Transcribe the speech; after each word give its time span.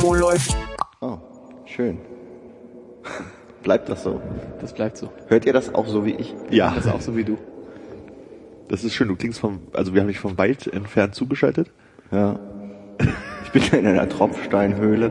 Wo 0.00 0.14
läuft? 0.14 0.56
Oh, 1.00 1.18
schön. 1.64 1.98
Bleibt 3.64 3.88
das 3.88 4.04
so? 4.04 4.20
Das 4.60 4.72
bleibt 4.72 4.96
so. 4.96 5.10
Hört 5.26 5.44
ihr 5.44 5.52
das 5.52 5.74
auch 5.74 5.88
so 5.88 6.04
wie 6.04 6.12
ich? 6.14 6.34
Ja, 6.50 6.72
Das 6.74 6.86
ist 6.86 6.92
auch 6.92 7.00
so 7.00 7.16
wie 7.16 7.24
du. 7.24 7.36
das 8.68 8.84
ist 8.84 8.94
schön. 8.94 9.08
Du 9.08 9.16
klingst 9.16 9.40
vom, 9.40 9.60
also 9.72 9.92
wir 9.92 10.00
haben 10.00 10.08
dich 10.08 10.20
vom 10.20 10.38
weit 10.38 10.68
entfernt 10.68 11.14
zugeschaltet. 11.16 11.70
Ja. 12.12 12.38
Ich 13.44 13.50
bin 13.50 13.62
in 13.80 13.86
einer 13.86 14.08
Tropfsteinhöhle. 14.08 15.10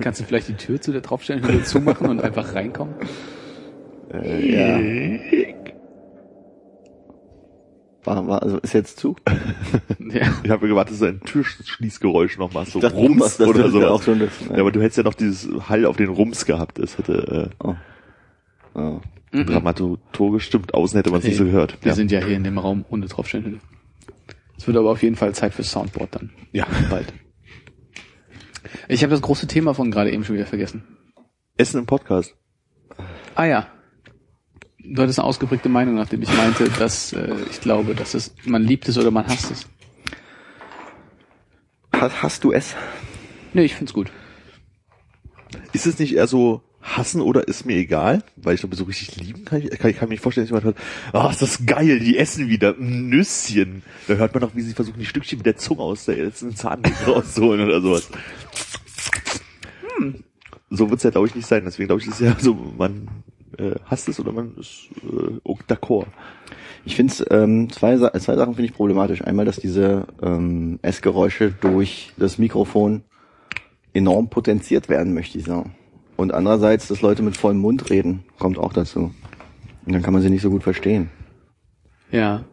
Kannst 0.00 0.20
du 0.20 0.24
vielleicht 0.24 0.48
die 0.48 0.54
Tür 0.54 0.80
zu 0.80 0.92
der 0.92 1.02
Tropfsteinhöhle 1.02 1.64
zumachen 1.64 2.08
und 2.08 2.22
einfach 2.22 2.54
reinkommen? 2.54 2.94
Äh, 4.12 5.18
ja. 5.18 5.43
War, 8.04 8.26
war, 8.26 8.42
also 8.42 8.58
ist 8.58 8.74
jetzt 8.74 8.98
zu? 8.98 9.16
Ja. 9.98 10.26
Ich 10.44 10.50
habe 10.50 10.68
gewartet, 10.68 10.92
dass 10.92 11.00
du 11.00 11.06
ein 11.06 11.20
Türschließgeräusch 11.20 12.36
noch 12.38 12.52
machst, 12.52 12.72
so 12.72 12.80
dachte, 12.80 12.94
Rums 12.96 13.38
das 13.38 13.48
oder 13.48 13.70
so. 13.70 13.86
auch 13.88 14.02
schon 14.02 14.18
das, 14.20 14.30
ja, 14.50 14.58
aber 14.58 14.70
du 14.70 14.80
hättest 14.82 14.98
ja 14.98 15.02
noch 15.02 15.14
dieses 15.14 15.48
Hall 15.68 15.86
auf 15.86 15.96
den 15.96 16.08
Rums 16.10 16.44
gehabt. 16.44 16.78
Das 16.78 16.98
hätte 16.98 17.50
Oh. 17.58 17.74
Oh. 18.74 19.00
äh, 19.32 19.44
dramaturgisch 19.44 20.44
stimmt. 20.44 20.74
Außen 20.74 20.96
hätte 20.98 21.10
man 21.10 21.20
es 21.20 21.26
nicht 21.26 21.36
so 21.36 21.44
gehört. 21.44 21.78
Wir 21.82 21.90
Ja. 21.90 21.94
sind 21.96 22.12
ja 22.12 22.20
hier 22.24 22.36
in 22.36 22.44
dem 22.44 22.58
Raum 22.58 22.84
ohne 22.90 23.06
Tropfsteinhöhle. 23.08 23.58
Es 24.58 24.66
wird 24.66 24.76
aber 24.76 24.90
auf 24.90 25.02
jeden 25.02 25.16
Fall 25.16 25.34
Zeit 25.34 25.54
fürs 25.54 25.70
Soundboard 25.72 26.14
dann. 26.14 26.30
ja. 26.52 26.66
Bald. 26.90 27.12
Ich 28.88 29.02
habe 29.02 29.10
das 29.12 29.22
große 29.22 29.46
Thema 29.46 29.74
von 29.74 29.90
gerade 29.90 30.10
eben 30.12 30.24
schon 30.24 30.36
wieder 30.36 30.46
vergessen. 30.46 30.84
Essen 31.56 31.78
im 31.80 31.86
Podcast. 31.86 32.36
Ah 33.34 33.44
ja. 33.46 33.66
Du 34.86 35.02
hattest 35.02 35.18
eine 35.18 35.26
ausgeprägte 35.26 35.70
Meinung, 35.70 35.94
nachdem 35.94 36.20
ich 36.22 36.36
meinte, 36.36 36.68
dass 36.68 37.14
äh, 37.14 37.34
ich 37.50 37.60
glaube, 37.60 37.94
dass 37.94 38.12
es 38.12 38.34
man 38.44 38.62
liebt 38.62 38.86
es 38.86 38.98
oder 38.98 39.10
man 39.10 39.26
hasst 39.26 39.50
es. 39.50 39.66
Hast, 41.92 42.22
hast 42.22 42.44
du 42.44 42.52
es? 42.52 42.74
Nee, 43.54 43.64
ich 43.64 43.74
find's 43.74 43.94
gut. 43.94 44.10
Ist 45.72 45.86
es 45.86 45.98
nicht 45.98 46.14
eher 46.14 46.26
so 46.26 46.62
hassen 46.82 47.22
oder 47.22 47.48
ist 47.48 47.64
mir 47.64 47.76
egal? 47.76 48.22
Weil 48.36 48.54
ich 48.54 48.60
glaube, 48.60 48.76
so 48.76 48.84
richtig 48.84 49.16
lieben 49.16 49.46
kann 49.46 49.62
ich, 49.62 49.70
kann, 49.70 49.90
ich 49.90 49.96
kann 49.96 50.08
mir 50.08 50.14
nicht 50.14 50.22
vorstellen, 50.22 50.44
dass 50.46 50.50
jemand 50.50 50.64
hört, 50.64 50.76
ah, 51.14 51.30
ist 51.30 51.40
das 51.40 51.64
geil, 51.64 51.98
die 51.98 52.18
essen 52.18 52.48
wieder 52.48 52.76
ein 52.78 53.08
Nüsschen. 53.08 53.82
Da 54.06 54.14
hört 54.14 54.34
man 54.34 54.42
noch, 54.42 54.54
wie 54.54 54.60
sie 54.60 54.74
versuchen, 54.74 54.98
die 54.98 55.06
Stückchen 55.06 55.38
mit 55.38 55.46
der 55.46 55.56
Zunge 55.56 55.80
aus 55.80 56.04
der 56.04 56.16
letzten 56.16 56.54
Zahn 56.54 56.82
rauszuholen 57.06 57.64
oder 57.64 57.80
sowas. 57.80 58.08
Hm. 59.96 60.24
So 60.68 60.90
wird's 60.90 61.04
ja, 61.04 61.10
glaube 61.10 61.28
ich, 61.28 61.34
nicht 61.34 61.46
sein. 61.46 61.62
Deswegen 61.64 61.86
glaube 61.86 62.02
ich, 62.02 62.08
ist 62.08 62.20
ja 62.20 62.36
so, 62.38 62.54
man 62.76 63.08
äh, 63.58 63.76
hasst 63.84 64.08
es 64.08 64.20
oder 64.20 64.32
man 64.32 64.54
ist 64.56 64.88
äh, 65.02 65.50
d'accord. 65.68 66.06
Ich 66.84 66.96
finde 66.96 67.14
ähm, 67.30 67.70
zwei, 67.70 67.96
zwei 67.96 68.36
Sachen 68.36 68.54
finde 68.54 68.64
ich 68.64 68.74
problematisch. 68.74 69.22
Einmal, 69.22 69.46
dass 69.46 69.56
diese 69.56 70.06
ähm, 70.22 70.78
Essgeräusche 70.82 71.52
durch 71.60 72.12
das 72.16 72.38
Mikrofon 72.38 73.02
enorm 73.94 74.28
potenziert 74.28 74.88
werden, 74.88 75.14
möchte 75.14 75.38
ich 75.38 75.44
sagen. 75.44 75.74
Und 76.16 76.34
andererseits, 76.34 76.88
dass 76.88 77.00
Leute 77.00 77.22
mit 77.22 77.36
vollem 77.36 77.58
Mund 77.58 77.90
reden, 77.90 78.24
kommt 78.38 78.58
auch 78.58 78.72
dazu. 78.72 79.14
Und 79.86 79.92
dann 79.92 80.02
kann 80.02 80.12
man 80.12 80.22
sie 80.22 80.30
nicht 80.30 80.42
so 80.42 80.50
gut 80.50 80.62
verstehen. 80.62 81.10
Ja. 82.10 82.44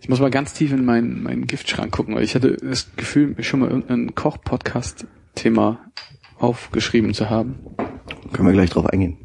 Ich 0.00 0.08
muss 0.08 0.20
mal 0.20 0.30
ganz 0.30 0.52
tief 0.52 0.72
in 0.72 0.84
meinen, 0.84 1.22
meinen 1.22 1.46
Giftschrank 1.46 1.90
gucken, 1.90 2.14
weil 2.14 2.24
ich 2.24 2.34
hatte 2.34 2.56
das 2.56 2.94
Gefühl, 2.96 3.34
mir 3.36 3.42
schon 3.42 3.60
mal 3.60 3.70
irgendein 3.70 4.14
Koch-Podcast-Thema 4.14 5.80
aufgeschrieben 6.38 7.14
zu 7.14 7.30
haben. 7.30 7.56
Können 8.32 8.48
wir 8.48 8.52
gleich 8.52 8.70
drauf 8.70 8.86
eingehen. 8.86 9.23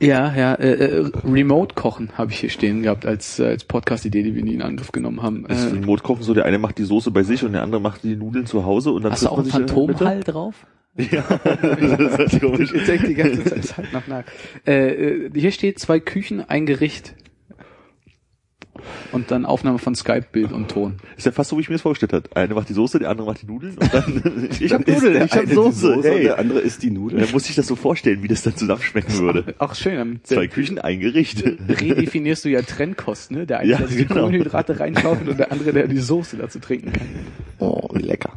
Ja, 0.00 0.34
ja, 0.34 0.54
äh, 0.54 0.72
äh, 0.72 1.10
Remote-Kochen 1.24 2.18
habe 2.18 2.30
ich 2.30 2.40
hier 2.40 2.50
stehen 2.50 2.82
gehabt 2.82 3.06
als, 3.06 3.38
äh, 3.38 3.46
als 3.46 3.64
Podcast-Idee, 3.64 4.22
die 4.22 4.34
wir 4.34 4.44
nie 4.44 4.52
in 4.54 4.62
Angriff 4.62 4.92
genommen 4.92 5.22
haben. 5.22 5.46
Ist 5.46 5.64
Äh, 5.64 5.70
Remote 5.70 6.02
kochen 6.02 6.22
so, 6.22 6.34
der 6.34 6.44
eine 6.44 6.58
macht 6.58 6.76
die 6.76 6.84
Soße 6.84 7.10
bei 7.10 7.22
sich 7.22 7.44
und 7.44 7.52
der 7.52 7.62
andere 7.62 7.80
macht 7.80 8.02
die 8.02 8.14
Nudeln 8.14 8.44
zu 8.44 8.66
Hause 8.66 8.92
und 8.92 9.04
dann 9.04 9.12
hast 9.12 9.22
du 9.22 9.28
auch 9.28 9.38
einen. 9.38 9.48
Phantomhall 9.48 10.20
drauf? 10.20 10.66
Ja, 10.98 11.22
das 11.44 12.00
ist 12.00 12.18
halt 12.18 12.40
komisch. 12.40 12.72
Ich 12.72 12.86
denke 12.86 13.08
die 13.08 13.14
ganze 13.14 13.44
Zeit, 13.44 13.76
halt 13.76 13.92
nach 13.92 14.06
nach. 14.06 14.24
Äh, 14.66 15.26
äh, 15.26 15.30
hier 15.34 15.50
steht 15.52 15.78
zwei 15.78 16.00
Küchen, 16.00 16.40
ein 16.48 16.64
Gericht. 16.64 17.14
Und 19.12 19.30
dann 19.30 19.44
Aufnahme 19.46 19.78
von 19.78 19.94
Skype, 19.94 20.26
Bild 20.32 20.52
und 20.52 20.68
Ton. 20.70 20.96
Ist 21.16 21.26
ja 21.26 21.32
fast 21.32 21.50
so, 21.50 21.56
wie 21.56 21.60
ich 21.62 21.68
mir 21.68 21.74
das 21.74 21.82
vorgestellt 21.82 22.12
habe. 22.12 22.28
Eine 22.34 22.54
macht 22.54 22.68
die 22.68 22.72
Soße, 22.74 22.98
der 22.98 23.10
andere 23.10 23.26
macht 23.28 23.42
die 23.42 23.46
Nudeln 23.46 23.76
und 23.78 23.94
dann 23.94 24.48
ich 24.60 24.72
hab 24.72 24.82
Ist 24.88 25.02
Nudeln, 25.02 25.24
ich 25.24 25.32
hab 25.32 25.38
eine 25.38 25.46
die 25.48 25.54
Soße. 25.54 25.92
und 25.96 26.04
Hey. 26.04 26.22
der 26.24 26.38
andere 26.38 26.60
ist 26.60 26.82
die 26.82 26.90
Nudel. 26.90 27.20
Dann 27.20 27.30
muss 27.32 27.48
ich 27.48 27.54
das 27.56 27.66
so 27.66 27.76
vorstellen, 27.76 28.22
wie 28.22 28.28
das 28.28 28.42
dann 28.42 28.56
zusammenschmecken 28.56 29.18
würde. 29.18 29.54
Auch 29.58 29.74
schön. 29.74 30.20
Zwei 30.22 30.46
Küchen, 30.48 30.78
ein 30.78 31.00
Gericht. 31.00 31.42
redefinierst 31.44 32.44
du 32.44 32.48
ja 32.48 32.62
Trennkost, 32.62 33.30
ne? 33.30 33.46
Der 33.46 33.60
eine, 33.60 33.70
Ja, 33.70 33.78
der 33.78 33.88
sich 33.88 33.96
die 33.98 34.06
genau. 34.06 34.22
Kohlenhydrate 34.22 34.78
reinschaufelt 34.80 35.28
und 35.28 35.38
der 35.38 35.52
andere, 35.52 35.72
der 35.72 35.88
die 35.88 35.98
Soße 35.98 36.36
dazu 36.36 36.58
trinken 36.58 36.92
kann. 36.92 37.06
Oh, 37.58 37.88
wie 37.94 38.02
lecker. 38.02 38.32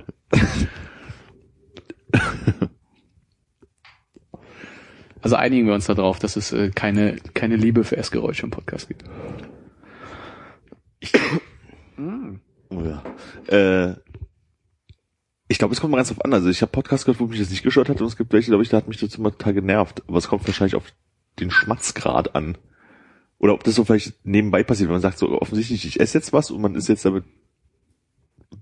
Also 5.21 5.35
einigen 5.35 5.67
wir 5.67 5.73
uns 5.73 5.85
darauf, 5.85 6.17
dass 6.19 6.35
es 6.37 6.53
äh, 6.53 6.71
keine, 6.73 7.17
keine 7.33 7.55
Liebe 7.57 7.83
für 7.83 7.97
Essgeräusche 7.97 8.43
im 8.43 8.51
Podcast 8.51 8.87
gibt. 8.87 9.03
Oh 12.71 12.83
ja. 12.83 13.03
Äh, 13.47 13.95
ich 15.47 15.57
glaube, 15.57 15.73
es 15.73 15.81
kommt 15.81 15.91
mal 15.91 15.97
ganz 15.97 16.09
drauf 16.09 16.23
an. 16.23 16.33
Also 16.33 16.49
ich 16.49 16.61
habe 16.61 16.71
Podcasts 16.71 17.05
gehört, 17.05 17.19
wo 17.19 17.25
mich 17.25 17.39
das 17.39 17.49
nicht 17.49 17.63
gestört 17.63 17.89
hat 17.89 17.99
und 17.99 18.07
es 18.07 18.15
gibt 18.15 18.31
welche, 18.31 18.51
glaube 18.51 18.63
ich, 18.63 18.69
da 18.69 18.77
hat 18.77 18.87
mich 18.87 18.99
das 18.99 19.15
immer 19.15 19.31
total 19.31 19.55
genervt. 19.55 20.03
Aber 20.07 20.19
es 20.19 20.27
kommt 20.27 20.45
wahrscheinlich 20.45 20.75
auf 20.75 20.93
den 21.39 21.49
Schmatzgrad 21.49 22.35
an. 22.35 22.57
Oder 23.39 23.53
ob 23.53 23.63
das 23.63 23.75
so 23.75 23.85
vielleicht 23.85 24.13
nebenbei 24.25 24.63
passiert, 24.63 24.89
wenn 24.89 24.95
man 24.95 25.01
sagt, 25.01 25.17
so 25.17 25.41
offensichtlich, 25.41 25.85
ich 25.85 25.99
esse 25.99 26.17
jetzt 26.17 26.33
was 26.33 26.51
und 26.51 26.61
man 26.61 26.75
ist 26.75 26.87
jetzt 26.87 27.05
damit 27.05 27.23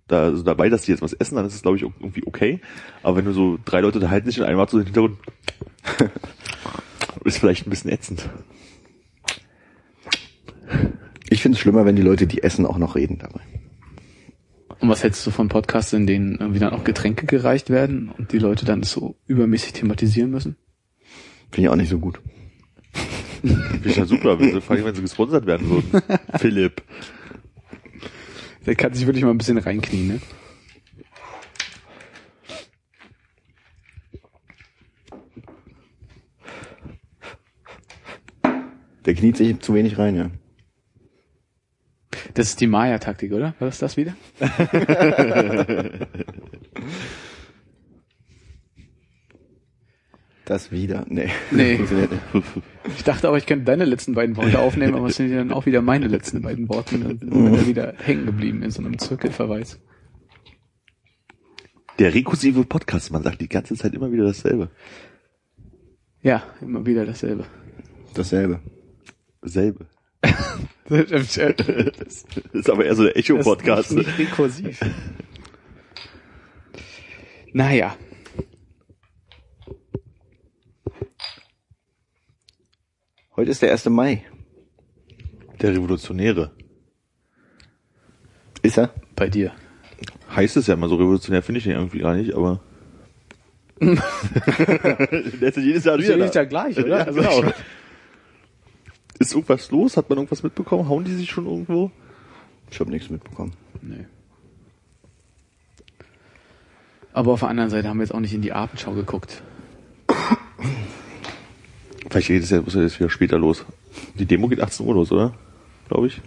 da, 0.07 0.23
also 0.23 0.43
dabei, 0.43 0.69
dass 0.69 0.83
die 0.83 0.91
jetzt 0.91 1.01
was 1.01 1.13
essen, 1.13 1.35
dann 1.35 1.45
ist 1.45 1.55
es, 1.55 1.61
glaube 1.61 1.77
ich, 1.77 1.83
irgendwie 1.83 2.25
okay. 2.25 2.61
Aber 3.03 3.17
wenn 3.17 3.25
du 3.25 3.33
so 3.33 3.59
drei 3.65 3.81
Leute 3.81 3.97
unterhalten 3.97 4.29
sich 4.29 4.39
und 4.39 4.45
einer 4.45 4.57
macht 4.57 4.69
so 4.69 4.77
den 4.77 4.85
Hintergrund, 4.85 5.17
ist 7.25 7.39
vielleicht 7.39 7.67
ein 7.67 7.69
bisschen 7.69 7.91
ätzend. 7.91 8.29
Ich 11.29 11.41
finde 11.41 11.55
es 11.55 11.59
schlimmer, 11.59 11.85
wenn 11.85 11.95
die 11.95 12.01
Leute, 12.01 12.27
die 12.27 12.43
essen, 12.43 12.65
auch 12.65 12.77
noch 12.77 12.95
reden 12.95 13.17
dabei. 13.19 13.41
Und 14.79 14.89
was 14.89 15.03
hältst 15.03 15.25
du 15.25 15.31
von 15.31 15.49
Podcasts, 15.49 15.91
in 15.93 16.07
denen 16.07 16.37
irgendwie 16.39 16.59
dann 16.59 16.73
auch 16.73 16.83
Getränke 16.83 17.25
gereicht 17.25 17.69
werden 17.69 18.09
und 18.17 18.31
die 18.31 18.39
Leute 18.39 18.65
dann 18.65 18.83
so 18.83 19.15
übermäßig 19.25 19.73
thematisieren 19.73 20.31
müssen? 20.31 20.55
Finde 21.51 21.67
ich 21.67 21.69
auch 21.69 21.75
nicht 21.75 21.89
so 21.89 21.99
gut. 21.99 22.21
Finde 23.41 23.89
ich 23.89 23.95
ja 23.95 24.05
super, 24.05 24.39
wenn 24.39 24.53
sie, 24.53 24.61
vor 24.61 24.75
allem, 24.75 24.85
wenn 24.85 24.95
sie 24.95 25.01
gesponsert 25.01 25.45
werden 25.45 25.69
würden. 25.69 26.01
Philipp. 26.37 26.83
Der 28.65 28.75
kann 28.75 28.93
sich 28.93 29.05
wirklich 29.05 29.23
mal 29.23 29.31
ein 29.31 29.37
bisschen 29.37 29.57
reinknien, 29.57 30.07
ne? 30.07 30.19
Der 39.05 39.15
kniet 39.15 39.37
sich 39.37 39.59
zu 39.59 39.73
wenig 39.73 39.97
rein, 39.97 40.15
ja. 40.15 40.29
Das 42.33 42.49
ist 42.49 42.61
die 42.61 42.67
Maya-Taktik, 42.67 43.31
oder? 43.31 43.55
War 43.59 43.67
das 43.67 43.79
das 43.79 43.97
wieder? 43.97 44.15
Das 50.47 50.71
wieder? 50.71 51.05
Nee. 51.09 51.29
Nee. 51.51 51.79
Ich 52.95 53.03
dachte 53.03 53.27
aber, 53.27 53.37
ich 53.37 53.45
könnte 53.45 53.65
deine 53.65 53.83
letzten 53.83 54.13
beiden 54.13 54.37
Worte 54.37 54.59
aufnehmen, 54.59 54.95
aber 54.95 55.07
es 55.07 55.17
sind 55.17 55.29
ja 55.29 55.35
dann 55.37 55.51
auch 55.51 55.65
wieder 55.65 55.81
meine 55.81 56.07
letzten 56.07 56.41
beiden 56.41 56.69
Worte. 56.69 56.95
Und 56.95 57.03
dann 57.03 57.19
sind 57.19 57.51
wir 57.51 57.67
wieder 57.67 57.93
hängen 57.97 58.25
geblieben 58.25 58.63
in 58.63 58.71
so 58.71 58.81
einem 58.81 58.97
Zirkelverweis. 58.97 59.77
Der 61.99 62.13
rekursive 62.13 62.63
Podcast, 62.63 63.11
man 63.11 63.23
sagt 63.23 63.41
die 63.41 63.49
ganze 63.49 63.75
Zeit 63.75 63.93
immer 63.93 64.09
wieder 64.09 64.23
dasselbe. 64.23 64.69
Ja, 66.21 66.43
immer 66.61 66.85
wieder 66.85 67.05
dasselbe. 67.05 67.43
Dasselbe. 68.13 68.61
Selbe. 69.41 69.87
Das 70.89 71.11
ist 72.53 72.69
aber 72.69 72.85
eher 72.85 72.95
so 72.95 73.03
der 73.03 73.17
Echo-Podcast. 73.17 73.91
ist 73.91 73.97
nicht 73.97 74.17
rekursiv. 74.19 74.79
Naja. 77.53 77.95
Heute 83.35 83.51
ist 83.51 83.61
der 83.61 83.71
1. 83.71 83.85
Mai. 83.89 84.23
Der 85.61 85.73
Revolutionäre. 85.73 86.51
Ist 88.63 88.77
er? 88.77 88.93
Bei 89.15 89.27
dir. 89.29 89.51
heißt 90.35 90.57
es 90.57 90.67
ja 90.67 90.73
immer 90.75 90.89
so 90.89 90.95
revolutionär, 90.95 91.41
finde 91.43 91.59
ich 91.59 91.63
den 91.65 91.73
irgendwie 91.73 91.99
gar 91.99 92.15
nicht, 92.15 92.33
aber. 92.33 92.61
Der 93.79 95.49
ist 95.49 95.57
ja 95.57 95.63
jedes 95.63 95.83
Jahr 95.85 95.97
wieder 95.99 96.17
Ist 96.17 96.35
da. 96.35 96.41
ja 96.41 96.45
gleich, 96.47 96.77
oder? 96.79 96.87
Ja, 96.99 97.03
Also 97.05 97.19
genau. 97.21 97.53
Ist 99.19 99.33
irgendwas 99.33 99.71
los? 99.71 99.97
Hat 99.97 100.09
man 100.09 100.19
irgendwas 100.19 100.43
mitbekommen? 100.43 100.87
Hauen 100.87 101.03
die 101.03 101.15
sich 101.15 101.29
schon 101.29 101.45
irgendwo? 101.45 101.91
Ich 102.69 102.79
habe 102.79 102.91
nichts 102.91 103.09
mitbekommen. 103.09 103.53
Nee. 103.81 104.05
Aber 107.13 107.33
auf 107.33 107.39
der 107.39 107.49
anderen 107.49 107.69
Seite 107.69 107.87
haben 107.87 107.97
wir 107.97 108.03
jetzt 108.03 108.13
auch 108.13 108.19
nicht 108.19 108.33
in 108.33 108.41
die 108.41 108.53
Abendschau 108.53 108.93
geguckt. 108.93 109.41
Vielleicht 112.09 112.27
geht 112.27 112.43
es 112.43 112.49
ja, 112.51 112.61
muss 112.61 112.75
ja 112.75 112.81
jetzt 112.81 112.99
wieder 112.99 113.09
später 113.09 113.37
los. 113.37 113.65
Die 114.15 114.25
Demo 114.25 114.47
geht 114.47 114.61
18 114.61 114.85
Uhr 114.85 114.93
los, 114.93 115.11
oder? 115.11 115.33
Glaube 115.87 116.07
ich. 116.07 116.21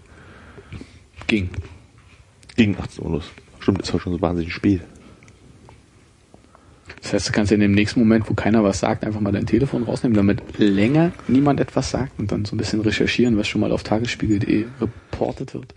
Ging. 1.27 1.51
Gegen 2.57 2.77
18 2.77 3.05
Uhr 3.05 3.13
los. 3.13 3.31
Stimmt, 3.61 3.83
ist 3.83 3.95
auch 3.95 4.01
schon 4.01 4.13
so 4.13 4.21
wahnsinnig 4.21 4.53
spät. 4.53 4.83
Das 7.03 7.13
heißt, 7.13 7.29
du 7.29 7.33
kannst 7.33 7.53
in 7.53 7.61
dem 7.61 7.73
nächsten 7.73 8.01
Moment, 8.01 8.29
wo 8.29 8.35
keiner 8.35 8.63
was 8.65 8.81
sagt, 8.81 9.05
einfach 9.05 9.21
mal 9.21 9.33
dein 9.33 9.47
Telefon 9.47 9.85
rausnehmen, 9.85 10.17
damit 10.17 10.59
länger 10.59 11.13
niemand 11.29 11.61
etwas 11.61 11.91
sagt 11.91 12.19
und 12.19 12.31
dann 12.33 12.45
so 12.45 12.55
ein 12.55 12.59
bisschen 12.59 12.81
recherchieren, 12.81 13.37
was 13.37 13.49
schon 13.49 13.61
mal 13.61 13.73
auf 13.73 13.83
tagesspiegel.de 13.83 14.67
reportet 14.81 15.55
wird. 15.55 15.75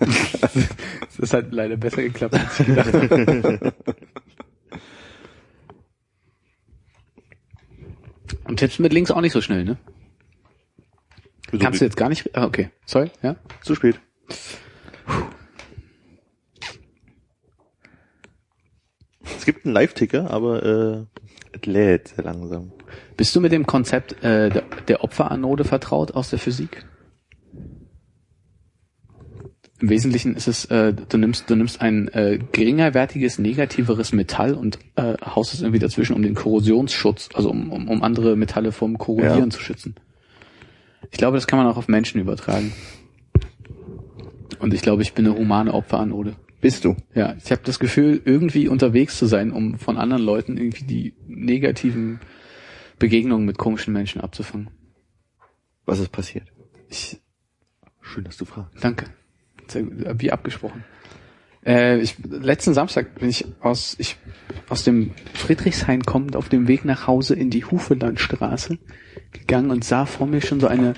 Das 1.16 1.18
ist 1.30 1.32
halt 1.32 1.52
leider 1.52 1.76
besser 1.76 2.02
geklappt, 2.02 2.34
als 2.34 2.60
ich 2.60 2.66
gedacht 2.66 2.92
habe. 2.92 3.72
Und 8.44 8.58
tippst 8.58 8.80
mit 8.80 8.92
links 8.92 9.10
auch 9.10 9.20
nicht 9.20 9.32
so 9.32 9.40
schnell, 9.40 9.64
ne? 9.64 9.78
Kannst 11.58 11.80
du 11.80 11.84
jetzt 11.84 11.96
gar 11.96 12.08
nicht. 12.08 12.36
Ah, 12.36 12.44
okay. 12.46 12.70
Sorry, 12.86 13.10
ja? 13.22 13.36
Zu 13.62 13.74
spät. 13.74 13.98
Es 19.36 19.44
gibt 19.44 19.64
einen 19.64 19.74
Live-Ticker, 19.74 20.30
aber 20.30 21.06
äh, 21.12 21.58
es 21.58 21.66
lädt 21.66 22.08
sehr 22.08 22.24
langsam. 22.24 22.72
Bist 23.16 23.34
du 23.34 23.40
mit 23.40 23.52
dem 23.52 23.66
Konzept 23.66 24.22
äh, 24.24 24.50
der, 24.50 24.62
der 24.88 25.04
Opferanode 25.04 25.64
vertraut 25.64 26.12
aus 26.12 26.30
der 26.30 26.38
Physik? 26.38 26.84
Im 29.80 29.90
Wesentlichen 29.90 30.34
ist 30.36 30.46
es, 30.46 30.64
äh, 30.66 30.94
du 30.94 31.18
nimmst, 31.18 31.50
du 31.50 31.56
nimmst 31.56 31.80
ein 31.80 32.08
äh, 32.08 32.38
geringerwertiges, 32.52 33.38
negativeres 33.38 34.12
Metall 34.12 34.54
und 34.54 34.78
äh, 34.96 35.14
haust 35.24 35.52
es 35.52 35.60
irgendwie 35.60 35.78
dazwischen, 35.80 36.14
um 36.14 36.22
den 36.22 36.34
Korrosionsschutz, 36.34 37.28
also 37.34 37.50
um, 37.50 37.70
um, 37.70 37.88
um 37.88 38.02
andere 38.02 38.36
Metalle 38.36 38.72
vom 38.72 38.96
Korrodieren 38.98 39.38
Ja. 39.38 39.50
zu 39.50 39.60
schützen. 39.60 39.94
Ich 41.10 41.18
glaube, 41.18 41.36
das 41.36 41.46
kann 41.46 41.58
man 41.58 41.66
auch 41.66 41.76
auf 41.76 41.88
Menschen 41.88 42.20
übertragen. 42.20 42.72
Und 44.58 44.72
ich 44.74 44.82
glaube, 44.82 45.02
ich 45.02 45.14
bin 45.14 45.26
eine 45.26 45.36
humane 45.36 45.72
Opferanode. 45.74 46.36
Bist 46.60 46.84
du? 46.84 46.96
Ja, 47.14 47.34
ich 47.44 47.50
habe 47.50 47.60
das 47.64 47.78
Gefühl, 47.78 48.22
irgendwie 48.24 48.68
unterwegs 48.68 49.18
zu 49.18 49.26
sein, 49.26 49.50
um 49.52 49.78
von 49.78 49.98
anderen 49.98 50.22
Leuten 50.22 50.56
irgendwie 50.56 50.84
die 50.84 51.14
negativen 51.26 52.20
Begegnungen 52.98 53.44
mit 53.44 53.58
komischen 53.58 53.92
Menschen 53.92 54.20
abzufangen. 54.20 54.70
Was 55.84 55.98
ist 55.98 56.10
passiert? 56.12 56.50
Ich 56.88 57.20
Schön, 58.00 58.24
dass 58.24 58.36
du 58.36 58.44
fragst. 58.44 58.82
danke. 58.82 59.06
Sehr 59.66 59.82
gut, 59.82 60.20
Wie 60.20 60.30
abgesprochen. 60.32 60.84
Äh, 61.66 61.98
ich, 61.98 62.16
letzten 62.28 62.74
Samstag 62.74 63.14
bin 63.14 63.28
ich 63.28 63.46
aus, 63.60 63.96
ich, 63.98 64.16
aus 64.68 64.84
dem 64.84 65.12
Friedrichshain 65.32 66.02
kommend 66.02 66.36
auf 66.36 66.48
dem 66.48 66.68
Weg 66.68 66.84
nach 66.84 67.06
Hause 67.06 67.34
in 67.34 67.50
die 67.50 67.64
Hufelandstraße 67.64 68.78
gegangen 69.32 69.70
und 69.70 69.84
sah 69.84 70.06
vor 70.06 70.26
mir 70.26 70.42
schon 70.42 70.60
so 70.60 70.66
eine, 70.66 70.94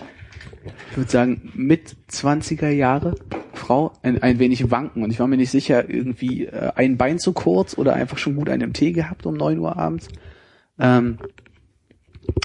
ich 0.91 0.97
würde 0.97 1.11
sagen, 1.11 1.53
mit 1.55 1.97
20er 2.11 2.71
Jahre 2.71 3.15
Frau 3.55 3.93
ein, 4.03 4.23
ein 4.23 4.39
wenig 4.39 4.71
wanken 4.71 5.03
und 5.03 5.11
ich 5.11 5.21
war 5.21 5.29
mir 5.29 5.37
nicht 5.37 5.51
sicher, 5.51 5.89
irgendwie 5.89 6.47
äh, 6.47 6.73
ein 6.75 6.97
Bein 6.97 7.19
zu 7.19 7.33
kurz 7.33 7.79
oder 7.79 7.95
einfach 7.95 8.19
schon 8.19 8.37
gut 8.37 8.49
einen 8.49 8.73
Tee 8.73 8.93
gehabt 8.93 9.27
um 9.27 9.35
neun 9.35 9.59
Uhr 9.59 9.77
abends. 9.77 10.09
Ähm, 10.79 11.19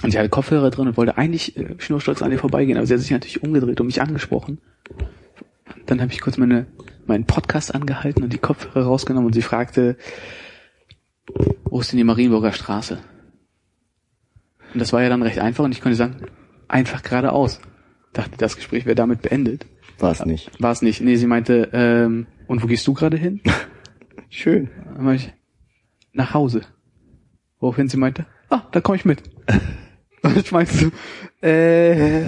und 0.02 0.08
ich 0.08 0.16
hatte 0.16 0.28
Kopfhörer 0.28 0.70
drin 0.70 0.88
und 0.88 0.96
wollte 0.96 1.18
eigentlich 1.18 1.56
äh, 1.56 1.74
schnurstracks 1.78 2.22
an 2.22 2.30
ihr 2.30 2.38
vorbeigehen, 2.38 2.78
aber 2.78 2.86
sie 2.86 2.94
hat 2.94 3.00
sich 3.00 3.10
natürlich 3.10 3.42
umgedreht 3.42 3.80
und 3.80 3.86
mich 3.86 4.00
angesprochen. 4.00 4.58
Dann 5.86 6.00
habe 6.00 6.12
ich 6.12 6.20
kurz 6.20 6.38
meine, 6.38 6.66
meinen 7.12 7.26
Podcast 7.26 7.74
angehalten 7.74 8.24
und 8.24 8.32
die 8.32 8.38
Kopfhörer 8.38 8.86
rausgenommen 8.86 9.26
und 9.26 9.32
sie 9.34 9.42
fragte, 9.42 9.96
wo 11.64 11.80
ist 11.80 11.92
denn 11.92 11.98
die 11.98 12.04
Marienburger 12.04 12.52
Straße? 12.52 12.98
Und 14.72 14.80
das 14.80 14.92
war 14.94 15.02
ja 15.02 15.10
dann 15.10 15.22
recht 15.22 15.38
einfach 15.38 15.64
und 15.64 15.72
ich 15.72 15.82
konnte 15.82 15.96
sagen, 15.96 16.16
einfach 16.68 17.02
geradeaus. 17.02 17.60
Dachte, 18.14 18.32
das 18.38 18.56
Gespräch 18.56 18.86
wäre 18.86 18.94
damit 18.94 19.20
beendet. 19.20 19.66
War 19.98 20.10
es 20.10 20.24
nicht. 20.24 20.50
War 20.60 20.72
es 20.72 20.80
nicht. 20.80 21.02
Nee, 21.02 21.16
sie 21.16 21.26
meinte, 21.26 21.68
ähm, 21.72 22.26
und 22.46 22.62
wo 22.62 22.66
gehst 22.66 22.86
du 22.86 22.94
gerade 22.94 23.18
hin? 23.18 23.40
Schön. 24.30 24.70
Dann 24.96 25.14
ich, 25.14 25.32
nach 26.14 26.32
Hause. 26.32 26.62
Woraufhin 27.60 27.88
sie 27.88 27.98
meinte, 27.98 28.24
ah, 28.48 28.62
da 28.72 28.80
komme 28.80 28.96
ich 28.96 29.04
mit. 29.04 29.22
Und 30.22 30.36
ich 30.36 30.52
meinte 30.52 30.72
so, 30.72 31.46
äh, 31.46 32.24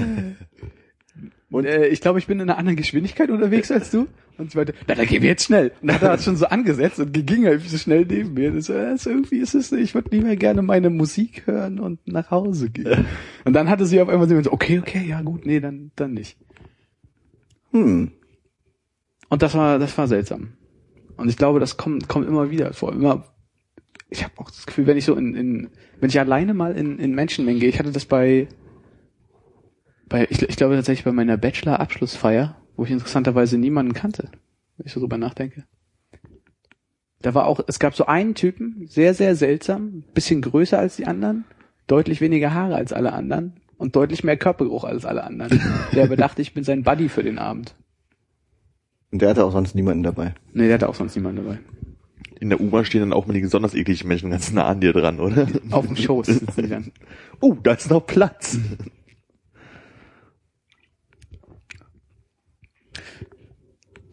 Und? 1.48 1.64
äh, 1.64 1.86
ich 1.86 2.00
glaube, 2.00 2.18
ich 2.18 2.26
bin 2.26 2.40
in 2.40 2.50
einer 2.50 2.58
anderen 2.58 2.76
Geschwindigkeit 2.76 3.30
unterwegs 3.30 3.70
als 3.70 3.90
du. 3.92 4.08
Und 4.36 4.50
sie 4.50 4.58
meinte, 4.58 4.74
na, 4.88 4.94
da 4.94 5.04
gehen 5.04 5.22
wir 5.22 5.30
jetzt 5.30 5.44
schnell. 5.44 5.72
Und 5.80 5.88
dann 5.88 6.00
hat 6.00 6.02
er 6.02 6.18
schon 6.18 6.36
so 6.36 6.46
angesetzt 6.46 6.98
und 6.98 7.12
ging 7.12 7.46
halt 7.46 7.62
so 7.62 7.78
schnell 7.78 8.04
neben 8.04 8.34
mir. 8.34 8.50
Das, 8.50 8.66
das 8.66 9.06
irgendwie 9.06 9.38
ist 9.38 9.54
es, 9.54 9.70
ich 9.70 9.94
würde 9.94 10.10
lieber 10.10 10.34
gerne 10.36 10.62
meine 10.62 10.90
Musik 10.90 11.46
hören 11.46 11.78
und 11.78 12.06
nach 12.06 12.30
Hause 12.30 12.70
gehen. 12.70 13.06
Und 13.44 13.52
dann 13.52 13.68
hatte 13.68 13.84
sie 13.84 14.00
auf 14.00 14.08
einmal 14.08 14.26
so, 14.26 14.52
okay, 14.52 14.78
okay, 14.78 15.04
ja 15.06 15.20
gut, 15.20 15.44
nee, 15.44 15.60
dann, 15.60 15.90
dann 15.96 16.14
nicht. 16.14 16.38
Hm. 17.72 18.12
Und 19.28 19.42
das 19.42 19.54
war, 19.54 19.78
das 19.78 19.96
war 19.98 20.08
seltsam. 20.08 20.54
Und 21.16 21.28
ich 21.28 21.36
glaube, 21.36 21.60
das 21.60 21.76
kommt, 21.76 22.08
kommt 22.08 22.26
immer 22.26 22.50
wieder 22.50 22.72
vor. 22.72 22.92
Immer, 22.92 23.24
ich 24.08 24.24
habe 24.24 24.32
auch 24.38 24.50
das 24.50 24.66
Gefühl, 24.66 24.86
wenn 24.86 24.96
ich 24.96 25.04
so 25.04 25.14
in, 25.14 25.34
in 25.34 25.70
wenn 26.00 26.08
ich 26.08 26.18
alleine 26.18 26.54
mal 26.54 26.76
in, 26.76 26.98
in 26.98 27.14
Menschenmengen 27.14 27.60
gehe, 27.60 27.68
ich 27.68 27.78
hatte 27.78 27.92
das 27.92 28.04
bei, 28.04 28.48
bei 30.08 30.26
ich, 30.30 30.42
ich 30.42 30.56
glaube 30.56 30.74
tatsächlich 30.76 31.04
bei 31.04 31.12
meiner 31.12 31.36
Bachelor-Abschlussfeier, 31.36 32.56
wo 32.76 32.84
ich 32.84 32.90
interessanterweise 32.90 33.58
niemanden 33.58 33.92
kannte, 33.92 34.30
wenn 34.76 34.86
ich 34.86 34.92
so 34.92 35.00
drüber 35.00 35.18
nachdenke. 35.18 35.64
Da 37.22 37.34
war 37.34 37.46
auch, 37.46 37.60
es 37.66 37.78
gab 37.78 37.94
so 37.94 38.06
einen 38.06 38.34
Typen, 38.34 38.86
sehr, 38.86 39.14
sehr 39.14 39.34
seltsam, 39.34 40.04
bisschen 40.12 40.42
größer 40.42 40.78
als 40.78 40.96
die 40.96 41.06
anderen, 41.06 41.44
deutlich 41.86 42.20
weniger 42.20 42.52
Haare 42.52 42.74
als 42.74 42.92
alle 42.92 43.12
anderen 43.12 43.54
und 43.78 43.96
deutlich 43.96 44.24
mehr 44.24 44.36
Körpergeruch 44.36 44.84
als 44.84 45.04
alle 45.04 45.24
anderen. 45.24 45.60
Der 45.92 46.06
bedachte, 46.06 46.42
ich 46.42 46.54
bin 46.54 46.64
sein 46.64 46.82
Buddy 46.82 47.08
für 47.08 47.22
den 47.22 47.38
Abend. 47.38 47.74
Und 49.10 49.22
der 49.22 49.30
hatte 49.30 49.44
auch 49.44 49.52
sonst 49.52 49.76
niemanden 49.76 50.02
dabei. 50.02 50.34
Nee, 50.52 50.66
der 50.66 50.74
hatte 50.74 50.88
auch 50.88 50.96
sonst 50.96 51.14
niemanden 51.14 51.44
dabei. 51.44 51.60
In 52.40 52.50
der 52.50 52.60
U-Bahn 52.60 52.84
stehen 52.84 53.00
dann 53.00 53.12
auch 53.12 53.26
mal 53.26 53.32
die 53.32 53.42
besonders 53.42 53.72
ekligen 53.72 54.08
Menschen 54.08 54.30
ganz 54.30 54.52
nah 54.52 54.66
an 54.66 54.80
dir 54.80 54.92
dran, 54.92 55.20
oder? 55.20 55.46
Auf 55.70 55.86
dem 55.86 55.94
Schoß 55.94 56.26
sitzen 56.26 56.62
die 56.62 56.68
dann. 56.68 56.90
Oh, 57.40 57.56
da 57.62 57.74
ist 57.74 57.88
noch 57.90 58.06
Platz. 58.06 58.58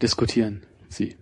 Diskutieren 0.02 0.62
sie. 0.88 1.16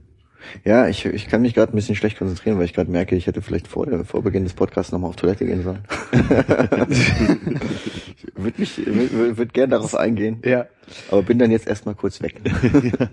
Ja, 0.65 0.89
ich, 0.89 1.05
ich 1.05 1.29
kann 1.29 1.43
mich 1.43 1.55
gerade 1.55 1.73
ein 1.73 1.77
bisschen 1.77 1.95
schlecht 1.95 2.19
konzentrieren, 2.19 2.59
weil 2.59 2.65
ich 2.65 2.73
gerade 2.73 2.91
merke, 2.91 3.15
ich 3.15 3.27
hätte 3.27 3.43
vielleicht 3.43 3.69
vor, 3.69 3.87
vor 4.05 4.23
Beginn 4.23 4.45
des 4.45 4.55
Podcasts 4.55 4.91
nochmal 4.91 5.11
auf 5.11 5.17
Toilette 5.17 5.45
gehen 5.45 5.63
sollen. 5.63 5.85
ich 6.91 8.27
würde 8.37 8.59
mich, 8.59 8.79
würd, 8.79 9.37
würd 9.37 9.55
gern 9.55 9.71
darauf 9.71 9.95
eingehen, 9.95 10.43
Ja. 10.45 10.67
aber 11.11 11.23
bin 11.23 11.39
dann 11.39 11.51
jetzt 11.51 11.67
erstmal 11.67 11.95
kurz 11.95 12.23
weg. 12.23 12.41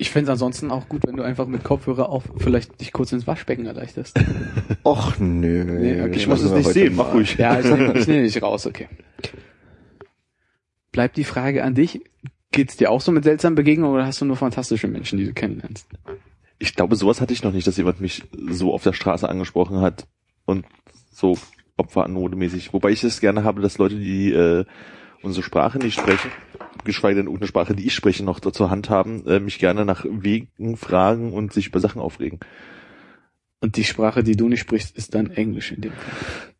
Ich 0.00 0.10
fände 0.10 0.32
ansonsten 0.32 0.72
auch 0.72 0.88
gut, 0.88 1.06
wenn 1.06 1.16
du 1.16 1.22
einfach 1.22 1.46
mit 1.46 1.62
Kopfhörer 1.62 2.08
auf 2.08 2.24
vielleicht 2.38 2.80
dich 2.80 2.92
kurz 2.92 3.12
ins 3.12 3.28
Waschbecken 3.28 3.66
erleichterst. 3.66 4.18
Och 4.84 5.20
nö. 5.20 5.62
Nee, 5.62 6.02
okay. 6.02 6.10
Ich 6.16 6.26
muss 6.26 6.42
es 6.42 6.50
nicht 6.50 6.68
sehen, 6.70 6.96
mach 6.96 7.14
ruhig. 7.14 7.36
Ja, 7.38 7.60
ich 7.60 7.66
nehme 7.66 7.96
ich 7.96 8.08
nehm 8.08 8.24
dich 8.24 8.42
raus, 8.42 8.66
okay. 8.66 8.88
Bleibt 10.90 11.16
die 11.16 11.22
Frage 11.22 11.62
an 11.62 11.74
dich. 11.76 12.00
Geht's 12.56 12.78
dir 12.78 12.90
auch 12.90 13.02
so 13.02 13.12
mit 13.12 13.24
seltsamen 13.24 13.54
Begegnungen 13.54 13.94
oder 13.94 14.06
hast 14.06 14.22
du 14.22 14.24
nur 14.24 14.36
fantastische 14.36 14.88
Menschen, 14.88 15.18
die 15.18 15.26
du 15.26 15.34
kennenlernst? 15.34 15.86
Ich 16.58 16.74
glaube, 16.74 16.96
sowas 16.96 17.20
hatte 17.20 17.34
ich 17.34 17.42
noch 17.42 17.52
nicht, 17.52 17.66
dass 17.66 17.76
jemand 17.76 18.00
mich 18.00 18.24
so 18.48 18.72
auf 18.72 18.82
der 18.82 18.94
Straße 18.94 19.28
angesprochen 19.28 19.82
hat 19.82 20.06
und 20.46 20.64
so 21.12 21.36
opferanodemäßig. 21.76 22.72
Wobei 22.72 22.92
ich 22.92 23.04
es 23.04 23.20
gerne 23.20 23.44
habe, 23.44 23.60
dass 23.60 23.76
Leute, 23.76 23.96
die 23.96 24.32
äh, 24.32 24.64
unsere 25.20 25.42
Sprache 25.42 25.76
nicht 25.76 26.00
sprechen, 26.00 26.30
geschweige 26.82 27.16
denn 27.16 27.26
irgendeine 27.26 27.48
Sprache, 27.48 27.74
die 27.74 27.86
ich 27.86 27.94
spreche, 27.94 28.24
noch 28.24 28.40
zur 28.40 28.70
Hand 28.70 28.88
haben, 28.88 29.26
äh, 29.26 29.38
mich 29.38 29.58
gerne 29.58 29.84
nach 29.84 30.06
Wegen 30.08 30.78
fragen 30.78 31.34
und 31.34 31.52
sich 31.52 31.66
über 31.66 31.80
Sachen 31.80 32.00
aufregen. 32.00 32.40
Und 33.60 33.76
die 33.76 33.84
Sprache, 33.84 34.22
die 34.22 34.36
du 34.36 34.48
nicht 34.48 34.60
sprichst, 34.60 34.96
ist 34.96 35.14
dann 35.14 35.30
Englisch 35.30 35.72
in 35.72 35.82
dem 35.82 35.92
Fall. 35.92 36.12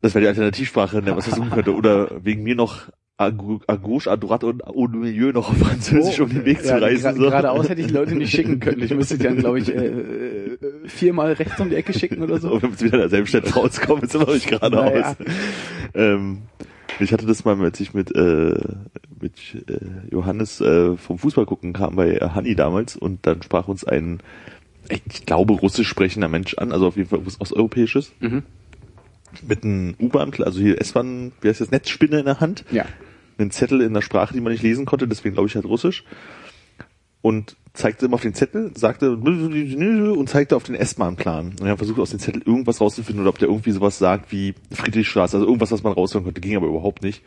Das 0.02 0.14
wäre 0.14 0.24
die 0.24 0.28
Alternativsprache, 0.28 0.98
in 0.98 1.06
der 1.06 1.14
man 1.14 1.20
es 1.20 1.28
versuchen 1.28 1.50
könnte. 1.50 1.74
Oder 1.74 2.22
wegen 2.22 2.42
mir 2.42 2.54
noch 2.54 2.90
à 3.18 3.30
gauche, 3.30 4.06
à 4.08 4.16
droite 4.16 4.44
und 4.44 4.66
au 4.66 4.88
milieu 4.88 5.32
noch 5.32 5.48
auf 5.48 5.56
Französisch 5.56 6.20
um 6.20 6.28
den 6.28 6.44
Weg 6.44 6.62
zu 6.62 6.68
Ja, 6.68 6.78
reisen. 6.78 7.06
gra- 7.12 7.14
so. 7.16 7.20
Geradeaus 7.22 7.68
hätte 7.68 7.80
ich 7.80 7.90
Leute 7.90 8.14
nicht 8.14 8.30
schicken 8.30 8.60
können. 8.60 8.82
Ich 8.82 8.94
müsste 8.94 9.16
die 9.16 9.24
dann, 9.24 9.38
glaube 9.38 9.58
ich, 9.58 9.74
äh, 9.74 9.86
äh, 9.86 10.58
viermal 10.84 11.32
rechts 11.32 11.58
um 11.58 11.70
die 11.70 11.76
Ecke 11.76 11.94
schicken 11.94 12.22
oder 12.22 12.38
so. 12.38 12.52
Und 12.52 12.62
wenn 12.62 12.72
wir 12.72 12.80
wieder 12.80 12.94
an 12.94 13.00
derselben 13.00 13.26
Stelle 13.26 13.50
rauskommen, 13.50 14.02
ist 14.04 14.14
immer 14.14 14.26
noch 14.26 14.34
nicht 14.34 14.48
geradeaus. 14.48 14.92
Naja. 14.92 15.16
Ähm, 15.94 16.38
Ich 16.98 17.12
hatte 17.12 17.26
das 17.26 17.44
mal, 17.44 17.58
als 17.62 17.78
ich 17.80 17.92
mit, 17.94 18.14
äh, 18.14 18.54
mit 19.20 19.64
äh, 19.68 19.78
Johannes 20.10 20.60
äh, 20.60 20.96
vom 20.96 21.18
Fußball 21.18 21.44
gucken 21.46 21.72
kam 21.74 21.96
bei 21.96 22.16
Hanni 22.16 22.54
damals 22.54 22.96
und 22.96 23.26
dann 23.26 23.42
sprach 23.42 23.68
uns 23.68 23.84
ein, 23.84 24.20
ich 24.88 25.26
glaube, 25.26 25.54
russisch 25.54 25.88
sprechender 25.88 26.28
Mensch 26.28 26.54
an, 26.56 26.72
also 26.72 26.86
auf 26.86 26.96
jeden 26.96 27.08
Fall 27.08 27.20
was 27.24 27.40
Osteuropäisches. 27.40 28.12
Mhm. 28.20 28.42
Mit 29.46 29.64
einem 29.64 29.94
U-Bahn, 30.00 30.32
also 30.42 30.60
hier 30.60 30.80
S-Bahn, 30.80 31.32
wie 31.42 31.48
heißt 31.48 31.60
das, 31.60 31.70
Netzspinne 31.70 32.20
in 32.20 32.24
der 32.24 32.40
Hand. 32.40 32.64
Ja. 32.70 32.86
Einen 33.38 33.50
Zettel 33.50 33.80
in 33.80 33.94
der 33.94 34.02
Sprache, 34.02 34.34
die 34.34 34.40
man 34.40 34.52
nicht 34.52 34.62
lesen 34.62 34.86
konnte, 34.86 35.06
deswegen 35.08 35.34
glaube 35.34 35.48
ich 35.48 35.54
halt 35.54 35.66
Russisch. 35.66 36.04
Und 37.22 37.56
zeigte 37.74 38.06
immer 38.06 38.14
auf 38.14 38.22
den 38.22 38.34
Zettel, 38.34 38.72
sagte 38.76 39.12
und 39.12 40.28
zeigte 40.28 40.56
auf 40.56 40.62
den 40.62 40.74
S-Bahn-Plan. 40.74 41.56
Und 41.60 41.66
er 41.66 41.76
versucht 41.76 41.98
aus 41.98 42.10
dem 42.10 42.20
Zettel 42.20 42.42
irgendwas 42.44 42.80
rauszufinden 42.80 43.22
oder 43.22 43.30
ob 43.30 43.38
der 43.38 43.48
irgendwie 43.48 43.72
sowas 43.72 43.98
sagt 43.98 44.32
wie 44.32 44.54
Friedrichstraße, 44.72 45.36
also 45.36 45.46
irgendwas, 45.46 45.72
was 45.72 45.82
man 45.82 45.92
raushören 45.92 46.24
konnte, 46.24 46.40
ging 46.40 46.56
aber 46.56 46.68
überhaupt 46.68 47.02
nicht. 47.02 47.22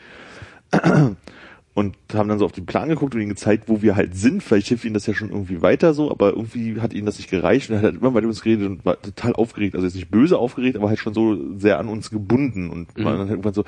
Und 1.80 1.96
haben 2.14 2.28
dann 2.28 2.40
so 2.40 2.46
auf 2.46 2.52
den 2.52 2.66
Plan 2.66 2.90
geguckt 2.90 3.16
und 3.16 3.22
ihm 3.22 3.30
gezeigt, 3.30 3.64
wo 3.68 3.82
wir 3.82 3.96
halt 3.96 4.14
sind. 4.16 4.44
Vielleicht 4.44 4.68
hilft 4.68 4.84
ihnen 4.84 4.94
das 4.94 5.06
ja 5.08 5.14
schon 5.14 5.30
irgendwie 5.30 5.62
weiter 5.62 5.94
so, 5.94 6.12
aber 6.12 6.32
irgendwie 6.32 6.82
hat 6.82 6.94
ihnen 6.94 7.06
das 7.06 7.18
nicht 7.18 7.30
gereicht 7.30 7.70
und 7.70 7.76
er 7.76 7.80
hat 7.80 7.86
halt 7.86 7.96
immer 8.02 8.14
weiter 8.14 8.28
mit 8.28 8.36
uns 8.36 8.42
geredet 8.42 8.68
und 8.68 8.86
war 8.86 9.02
total 9.02 9.34
aufgeregt. 9.34 9.76
Also 9.76 9.88
jetzt 9.88 9.96
nicht 9.96 10.12
böse 10.12 10.38
aufgeregt, 10.38 10.76
aber 10.76 10.90
halt 10.90 11.00
schon 11.00 11.14
so 11.14 11.58
sehr 11.58 11.80
an 11.80 11.88
uns 11.88 12.10
gebunden 12.12 12.70
und 12.70 12.98
Mhm. 12.98 13.04
war 13.06 13.12
dann 13.14 13.22
halt 13.22 13.30
irgendwann 13.32 13.54
so, 13.54 13.64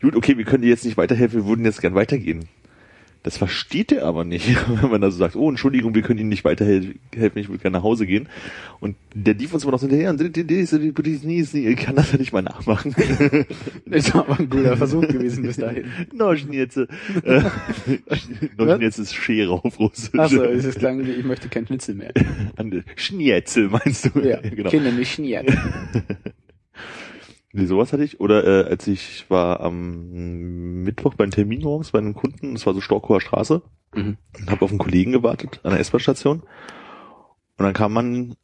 gut, 0.00 0.16
okay, 0.16 0.38
wir 0.38 0.44
können 0.44 0.62
dir 0.62 0.70
jetzt 0.70 0.84
nicht 0.86 0.96
weiterhelfen, 0.96 1.40
wir 1.40 1.46
würden 1.46 1.64
jetzt 1.66 1.82
gern 1.82 1.94
weitergehen. 1.94 2.46
Das 3.22 3.36
versteht 3.36 3.92
er 3.92 4.06
aber 4.06 4.24
nicht, 4.24 4.48
wenn 4.80 4.90
man 4.90 5.02
da 5.02 5.10
so 5.10 5.18
sagt, 5.18 5.36
oh, 5.36 5.50
Entschuldigung, 5.50 5.94
wir 5.94 6.00
können 6.02 6.18
Ihnen 6.18 6.30
nicht 6.30 6.44
weiterhelfen, 6.44 6.98
ich 7.12 7.48
würde 7.48 7.58
gerne 7.58 7.76
nach 7.76 7.84
Hause 7.84 8.06
gehen. 8.06 8.28
Und 8.80 8.96
der 9.14 9.34
lief 9.34 9.52
uns 9.52 9.62
immer 9.62 9.72
noch 9.72 9.78
so 9.78 9.86
hinterher, 9.86 10.10
ich 10.10 11.76
kann 11.76 11.96
das 11.96 12.12
ja 12.12 12.18
nicht 12.18 12.32
mal 12.32 12.40
nachmachen. 12.42 12.94
Das 13.84 14.14
war 14.14 14.22
aber 14.22 14.38
ein 14.38 14.48
guter 14.48 14.76
Versuch 14.76 15.06
gewesen 15.06 15.42
bis 15.42 15.56
dahin. 15.56 15.84
Noschnitze. 16.14 16.88
Äh, 17.24 17.42
Noschnitze 18.56 19.02
ist 19.02 19.14
Schere 19.14 19.52
auf 19.52 19.78
Russisch. 19.78 20.18
Achso, 20.18 20.42
es 20.44 20.64
ist 20.64 20.78
klang 20.78 21.04
wie, 21.04 21.10
ich 21.10 21.24
möchte 21.24 21.48
kein 21.48 21.66
Schnitzel 21.66 21.96
mehr. 21.96 22.12
Schnitzel 22.96 23.68
meinst 23.68 24.10
du? 24.14 24.20
Ja, 24.20 24.40
genau. 24.40 24.70
Kinder 24.70 24.92
nicht 24.92 25.12
schniert. 25.12 25.46
Nee, 27.52 27.66
sowas 27.66 27.92
hatte 27.92 28.04
ich. 28.04 28.20
Oder 28.20 28.44
äh, 28.66 28.70
als 28.70 28.86
ich 28.86 29.28
war 29.28 29.60
am 29.60 30.82
Mittwoch 30.84 31.14
beim 31.14 31.30
Termin 31.30 31.62
morgens 31.62 31.90
bei 31.90 31.98
einem 31.98 32.14
Kunden, 32.14 32.54
das 32.54 32.64
war 32.66 32.74
so 32.74 32.80
Storkower 32.80 33.20
Straße, 33.20 33.62
Mhm. 33.92 34.18
und 34.38 34.50
habe 34.52 34.64
auf 34.64 34.70
einen 34.70 34.78
Kollegen 34.78 35.10
gewartet 35.10 35.58
an 35.64 35.70
der 35.72 35.80
S-Bahn-Station. 35.80 36.40
Und 36.42 37.64
dann 37.64 37.72
kam 37.72 37.92
man, 37.92 38.36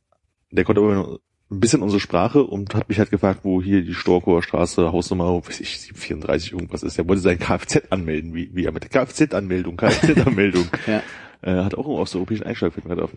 der 0.50 0.64
konnte 0.64 0.80
aber 0.80 1.20
ein 1.52 1.60
bisschen 1.60 1.82
unsere 1.82 2.00
Sprache 2.00 2.42
und 2.42 2.74
hat 2.74 2.88
mich 2.88 2.98
halt 2.98 3.12
gefragt, 3.12 3.40
wo 3.44 3.62
hier 3.62 3.82
die 3.82 3.94
Storkower 3.94 4.42
Straße, 4.42 4.90
Hausnummer, 4.90 5.32
weiß 5.46 5.60
ich, 5.60 5.92
34 5.94 6.50
irgendwas 6.52 6.82
ist. 6.82 6.98
Er 6.98 7.06
wollte 7.06 7.22
sein 7.22 7.38
Kfz 7.38 7.82
anmelden, 7.90 8.34
wie, 8.34 8.50
wie 8.54 8.64
er 8.64 8.72
mit 8.72 8.82
der 8.82 8.90
Kfz-Anmeldung, 8.90 9.76
Kfz-Anmeldung. 9.76 10.66
Ja. 10.88 11.02
Äh, 11.42 11.62
hat 11.62 11.76
auch 11.76 11.86
einen 11.86 11.94
osteuropäischen 11.98 12.44
Einschlag, 12.46 12.72
fällt 12.72 12.86
mir 12.86 12.94
gerade 12.96 13.04
auf. 13.04 13.12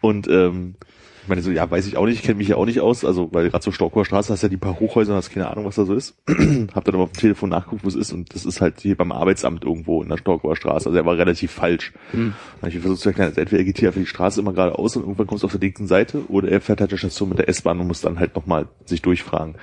Und 0.00 0.26
ähm, 0.28 0.76
ich 1.24 1.28
meine 1.28 1.40
so, 1.40 1.50
ja, 1.50 1.70
weiß 1.70 1.86
ich 1.86 1.96
auch 1.96 2.04
nicht, 2.04 2.16
ich 2.16 2.22
kenne 2.22 2.36
mich 2.36 2.48
ja 2.48 2.56
auch 2.56 2.66
nicht 2.66 2.80
aus, 2.80 3.02
also 3.02 3.32
weil 3.32 3.48
gerade 3.48 3.64
so 3.64 3.72
Storkower 3.72 4.04
Straße 4.04 4.30
hast 4.30 4.42
ja 4.42 4.50
die 4.50 4.58
paar 4.58 4.78
Hochhäuser, 4.78 5.14
hast 5.14 5.30
keine 5.30 5.48
Ahnung, 5.48 5.64
was 5.64 5.76
da 5.76 5.86
so 5.86 5.94
ist. 5.94 6.14
Hab 6.74 6.84
dann 6.84 6.94
aber 6.94 7.04
auf 7.04 7.12
dem 7.12 7.18
Telefon 7.18 7.48
nachgeguckt, 7.48 7.82
wo 7.82 7.88
es 7.88 7.94
ist 7.94 8.12
und 8.12 8.34
das 8.34 8.44
ist 8.44 8.60
halt 8.60 8.82
hier 8.82 8.94
beim 8.94 9.10
Arbeitsamt 9.10 9.64
irgendwo 9.64 10.02
in 10.02 10.10
der 10.10 10.18
Storkower 10.18 10.54
Straße. 10.54 10.86
Also 10.86 10.98
er 10.98 11.06
war 11.06 11.16
relativ 11.16 11.50
falsch. 11.50 11.94
Hm. 12.10 12.34
Dann 12.60 12.70
ich 12.70 12.78
versucht 12.78 13.00
zu 13.00 13.08
erklären, 13.08 13.30
also 13.30 13.40
entweder 13.40 13.60
er 13.60 13.64
geht 13.64 13.78
hier 13.78 13.88
auf 13.88 13.94
die 13.94 14.04
Straße 14.04 14.38
immer 14.38 14.52
geradeaus 14.52 14.96
und 14.96 15.04
irgendwann 15.04 15.26
kommst 15.26 15.44
du 15.44 15.46
auf 15.46 15.52
der 15.52 15.62
linken 15.62 15.86
Seite 15.86 16.28
oder 16.28 16.50
er 16.50 16.60
fährt 16.60 16.82
halt 16.82 16.92
der 16.92 16.98
Station 16.98 17.30
mit 17.30 17.38
der 17.38 17.48
S-Bahn 17.48 17.80
und 17.80 17.86
muss 17.86 18.02
dann 18.02 18.18
halt 18.18 18.36
nochmal 18.36 18.68
sich 18.84 19.00
durchfragen. 19.00 19.54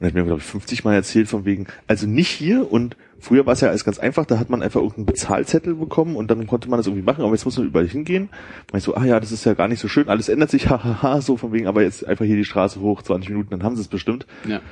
Und 0.00 0.06
er 0.06 0.08
hat 0.08 0.14
mir, 0.14 0.24
glaube 0.24 0.40
ich, 0.40 0.46
50 0.46 0.82
Mal 0.84 0.94
erzählt 0.94 1.28
von 1.28 1.44
wegen, 1.44 1.66
also 1.86 2.06
nicht 2.06 2.30
hier 2.30 2.72
und 2.72 2.96
früher 3.18 3.44
war 3.44 3.52
es 3.52 3.60
ja 3.60 3.68
alles 3.68 3.84
ganz 3.84 3.98
einfach, 3.98 4.24
da 4.24 4.38
hat 4.38 4.48
man 4.48 4.62
einfach 4.62 4.80
irgendeinen 4.80 5.04
Bezahlzettel 5.04 5.74
bekommen 5.74 6.16
und 6.16 6.30
dann 6.30 6.46
konnte 6.46 6.70
man 6.70 6.78
das 6.78 6.86
irgendwie 6.86 7.04
machen, 7.04 7.22
aber 7.22 7.32
jetzt 7.32 7.44
muss 7.44 7.58
man 7.58 7.66
überall 7.66 7.86
hingehen. 7.86 8.30
Und 8.72 8.78
ich 8.78 8.84
so, 8.84 8.94
ah 8.94 9.04
ja, 9.04 9.20
das 9.20 9.30
ist 9.30 9.44
ja 9.44 9.52
gar 9.52 9.68
nicht 9.68 9.78
so 9.78 9.88
schön, 9.88 10.08
alles 10.08 10.30
ändert 10.30 10.50
sich, 10.50 10.70
hahaha, 10.70 11.20
so 11.20 11.36
von 11.36 11.52
wegen, 11.52 11.66
aber 11.66 11.82
jetzt 11.82 12.06
einfach 12.06 12.24
hier 12.24 12.36
die 12.36 12.46
Straße 12.46 12.80
hoch, 12.80 13.02
20 13.02 13.28
Minuten, 13.28 13.50
dann 13.50 13.62
haben 13.62 13.76
sie 13.76 13.82
es 13.82 13.88
bestimmt. 13.88 14.26
Ja. 14.48 14.62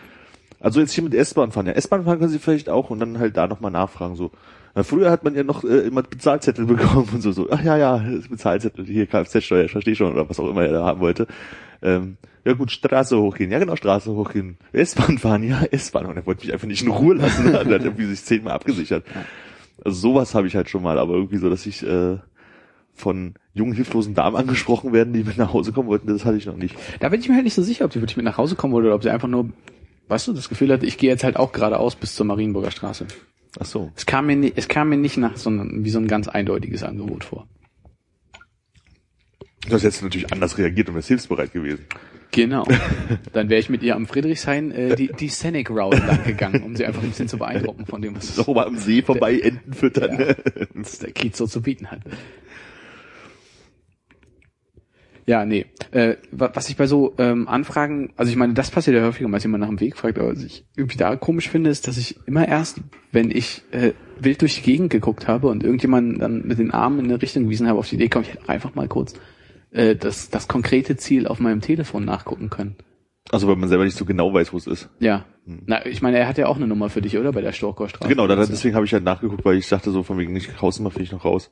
Also 0.60 0.80
jetzt 0.80 0.92
hier 0.92 1.04
mit 1.04 1.14
S-Bahn 1.14 1.52
fahren. 1.52 1.66
Ja, 1.66 1.72
S-Bahn 1.72 2.04
fahren 2.04 2.18
können 2.18 2.30
sie 2.30 2.38
vielleicht 2.38 2.70
auch 2.70 2.88
und 2.88 2.98
dann 2.98 3.18
halt 3.18 3.36
da 3.36 3.46
nochmal 3.46 3.70
nachfragen. 3.70 4.16
So. 4.16 4.32
Na, 4.74 4.82
früher 4.82 5.10
hat 5.10 5.24
man 5.24 5.34
ja 5.34 5.44
noch 5.44 5.62
äh, 5.62 5.80
immer 5.80 6.02
Bezahlzettel 6.02 6.64
bekommen 6.66 7.08
und 7.12 7.20
so, 7.20 7.32
so, 7.32 7.48
ach 7.50 7.62
ja, 7.62 7.76
ja, 7.76 8.02
Bezahlzettel, 8.30 8.86
hier 8.86 9.06
Kfz-Steuer, 9.06 9.64
ich 9.64 9.72
verstehe 9.72 9.94
schon, 9.94 10.12
oder 10.12 10.28
was 10.28 10.40
auch 10.40 10.48
immer 10.48 10.64
er 10.64 10.72
da 10.72 10.84
haben 10.84 11.00
wollte. 11.00 11.26
Ähm, 11.82 12.16
ja 12.48 12.54
gut, 12.54 12.70
Straße 12.70 13.18
hochgehen, 13.18 13.50
ja 13.50 13.58
genau, 13.58 13.76
Straße 13.76 14.10
hochgehen. 14.12 14.56
S-Bahn 14.72 15.18
fahren, 15.18 15.42
ja, 15.42 15.62
S-Bahn. 15.70 16.06
Und 16.06 16.16
er 16.16 16.26
wollte 16.26 16.44
mich 16.44 16.52
einfach 16.52 16.66
nicht 16.66 16.82
in 16.82 16.90
Ruhe 16.90 17.14
lassen, 17.14 17.52
hat 17.52 17.66
halt 17.66 17.84
irgendwie 17.84 18.06
sich 18.06 18.24
zehnmal 18.24 18.54
abgesichert. 18.54 19.04
Also 19.84 19.98
sowas 19.98 20.34
habe 20.34 20.46
ich 20.46 20.56
halt 20.56 20.68
schon 20.68 20.82
mal, 20.82 20.98
aber 20.98 21.14
irgendwie 21.14 21.36
so, 21.38 21.48
dass 21.50 21.64
ich 21.66 21.86
äh, 21.86 22.18
von 22.94 23.34
jungen, 23.54 23.72
hilflosen 23.74 24.14
Damen 24.14 24.34
angesprochen 24.36 24.92
werden, 24.92 25.12
die 25.12 25.22
mit 25.22 25.38
nach 25.38 25.52
Hause 25.52 25.72
kommen 25.72 25.88
wollten, 25.88 26.08
das 26.08 26.24
hatte 26.24 26.36
ich 26.36 26.46
noch 26.46 26.56
nicht. 26.56 26.74
Da 27.00 27.08
bin 27.10 27.20
ich 27.20 27.28
mir 27.28 27.36
halt 27.36 27.44
nicht 27.44 27.54
so 27.54 27.62
sicher, 27.62 27.84
ob 27.84 27.92
die 27.92 28.00
wirklich 28.00 28.16
mit 28.16 28.24
nach 28.24 28.38
Hause 28.38 28.56
kommen 28.56 28.72
wollte 28.72 28.86
oder 28.88 28.96
ob 28.96 29.02
sie 29.04 29.10
einfach 29.10 29.28
nur, 29.28 29.50
weißt 30.08 30.26
du, 30.28 30.32
das 30.32 30.48
Gefühl 30.48 30.72
hatte, 30.72 30.84
ich 30.86 30.98
gehe 30.98 31.10
jetzt 31.10 31.22
halt 31.22 31.36
auch 31.36 31.52
geradeaus 31.52 31.94
bis 31.94 32.14
zur 32.16 32.26
Marienburger 32.26 32.70
Straße. 32.72 33.06
Ach 33.60 33.64
so. 33.66 33.92
Es 33.96 34.04
kam 34.04 34.26
mir, 34.26 34.36
ni- 34.36 34.52
es 34.54 34.66
kam 34.68 34.88
mir 34.88 34.96
nicht 34.96 35.16
nach 35.16 35.36
so 35.36 35.48
einem, 35.50 35.84
wie 35.84 35.90
so 35.90 35.98
ein 35.98 36.08
ganz 36.08 36.26
eindeutiges 36.28 36.82
Angebot 36.82 37.24
vor. 37.24 37.46
Du 39.66 39.74
hast 39.74 39.82
jetzt 39.82 40.02
natürlich 40.02 40.32
anders 40.32 40.56
reagiert 40.58 40.88
und 40.88 40.94
wärst 40.94 41.08
hilfsbereit 41.08 41.52
gewesen. 41.52 41.84
Genau. 42.30 42.64
Dann 43.32 43.48
wäre 43.48 43.58
ich 43.58 43.68
mit 43.70 43.82
ihr 43.82 43.96
am 43.96 44.06
Friedrichshain 44.06 44.70
äh, 44.70 44.94
die, 44.96 45.08
die 45.18 45.28
Scenic 45.28 45.70
Route 45.70 45.96
lang 46.06 46.24
gegangen, 46.24 46.62
um 46.62 46.76
sie 46.76 46.84
einfach 46.84 47.02
ein 47.02 47.08
bisschen 47.08 47.28
zu 47.28 47.38
beeindrucken 47.38 47.86
von 47.86 48.02
dem, 48.02 48.16
was, 48.16 48.36
mal 48.46 48.66
am 48.66 48.76
See 48.76 49.02
vorbei, 49.02 49.38
Enten 49.40 49.72
füttern. 49.72 50.18
Ja. 50.20 50.34
was 50.74 50.98
der 50.98 51.10
Kiez 51.12 51.36
so 51.38 51.46
zu 51.46 51.62
bieten 51.62 51.90
hat. 51.90 52.00
Ja, 55.26 55.44
nee. 55.44 55.66
Äh, 55.90 56.16
wa- 56.30 56.50
was 56.54 56.70
ich 56.70 56.76
bei 56.76 56.86
so 56.86 57.14
ähm, 57.18 57.48
Anfragen, 57.48 58.12
also 58.16 58.30
ich 58.30 58.36
meine, 58.36 58.54
das 58.54 58.70
passiert 58.70 58.96
ja 58.96 59.02
häufiger, 59.02 59.30
als 59.32 59.42
jemand 59.42 59.60
nach 59.60 59.68
dem 59.68 59.78
Weg 59.80 59.96
fragt, 59.98 60.18
aber 60.18 60.30
was 60.32 60.42
ich 60.42 60.64
irgendwie 60.74 60.96
da 60.96 61.16
komisch 61.16 61.50
finde, 61.50 61.68
ist, 61.68 61.86
dass 61.86 61.98
ich 61.98 62.16
immer 62.26 62.48
erst, 62.48 62.80
wenn 63.12 63.30
ich 63.30 63.62
äh, 63.70 63.92
wild 64.18 64.40
durch 64.40 64.56
die 64.56 64.62
Gegend 64.62 64.88
geguckt 64.90 65.28
habe 65.28 65.48
und 65.48 65.62
irgendjemand 65.62 66.22
dann 66.22 66.46
mit 66.46 66.58
den 66.58 66.70
Armen 66.70 67.00
in 67.00 67.04
eine 67.06 67.20
Richtung 67.20 67.44
gewiesen 67.44 67.68
habe, 67.68 67.78
auf 67.78 67.88
die 67.88 67.96
Idee 67.96 68.08
komme, 68.08 68.24
ich 68.30 68.48
einfach 68.48 68.74
mal 68.74 68.88
kurz 68.88 69.14
äh, 69.70 69.96
das, 69.96 70.30
das 70.30 70.48
konkrete 70.48 70.96
Ziel 70.96 71.26
auf 71.26 71.40
meinem 71.40 71.60
Telefon 71.60 72.04
nachgucken 72.04 72.50
können. 72.50 72.76
Also 73.30 73.46
weil 73.46 73.56
man 73.56 73.68
selber 73.68 73.84
nicht 73.84 73.96
so 73.96 74.04
genau 74.04 74.32
weiß, 74.32 74.52
wo 74.52 74.56
es 74.56 74.66
ist. 74.66 74.88
Ja. 75.00 75.24
Na, 75.44 75.84
ich 75.86 76.02
meine, 76.02 76.18
er 76.18 76.28
hat 76.28 76.38
ja 76.38 76.46
auch 76.46 76.56
eine 76.56 76.66
Nummer 76.66 76.88
für 76.90 77.02
dich, 77.02 77.16
oder? 77.18 77.32
Bei 77.32 77.40
der 77.40 77.52
Storkorstraße. 77.52 78.08
Genau, 78.08 78.26
dann, 78.26 78.38
deswegen 78.38 78.74
habe 78.74 78.84
ich 78.86 78.92
halt 78.92 79.04
nachgeguckt, 79.04 79.44
weil 79.44 79.56
ich 79.56 79.68
dachte 79.68 79.90
so 79.90 80.02
von 80.02 80.18
wegen 80.18 80.32
nicht 80.32 80.60
Hausnummer 80.60 80.90
finde 80.90 81.04
ich 81.04 81.12
noch 81.12 81.24
raus. 81.24 81.50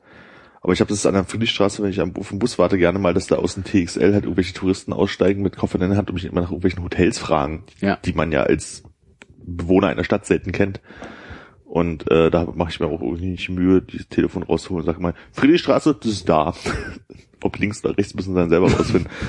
Aber 0.62 0.72
ich 0.72 0.80
habe 0.80 0.88
das 0.88 1.06
an 1.06 1.14
der 1.14 1.24
Friedrichstraße, 1.24 1.82
wenn 1.82 1.90
ich 1.90 2.00
am, 2.00 2.14
auf 2.16 2.30
dem 2.30 2.38
Bus 2.38 2.58
warte, 2.58 2.76
gerne 2.78 2.98
mal, 2.98 3.14
dass 3.14 3.26
da 3.26 3.36
aus 3.36 3.54
dem 3.54 3.64
TXL 3.64 4.12
halt 4.14 4.24
irgendwelche 4.24 4.52
Touristen 4.54 4.92
aussteigen 4.92 5.42
mit 5.42 5.56
Koffer 5.56 5.80
in 5.80 5.88
der 5.88 5.96
Hand 5.98 6.08
und 6.10 6.14
mich 6.14 6.24
immer 6.24 6.40
nach 6.40 6.48
irgendwelchen 6.50 6.82
Hotels 6.82 7.18
fragen, 7.18 7.64
Ja. 7.80 7.96
die 8.04 8.12
man 8.14 8.32
ja 8.32 8.42
als 8.42 8.82
Bewohner 9.44 9.88
einer 9.88 10.04
Stadt 10.04 10.26
selten 10.26 10.52
kennt. 10.52 10.80
Und 11.64 12.10
äh, 12.10 12.30
da 12.30 12.46
mache 12.54 12.70
ich 12.70 12.80
mir 12.80 12.86
auch 12.86 13.02
irgendwie 13.02 13.26
nicht 13.30 13.48
Mühe, 13.48 13.82
dieses 13.82 14.08
Telefon 14.08 14.42
rauszuholen 14.44 14.82
und 14.82 14.86
sage 14.86 15.00
mal, 15.02 15.14
Friedrichstraße, 15.32 15.94
das 16.00 16.10
ist 16.10 16.28
da. 16.28 16.54
Ob 17.42 17.58
links 17.58 17.84
oder 17.84 17.96
rechts 17.96 18.14
müssen 18.14 18.34
sie 18.34 18.40
dann 18.40 18.48
selber 18.48 18.70
rausfinden. 18.70 19.10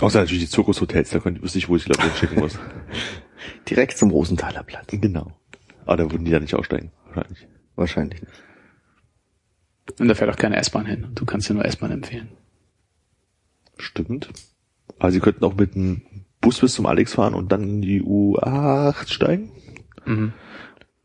Außer 0.00 0.20
natürlich 0.20 0.44
die 0.44 0.50
Zirkushotels, 0.50 1.10
da 1.10 1.20
könnt 1.20 1.38
ihr 1.38 1.42
wüsste 1.44 1.58
ich, 1.58 1.68
wo 1.68 1.76
ich 1.76 1.84
die 1.84 1.90
Leute 1.90 2.02
hinschicken 2.02 2.40
muss. 2.40 2.58
Direkt 3.68 3.96
zum 3.96 4.10
Rosenthaler 4.10 4.64
Platz. 4.64 4.88
Genau. 4.90 5.32
Aber 5.84 5.96
da 5.96 6.10
würden 6.10 6.24
die 6.24 6.32
ja 6.32 6.40
nicht 6.40 6.54
aussteigen, 6.54 6.90
wahrscheinlich. 7.06 7.46
Wahrscheinlich 7.76 8.20
nicht. 8.20 8.32
Und 9.98 10.08
da 10.08 10.14
fährt 10.14 10.30
auch 10.30 10.36
keine 10.36 10.56
S-Bahn 10.56 10.86
hin. 10.86 11.08
Du 11.14 11.24
kannst 11.24 11.48
dir 11.48 11.54
nur 11.54 11.64
S-Bahn 11.64 11.90
empfehlen. 11.90 12.28
Stimmt. 13.78 14.28
Aber 14.98 15.10
sie 15.10 15.20
könnten 15.20 15.44
auch 15.44 15.54
mit 15.54 15.74
einem 15.74 16.02
Bus 16.40 16.60
bis 16.60 16.74
zum 16.74 16.86
Alex 16.86 17.14
fahren 17.14 17.34
und 17.34 17.52
dann 17.52 17.62
in 17.62 17.82
die 17.82 18.02
U8 18.02 19.08
steigen. 19.08 19.50
Mhm. 20.04 20.32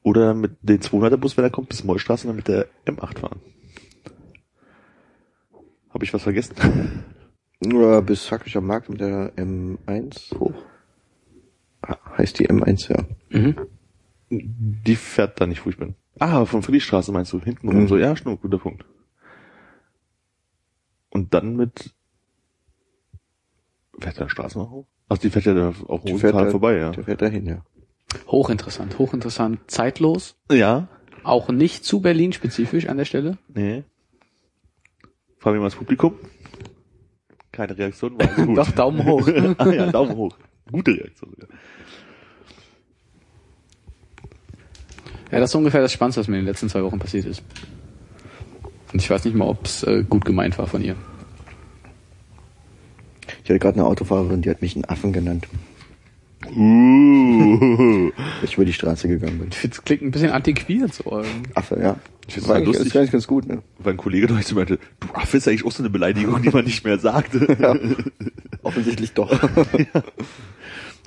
Oder 0.04 0.34
mit 0.34 0.58
dem 0.62 0.80
200er 0.80 1.18
Bus, 1.18 1.38
wenn 1.38 1.44
er 1.44 1.50
kommt, 1.50 1.70
bis 1.70 1.84
Mollstraße 1.84 2.28
und 2.28 2.30
dann 2.30 2.38
mit 2.38 2.48
der 2.48 2.68
M8 2.86 3.20
fahren. 3.20 3.42
Habe 5.98 6.06
ich 6.06 6.14
was 6.14 6.22
vergessen? 6.22 6.54
Oder 7.66 8.04
bis 8.04 8.30
Hacklicher 8.32 8.62
Markt 8.62 8.88
mit 8.88 9.02
der 9.02 9.34
M1 9.36 10.38
hoch. 10.38 10.54
Ah, 11.82 11.98
Heißt 12.20 12.38
die 12.38 12.48
M1, 12.48 12.92
ja. 12.94 13.04
Mhm. 13.32 13.56
Die 14.30 14.96
fährt 14.96 15.42
da 15.42 15.48
nicht, 15.48 15.66
wo 15.66 15.72
ich 15.72 15.78
bin. 15.78 15.96
Ah, 16.20 16.46
von 16.46 16.62
Friedrichstraße 16.62 17.12
meinst 17.12 17.34
du? 17.34 17.42
Hinten 17.42 17.68
rum 17.70 17.82
Mhm. 17.82 17.88
so. 17.88 17.98
Ja, 17.98 18.16
stimmt, 18.16 18.44
guter 18.44 18.60
Punkt. 18.60 18.86
Und 21.10 21.34
dann 21.34 21.56
mit 21.56 21.96
fährt 24.00 24.20
der 24.20 24.30
Straße 24.30 24.60
noch 24.60 24.70
hoch? 24.70 24.86
Ach, 25.10 25.18
die 25.18 25.32
fährt 25.32 25.46
ja 25.46 25.56
da 25.56 25.74
auch 25.88 26.04
Die 26.04 26.14
hoch 26.14 26.20
fährt 26.20 26.36
da- 26.36 26.52
vorbei, 26.52 26.78
ja. 26.78 26.92
Der 26.92 27.06
fährt 27.06 27.24
dahin, 27.24 27.48
ja. 27.48 27.66
Hochinteressant, 28.28 29.00
hochinteressant. 29.00 29.62
Zeitlos. 29.66 30.36
Ja, 30.52 30.90
Auch 31.24 31.50
nicht 31.50 31.84
zu 31.86 32.02
Berlin 32.02 32.34
spezifisch 32.34 32.88
an 32.88 32.98
der 32.98 33.06
Stelle. 33.06 33.40
Nee. 33.52 33.84
Wir 35.54 35.60
mal 35.60 35.68
das 35.68 35.76
Publikum. 35.76 36.16
Keine 37.52 37.78
Reaktion, 37.78 38.18
war 38.20 38.28
alles 38.28 38.46
gut. 38.46 38.58
Doch, 38.58 38.72
Daumen 38.72 39.06
hoch. 39.06 39.28
ah 39.58 39.70
ja, 39.70 39.92
Daumen 39.92 40.16
hoch. 40.16 40.38
Gute 40.72 40.92
Reaktion 40.92 41.32
sogar. 41.32 41.48
Ja, 45.32 45.40
das 45.40 45.50
ist 45.52 45.56
ungefähr 45.56 45.82
das 45.82 45.92
Spannendste, 45.92 46.22
was 46.22 46.28
mir 46.28 46.38
in 46.38 46.44
den 46.44 46.48
letzten 46.48 46.70
zwei 46.70 46.84
Wochen 46.84 47.00
passiert 47.00 47.26
ist. 47.26 47.44
Und 48.94 49.02
ich 49.02 49.10
weiß 49.10 49.26
nicht 49.26 49.36
mal, 49.36 49.48
ob 49.48 49.66
es 49.66 49.84
äh, 49.84 50.04
gut 50.08 50.24
gemeint 50.24 50.58
war 50.58 50.68
von 50.68 50.82
ihr. 50.82 50.96
Ich 53.44 53.50
hatte 53.50 53.60
gerade 53.60 53.80
eine 53.80 53.86
Autofahrerin, 53.86 54.42
die 54.42 54.50
hat 54.50 54.62
mich 54.62 54.76
einen 54.76 54.86
Affen 54.86 55.12
genannt, 55.12 55.48
Uh. 56.56 58.12
ich 58.44 58.56
über 58.56 58.66
die 58.66 58.74
Straße 58.74 59.08
gegangen 59.08 59.40
bin. 59.40 59.50
Es 59.50 59.84
klingt 59.84 60.04
ein 60.04 60.12
bisschen 60.12 60.32
antiquiert 60.32 60.94
so. 60.94 61.24
Affe, 61.56 61.80
ja. 61.82 61.98
Ich 62.28 62.46
mal 62.46 62.56
eigentlich, 62.56 62.78
lustig. 62.78 62.94
nicht 62.94 63.12
ganz 63.12 63.28
gut, 63.28 63.48
ne? 63.48 63.62
Weil 63.80 63.94
ein 63.94 63.98
Kollege 63.98 64.28
neulich 64.28 64.54
meinte, 64.54 64.80
du 65.00 65.08
Affe 65.14 65.38
ist 65.38 65.48
eigentlich 65.48 65.66
auch 65.66 65.72
so 65.72 65.82
eine 65.82 65.90
Beleidigung, 65.90 66.42
die 66.42 66.50
man 66.50 66.66
nicht 66.66 66.84
mehr 66.84 67.00
sagt. 67.00 67.36
Offensichtlich 68.64 69.14
doch. 69.14 69.32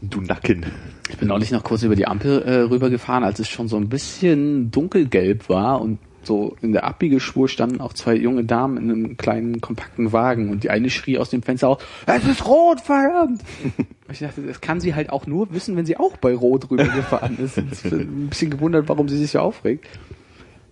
Du 0.02 0.22
Nacken. 0.22 0.64
Ich 1.10 1.18
bin 1.18 1.28
neulich 1.28 1.50
noch 1.50 1.62
kurz 1.62 1.82
über 1.82 1.94
die 1.94 2.06
Ampel 2.06 2.42
äh, 2.42 2.60
rübergefahren, 2.60 3.22
als 3.22 3.38
es 3.38 3.48
schon 3.48 3.68
so 3.68 3.76
ein 3.76 3.90
bisschen 3.90 4.70
dunkelgelb 4.70 5.50
war 5.50 5.82
und 5.82 5.98
so 6.22 6.56
in 6.60 6.72
der 6.72 6.84
Abbiegeschwur 6.84 7.48
standen 7.48 7.80
auch 7.80 7.92
zwei 7.92 8.14
junge 8.14 8.44
Damen 8.44 8.76
in 8.76 8.90
einem 8.90 9.16
kleinen, 9.16 9.60
kompakten 9.60 10.12
Wagen 10.12 10.50
und 10.50 10.64
die 10.64 10.70
eine 10.70 10.90
schrie 10.90 11.18
aus 11.18 11.30
dem 11.30 11.42
Fenster 11.42 11.68
aus, 11.68 11.78
es 12.06 12.26
ist 12.26 12.46
rot, 12.46 12.80
verdammt! 12.80 13.42
Ich 14.12 14.18
dachte, 14.18 14.42
das 14.42 14.60
kann 14.60 14.80
sie 14.80 14.96
halt 14.96 15.10
auch 15.10 15.28
nur 15.28 15.52
wissen, 15.52 15.76
wenn 15.76 15.86
sie 15.86 15.96
auch 15.96 16.16
bei 16.16 16.34
Rot 16.34 16.68
rübergefahren 16.68 17.38
ist. 17.38 17.58
Ich 17.58 17.82
bin 17.88 18.00
ein 18.00 18.26
bisschen 18.28 18.50
gewundert, 18.50 18.88
warum 18.88 19.08
sie 19.08 19.16
sich 19.16 19.30
so 19.30 19.38
aufregt. 19.38 19.86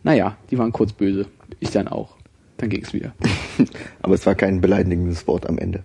Naja, 0.03 0.37
die 0.51 0.59
waren 0.59 0.73
kurz 0.73 0.93
böse. 0.93 1.27
Ich 1.61 1.71
dann 1.71 1.89
auch. 1.89 2.17
Dann 2.57 2.71
ging's 2.71 2.93
wieder. 2.93 3.15
Aber 4.03 4.15
es 4.15 4.27
war 4.27 4.35
kein 4.35 4.61
beleidigendes 4.61 5.27
Wort 5.27 5.49
am 5.49 5.59
Ende. 5.59 5.85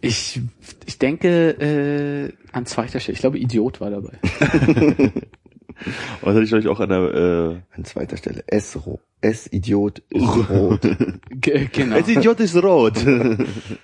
Ich, 0.00 0.40
ich 0.86 0.98
denke 0.98 1.50
äh, 1.50 2.32
an 2.52 2.66
zweiter 2.66 3.00
Stelle. 3.00 3.14
Ich 3.14 3.20
glaube, 3.20 3.38
Idiot 3.38 3.80
war 3.80 3.90
dabei. 3.90 4.12
Und 6.20 6.26
das 6.26 6.34
hatte 6.34 6.44
ich 6.44 6.54
euch 6.54 6.68
auch 6.68 6.80
an 6.80 6.88
der, 6.88 7.62
An 7.70 7.84
zweiter 7.84 8.16
Stelle. 8.16 8.42
S, 8.46 8.76
ro 8.84 9.00
S 9.20 9.46
Idiot 9.52 10.02
ist 10.10 10.50
rot. 10.50 10.80
Ge 11.30 11.68
genau. 11.72 11.96
äh, 11.96 12.00
Idiot 12.00 12.40
ist 12.40 12.56
rot. 12.56 13.04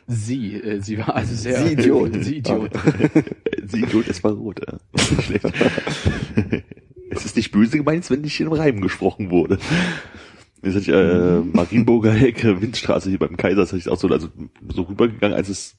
Sie, 0.07 0.55
äh, 0.55 0.81
sie 0.81 0.99
war 0.99 1.15
also 1.15 1.35
sehr. 1.35 1.61
Sie 1.61 1.73
Idiot. 1.73 2.25
Sie 2.25 2.37
Idiot. 2.39 2.71
Sie 3.65 3.83
Idiot, 3.83 4.09
es 4.09 4.23
war 4.25 4.33
rot. 4.33 4.61
Ja. 4.67 5.51
Es 7.11 7.25
ist 7.25 7.37
nicht 7.37 7.53
böse 7.53 7.79
gemeint, 7.79 8.09
wenn 8.11 8.23
nicht 8.23 8.41
in 8.41 8.47
einem 8.47 8.57
Reim 8.57 8.81
gesprochen 8.81 9.31
wurde. 9.31 9.59
Jetzt 10.63 10.75
hatte 10.75 10.81
ich, 10.81 10.89
äh, 10.89 11.41
Marienburger 11.41 12.15
Ecke, 12.15 12.61
Windstraße 12.61 13.11
hier 13.11 13.19
beim 13.19 13.37
Kaisers, 13.37 13.69
hatte 13.69 13.79
ich 13.79 13.89
auch 13.89 13.99
so, 13.99 14.09
also 14.09 14.29
so 14.73 14.83
rübergegangen, 14.83 15.37
als 15.37 15.49
es 15.49 15.77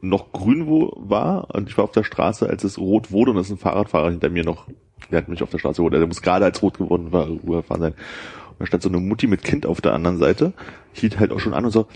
noch 0.00 0.32
grün 0.32 0.66
wo 0.66 0.92
war. 0.96 1.54
Und 1.54 1.68
ich 1.68 1.76
war 1.76 1.84
auf 1.84 1.92
der 1.92 2.04
Straße, 2.04 2.48
als 2.48 2.64
es 2.64 2.78
rot 2.78 3.12
wurde. 3.12 3.32
Und 3.32 3.36
es 3.36 3.46
ist 3.46 3.52
ein 3.52 3.58
Fahrradfahrer 3.58 4.10
hinter 4.10 4.30
mir 4.30 4.44
noch, 4.44 4.66
der 5.10 5.18
hat 5.18 5.28
mich 5.28 5.42
auf 5.42 5.50
der 5.50 5.58
Straße 5.58 5.76
geholt, 5.76 5.94
der 5.94 6.06
muss 6.06 6.22
gerade 6.22 6.44
als 6.44 6.62
rot 6.62 6.78
geworden 6.78 7.12
war, 7.12 7.28
rüberfahren 7.28 7.82
sein. 7.82 7.92
Und 7.92 8.60
da 8.60 8.66
stand 8.66 8.82
so 8.82 8.88
eine 8.88 8.98
Mutti 8.98 9.26
mit 9.26 9.42
Kind 9.42 9.66
auf 9.66 9.80
der 9.80 9.92
anderen 9.92 10.18
Seite, 10.18 10.52
hielt 10.92 11.18
halt 11.18 11.32
auch 11.32 11.40
schon 11.40 11.54
an 11.54 11.64
und 11.64 11.70
so, 11.70 11.86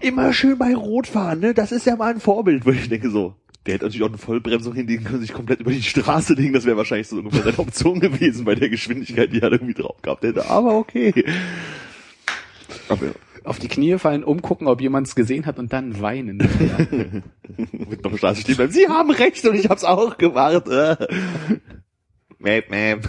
immer 0.00 0.32
schön 0.32 0.58
bei 0.58 0.74
Rot 0.74 1.06
fahren, 1.06 1.40
ne, 1.40 1.54
das 1.54 1.72
ist 1.72 1.86
ja 1.86 1.96
mal 1.96 2.12
ein 2.12 2.20
Vorbild, 2.20 2.64
wo 2.66 2.70
ich 2.70 2.88
denke 2.88 3.10
so, 3.10 3.34
der 3.68 3.74
hätte 3.74 3.84
natürlich 3.84 4.02
auch 4.02 4.08
eine 4.08 4.18
Vollbremsung 4.18 4.74
hinlegen 4.74 5.04
können, 5.04 5.20
sich 5.20 5.34
komplett 5.34 5.60
über 5.60 5.70
die 5.70 5.82
Straße 5.82 6.32
legen, 6.32 6.54
das 6.54 6.64
wäre 6.64 6.78
wahrscheinlich 6.78 7.06
so 7.06 7.18
ungefähr 7.18 7.42
seine 7.44 7.58
Option 7.58 8.00
gewesen 8.00 8.44
bei 8.46 8.54
der 8.54 8.70
Geschwindigkeit, 8.70 9.30
die 9.32 9.42
er 9.42 9.52
irgendwie 9.52 9.74
drauf 9.74 10.00
gehabt 10.00 10.24
hätte, 10.24 10.46
aber 10.48 10.74
okay. 10.74 11.12
Aber 12.88 13.12
Auf 13.44 13.58
die 13.58 13.68
Knie 13.68 13.98
fallen, 13.98 14.24
umgucken, 14.24 14.66
ob 14.66 14.80
jemand 14.80 15.06
es 15.06 15.14
gesehen 15.14 15.44
hat 15.44 15.58
und 15.58 15.72
dann 15.72 16.00
weinen. 16.00 16.38
mit 17.72 18.02
noch 18.04 18.16
Straße 18.16 18.40
stehen 18.40 18.56
bleiben. 18.56 18.72
Sie 18.72 18.88
haben 18.88 19.10
recht 19.10 19.44
und 19.46 19.54
ich 19.54 19.68
hab's 19.68 19.84
auch 19.84 20.16
gemacht. 20.16 20.64
Mäp, 22.38 22.70
mäp. 22.70 23.08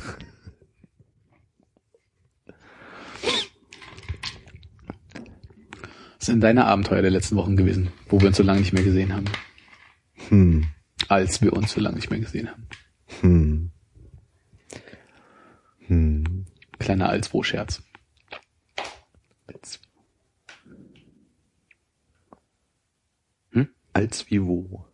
Was 6.17 6.25
sind 6.25 6.41
deine 6.41 6.65
Abenteuer 6.65 7.01
der 7.01 7.11
letzten 7.11 7.37
Wochen 7.37 7.55
gewesen, 7.55 7.89
wo 8.09 8.19
wir 8.19 8.27
uns 8.27 8.37
so 8.37 8.43
lange 8.43 8.59
nicht 8.59 8.73
mehr 8.73 8.83
gesehen 8.83 9.15
haben? 9.15 9.25
Hm. 10.29 10.67
Als 11.07 11.41
wir 11.41 11.53
uns 11.53 11.71
so 11.71 11.81
lange 11.81 11.95
nicht 11.95 12.09
mehr 12.09 12.19
gesehen 12.19 12.49
haben. 12.49 12.67
Hm. 13.21 13.71
Hm. 15.87 16.45
Kleiner 16.77 17.09
Alsbro-Scherz. 17.09 17.81
Als 23.99 24.29
wie 24.29 24.41
wo? 24.41 24.85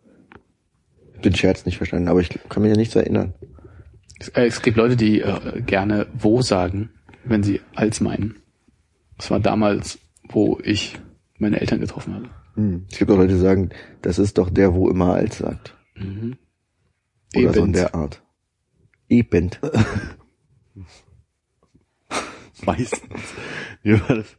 Ich 1.09 1.15
hab 1.15 1.21
den 1.21 1.35
Scherz 1.35 1.65
nicht 1.65 1.77
verstanden, 1.77 2.07
aber 2.07 2.21
ich 2.21 2.29
kann 2.49 2.63
mich 2.63 2.71
ja 2.71 2.77
nichts 2.77 2.95
erinnern. 2.95 3.35
Es, 4.19 4.29
äh, 4.29 4.45
es 4.45 4.63
gibt 4.63 4.77
Leute, 4.77 4.95
die 4.95 5.21
äh, 5.21 5.61
gerne 5.61 6.07
wo 6.13 6.41
sagen, 6.41 6.89
wenn 7.23 7.43
sie 7.43 7.61
als 7.75 8.01
meinen. 8.01 8.37
Das 9.17 9.29
war 9.29 9.39
damals, 9.39 9.99
wo 10.23 10.59
ich 10.63 10.97
meine 11.37 11.61
Eltern 11.61 11.81
getroffen 11.81 12.15
habe. 12.15 12.29
Hm. 12.55 12.85
Es 12.91 12.97
gibt 12.97 13.11
auch 13.11 13.17
Leute, 13.17 13.33
die 13.33 13.39
sagen, 13.39 13.69
das 14.01 14.19
ist 14.19 14.37
doch 14.37 14.49
der, 14.49 14.73
wo 14.73 14.89
immer 14.89 15.13
alt 15.13 15.33
sagt. 15.33 15.75
Mhm. 15.95 16.37
Oder 17.35 17.53
so 17.53 17.63
in 17.63 17.73
der 17.73 17.93
Art. 17.95 18.21
Eben. 19.09 19.51
Meistens. 22.65 23.01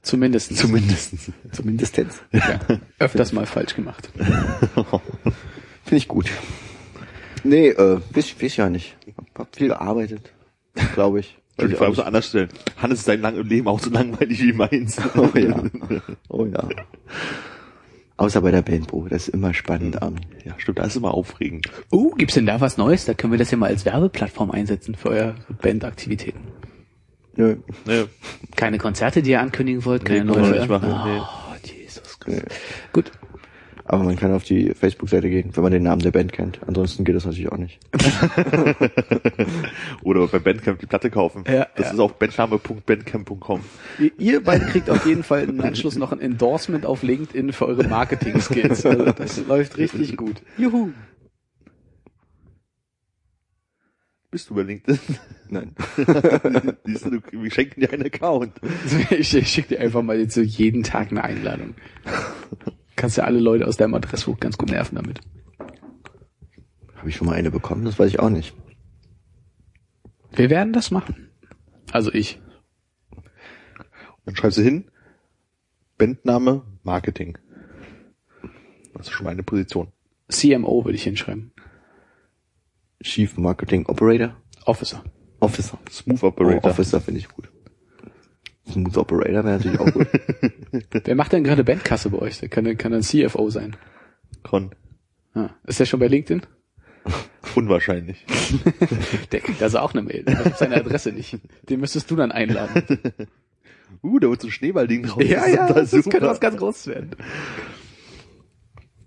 Zumindest. 0.02 0.56
Zumindest. 0.56 1.30
Zumindest. 1.52 1.98
Ja. 2.32 2.60
Öfters 2.98 3.32
mal 3.32 3.46
falsch 3.46 3.76
gemacht. 3.76 4.10
Finde 4.16 5.96
ich 5.96 6.08
gut. 6.08 6.30
Nee, 7.44 7.68
äh, 7.68 8.00
weiß, 8.10 8.42
weiß 8.42 8.56
ja 8.56 8.68
nicht. 8.68 8.96
Hab, 9.16 9.38
hab 9.38 9.54
viel 9.54 9.68
gearbeitet, 9.68 10.32
glaube 10.94 11.20
ich. 11.20 11.38
Weil 11.56 11.72
ich 11.72 11.80
muss 11.80 12.00
anders 12.00 12.28
stellen. 12.28 12.48
Hannes 12.76 12.98
ist 13.00 13.08
dein 13.08 13.22
Leben 13.48 13.68
auch 13.68 13.80
so 13.80 13.90
langweilig 13.90 14.42
wie 14.42 14.52
meins. 14.52 14.98
Oh 15.16 15.30
ja. 15.34 15.62
Oh 16.28 16.44
ja. 16.44 16.68
Außer 18.18 18.40
bei 18.40 18.50
der 18.50 18.62
Bandbo, 18.62 19.06
das 19.08 19.28
ist 19.28 19.34
immer 19.34 19.52
spannend, 19.52 20.00
Armin. 20.00 20.24
Ja, 20.44 20.54
stimmt, 20.58 20.78
das 20.78 20.88
ist 20.88 20.96
immer 20.96 21.12
aufregend. 21.12 21.66
Uh, 21.92 22.10
gibt's 22.14 22.34
denn 22.34 22.46
da 22.46 22.60
was 22.60 22.78
Neues? 22.78 23.04
Da 23.04 23.12
können 23.12 23.32
wir 23.32 23.38
das 23.38 23.50
ja 23.50 23.58
mal 23.58 23.68
als 23.68 23.84
Werbeplattform 23.84 24.50
einsetzen 24.50 24.94
für 24.94 25.10
eure 25.10 25.34
Bandaktivitäten. 25.60 26.40
Nö. 27.36 27.56
Ne, 27.84 28.08
Keine 28.56 28.78
Konzerte, 28.78 29.22
die 29.22 29.30
ihr 29.32 29.40
ankündigen 29.40 29.84
wollt? 29.84 30.06
Keine 30.06 30.24
Nee, 30.24 30.32
neue 30.32 30.50
nicht 30.52 30.68
machen, 30.68 30.90
Oh, 30.90 31.54
Jesus 31.62 32.18
Christus. 32.18 32.42
Gut. 32.94 33.12
Aber 33.88 34.02
man 34.02 34.16
kann 34.16 34.32
auf 34.32 34.42
die 34.42 34.74
Facebook-Seite 34.74 35.30
gehen, 35.30 35.50
wenn 35.54 35.62
man 35.62 35.70
den 35.70 35.84
Namen 35.84 36.02
der 36.02 36.10
Band 36.10 36.32
kennt. 36.32 36.58
Ansonsten 36.66 37.04
geht 37.04 37.14
das 37.14 37.24
natürlich 37.24 37.52
auch 37.52 37.56
nicht. 37.56 37.78
Oder 40.02 40.26
bei 40.26 40.40
Bandcamp 40.40 40.80
die 40.80 40.86
Platte 40.86 41.08
kaufen. 41.08 41.44
Ja, 41.46 41.68
das 41.76 41.86
ja. 41.86 41.92
ist 41.92 42.00
auch 42.00 42.10
bandname.bandcamp.com. 42.12 43.60
Ihr- 44.00 44.10
Ihr 44.18 44.42
beide 44.42 44.64
kriegt 44.66 44.90
auf 44.90 45.06
jeden 45.06 45.22
Fall 45.22 45.44
im 45.48 45.60
Anschluss 45.60 45.96
noch 45.96 46.10
ein 46.10 46.20
Endorsement 46.20 46.84
auf 46.84 47.04
LinkedIn 47.04 47.52
für 47.52 47.66
eure 47.66 47.84
Marketing-Skills. 47.84 48.84
Also 48.86 49.04
das 49.12 49.38
läuft 49.46 49.78
richtig 49.78 50.16
gut. 50.16 50.42
Juhu. 50.58 50.90
Bist 54.32 54.50
du 54.50 54.56
bei 54.56 54.62
LinkedIn? 54.62 54.98
Nein. 55.48 55.76
Siehst 56.84 57.06
du, 57.06 57.20
du- 57.20 57.42
wir 57.42 57.50
schenken 57.52 57.80
dir 57.80 57.92
einen 57.92 58.06
Account. 58.06 58.52
Ich, 59.10 59.32
ich 59.32 59.48
schicke 59.48 59.76
dir 59.76 59.80
einfach 59.80 60.02
mal 60.02 60.18
jetzt 60.18 60.34
so 60.34 60.40
jeden 60.42 60.82
Tag 60.82 61.12
eine 61.12 61.22
Einladung. 61.22 61.74
Kannst 62.96 63.18
ja 63.18 63.24
alle 63.24 63.40
Leute 63.40 63.66
aus 63.66 63.76
deinem 63.76 63.94
Adressbuch 63.94 64.40
ganz 64.40 64.56
gut 64.56 64.70
nerven 64.70 64.96
damit. 64.96 65.20
Habe 66.96 67.08
ich 67.10 67.16
schon 67.16 67.26
mal 67.26 67.34
eine 67.34 67.50
bekommen? 67.50 67.84
Das 67.84 67.98
weiß 67.98 68.08
ich 68.08 68.18
auch 68.20 68.30
nicht. 68.30 68.54
Wir 70.32 70.50
werden 70.50 70.72
das 70.72 70.90
machen. 70.90 71.30
Also 71.92 72.12
ich. 72.12 72.40
Dann 74.24 74.34
schreibst 74.34 74.58
du 74.58 74.62
hin, 74.62 74.90
Bandname, 75.98 76.62
Marketing. 76.82 77.38
Das 78.94 79.06
ist 79.06 79.12
schon 79.12 79.24
mal 79.24 79.30
eine 79.30 79.42
Position. 79.42 79.92
CMO 80.28 80.84
würde 80.84 80.96
ich 80.96 81.04
hinschreiben. 81.04 81.52
Chief 83.02 83.36
Marketing 83.36 83.86
Operator? 83.86 84.36
Officer. 84.64 85.04
Officer. 85.38 85.78
Smooth 85.90 86.22
Oh, 86.22 86.26
Operator. 86.28 86.70
Officer 86.70 87.00
finde 87.00 87.20
ich 87.20 87.28
gut. 87.28 87.50
Smooth 88.70 88.96
Operator 88.96 89.44
wäre 89.44 89.56
natürlich 89.58 89.78
auch 89.78 89.92
gut. 89.92 90.08
Wer 91.04 91.14
macht 91.14 91.32
denn 91.32 91.44
gerade 91.44 91.64
Bandkasse 91.64 92.10
bei 92.10 92.18
euch? 92.18 92.40
Der 92.40 92.48
kann, 92.48 92.76
kann 92.76 92.92
ein 92.92 93.02
CFO 93.02 93.50
sein. 93.50 93.76
Con. 94.42 94.74
Ah, 95.34 95.50
ist 95.66 95.80
der 95.80 95.86
schon 95.86 96.00
bei 96.00 96.08
LinkedIn? 96.08 96.42
Unwahrscheinlich. 97.54 98.24
Der 99.32 99.40
kriegt 99.40 99.62
also 99.62 99.78
auch 99.78 99.92
eine 99.92 100.02
Mail. 100.02 100.24
Der 100.24 100.44
hat 100.44 100.58
seine 100.58 100.76
Adresse 100.76 101.12
nicht. 101.12 101.38
Den 101.68 101.80
müsstest 101.80 102.10
du 102.10 102.16
dann 102.16 102.32
einladen. 102.32 102.82
Uh, 104.02 104.18
da 104.18 104.28
wird 104.28 104.40
so 104.40 104.48
ein 104.48 104.50
Schneeballding 104.50 105.04
drauf. 105.04 105.22
das 105.22 105.92
super. 105.92 106.10
könnte 106.10 106.26
was 106.26 106.40
ganz 106.40 106.56
Großes 106.56 106.88
werden. 106.88 107.10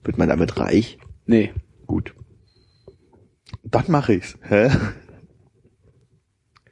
Wird 0.03 0.17
man 0.17 0.29
damit 0.29 0.57
reich? 0.57 0.97
Nee. 1.25 1.53
Gut. 1.85 2.15
Dann 3.63 3.85
mache 3.87 4.13
ich's. 4.13 4.37
Hä? 4.41 4.71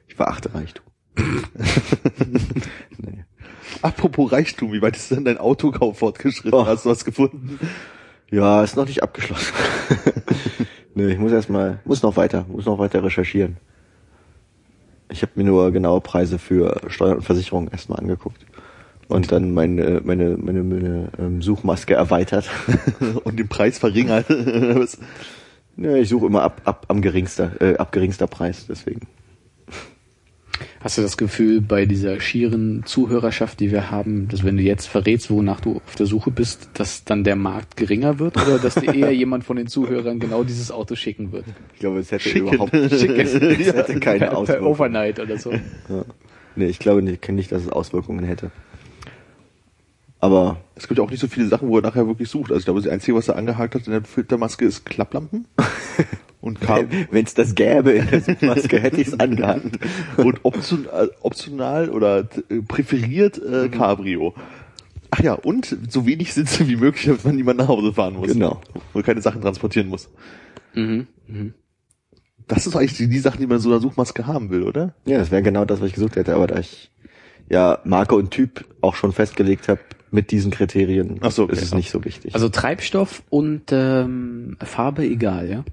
Ich 0.06 0.14
verachte 0.14 0.54
Reichtum. 0.54 0.87
nee. 2.98 3.24
Apropos 3.82 4.32
Reichtum, 4.32 4.72
wie 4.72 4.82
weit 4.82 4.96
ist 4.96 5.10
denn 5.10 5.24
dein 5.24 5.38
Autokauf 5.38 5.98
fortgeschritten? 5.98 6.54
Oh. 6.54 6.66
Hast 6.66 6.84
du 6.84 6.90
was 6.90 7.04
gefunden? 7.04 7.58
Ja, 8.30 8.62
ist 8.62 8.76
noch 8.76 8.86
nicht 8.86 9.02
abgeschlossen. 9.02 9.52
nee, 10.94 11.12
ich 11.12 11.18
muss 11.18 11.32
erstmal, 11.32 11.80
muss 11.84 12.02
noch 12.02 12.16
weiter, 12.16 12.44
muss 12.48 12.66
noch 12.66 12.78
weiter 12.78 13.02
recherchieren. 13.02 13.56
Ich 15.10 15.22
habe 15.22 15.32
mir 15.36 15.44
nur 15.44 15.70
genaue 15.72 16.00
Preise 16.00 16.38
für 16.38 16.80
Steuern 16.88 17.16
und 17.16 17.22
Versicherung 17.22 17.68
erstmal 17.68 18.00
angeguckt. 18.00 18.44
Und 19.08 19.32
dann 19.32 19.54
meine, 19.54 20.02
meine, 20.04 20.36
meine, 20.36 20.62
meine 20.62 21.08
ähm, 21.18 21.40
Suchmaske 21.40 21.94
erweitert. 21.94 22.50
Und 23.24 23.38
den 23.38 23.48
Preis 23.48 23.78
verringert. 23.78 24.26
Ja, 25.78 25.94
ich 25.94 26.10
suche 26.10 26.26
immer 26.26 26.42
ab, 26.42 26.60
ab 26.64 26.84
am 26.88 27.00
geringster, 27.00 27.52
äh, 27.60 27.76
ab 27.76 27.92
geringster 27.92 28.26
Preis, 28.26 28.66
deswegen. 28.68 29.06
Hast 30.80 30.98
du 30.98 31.02
das 31.02 31.16
Gefühl 31.16 31.60
bei 31.60 31.86
dieser 31.86 32.20
schieren 32.20 32.82
Zuhörerschaft, 32.84 33.60
die 33.60 33.70
wir 33.70 33.90
haben, 33.90 34.28
dass 34.28 34.44
wenn 34.44 34.56
du 34.56 34.62
jetzt 34.62 34.86
verrätst, 34.86 35.30
wonach 35.30 35.60
du 35.60 35.76
auf 35.76 35.94
der 35.96 36.06
Suche 36.06 36.30
bist, 36.30 36.70
dass 36.74 37.04
dann 37.04 37.24
der 37.24 37.36
Markt 37.36 37.76
geringer 37.76 38.18
wird 38.18 38.36
oder 38.36 38.58
dass 38.58 38.74
dir 38.74 38.94
eher 38.94 39.10
jemand 39.14 39.44
von 39.44 39.56
den 39.56 39.66
Zuhörern 39.66 40.18
genau 40.18 40.44
dieses 40.44 40.70
Auto 40.70 40.94
schicken 40.94 41.32
wird? 41.32 41.44
Ich 41.74 41.80
glaube, 41.80 41.98
es 41.98 42.10
hätte 42.10 42.28
Schicken. 42.28 42.48
überhaupt 42.48 42.72
Schicken. 42.90 43.20
es 43.20 43.34
hätte 43.34 44.00
keine 44.00 44.18
per, 44.18 44.28
per 44.28 44.38
Auswirkungen. 44.38 44.70
Overnight 44.70 45.20
oder 45.20 45.38
so. 45.38 45.52
Ja. 45.52 46.04
Nee, 46.56 46.66
ich 46.66 46.78
glaube 46.78 47.02
nicht, 47.02 47.28
nicht, 47.28 47.52
dass 47.52 47.62
es 47.62 47.68
Auswirkungen 47.68 48.24
hätte. 48.24 48.50
Aber 50.20 50.58
Es 50.74 50.88
gibt 50.88 50.98
ja 50.98 51.04
auch 51.04 51.10
nicht 51.10 51.20
so 51.20 51.28
viele 51.28 51.46
Sachen, 51.46 51.68
wo 51.68 51.78
er 51.78 51.82
nachher 51.82 52.06
wirklich 52.06 52.28
sucht. 52.28 52.50
Also 52.50 52.58
ich 52.58 52.64
glaube, 52.64 52.82
das 52.82 52.90
Einzige, 52.90 53.16
was 53.16 53.28
er 53.28 53.36
angehakt 53.36 53.74
hat 53.74 53.86
in 53.86 53.92
der 53.92 54.02
Filtermaske, 54.02 54.64
ist 54.64 54.84
Klapplampen 54.84 55.46
und 56.48 56.60
Kabel. 56.60 57.06
wenn 57.10 57.24
es 57.24 57.34
das 57.34 57.54
gäbe 57.54 57.92
in 57.92 58.08
der 58.10 58.20
Suchmaske, 58.20 58.80
hätte 58.80 59.00
ich 59.00 59.08
es 59.08 59.20
angehangen. 59.20 59.72
und 60.16 60.44
option, 60.44 60.86
äh, 60.86 61.08
optional 61.20 61.90
oder 61.90 62.28
äh, 62.48 62.62
präferiert 62.66 63.38
äh, 63.38 63.68
Cabrio. 63.68 64.34
Ach 65.10 65.20
ja, 65.20 65.34
und 65.34 65.76
so 65.88 66.06
wenig 66.06 66.34
Sitze 66.34 66.68
wie 66.68 66.76
möglich, 66.76 67.06
damit 67.06 67.24
man 67.24 67.36
niemand 67.36 67.58
nach 67.58 67.68
Hause 67.68 67.92
fahren 67.92 68.14
muss. 68.14 68.32
Genau. 68.32 68.60
Und 68.92 69.06
keine 69.06 69.22
Sachen 69.22 69.40
transportieren 69.40 69.88
muss. 69.88 70.10
Mhm. 70.74 71.06
Mhm. 71.26 71.54
Das 72.46 72.66
ist 72.66 72.76
eigentlich 72.76 72.96
die, 72.96 73.08
die 73.08 73.18
Sachen, 73.18 73.40
die 73.40 73.46
man 73.46 73.56
in 73.58 73.62
so 73.62 73.70
einer 73.70 73.80
Suchmaske 73.80 74.26
haben 74.26 74.50
will, 74.50 74.62
oder? 74.62 74.94
Ja, 75.04 75.18
das 75.18 75.30
wäre 75.30 75.42
genau 75.42 75.64
das, 75.64 75.80
was 75.80 75.88
ich 75.88 75.94
gesucht 75.94 76.16
hätte. 76.16 76.34
Aber 76.34 76.46
da 76.46 76.58
ich 76.58 76.90
ja 77.50 77.78
Marke 77.84 78.14
und 78.14 78.30
Typ 78.30 78.64
auch 78.80 78.94
schon 78.94 79.12
festgelegt 79.12 79.68
habe 79.68 79.80
mit 80.10 80.30
diesen 80.30 80.50
Kriterien, 80.50 81.18
Ach 81.20 81.30
so, 81.30 81.44
okay, 81.44 81.52
ist 81.52 81.62
es 81.62 81.70
ja. 81.70 81.76
nicht 81.76 81.90
so 81.90 82.04
wichtig. 82.04 82.34
Also 82.34 82.48
Treibstoff 82.48 83.22
und 83.28 83.64
ähm, 83.70 84.56
Farbe 84.62 85.04
egal, 85.04 85.50
ja? 85.50 85.64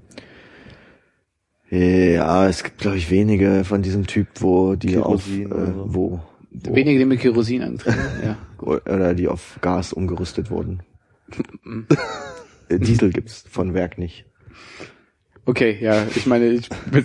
Ja, 1.70 2.48
es 2.48 2.62
gibt 2.62 2.78
glaube 2.78 2.96
ich 2.96 3.10
wenige 3.10 3.64
von 3.64 3.82
diesem 3.82 4.06
Typ, 4.06 4.28
wo 4.40 4.76
die 4.76 4.96
auf 4.98 5.24
Kerosin 5.24 5.50
äh, 5.50 5.54
oder 5.54 5.66
so. 5.66 5.94
wo, 5.94 6.20
wo 6.50 6.74
Wenige, 6.74 6.98
die 6.98 7.04
mit 7.04 7.20
Kerosin 7.20 7.62
angetrieben 7.62 7.98
ja. 8.24 8.38
oder 8.58 9.14
die 9.14 9.28
auf 9.28 9.58
Gas 9.60 9.92
umgerüstet 9.92 10.50
wurden. 10.50 10.80
Äh, 12.68 12.80
Diesel 12.80 13.10
gibt's 13.10 13.44
von 13.48 13.74
Werk 13.74 13.96
nicht. 13.96 14.24
Okay, 15.44 15.78
ja, 15.80 16.04
ich 16.16 16.26
meine, 16.26 16.48
ich 16.48 16.68
bin 16.90 17.04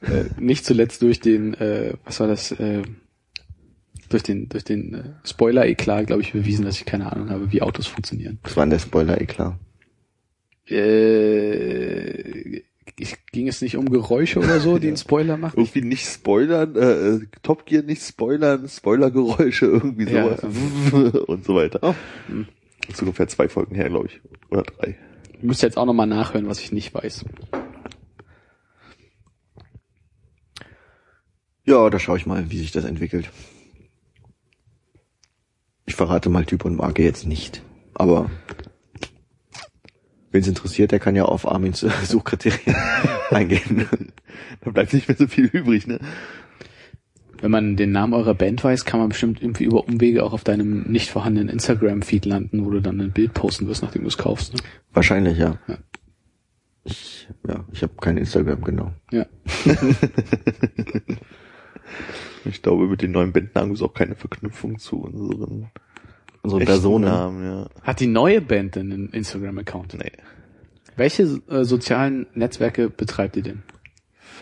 äh, 0.00 0.24
nicht 0.40 0.64
zuletzt 0.64 1.02
durch 1.02 1.20
den, 1.20 1.54
äh, 1.54 1.94
was 2.04 2.18
war 2.18 2.26
das, 2.26 2.50
äh, 2.50 2.82
durch 4.08 4.24
den, 4.24 4.48
durch 4.48 4.64
den 4.64 4.94
äh, 4.94 5.02
Spoiler-Eklat, 5.24 6.08
glaube 6.08 6.22
ich, 6.22 6.32
bewiesen, 6.32 6.64
dass 6.64 6.76
ich 6.76 6.84
keine 6.86 7.12
Ahnung 7.12 7.30
habe, 7.30 7.52
wie 7.52 7.62
Autos 7.62 7.86
funktionieren. 7.86 8.40
Das 8.42 8.56
war 8.56 8.64
in 8.64 8.70
der 8.70 8.80
Spoiler, 8.80 9.16
klar. 9.18 9.58
Äh, 10.66 12.62
ich, 13.00 13.16
ging 13.32 13.48
es 13.48 13.62
nicht 13.62 13.76
um 13.76 13.88
Geräusche 13.90 14.38
oder 14.40 14.60
so, 14.60 14.78
die 14.78 14.86
einen 14.88 14.96
Spoiler 14.96 15.36
machen? 15.36 15.58
Irgendwie 15.58 15.82
nicht 15.82 16.06
spoilern, 16.06 16.76
äh, 16.76 17.08
äh, 17.16 17.26
Top 17.42 17.66
Gear 17.66 17.82
nicht 17.82 18.02
spoilern, 18.02 18.68
Spoilergeräusche, 18.68 19.66
irgendwie 19.66 20.04
Ja. 20.12 20.36
sowas. 20.36 21.14
und 21.26 21.44
so 21.44 21.54
weiter. 21.54 21.80
Oh. 21.82 21.94
Das 22.86 22.96
ist 22.96 23.02
ungefähr 23.02 23.28
zwei 23.28 23.48
Folgen 23.48 23.74
her, 23.74 23.88
glaube 23.88 24.08
ich. 24.08 24.20
Oder 24.50 24.62
drei. 24.62 24.96
Ich 25.34 25.42
müsste 25.42 25.66
jetzt 25.66 25.76
auch 25.78 25.86
nochmal 25.86 26.06
nachhören, 26.06 26.48
was 26.48 26.60
ich 26.60 26.72
nicht 26.72 26.92
weiß. 26.94 27.24
Ja, 31.64 31.88
da 31.90 31.98
schaue 31.98 32.16
ich 32.18 32.26
mal, 32.26 32.50
wie 32.50 32.58
sich 32.58 32.72
das 32.72 32.84
entwickelt. 32.84 33.30
Ich 35.86 35.94
verrate 35.94 36.28
mal 36.30 36.44
Typ 36.44 36.64
und 36.64 36.76
Marke 36.76 37.02
jetzt 37.02 37.26
nicht. 37.26 37.62
Aber 37.94 38.30
wen 40.30 40.40
es 40.40 40.48
interessiert, 40.48 40.92
der 40.92 40.98
kann 40.98 41.16
ja 41.16 41.24
auf 41.24 41.46
Armins 41.46 41.80
Suchkriterien 42.04 42.76
eingehen. 43.30 43.86
Da 44.60 44.70
bleibt 44.70 44.92
nicht 44.92 45.08
mehr 45.08 45.16
so 45.16 45.26
viel 45.26 45.46
übrig, 45.46 45.86
ne? 45.86 45.98
Wenn 47.42 47.50
man 47.50 47.76
den 47.76 47.90
Namen 47.90 48.12
eurer 48.12 48.34
Band 48.34 48.62
weiß, 48.62 48.84
kann 48.84 49.00
man 49.00 49.08
bestimmt 49.08 49.40
irgendwie 49.40 49.64
über 49.64 49.88
Umwege 49.88 50.24
auch 50.24 50.34
auf 50.34 50.44
deinem 50.44 50.82
nicht 50.82 51.10
vorhandenen 51.10 51.48
Instagram-Feed 51.48 52.26
landen, 52.26 52.66
wo 52.66 52.70
du 52.70 52.82
dann 52.82 53.00
ein 53.00 53.12
Bild 53.12 53.32
posten 53.32 53.66
wirst, 53.66 53.82
nachdem 53.82 54.02
du 54.02 54.08
es 54.08 54.18
kaufst. 54.18 54.52
Ne? 54.52 54.60
Wahrscheinlich, 54.92 55.38
ja. 55.38 55.58
Ja. 55.66 55.78
Ich, 56.84 57.28
ja, 57.48 57.64
ich 57.72 57.82
habe 57.82 57.94
kein 57.98 58.18
Instagram, 58.18 58.62
genau. 58.62 58.92
Ja. 59.10 59.24
Ich 62.44 62.62
glaube, 62.62 62.86
mit 62.86 63.02
den 63.02 63.12
neuen 63.12 63.32
Bandnamen 63.32 63.74
ist 63.74 63.82
auch 63.82 63.92
keine 63.92 64.14
Verknüpfung 64.14 64.78
zu 64.78 65.02
unseren 65.02 65.70
Unsere 66.42 66.62
echten 66.62 66.72
Personen. 66.72 67.04
Namen, 67.04 67.44
ja. 67.44 67.68
Hat 67.82 68.00
die 68.00 68.06
neue 68.06 68.40
Band 68.40 68.76
denn 68.76 68.92
einen 68.92 69.08
Instagram-Account? 69.10 69.94
Nee. 69.94 70.12
Welche 70.96 71.40
äh, 71.48 71.64
sozialen 71.64 72.26
Netzwerke 72.34 72.90
betreibt 72.90 73.36
ihr 73.36 73.42
denn? 73.42 73.62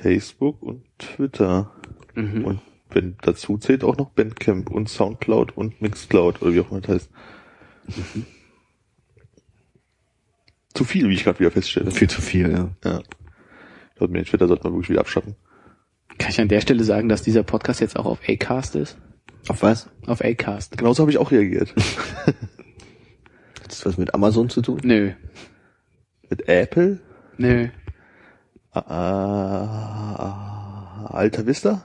Facebook 0.00 0.62
und 0.62 0.82
Twitter. 0.98 1.72
Mhm. 2.14 2.44
Und 2.44 2.61
wenn 2.90 3.16
dazu 3.22 3.58
zählt 3.58 3.84
auch 3.84 3.96
noch 3.96 4.11
Bandcamp 4.11 4.70
und 4.70 4.88
Soundcloud 4.88 5.56
und 5.56 5.80
Mixcloud 5.82 6.40
oder 6.42 6.52
wie 6.54 6.61
auch 6.61 6.70
immer 6.70 6.80
das 6.80 6.94
heißt. 6.94 7.11
Mhm. 7.88 8.26
Zu 10.74 10.84
viel, 10.84 11.08
wie 11.08 11.14
ich 11.14 11.24
gerade 11.24 11.40
wieder 11.40 11.50
feststelle. 11.50 11.90
Viel 11.90 12.08
zu 12.08 12.20
viel, 12.20 12.50
ja. 12.50 12.70
Ja. 12.84 13.00
Ich 13.00 13.96
glaube, 13.96 14.22
Twitter 14.24 14.46
sollte 14.46 14.64
man 14.64 14.74
wirklich 14.74 14.90
wieder 14.90 15.00
abschatten. 15.00 15.34
Kann 16.18 16.30
ich 16.30 16.40
an 16.40 16.48
der 16.48 16.61
Stelle 16.61 16.84
sagen, 16.84 17.08
dass 17.08 17.22
dieser 17.22 17.42
Podcast 17.42 17.80
jetzt 17.80 17.98
auch 17.98 18.06
auf 18.06 18.20
Acast 18.28 18.76
ist? 18.76 18.96
Auf 19.48 19.62
was? 19.62 19.88
Auf 20.06 20.22
Acast. 20.22 20.76
Genauso 20.76 21.02
habe 21.02 21.11
ich 21.11 21.18
auch 21.18 21.30
reagiert. 21.30 21.74
Hat 22.26 22.34
das 23.68 23.87
was 23.87 23.96
mit 23.98 24.14
Amazon 24.14 24.48
zu 24.50 24.61
tun? 24.62 24.80
Nö. 24.84 25.12
mit 26.28 26.48
Apple, 26.48 27.00
Nö. 27.38 27.68
äh, 28.74 28.80
Alta 31.11 31.46
Vista. 31.46 31.84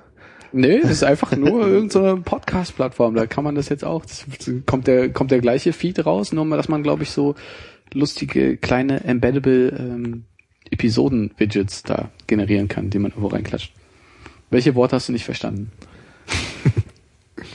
Nö, 0.52 0.82
das 0.82 0.92
ist 0.92 1.04
einfach 1.04 1.36
nur 1.36 1.66
irgendeine 1.68 2.18
Podcast-Plattform. 2.18 3.16
Da 3.16 3.26
kann 3.26 3.44
man 3.44 3.56
das 3.56 3.70
jetzt 3.70 3.84
auch. 3.84 4.06
Das 4.06 4.26
kommt 4.66 4.88
der, 4.88 5.12
kommt 5.12 5.32
der 5.32 5.40
gleiche 5.40 5.74
Feed 5.74 6.06
raus, 6.06 6.32
nur 6.34 6.46
mal, 6.46 6.58
dass 6.58 6.70
man, 6.70 6.84
glaube 6.84 7.04
ich, 7.04 7.12
so 7.12 7.36
lustige 7.94 8.58
kleine 8.58 9.04
embeddable 9.04 9.70
ähm, 9.70 10.26
Episoden-Widgets 10.70 11.84
da 11.84 12.10
generieren 12.28 12.68
kann, 12.68 12.90
die 12.90 13.00
man 13.00 13.12
irgendwo 13.12 13.28
reinklatscht. 13.30 13.74
Welche 14.50 14.76
Worte 14.76 14.98
hast 14.98 15.08
du 15.08 15.14
nicht 15.14 15.26
verstanden? 15.26 15.72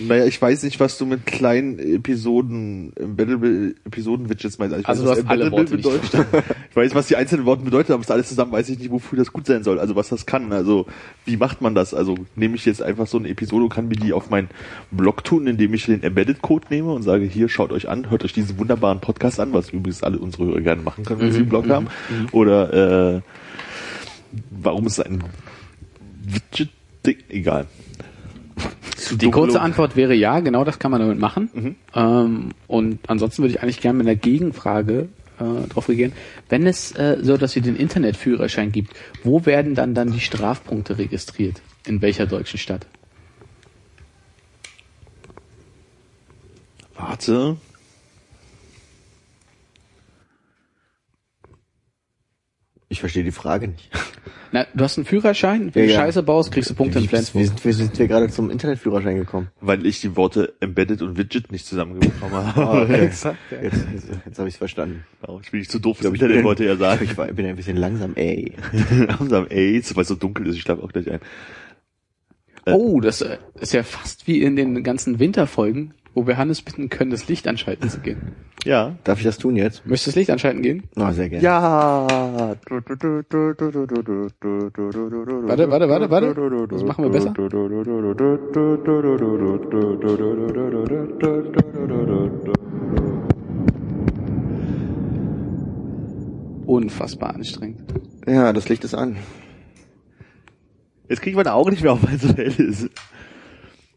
Naja, 0.00 0.26
ich 0.26 0.40
weiß 0.40 0.62
nicht, 0.62 0.78
was 0.80 0.98
du 0.98 1.06
mit 1.06 1.26
kleinen 1.26 1.78
Episoden, 1.78 2.92
Embeddable 2.96 3.74
Episoden-Widgets 3.84 4.58
meinst. 4.58 4.76
Ich 4.78 4.88
Also 4.88 5.02
weiß, 5.02 5.06
du 5.06 5.10
was 5.10 5.24
hast 5.24 5.30
alle 5.30 5.50
Worte 5.50 5.76
bedeutet. 5.76 6.10
ich 6.70 6.76
weiß, 6.76 6.94
was 6.94 7.08
die 7.08 7.16
einzelnen 7.16 7.46
Worte 7.46 7.64
bedeuten, 7.64 7.92
aber 7.92 8.02
das 8.02 8.10
alles 8.10 8.28
zusammen 8.28 8.52
weiß 8.52 8.68
ich 8.68 8.78
nicht, 8.78 8.90
wofür 8.90 9.18
das 9.18 9.32
gut 9.32 9.46
sein 9.46 9.64
soll. 9.64 9.78
Also 9.78 9.96
was 9.96 10.08
das 10.08 10.26
kann. 10.26 10.52
Also 10.52 10.86
wie 11.24 11.36
macht 11.36 11.60
man 11.60 11.74
das? 11.74 11.94
Also 11.94 12.16
nehme 12.36 12.54
ich 12.56 12.64
jetzt 12.64 12.82
einfach 12.82 13.06
so 13.06 13.18
eine 13.18 13.28
Episode 13.28 13.64
und 13.64 13.70
kann 13.70 13.88
mir 13.88 13.96
die 13.96 14.12
auf 14.12 14.30
meinen 14.30 14.48
Blog 14.90 15.24
tun, 15.24 15.46
indem 15.46 15.74
ich 15.74 15.86
den 15.86 16.02
Embedded-Code 16.02 16.68
nehme 16.70 16.92
und 16.92 17.02
sage, 17.02 17.24
hier, 17.24 17.48
schaut 17.48 17.72
euch 17.72 17.88
an, 17.88 18.10
hört 18.10 18.24
euch 18.24 18.32
diesen 18.32 18.58
wunderbaren 18.58 19.00
Podcast 19.00 19.40
an, 19.40 19.52
was 19.52 19.70
übrigens 19.70 20.02
alle 20.02 20.18
unsere 20.18 20.46
Hörer 20.46 20.60
gerne 20.60 20.82
machen 20.82 21.04
können, 21.04 21.20
wenn 21.20 21.32
sie 21.32 21.38
einen 21.38 21.48
Blog 21.48 21.68
haben. 21.68 21.88
Oder 22.32 23.16
äh, 23.16 23.20
warum 24.50 24.86
ist 24.86 25.00
ein 25.04 25.24
Widget 26.22 26.70
egal. 27.28 27.66
Die 29.12 29.30
kurze 29.30 29.60
Antwort 29.60 29.96
wäre 29.96 30.14
ja, 30.14 30.40
genau 30.40 30.64
das 30.64 30.78
kann 30.78 30.90
man 30.90 31.00
damit 31.00 31.18
machen. 31.18 31.50
Mhm. 31.52 31.76
Ähm, 31.94 32.48
und 32.66 32.98
ansonsten 33.08 33.42
würde 33.42 33.54
ich 33.54 33.62
eigentlich 33.62 33.80
gerne 33.80 33.98
mit 33.98 34.06
einer 34.06 34.16
Gegenfrage 34.16 35.08
äh, 35.38 35.68
drauf 35.68 35.88
reagieren. 35.88 36.12
Wenn 36.48 36.66
es 36.66 36.92
äh, 36.92 37.18
so 37.22 37.36
dass 37.36 37.56
es 37.56 37.62
den 37.62 37.76
Internetführerschein 37.76 38.72
gibt, 38.72 38.94
wo 39.22 39.46
werden 39.46 39.74
dann 39.74 39.94
dann 39.94 40.12
die 40.12 40.20
Strafpunkte 40.20 40.98
registriert? 40.98 41.62
In 41.86 42.02
welcher 42.02 42.26
deutschen 42.26 42.58
Stadt? 42.58 42.86
Warte. 46.96 47.56
Ich 52.88 53.00
verstehe 53.00 53.22
die 53.24 53.32
Frage 53.32 53.68
nicht. 53.68 53.90
Na, 54.50 54.66
du 54.74 54.82
hast 54.82 54.96
einen 54.96 55.04
Führerschein, 55.04 55.74
wenn 55.74 55.82
Ja, 55.82 55.88
du. 55.90 55.94
Scheiße 55.96 56.22
baust, 56.22 56.50
kriegst 56.52 56.70
du 56.70 56.74
Punkte 56.74 56.98
in 56.98 57.04
wie, 57.04 57.08
wie, 57.08 57.08
Flensburg. 57.10 57.44
sind, 57.44 57.64
wie 57.66 57.72
sind 57.72 57.98
wir 57.98 58.08
gerade 58.08 58.30
zum 58.30 58.48
Internetführerschein 58.50 59.16
gekommen? 59.18 59.48
Weil 59.60 59.84
ich 59.84 60.00
die 60.00 60.16
Worte 60.16 60.54
Embedded 60.60 61.02
und 61.02 61.18
Widget 61.18 61.52
nicht 61.52 61.66
zusammengebekommen 61.66 62.32
Ah, 62.34 62.54
habe. 62.56 62.80
okay. 62.84 63.00
Exakt, 63.04 63.36
ja. 63.50 63.60
Jetzt, 63.60 63.84
jetzt, 63.92 64.06
jetzt 64.24 64.38
habe 64.38 64.48
ich 64.48 64.54
es 64.54 64.58
verstanden. 64.58 65.04
Genau, 65.20 65.38
ich 65.42 65.50
bin 65.50 65.60
nicht 65.60 65.70
zu 65.70 65.78
doof, 65.78 65.98
Ich 65.98 66.02
das 66.04 66.14
ich 66.14 66.22
Internet 66.22 66.44
wollte 66.44 66.64
ja 66.64 66.76
sagen. 66.76 67.04
Ich 67.04 67.18
war, 67.18 67.26
bin 67.26 67.44
ein 67.44 67.56
bisschen 67.56 67.76
langsam, 67.76 68.14
ey. 68.14 68.54
Langsam, 69.06 69.46
ey, 69.50 69.82
weil 69.94 70.02
es 70.02 70.08
so 70.08 70.14
dunkel 70.14 70.46
ist, 70.46 70.54
ich 70.56 70.62
schlafe 70.62 70.82
auch 70.82 70.92
gleich 70.92 71.10
ein. 71.10 71.20
Oh, 72.66 73.00
das 73.00 73.20
äh, 73.22 73.38
ist 73.60 73.72
ja 73.72 73.82
fast 73.82 74.26
wie 74.26 74.42
in 74.42 74.54
den 74.56 74.82
ganzen 74.82 75.18
Winterfolgen, 75.18 75.94
wo 76.18 76.26
wir 76.26 76.36
Hannes 76.36 76.62
bitten 76.62 76.88
können, 76.88 77.12
das 77.12 77.28
Licht 77.28 77.46
anschalten 77.46 77.88
zu 77.88 78.00
gehen. 78.00 78.32
Ja. 78.64 78.96
Darf 79.04 79.18
ich 79.18 79.24
das 79.24 79.38
tun 79.38 79.54
jetzt? 79.54 79.86
Möchtest 79.86 80.08
du 80.08 80.10
das 80.10 80.16
Licht 80.16 80.30
anschalten 80.30 80.62
gehen? 80.62 80.82
Na, 80.96 81.12
sehr 81.12 81.28
gerne. 81.28 81.44
Ja. 81.44 82.08
Warte, 85.46 85.70
warte, 85.70 85.88
warte, 85.88 86.10
warte. 86.10 86.66
Das 86.70 86.82
machen 86.82 87.04
wir 87.04 87.10
besser. 87.10 87.32
Unfassbar 96.66 97.34
anstrengend. 97.36 97.94
Ja, 98.26 98.52
das 98.52 98.68
Licht 98.68 98.82
ist 98.82 98.94
an. 98.94 99.18
Jetzt 101.08 101.22
kriege 101.22 101.30
ich 101.30 101.36
meine 101.36 101.52
Augen 101.54 101.70
nicht 101.70 101.84
mehr 101.84 101.92
auf, 101.92 102.02
weil 102.02 102.16
es 102.16 102.22
so 102.22 102.34
hell 102.34 102.52
ist. 102.58 102.90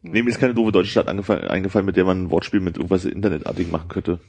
Nee, 0.03 0.23
mir 0.23 0.29
ist 0.31 0.39
keine 0.39 0.53
doofe 0.55 0.71
deutsche 0.71 0.91
Stadt 0.91 1.07
eingefallen, 1.07 1.47
eingefallen, 1.47 1.85
mit 1.85 1.95
der 1.95 2.05
man 2.05 2.23
ein 2.23 2.31
Wortspiel 2.31 2.59
mit 2.59 2.77
irgendwas 2.77 3.05
Internetartig 3.05 3.71
machen 3.71 3.87
könnte. 3.87 4.19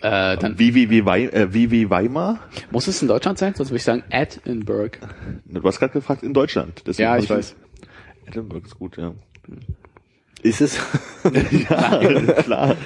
Äh, 0.00 0.36
dann 0.36 0.58
Wie, 0.58 0.74
wie, 0.74 0.90
wie, 0.90 1.04
Wei, 1.06 1.24
äh, 1.26 1.52
wie, 1.52 1.70
wie 1.70 1.88
Weimar? 1.90 2.40
muss 2.70 2.86
es 2.86 3.00
in 3.02 3.08
Deutschland 3.08 3.38
sein, 3.38 3.54
sonst 3.54 3.70
würde 3.70 3.78
ich 3.78 3.84
sagen 3.84 4.04
Edinburgh. 4.10 4.98
Du 5.46 5.62
hast 5.62 5.78
gerade 5.78 5.92
gefragt, 5.94 6.22
in 6.22 6.34
Deutschland. 6.34 6.82
Deswegen 6.86 7.04
Ja, 7.08 7.14
hab 7.14 7.22
ich 7.22 7.30
weiß. 7.30 7.56
Edinburgh 8.26 8.66
ist 8.66 8.78
gut, 8.78 8.96
ja. 8.96 9.14
Ist 10.42 10.60
es? 10.60 10.78
ja, 11.68 11.98
klar. 12.42 12.76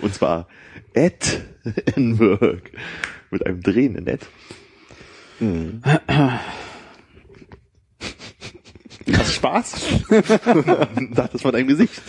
Und 0.00 0.14
zwar 0.14 0.46
Edinburgh. 0.92 2.60
Mit 3.30 3.46
einem 3.46 3.62
Drehen 3.62 3.96
in 3.96 4.06
Ed. 4.06 4.26
Hast 9.12 9.28
du 9.28 9.32
Spaß? 9.34 10.04
Sag 11.14 11.32
das 11.32 11.42
von 11.42 11.52
deinem 11.52 11.68
Gesicht. 11.68 12.02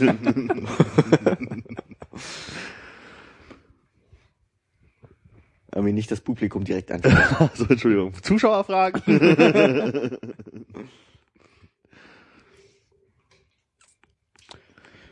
Aber 5.71 5.91
nicht 5.91 6.09
das 6.09 6.21
Publikum 6.21 6.63
direkt 6.63 6.91
anschauen. 6.91 7.49
also, 7.51 7.65
Entschuldigung. 7.69 8.13
Zuschauerfragen? 8.21 9.01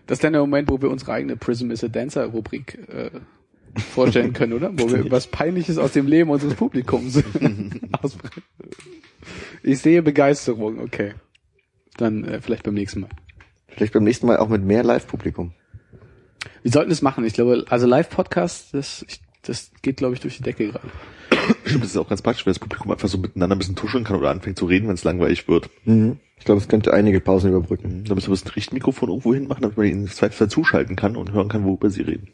Das 0.06 0.18
ist 0.18 0.24
dann 0.24 0.34
der 0.34 0.42
Moment, 0.42 0.70
wo 0.70 0.82
wir 0.82 0.90
unsere 0.90 1.14
eigene 1.14 1.36
Prism 1.36 1.72
is 1.72 1.84
a 1.84 1.88
Dancer 1.88 2.26
Rubrik 2.26 2.78
äh, 2.90 3.10
vorstellen 3.76 4.34
können, 4.34 4.54
oder? 4.54 4.72
Wo 4.78 4.90
wir 4.92 5.10
was 5.12 5.28
Peinliches 5.28 5.78
aus 5.78 5.94
dem 5.94 6.08
Leben 6.08 6.30
unseres 6.30 6.56
Publikums 6.56 7.18
ausbrechen. 8.02 8.44
Ich 9.64 9.80
sehe 9.80 10.02
Begeisterung, 10.02 10.80
okay. 10.80 11.14
Dann 11.98 12.24
äh, 12.24 12.42
vielleicht 12.42 12.64
beim 12.64 12.74
nächsten 12.74 13.02
Mal. 13.02 13.10
Vielleicht 13.68 13.94
beim 13.94 14.04
nächsten 14.04 14.28
Mal 14.28 14.38
auch 14.38 14.50
mit 14.50 14.64
mehr 14.64 14.84
Live-Publikum. 14.84 15.54
Wir 16.62 16.72
sollten 16.72 16.92
es 16.92 17.02
machen. 17.02 17.26
Ich 17.26 17.34
glaube, 17.34 17.66
also 17.70 17.88
Live-Podcast, 17.88 18.74
das, 18.74 19.06
ich, 19.08 19.22
das 19.42 19.72
geht, 19.82 19.98
glaube 19.98 20.14
ich, 20.14 20.20
durch 20.20 20.38
die 20.38 20.44
Decke 20.44 20.68
gerade. 20.68 20.88
Stimmt, 21.66 21.84
das 21.84 21.92
ist 21.92 21.98
auch 21.98 22.08
ganz 22.08 22.22
praktisch, 22.22 22.46
wenn 22.46 22.52
das 22.52 22.60
Publikum 22.60 22.92
einfach 22.92 23.08
so 23.08 23.18
miteinander 23.18 23.56
ein 23.56 23.60
bisschen 23.60 23.76
tuscheln 23.76 24.04
kann 24.04 24.18
oder 24.18 24.30
anfängt 24.30 24.58
zu 24.58 24.66
reden, 24.66 24.88
wenn 24.88 24.96
es 24.96 25.04
langweilig 25.04 25.48
wird. 25.48 25.70
Mhm. 25.86 26.20
Ich 26.38 26.46
glaube, 26.46 26.60
es 26.60 26.68
könnte 26.68 26.94
einige 26.94 27.20
Pausen 27.22 27.50
überbrücken. 27.52 28.04
Da 28.06 28.16
müssen 28.16 28.32
wir 28.32 28.38
das 28.38 28.56
Richtmikrofon 28.56 29.10
irgendwo 29.10 29.34
hinmachen, 29.34 29.62
damit 29.62 29.78
man 29.78 29.86
ihn 29.86 30.02
im 30.02 30.08
Zweifelsfall 30.08 30.50
zuschalten 30.50 30.96
kann 30.96 31.16
und 31.16 31.32
hören 31.32 31.48
kann, 31.48 31.64
worüber 31.64 31.90
sie 31.90 32.02
reden. 32.02 32.30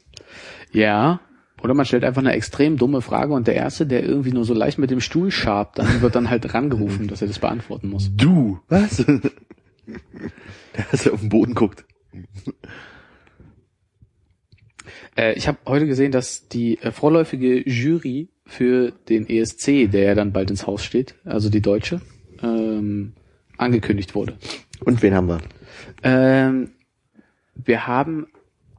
Ja. 0.71 1.21
Oder 1.61 1.73
man 1.73 1.85
stellt 1.85 2.03
einfach 2.03 2.21
eine 2.21 2.33
extrem 2.33 2.77
dumme 2.77 3.01
Frage 3.01 3.33
und 3.33 3.47
der 3.47 3.55
Erste, 3.55 3.85
der 3.85 4.03
irgendwie 4.03 4.31
nur 4.31 4.45
so 4.45 4.53
leicht 4.53 4.77
mit 4.77 4.91
dem 4.91 5.01
Stuhl 5.01 5.31
schabt, 5.31 5.79
dann 5.79 6.01
wird 6.01 6.15
dann 6.15 6.29
halt 6.29 6.53
rangerufen, 6.53 7.07
dass 7.07 7.21
er 7.21 7.27
das 7.27 7.39
beantworten 7.39 7.89
muss. 7.89 8.11
Du, 8.15 8.59
was? 8.67 9.05
Der, 10.77 10.85
dass 10.91 11.07
er 11.07 11.13
auf 11.13 11.21
den 11.21 11.29
Boden 11.29 11.55
guckt. 11.55 11.83
Äh, 15.17 15.33
ich 15.33 15.47
habe 15.47 15.57
heute 15.65 15.87
gesehen, 15.87 16.11
dass 16.11 16.47
die 16.47 16.77
äh, 16.79 16.91
vorläufige 16.91 17.67
Jury 17.67 18.29
für 18.45 18.91
den 19.09 19.27
ESC, 19.27 19.89
der 19.91 20.03
ja 20.03 20.15
dann 20.15 20.31
bald 20.31 20.51
ins 20.51 20.67
Haus 20.67 20.83
steht, 20.83 21.15
also 21.25 21.49
die 21.49 21.61
deutsche, 21.61 22.01
ähm, 22.41 23.13
angekündigt 23.57 24.15
wurde. 24.15 24.37
Und 24.85 25.01
wen 25.01 25.13
haben 25.13 25.27
wir? 25.27 25.41
Ähm, 26.03 26.71
wir 27.55 27.87
haben 27.87 28.27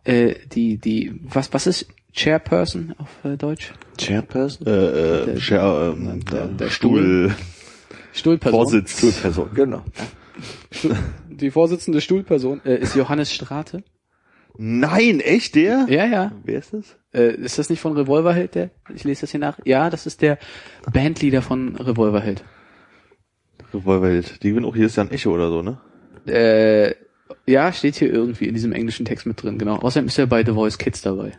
äh, 0.05 0.35
die, 0.53 0.79
die, 0.79 1.13
was, 1.23 1.53
was 1.53 1.67
ist 1.67 1.89
Chairperson 2.13 2.95
auf 2.99 3.09
äh, 3.25 3.37
Deutsch? 3.37 3.73
Chairperson? 3.99 4.67
Äh, 4.67 4.71
äh, 4.71 5.27
Der- 5.27 5.41
Scher, 5.41 5.95
ähm, 5.97 6.25
der- 6.25 6.47
der 6.49 6.71
Stuhl, 6.71 7.35
Stuhlperson. 8.13 8.59
Vorsitz. 8.61 9.21
Person, 9.23 9.51
genau. 9.55 9.85
Stuhl, 10.71 10.97
die 11.29 11.51
Vorsitzende 11.51 12.01
Stuhlperson 12.01 12.61
äh, 12.65 12.77
ist 12.77 12.97
Johannes 12.97 13.33
Strate. 13.33 13.85
Nein, 14.57 15.21
echt 15.21 15.55
der? 15.55 15.87
Ja, 15.89 16.05
ja. 16.07 16.33
Wer 16.45 16.59
ist 16.59 16.75
das? 16.75 16.97
Äh, 17.15 17.35
ist 17.37 17.59
das 17.59 17.71
nicht 17.71 17.81
von 17.81 17.97
Revolverheld, 17.97 18.55
der? 18.57 18.71
Ich 18.95 19.05
lese 19.05 19.23
das 19.23 19.31
hier 19.31 19.41
nach. 19.41 19.59
Ja, 19.65 19.89
das 19.91 20.07
ist 20.07 20.21
der 20.23 20.39
Bandleader 20.93 21.41
von 21.43 21.77
Revolverheld. 21.77 22.45
Revolverheld. 23.73 24.43
Die 24.43 24.51
gewinnen 24.51 24.67
auch 24.67 24.77
jedes 24.77 24.97
Jahr 24.97 25.07
ein 25.07 25.13
Echo 25.13 25.33
oder 25.33 25.49
so, 25.51 25.63
ne? 25.63 25.79
Äh, 26.27 26.95
ja, 27.51 27.73
steht 27.73 27.97
hier 27.97 28.13
irgendwie 28.13 28.47
in 28.47 28.55
diesem 28.55 28.73
englischen 28.73 29.07
Text 29.07 29.27
mit 29.27 29.43
drin, 29.43 29.57
genau. 29.59 29.77
Außerdem 29.77 30.09
ist 30.09 30.19
er 30.19 30.27
bei 30.27 30.45
The 30.45 30.53
Voice 30.53 30.77
Kids 30.79 31.01
dabei. 31.03 31.33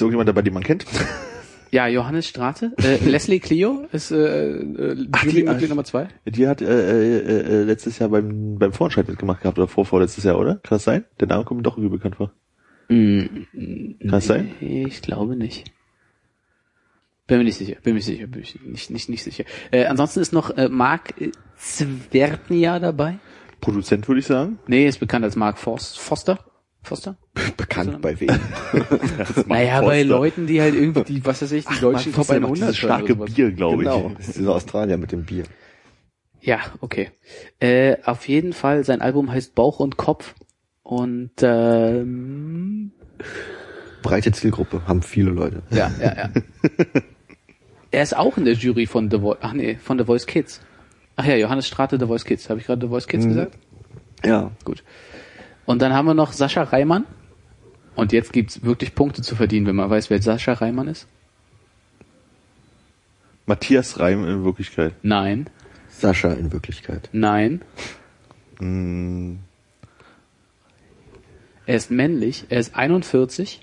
Ist 0.00 0.02
irgendjemand 0.02 0.28
dabei, 0.30 0.40
den 0.42 0.54
man 0.54 0.62
kennt? 0.62 0.86
Ja, 1.72 1.86
Johannes 1.86 2.26
Strate. 2.26 2.72
Äh, 2.82 2.96
Leslie 3.08 3.38
Clio 3.38 3.86
ist 3.92 4.10
äh, 4.10 4.56
äh, 4.56 5.06
Ach, 5.12 5.24
die- 5.24 5.68
Nummer 5.68 5.84
zwei. 5.84 6.08
Die 6.26 6.48
hat 6.48 6.60
äh, 6.62 6.66
äh, 6.66 7.20
äh, 7.20 7.62
letztes 7.62 8.00
Jahr 8.00 8.08
beim, 8.08 8.58
beim 8.58 8.72
Vorentscheid 8.72 9.06
mitgemacht 9.06 9.42
gehabt 9.42 9.56
oder 9.56 9.68
vor, 9.68 9.86
vorletztes 9.86 10.24
Jahr, 10.24 10.36
oder? 10.36 10.54
Kann 10.56 10.70
das 10.70 10.82
sein? 10.82 11.04
Der 11.20 11.28
Name 11.28 11.44
kommt 11.44 11.58
mir 11.58 11.62
doch 11.62 11.76
irgendwie 11.76 11.96
bekannt 11.98 12.16
vor. 12.16 12.32
Mm, 12.88 13.20
Kann 13.52 13.96
das 14.10 14.26
sein? 14.26 14.50
Ich 14.60 15.00
glaube 15.00 15.36
nicht. 15.36 15.70
Bin 17.28 17.38
mir 17.38 17.44
nicht 17.44 17.58
sicher, 17.58 17.76
bin 17.84 17.92
mir 17.92 17.98
nicht 17.98 18.06
sicher, 18.06 18.26
bin 18.26 18.40
mir 18.42 18.70
nicht, 18.72 18.90
nicht, 18.90 19.08
nicht 19.08 19.22
sicher. 19.22 19.44
Äh, 19.70 19.84
ansonsten 19.84 20.18
ist 20.18 20.32
noch 20.32 20.50
äh, 20.56 20.68
Mark 20.68 21.20
äh, 21.20 21.30
Zwertnia 21.56 22.80
dabei. 22.80 23.20
Produzent 23.60 24.08
würde 24.08 24.18
ich 24.18 24.26
sagen. 24.26 24.58
Nee, 24.66 24.88
ist 24.88 24.98
bekannt 24.98 25.24
als 25.24 25.36
Mark 25.36 25.56
Forst, 25.56 26.00
Foster. 26.82 27.16
Foster? 27.34 27.52
Bekannt 27.56 28.00
bei 28.02 28.18
wem? 28.20 28.28
Naja, 29.46 29.80
bei 29.82 30.02
Leuten, 30.02 30.46
die 30.46 30.60
halt 30.60 30.74
irgendwie, 30.74 31.04
die, 31.04 31.24
was 31.24 31.42
weiß 31.42 31.52
ich, 31.52 31.66
die 31.66 31.80
deutschen 31.80 32.12
Top 32.14 32.30
100 32.30 32.56
dieses 32.56 32.82
hören 32.82 33.06
starke. 33.06 33.16
Bier, 33.16 33.52
glaube 33.52 33.78
genau. 33.84 34.08
ich. 34.10 34.16
Das 34.16 34.28
ist 34.28 34.38
dieser 34.38 34.54
Australier 34.54 34.96
mit 34.96 35.12
dem 35.12 35.24
Bier. 35.24 35.44
Ja, 36.40 36.60
okay. 36.80 37.10
Äh, 37.58 37.96
auf 38.04 38.28
jeden 38.28 38.52
Fall, 38.52 38.84
sein 38.84 39.00
Album 39.02 39.30
heißt 39.30 39.54
Bauch 39.54 39.80
und 39.80 39.96
Kopf. 39.96 40.34
Und 40.82 41.30
ähm, 41.42 42.92
Breite 44.02 44.32
Zielgruppe, 44.32 44.82
haben 44.86 45.02
viele 45.02 45.30
Leute. 45.30 45.62
ja, 45.70 45.90
ja, 46.00 46.16
ja. 46.16 46.30
er 47.90 48.02
ist 48.02 48.16
auch 48.16 48.36
in 48.38 48.44
der 48.44 48.54
Jury 48.54 48.86
von 48.86 49.10
The 49.10 49.18
Voice, 49.18 49.38
ach 49.42 49.52
nee, 49.52 49.76
von 49.76 49.98
The 49.98 50.04
Voice 50.04 50.26
Kids. 50.26 50.60
Ach 51.16 51.26
ja, 51.26 51.36
Johannes 51.36 51.66
Strate, 51.66 51.98
The 52.00 52.06
Voice 52.06 52.24
Kids. 52.24 52.48
Habe 52.48 52.60
ich 52.60 52.66
gerade 52.66 52.80
The 52.80 52.88
Voice 52.88 53.06
Kids 53.06 53.24
Mhm. 53.24 53.28
gesagt? 53.28 53.58
Ja. 54.24 54.50
Gut. 54.64 54.82
Und 55.70 55.80
dann 55.82 55.92
haben 55.94 56.06
wir 56.06 56.14
noch 56.14 56.32
Sascha 56.32 56.64
Reimann. 56.64 57.04
Und 57.94 58.10
jetzt 58.10 58.32
gibt's 58.32 58.64
wirklich 58.64 58.92
Punkte 58.92 59.22
zu 59.22 59.36
verdienen, 59.36 59.66
wenn 59.68 59.76
man 59.76 59.88
weiß, 59.88 60.10
wer 60.10 60.20
Sascha 60.20 60.54
Reimann 60.54 60.88
ist. 60.88 61.06
Matthias 63.46 64.00
Reim 64.00 64.24
in 64.24 64.42
Wirklichkeit. 64.44 64.94
Nein, 65.02 65.48
Sascha 65.88 66.32
in 66.32 66.50
Wirklichkeit. 66.52 67.08
nein. 67.12 67.62
Mm, 68.58 69.36
Er 71.66 71.76
ist 71.76 71.92
männlich, 71.92 72.46
er 72.48 72.58
ist 72.58 72.74
41. 72.74 73.60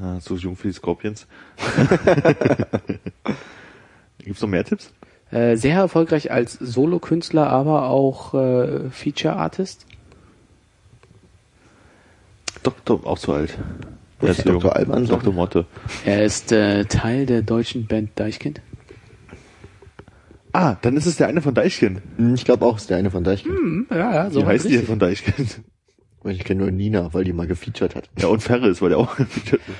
ah, 0.00 0.18
so 0.20 0.34
jung 0.36 0.56
für 0.56 0.68
die 0.68 0.74
Scorpions. 0.74 1.26
Gibt's 4.24 4.40
noch 4.40 4.48
mehr 4.48 4.64
Tipps? 4.64 4.94
Äh, 5.30 5.56
sehr 5.56 5.76
erfolgreich 5.76 6.30
als 6.32 6.54
Solokünstler, 6.54 7.48
aber 7.50 7.90
auch 7.90 8.32
äh, 8.32 8.88
Feature 8.88 9.36
Artist. 9.36 9.84
Doktor, 12.66 13.06
auch 13.06 13.18
zu 13.18 13.32
alt. 13.32 13.56
Muss 14.20 14.38
ist 14.38 14.48
Dr. 14.48 14.74
Alban? 14.74 15.06
Dr. 15.06 15.32
Motte. 15.32 15.66
Er 16.04 16.24
ist 16.24 16.50
äh, 16.52 16.84
Teil 16.86 17.26
der 17.26 17.42
deutschen 17.42 17.86
Band 17.86 18.10
Deichkind. 18.18 18.60
Ah, 20.52 20.76
dann 20.80 20.96
ist 20.96 21.04
es 21.06 21.16
der 21.16 21.28
eine 21.28 21.42
von 21.42 21.54
Deichkind. 21.54 22.00
Hm, 22.16 22.34
Ich 22.34 22.44
glaube 22.44 22.64
auch, 22.64 22.78
ist 22.78 22.88
der 22.88 22.96
eine 22.96 23.10
von 23.10 23.22
Deichkind. 23.24 23.54
Hm, 23.58 23.86
ja, 23.90 24.26
ja, 24.28 24.34
Wie 24.34 24.44
heißt 24.44 24.64
die 24.68 24.76
denn 24.76 24.86
von 24.86 24.98
Deichkind? 24.98 25.60
Ich 26.24 26.44
kenne 26.44 26.62
nur 26.62 26.70
Nina, 26.70 27.12
weil 27.14 27.24
die 27.24 27.32
mal 27.32 27.46
gefeatured 27.46 27.94
hat. 27.94 28.10
Ja, 28.18 28.28
und 28.28 28.42
Ferris, 28.42 28.80
weil 28.82 28.88
der 28.88 28.98
auch 28.98 29.16
gefeatured 29.16 29.60
wird. 29.68 29.78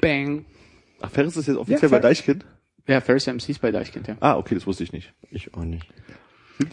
Bang. 0.00 0.44
Ach, 1.02 1.10
Ferris 1.10 1.36
ist 1.36 1.48
jetzt 1.48 1.56
offiziell 1.56 1.90
Ja, 1.90 1.96
bei 1.96 2.00
Deichkind? 2.00 2.44
Ja, 2.86 3.00
Ferris 3.00 3.26
MC 3.26 3.48
ist 3.48 3.60
bei 3.60 3.72
Deichkind, 3.72 4.06
ja. 4.08 4.16
Ah, 4.20 4.36
okay, 4.36 4.54
das 4.54 4.66
wusste 4.66 4.84
ich 4.84 4.92
nicht. 4.92 5.12
Ich 5.30 5.52
auch 5.54 5.64
nicht. 5.64 5.86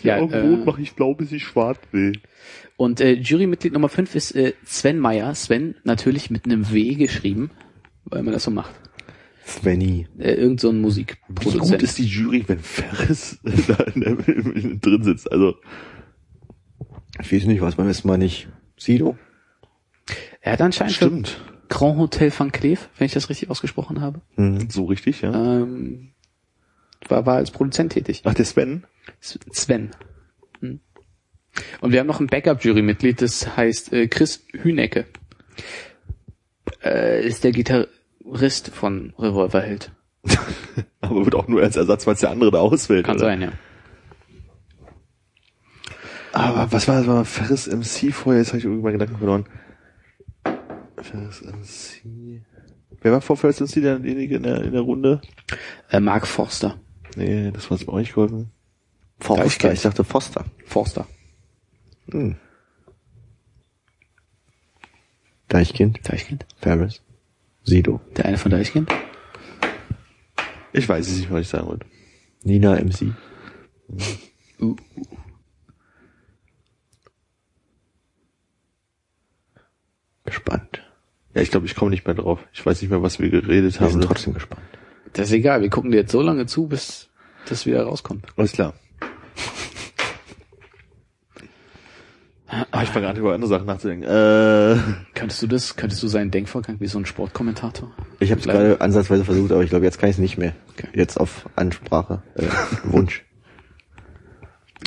Ja, 0.03 0.17
Ja, 0.17 0.17
irgendwo 0.19 0.61
äh, 0.61 0.65
mach 0.65 0.77
ich 0.79 0.93
blau, 0.93 1.13
bis 1.13 1.31
ich 1.31 1.43
schwarz 1.43 1.79
will. 1.91 2.13
Und 2.77 2.99
äh, 3.01 3.13
Jurymitglied 3.13 3.73
Nummer 3.73 3.89
5 3.89 4.15
ist 4.15 4.35
äh, 4.35 4.53
Sven 4.65 4.99
Meyer. 4.99 5.33
Sven 5.35 5.75
natürlich 5.83 6.29
mit 6.29 6.45
einem 6.45 6.71
W 6.71 6.95
geschrieben, 6.95 7.51
weil 8.05 8.23
man 8.23 8.33
das 8.33 8.43
so 8.43 8.51
macht. 8.51 8.73
Svenny. 9.45 10.07
Äh, 10.19 10.33
irgend 10.33 10.59
so 10.61 10.69
ein 10.69 10.77
Wie 10.77 10.81
Musikproduzent. 10.81 11.71
gut 11.71 11.83
ist 11.83 11.97
die 11.97 12.05
Jury, 12.05 12.43
wenn 12.47 12.59
Ferris 12.59 13.39
da 13.67 13.83
in 13.93 14.01
der, 14.01 14.15
drin 14.15 15.03
sitzt? 15.03 15.31
Also, 15.31 15.55
Ich 17.19 17.31
weiß 17.31 17.45
nicht, 17.45 17.61
was 17.61 17.75
beim 17.75 17.87
letzten 17.87 18.07
Mal 18.07 18.17
nicht. 18.17 18.47
Sido? 18.77 19.17
er 20.41 20.53
hat 20.53 20.61
anscheinend 20.61 20.93
stimmt. 20.95 21.41
Grand 21.69 21.97
Hotel 21.97 22.31
Van 22.37 22.51
Cleef, 22.51 22.89
wenn 22.97 23.05
ich 23.05 23.13
das 23.13 23.29
richtig 23.29 23.49
ausgesprochen 23.49 24.01
habe, 24.01 24.21
Mhm. 24.35 24.69
So 24.69 24.85
richtig, 24.85 25.21
ja. 25.21 25.31
ähm, 25.33 26.11
war, 27.09 27.25
war 27.25 27.35
als 27.37 27.51
Produzent 27.51 27.93
tätig. 27.93 28.21
Ach, 28.25 28.33
der 28.33 28.45
Sven? 28.45 28.85
S- 29.19 29.39
Sven. 29.51 29.91
Hm. 30.59 30.79
Und 31.81 31.91
wir 31.91 31.99
haben 31.99 32.07
noch 32.07 32.19
ein 32.19 32.27
Backup-Jury-Mitglied, 32.27 33.21
das 33.21 33.55
heißt 33.57 33.91
äh, 33.93 34.07
Chris 34.07 34.45
Hünecke. 34.53 35.05
Äh, 36.83 37.25
ist 37.25 37.43
der 37.43 37.51
Gitarrist 37.51 38.69
von 38.73 39.13
Revolverheld. 39.19 39.91
Aber 41.01 41.25
wird 41.25 41.35
auch 41.35 41.47
nur 41.47 41.61
als 41.61 41.75
Ersatz, 41.75 42.05
weil 42.07 42.13
es 42.13 42.19
der 42.21 42.29
andere 42.29 42.51
da 42.51 42.59
auswählt. 42.59 43.05
Kann 43.05 43.17
oder? 43.17 43.25
sein, 43.25 43.41
ja. 43.41 43.51
Aber 46.33 46.71
was 46.71 46.87
war 46.87 46.95
das? 46.97 47.07
War 47.07 47.25
Ferris 47.25 47.67
MC 47.67 48.13
vorher? 48.13 48.41
Jetzt 48.41 48.49
habe 48.49 48.59
ich 48.59 48.63
irgendwie 48.63 48.83
meinen 48.83 48.93
Gedanken 48.93 49.17
verloren. 49.17 49.45
Ferris 51.01 51.41
MC. 51.41 52.41
Wer 53.01 53.11
war 53.11 53.21
vor 53.21 53.35
Ferris 53.35 53.59
MC 53.59 53.81
derjenige 53.81 54.35
in 54.37 54.43
der, 54.43 54.61
in 54.63 54.71
der 54.71 54.81
Runde? 54.81 55.21
Äh, 55.89 55.99
Mark 55.99 56.27
Forster. 56.27 56.79
Nee, 57.15 57.51
das 57.51 57.69
war 57.69 57.77
jetzt 57.77 57.87
auch 57.89 57.97
nicht 57.97 58.13
geholfen. 58.13 58.51
Forster, 59.19 59.71
ich 59.73 59.81
dachte 59.81 60.03
Foster. 60.03 60.45
Forster. 60.65 61.07
Hm. 62.11 62.35
Deichkind, 65.47 65.99
Deichkind? 66.09 66.45
Ferris, 66.57 67.01
Sido, 67.63 67.99
Der 68.15 68.25
eine 68.25 68.37
von 68.37 68.51
Deichkind? 68.51 68.89
Ich 70.73 70.87
weiß 70.87 71.07
es 71.07 71.17
nicht, 71.17 71.29
was 71.31 71.41
ich 71.41 71.49
sagen 71.49 71.67
wollte. 71.67 71.85
Nina 72.43 72.75
MC. 72.75 73.13
Uh. 74.61 74.75
Gespannt. 80.25 80.81
Ja, 81.33 81.41
ich 81.41 81.51
glaube, 81.51 81.65
ich 81.65 81.75
komme 81.75 81.91
nicht 81.91 82.05
mehr 82.05 82.15
drauf. 82.15 82.39
Ich 82.53 82.65
weiß 82.65 82.81
nicht 82.81 82.89
mehr, 82.89 83.01
was 83.01 83.19
wir 83.19 83.29
geredet 83.29 83.79
Wir 83.79 83.89
sind 83.89 84.01
haben. 84.01 84.01
trotzdem 84.01 84.33
gespannt. 84.33 84.61
Das 85.13 85.27
ist 85.27 85.33
egal, 85.33 85.61
wir 85.61 85.69
gucken 85.69 85.91
dir 85.91 85.97
jetzt 85.97 86.11
so 86.11 86.21
lange 86.21 86.45
zu, 86.45 86.67
bis 86.67 87.09
das 87.47 87.65
wieder 87.65 87.83
rauskommt. 87.83 88.25
Alles 88.37 88.53
klar. 88.53 88.73
Ah, 92.71 92.83
ich 92.83 92.89
fange 92.89 93.05
gerade 93.05 93.19
über 93.21 93.33
andere 93.33 93.49
Sachen 93.49 93.65
nachzudenken. 93.65 94.03
Äh, 94.03 94.77
Könntest 95.13 95.41
du 95.41 95.47
das, 95.47 95.77
könntest 95.77 96.03
du 96.03 96.07
seinen 96.09 96.31
Denkvorgang 96.31 96.81
wie 96.81 96.87
so 96.87 96.97
ein 96.99 97.05
Sportkommentator? 97.05 97.91
Ich 98.19 98.29
habe 98.29 98.41
es 98.41 98.47
gerade 98.47 98.81
ansatzweise 98.81 99.23
versucht, 99.23 99.53
aber 99.53 99.63
ich 99.63 99.69
glaube, 99.69 99.85
jetzt 99.85 99.99
kann 99.99 100.09
ich 100.09 100.15
es 100.17 100.19
nicht 100.19 100.37
mehr. 100.37 100.53
Okay. 100.73 100.87
Jetzt 100.93 101.17
auf 101.17 101.49
Ansprache, 101.55 102.21
äh, 102.35 102.43
Wunsch. 102.83 103.23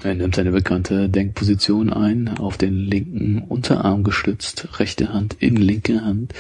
Er 0.03 0.15
nimmt 0.15 0.35
seine 0.35 0.51
bekannte 0.51 1.09
Denkposition 1.09 1.91
ein, 1.91 2.29
auf 2.39 2.59
den 2.59 2.75
linken 2.75 3.39
Unterarm 3.49 4.05
gestützt, 4.05 4.79
rechte 4.79 5.15
Hand 5.15 5.37
in 5.39 5.57
linke 5.57 6.03
Hand, 6.05 6.35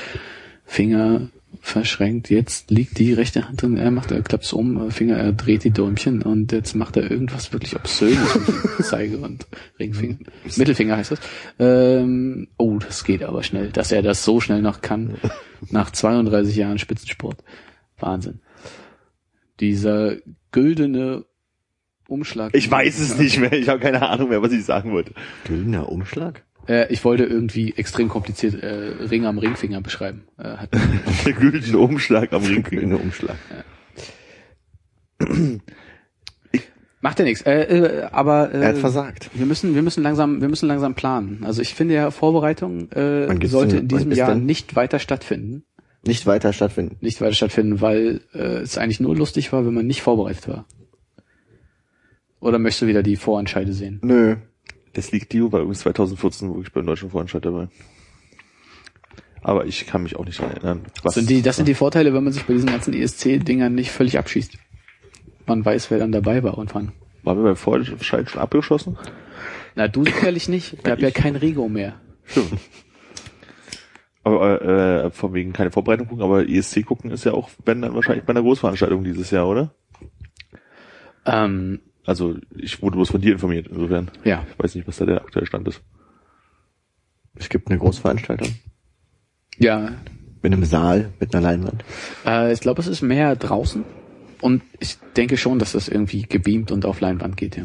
Finger 0.67 1.29
verschränkt. 1.61 2.31
Jetzt 2.31 2.71
liegt 2.71 2.99
die 2.99 3.13
rechte 3.13 3.49
Hand 3.49 3.63
drin, 3.63 3.77
er 3.77 3.91
macht, 3.91 4.11
er 4.11 4.23
klappt 4.23 4.53
um, 4.53 4.91
Finger, 4.91 5.17
er 5.17 5.33
dreht 5.33 5.65
die 5.65 5.71
Däumchen 5.71 6.23
und 6.23 6.53
jetzt 6.53 6.75
macht 6.75 6.97
er 6.97 7.11
irgendwas 7.11 7.53
wirklich 7.53 7.77
Obszönes 7.77 8.35
mit 8.35 8.47
Zeige 8.87 9.19
und 9.19 9.47
Ringfinger. 9.79 10.19
Mittelfinger 10.57 10.97
heißt 10.97 11.13
das. 11.13 11.21
Ähm, 11.59 12.49
oh, 12.59 12.79
das 12.79 13.05
geht 13.05 13.23
aber 13.23 13.43
schnell, 13.43 13.71
dass 13.71 13.93
er 13.93 14.03
das 14.03 14.25
so 14.25 14.41
schnell 14.41 14.63
noch 14.63 14.81
kann, 14.81 15.17
nach 15.71 15.91
32 15.91 16.57
Jahren 16.57 16.79
Spitzensport. 16.79 17.43
Wahnsinn. 17.99 18.41
Dieser 19.61 20.17
güldene 20.53 21.25
Umschlag. 22.09 22.55
ich 22.55 22.71
weiß 22.71 22.99
es 22.99 23.19
nicht 23.19 23.39
mehr. 23.39 23.53
Ich 23.53 23.69
habe 23.69 23.81
keine 23.81 24.03
Ahnung 24.09 24.29
mehr, 24.29 24.43
was 24.43 24.53
ich 24.53 24.65
sagen 24.65 24.93
wollte. 24.93 25.15
Güldener 25.47 25.89
Umschlag? 25.89 26.45
Äh, 26.69 26.93
ich 26.93 27.05
wollte 27.05 27.25
irgendwie 27.25 27.75
extrem 27.77 28.09
kompliziert 28.09 28.63
äh, 28.63 29.05
Ring 29.05 29.27
am 29.27 29.39
Ringfinger 29.39 29.81
beschreiben. 29.81 30.25
Äh, 30.39 30.57
hat, 30.57 30.71
Der 31.27 31.33
güldene 31.33 31.79
Umschlag 31.79 32.33
am 32.33 32.43
Ring. 32.45 32.63
Güldener 32.63 33.01
Umschlag. 33.01 33.37
macht 37.01 37.19
ja 37.19 37.25
nichts. 37.25 37.43
Äh, 37.43 37.63
äh, 37.63 38.03
aber 38.11 38.53
äh, 38.53 38.61
Er 38.61 38.69
hat 38.69 38.79
versagt. 38.79 39.31
wir 39.35 39.47
müssen, 39.47 39.75
wir 39.75 39.83
müssen 39.83 40.03
langsam, 40.03 40.41
wir 40.41 40.49
müssen 40.49 40.67
langsam 40.67 40.95
planen. 40.95 41.45
Also 41.45 41.63
ich 41.63 41.75
finde 41.75 41.95
ja 41.95 42.11
Vorbereitung 42.11 42.91
äh, 42.93 43.47
sollte 43.47 43.79
in 43.79 43.89
diesem 43.89 44.13
Jahr 44.13 44.35
denn? 44.35 44.47
nicht 44.47 44.75
weiter 44.75 44.99
stattfinden. 44.99 45.65
Nicht 46.07 46.27
weiter 46.27 46.53
stattfinden. 46.53 46.97
Nicht 47.01 47.21
weiter 47.21 47.35
stattfinden, 47.35 47.81
weil 47.81 48.21
äh, 48.35 48.59
es 48.63 48.77
eigentlich 48.77 49.01
nur 49.01 49.17
lustig 49.17 49.53
war, 49.53 49.65
wenn 49.65 49.75
man 49.75 49.87
nicht 49.87 50.03
vorbereitet 50.03 50.49
war. 50.49 50.67
Oder 52.41 52.59
möchtest 52.59 52.83
du 52.83 52.87
wieder 52.87 53.03
die 53.03 53.17
Vorentscheide 53.17 53.73
sehen? 53.73 54.01
Nö. 54.03 54.37
Das 54.95 55.13
liegt 55.13 55.33
Dio 55.33 55.53
war 55.53 55.61
übrigens 55.61 55.81
2014 55.81 56.55
wirklich 56.55 56.73
beim 56.73 56.87
deutschen 56.87 57.11
Vorentscheid 57.11 57.45
dabei. 57.45 57.69
Aber 59.43 59.67
ich 59.67 59.87
kann 59.87 60.03
mich 60.05 60.17
auch 60.17 60.25
nicht 60.25 60.41
dran 60.41 60.53
erinnern. 60.53 60.83
Was 61.03 61.03
Das 61.03 61.15
sind 61.15 61.31
die, 61.31 61.43
das 61.43 61.57
sind 61.57 61.69
die 61.69 61.75
Vorteile, 61.75 62.15
wenn 62.15 62.25
man 62.25 62.33
sich 62.33 62.45
bei 62.45 62.55
diesen 62.55 62.71
ganzen 62.71 62.95
ESC-Dingern 62.95 63.75
nicht 63.75 63.91
völlig 63.91 64.19
abschießt. 64.19 64.57
Man 65.47 65.65
weiß, 65.65 65.91
wer 65.91 65.99
dann 65.99 66.13
dabei 66.13 66.43
war 66.43 66.57
und 66.57 66.75
wann. 66.75 66.93
Waren 67.25 67.39
wir 67.39 67.45
beim 67.45 67.57
Vorentscheid 67.57 68.31
schon 68.31 68.41
abgeschossen? 68.41 68.97
Na, 69.75 69.89
du 69.89 70.05
sicherlich 70.05 70.49
nicht. 70.49 70.83
Gab 70.83 70.99
ja 71.01 71.11
kein 71.11 71.37
Rigo 71.37 71.69
mehr. 71.69 72.01
Stimmt. 72.25 72.53
Aber 74.23 74.63
äh, 74.63 75.11
von 75.11 75.35
wegen 75.35 75.53
keine 75.53 75.71
Vorbereitung 75.71 76.09
gucken, 76.09 76.25
aber 76.25 76.49
ESC 76.49 76.87
gucken 76.87 77.11
ist 77.11 77.25
ja 77.25 77.33
auch, 77.33 77.51
wenn 77.67 77.83
dann 77.83 77.95
wahrscheinlich 77.95 78.25
bei 78.25 78.31
einer 78.31 78.41
Großveranstaltung 78.41 79.05
dieses 79.05 79.31
Jahr, 79.31 79.47
oder? 79.47 79.75
Ähm, 81.27 81.81
Also 82.07 82.37
ich 82.55 82.83
wurde 82.83 82.97
bloß 82.97 83.11
von 83.11 83.21
dir 83.21 83.33
informiert, 83.33 83.67
insofern. 83.69 84.11
ja. 84.25 84.45
Ich 84.51 84.63
weiß 84.63 84.75
nicht, 84.75 84.87
was 84.87 84.99
da 84.99 85.07
der 85.07 85.23
aktuelle 85.23 85.47
Stand 85.47 85.67
ist. 85.69 85.81
Es 87.35 87.49
gibt 87.49 87.69
eine 87.69 87.79
Großveranstaltung. 87.79 88.55
Ja, 89.59 89.93
Mit 90.43 90.53
einem 90.53 90.65
Saal, 90.65 91.13
mit 91.21 91.35
einer 91.35 91.43
Leinwand. 91.43 91.85
Äh, 92.27 92.53
ich 92.53 92.61
glaube, 92.61 92.81
es 92.81 92.87
ist 92.87 93.03
mehr 93.03 93.35
draußen. 93.37 93.85
Und 94.41 94.63
ich 94.81 94.99
denke 95.17 95.37
schon, 95.37 95.59
dass 95.59 95.73
das 95.73 95.89
irgendwie 95.89 96.23
gebeamt 96.23 96.71
und 96.71 96.85
auf 96.85 97.01
Leinwand 97.01 97.37
geht, 97.37 97.57
ja. 97.57 97.65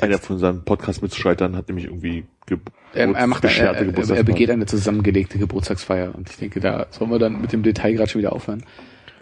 Einer 0.00 0.18
von 0.18 0.38
seinem 0.38 0.64
Podcast 0.64 1.02
mitzuscheitern 1.02 1.56
hat 1.56 1.68
nämlich 1.68 1.86
irgendwie 1.86 2.24
Geburt, 2.46 2.74
Er, 2.94 3.14
er, 3.14 3.26
macht, 3.26 3.44
er, 3.44 3.50
er, 3.50 4.10
er 4.16 4.24
begeht 4.24 4.50
eine 4.50 4.66
zusammengelegte 4.66 5.38
Geburtstagsfeier. 5.38 6.14
Und 6.14 6.30
ich 6.30 6.36
denke, 6.36 6.60
da 6.60 6.86
sollen 6.90 7.10
wir 7.10 7.18
dann 7.18 7.40
mit 7.40 7.52
dem 7.52 7.62
Detail 7.62 7.92
gerade 7.92 8.10
schon 8.10 8.20
wieder 8.20 8.32
aufhören. 8.32 8.64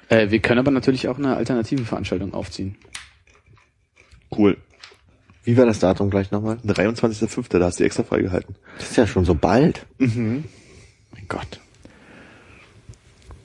Äh, 0.08 0.30
wir 0.30 0.40
können 0.40 0.58
aber 0.58 0.70
natürlich 0.70 1.08
auch 1.08 1.18
eine 1.18 1.36
alternative 1.36 1.84
Veranstaltung 1.84 2.34
aufziehen. 2.34 2.76
Cool. 4.36 4.56
Wie 5.44 5.56
war 5.56 5.66
das 5.66 5.78
Datum 5.78 6.10
gleich 6.10 6.30
nochmal? 6.30 6.58
23.05., 6.66 7.58
da 7.58 7.64
hast 7.64 7.80
du 7.80 7.84
extra 7.84 8.02
freigehalten. 8.02 8.54
Das 8.78 8.90
ist 8.90 8.96
ja 8.96 9.06
schon 9.06 9.24
so 9.24 9.34
bald. 9.34 9.86
Mhm. 9.98 10.44
Mein 11.12 11.28
Gott. 11.28 11.60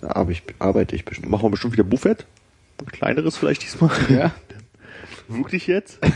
Da 0.01 0.09
arbeite 0.09 0.31
ich, 0.31 0.55
arbeite 0.59 0.95
ich 0.95 1.05
bestimmt. 1.05 1.29
Machen 1.29 1.43
wir 1.43 1.51
bestimmt 1.51 1.73
wieder 1.73 1.85
Buffett. 1.85 2.25
Ein 2.79 2.87
kleineres 2.87 3.37
vielleicht 3.37 3.63
diesmal. 3.63 3.91
Ja. 4.09 4.33
Wirklich 5.27 5.67
jetzt? 5.67 5.99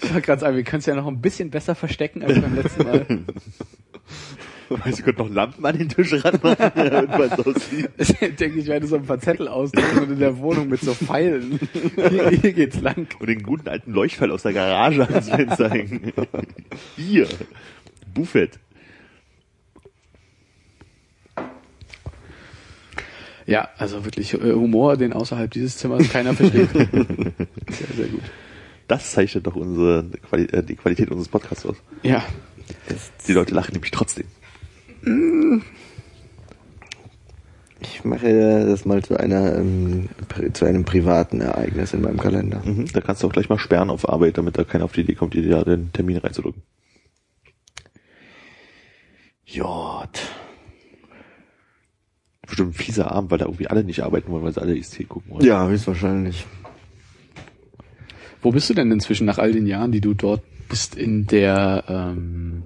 Ich 0.00 0.14
wollte 0.14 0.26
gerade 0.26 0.40
sagen, 0.40 0.56
wir 0.56 0.62
können 0.62 0.78
es 0.80 0.86
ja 0.86 0.94
noch 0.94 1.06
ein 1.06 1.20
bisschen 1.20 1.50
besser 1.50 1.74
verstecken 1.74 2.22
als 2.22 2.40
beim 2.40 2.54
letzten 2.54 2.84
Mal. 2.84 3.06
Weißt 4.68 4.98
du, 4.98 5.02
könnt 5.02 5.18
noch 5.18 5.30
Lampen 5.30 5.64
an 5.64 5.78
den 5.78 5.88
Tisch 5.88 6.12
ranmachen, 6.24 6.72
damit 6.74 7.10
man 7.10 7.22
es 7.22 7.32
aussieht. 7.32 7.90
Ich 7.98 8.36
denke, 8.36 8.58
ich 8.60 8.66
werde 8.66 8.86
so 8.86 8.96
ein 8.96 9.04
paar 9.04 9.18
Zettel 9.20 9.48
ausdrucken 9.48 9.98
und 10.00 10.12
in 10.12 10.18
der 10.18 10.38
Wohnung 10.38 10.68
mit 10.68 10.80
so 10.80 10.94
Pfeilen. 10.94 11.58
Hier, 11.96 12.30
hier 12.30 12.52
geht's 12.52 12.80
lang. 12.80 13.06
Und 13.18 13.28
den 13.28 13.42
guten 13.42 13.68
alten 13.68 13.92
Leuchtfall 13.92 14.30
aus 14.30 14.42
der 14.42 14.52
Garage 14.52 15.08
ans 15.08 15.30
Fenster 15.30 15.70
hängen. 15.70 16.12
Hier. 16.96 17.26
Buffett. 18.14 18.58
Ja, 23.46 23.68
also 23.78 24.04
wirklich 24.04 24.34
äh, 24.34 24.52
Humor, 24.52 24.98
den 24.98 25.14
außerhalb 25.14 25.50
dieses 25.50 25.78
Zimmers 25.78 26.10
keiner 26.10 26.34
versteht. 26.34 26.68
Sehr, 26.74 27.96
sehr 27.96 28.06
gut. 28.08 28.22
Das 28.88 29.12
zeichnet 29.12 29.46
doch 29.46 29.56
unsere 29.56 30.04
Quali 30.28 30.44
äh, 30.44 30.62
die 30.62 30.76
Qualität 30.76 31.10
unseres 31.10 31.28
Podcasts 31.28 31.64
aus. 31.66 31.76
Ja, 32.02 32.22
Die 33.26 33.32
Leute 33.32 33.54
lachen 33.54 33.72
nämlich 33.72 33.90
trotzdem. 33.90 34.26
Ich 37.80 38.04
mache 38.04 38.66
das 38.66 38.84
mal 38.84 39.02
zu 39.02 39.18
einer 39.18 39.56
ähm, 39.56 40.08
zu 40.52 40.64
einem 40.64 40.84
privaten 40.84 41.40
Ereignis 41.40 41.94
in 41.94 42.00
meinem 42.00 42.18
Kalender. 42.18 42.60
Mhm. 42.64 42.86
Da 42.92 43.00
kannst 43.00 43.22
du 43.22 43.28
auch 43.28 43.32
gleich 43.32 43.48
mal 43.48 43.58
sperren 43.58 43.90
auf 43.90 44.08
Arbeit, 44.08 44.38
damit 44.38 44.58
da 44.58 44.64
keiner 44.64 44.84
auf 44.84 44.92
die 44.92 45.02
Idee 45.02 45.14
kommt, 45.14 45.34
dir 45.34 45.48
da 45.48 45.62
den 45.62 45.92
Termin 45.92 46.16
reinzudrücken. 46.16 46.62
Jod. 49.44 50.20
Bestimmt 52.42 52.70
ein 52.70 52.74
fieser 52.74 53.12
Abend, 53.12 53.30
weil 53.30 53.38
da 53.38 53.44
irgendwie 53.44 53.68
alle 53.68 53.84
nicht 53.84 54.02
arbeiten 54.02 54.30
wollen, 54.30 54.42
weil 54.42 54.52
sie 54.52 54.60
alle 54.60 54.76
IST 54.76 55.08
gucken 55.08 55.32
wollen. 55.32 55.44
Ja, 55.44 55.68
höchstwahrscheinlich. 55.68 56.46
Wo 58.42 58.52
bist 58.52 58.70
du 58.70 58.74
denn 58.74 58.90
inzwischen 58.90 59.26
nach 59.26 59.38
all 59.38 59.52
den 59.52 59.66
Jahren, 59.66 59.92
die 59.92 60.00
du 60.00 60.14
dort 60.14 60.42
bist 60.68 60.96
in 60.96 61.26
der 61.26 61.84
ähm, 61.88 62.62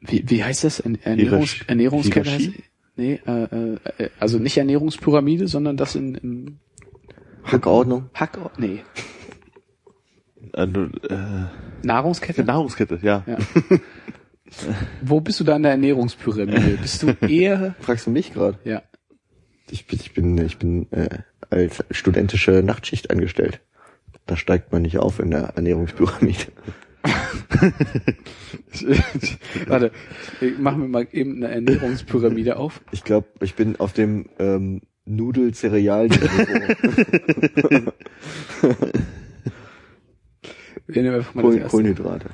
wie, 0.00 0.24
wie 0.28 0.42
heißt 0.44 0.64
das? 0.64 0.80
Ern- 0.80 0.98
Ernährungs 1.02 1.56
Ernährungskette? 1.66 2.30
Heißt- 2.30 2.52
Nee, 2.96 3.20
äh, 3.26 3.44
äh, 3.44 4.10
also 4.18 4.38
nicht 4.38 4.56
Ernährungspyramide, 4.58 5.48
sondern 5.48 5.76
das 5.78 5.94
in, 5.94 6.14
in 6.16 6.58
Hackordnung. 7.44 8.10
Hack, 8.14 8.38
nee, 8.58 8.80
Äh, 10.52 10.62
äh, 10.64 11.46
Nahrungskette. 11.82 12.44
Nahrungskette, 12.44 12.98
ja. 13.02 13.24
Ja. 13.26 13.38
Wo 15.00 15.20
bist 15.20 15.38
du 15.40 15.44
da 15.44 15.56
in 15.56 15.62
der 15.62 15.72
Ernährungspyramide? 15.72 16.78
Bist 16.82 17.02
du 17.02 17.14
eher, 17.26 17.74
Fragst 17.80 18.06
du 18.06 18.10
mich 18.10 18.32
gerade? 18.34 18.58
ja, 18.64 18.82
Ich 19.70 19.86
bin, 19.86 19.98
ich 20.00 20.12
bin, 20.12 20.38
ich 20.44 20.58
bin 20.58 20.90
äh, 20.92 21.20
als 21.50 21.84
studentische 21.92 22.62
Nachtschicht 22.64 23.10
angestellt. 23.10 23.60
Da 24.26 24.36
steigt 24.36 24.72
man 24.72 24.82
nicht 24.82 24.98
auf 24.98 25.20
in 25.20 25.30
der 25.30 25.52
Ernährungspyramide. 25.56 26.46
warte, 29.66 29.90
machen 30.58 30.82
wir 30.82 30.88
mal 30.88 31.06
eben 31.12 31.36
eine 31.36 31.48
Ernährungspyramide 31.54 32.56
auf. 32.56 32.80
Ich 32.92 33.04
glaube, 33.04 33.28
ich 33.40 33.54
bin 33.54 33.78
auf 33.80 33.92
dem 33.92 34.26
ähm, 34.38 34.82
Nudel-Cereal. 35.04 36.08
Wir 40.86 41.02
nehmen 41.02 41.16
einfach 41.16 41.34
mal 41.34 41.42
das 41.42 41.50
Kohlen, 41.50 41.58
erste. 41.58 41.70
Kohlenhydrate. 41.70 42.30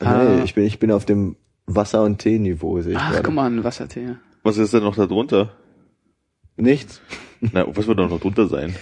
Ah. 0.00 0.24
Nee, 0.24 0.42
ich 0.44 0.54
bin, 0.54 0.64
ich 0.64 0.78
bin 0.80 0.90
auf 0.90 1.04
dem 1.04 1.36
Wasser- 1.66 2.02
und 2.02 2.18
Tee-Niveau, 2.18 2.80
sehe 2.80 2.92
ich 2.92 2.98
Ach, 2.98 3.10
gerade. 3.12 3.22
guck 3.22 3.34
mal, 3.34 3.50
ein 3.50 3.64
Wassertee. 3.64 4.16
Was 4.42 4.58
ist 4.58 4.74
denn 4.74 4.82
noch 4.82 4.96
da 4.96 5.06
drunter? 5.06 5.52
Nichts. 6.56 7.00
Na, 7.40 7.64
was 7.68 7.86
wird 7.86 7.98
da 7.98 8.06
noch 8.06 8.20
drunter 8.20 8.48
sein? 8.48 8.74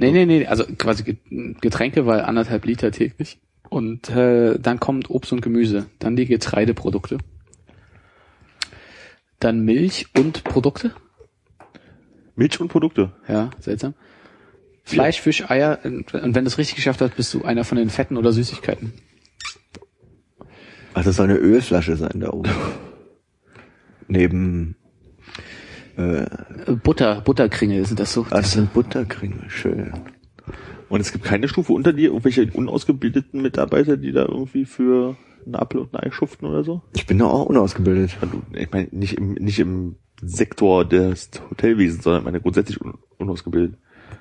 Nee, 0.00 0.12
nee, 0.12 0.26
nee, 0.26 0.46
also 0.46 0.64
quasi 0.64 1.02
Get- 1.02 1.60
Getränke, 1.60 2.06
weil 2.06 2.20
anderthalb 2.20 2.64
Liter 2.64 2.92
täglich. 2.92 3.40
Und 3.68 4.08
äh, 4.10 4.58
dann 4.58 4.78
kommt 4.80 5.10
Obst 5.10 5.32
und 5.32 5.42
Gemüse, 5.42 5.86
dann 5.98 6.16
die 6.16 6.26
Getreideprodukte. 6.26 7.18
Dann 9.40 9.60
Milch 9.64 10.06
und 10.16 10.44
Produkte. 10.44 10.92
Milch 12.34 12.60
und 12.60 12.68
Produkte. 12.68 13.12
Ja, 13.28 13.50
seltsam. 13.58 13.94
Fleisch, 14.84 15.20
Fisch, 15.20 15.50
Eier. 15.50 15.80
Und 15.84 16.14
und 16.14 16.34
wenn 16.34 16.44
du 16.44 16.48
es 16.48 16.58
richtig 16.58 16.76
geschafft 16.76 17.00
hast, 17.00 17.16
bist 17.16 17.34
du 17.34 17.42
einer 17.42 17.64
von 17.64 17.76
den 17.76 17.90
Fetten 17.90 18.16
oder 18.16 18.32
Süßigkeiten. 18.32 18.92
Also 20.94 21.10
es 21.10 21.16
soll 21.16 21.28
eine 21.28 21.38
Ölflasche 21.38 21.96
sein 21.96 22.20
da 22.20 22.30
oben. 22.30 22.50
Neben 24.08 24.76
äh, 25.98 26.72
Butter, 26.82 27.20
Butterkringel 27.22 27.84
sind 27.84 28.00
das 28.00 28.12
so. 28.12 28.22
ah, 28.30 28.36
das 28.38 28.52
sind 28.52 28.72
Butterkringel, 28.72 29.48
schön. 29.48 29.92
Und 30.88 31.00
es 31.00 31.12
gibt 31.12 31.24
keine 31.24 31.48
Stufe 31.48 31.72
unter 31.72 31.92
dir, 31.92 32.08
irgendwelche 32.08 32.48
unausgebildeten 32.52 33.42
Mitarbeiter, 33.42 33.96
die 33.96 34.12
da 34.12 34.22
irgendwie 34.22 34.64
für 34.64 35.16
einen 35.44 35.56
Apfel 35.56 35.80
und 35.80 35.94
ein 35.94 36.00
Ei 36.00 36.10
schuften 36.10 36.46
oder 36.46 36.62
so? 36.64 36.82
Ich 36.94 37.06
bin 37.06 37.18
doch 37.18 37.32
auch 37.32 37.46
unausgebildet. 37.46 38.16
Ich 38.54 38.70
meine, 38.70 38.88
nicht 38.92 39.18
im, 39.18 39.32
nicht 39.34 39.58
im 39.58 39.96
Sektor 40.22 40.84
des 40.84 41.30
Hotelwesens, 41.50 42.04
sondern 42.04 42.24
meine 42.24 42.40
grundsätzlich 42.40 42.80
un, 42.80 42.94
unausgebildet. 43.18 43.76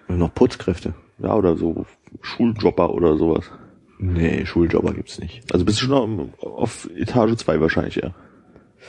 Und 0.08 0.18
noch 0.18 0.34
Putzkräfte. 0.34 0.94
Ja, 1.20 1.36
oder 1.36 1.58
so 1.58 1.86
Schuljobber 2.22 2.94
oder 2.94 3.18
sowas. 3.18 3.52
Nee, 4.00 4.46
Schuljobber 4.46 4.94
gibt's 4.94 5.20
nicht. 5.20 5.52
Also 5.52 5.66
bist 5.66 5.82
du 5.82 5.86
schon 5.86 6.32
auf, 6.40 6.44
auf 6.44 6.90
Etage 6.96 7.36
2 7.36 7.62
wahrscheinlich, 7.62 7.96
ja. 7.96 8.14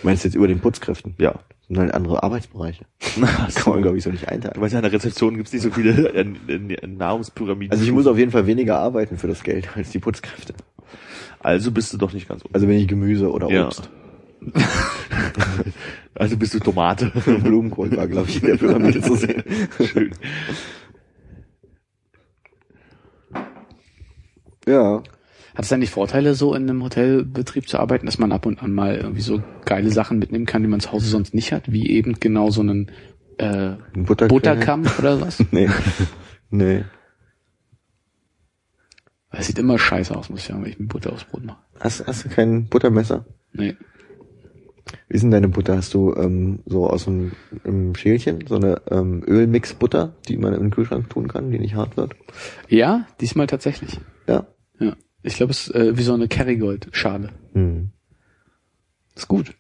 Meinst 0.03 0.25
du 0.25 0.29
jetzt 0.29 0.35
über 0.35 0.49
den 0.49 0.61
Putzkräften? 0.61 1.15
Ja. 1.19 1.41
Das 1.69 1.77
sind 1.77 1.79
halt 1.79 1.95
andere 1.95 2.23
Arbeitsbereiche. 2.23 2.87
Ach 3.23 3.55
Kann 3.55 3.73
man, 3.75 3.83
glaube 3.83 3.99
ich, 3.99 4.05
so 4.05 4.11
nicht 4.11 4.25
Du 4.25 4.29
einteilen. 4.33 4.61
weißt 4.61 4.73
ja, 4.73 4.79
an 4.79 4.85
der 4.85 4.93
Rezeption 4.93 5.37
gibt's 5.37 5.53
nicht 5.53 5.63
so 5.63 5.71
viele 5.71 6.09
äh, 6.15 6.87
Nahrungspyramiden. 6.87 7.71
Also 7.73 7.85
ich 7.85 7.93
muss 7.93 8.07
auf 8.07 8.17
jeden 8.17 8.31
Fall 8.31 8.47
weniger 8.47 8.79
arbeiten 8.79 9.19
für 9.19 9.29
das 9.29 9.43
Geld 9.43 9.69
als 9.77 9.91
die 9.91 9.99
Putzkräfte. 9.99 10.55
Also 11.41 11.71
bist 11.71 11.93
du 11.93 11.99
doch 11.99 12.13
nicht 12.15 12.27
ganz 12.29 12.43
Also 12.53 12.67
wenn 12.69 12.79
ich 12.79 12.89
Gemüse 12.89 13.31
oder 13.31 13.51
Ja. 13.51 13.67
Obst. 13.67 13.91
Also 16.15 16.37
bist 16.37 16.53
du 16.55 16.59
Tomate. 16.59 17.07
Blumenkohl 17.43 17.97
war, 17.97 18.09
glaube 18.09 18.29
ich, 18.29 18.43
in 18.43 18.49
der 18.49 18.57
Pyramide 18.57 19.01
zu 19.01 19.15
sehen. 19.15 19.43
Schön. 19.85 20.11
Ja. 24.67 25.03
Hat 25.59 25.65
es 25.65 25.77
nicht 25.77 25.91
Vorteile, 25.91 26.35
so 26.37 26.55
in 26.55 26.71
einem 26.71 26.85
Hotelbetrieb 26.85 27.69
zu 27.69 27.81
arbeiten, 27.81 28.07
dass 28.07 28.21
man 28.21 28.31
ab 28.31 28.47
und 28.47 28.63
an 28.63 28.73
mal 28.73 28.95
irgendwie 28.95 29.23
so 29.23 29.43
geile 29.65 29.91
Sachen 29.91 30.21
mitnehmen 30.21 30.47
kann, 30.47 30.63
die 30.63 30.69
man 30.69 30.79
zu 30.79 30.93
Hause 30.93 31.09
sonst 31.09 31.35
nicht 31.35 31.53
hat, 31.53 31.73
wie 31.73 31.91
eben 31.91 32.21
genau 32.21 32.51
so 32.51 32.61
einen 32.61 32.93
äh? 33.39 33.73
Butterkamm 33.93 34.85
oder 35.01 35.21
was? 35.21 35.43
Nee. 35.51 35.69
Nee. 36.51 36.85
Das 39.33 39.49
sieht 39.49 39.59
immer 39.59 39.81
scheiße 39.81 40.17
aus, 40.17 40.31
muss 40.31 40.43
ich 40.43 40.47
sagen, 40.47 40.63
wenn 40.63 40.71
ich 40.71 40.79
mit 40.79 40.91
Butter 40.91 41.13
aufs 41.13 41.25
Brot 41.25 41.45
mache. 41.45 41.59
Hast, 41.81 42.07
hast 42.07 42.25
du 42.25 42.29
kein 42.29 42.69
Buttermesser? 42.69 43.27
Nee. 43.53 43.75
Wie 45.09 45.15
ist 45.17 45.23
denn 45.23 45.33
deine 45.33 45.49
Butter? 45.49 45.77
Hast 45.77 45.93
du 45.93 46.15
ähm, 46.15 46.61
so 46.67 46.89
aus 46.89 47.09
einem, 47.09 47.33
einem 47.65 47.97
Schälchen 47.97 48.47
so 48.47 48.55
eine 48.55 48.81
ähm, 48.93 49.25
Ölmix-Butter, 49.27 50.15
die 50.29 50.37
man 50.37 50.55
in 50.55 50.61
den 50.61 50.71
Kühlschrank 50.71 51.11
tun 51.11 51.27
kann, 51.27 51.51
die 51.51 51.59
nicht 51.59 51.75
hart 51.75 51.97
wird? 51.97 52.15
Ja, 52.69 53.09
diesmal 53.21 53.49
tatsächlich. 53.49 53.99
Ja. 54.29 54.47
Ja. 54.79 54.95
Ich 55.29 55.37
glaube, 55.37 55.53
es 55.53 55.69
ist 55.69 55.75
äh, 55.75 55.97
wie 55.97 56.03
so 56.03 56.15
eine 56.15 56.27
Kerrygold-Schale. 56.27 57.31
Hm. 57.53 57.91
Ist 59.15 59.29
gut. 59.29 59.55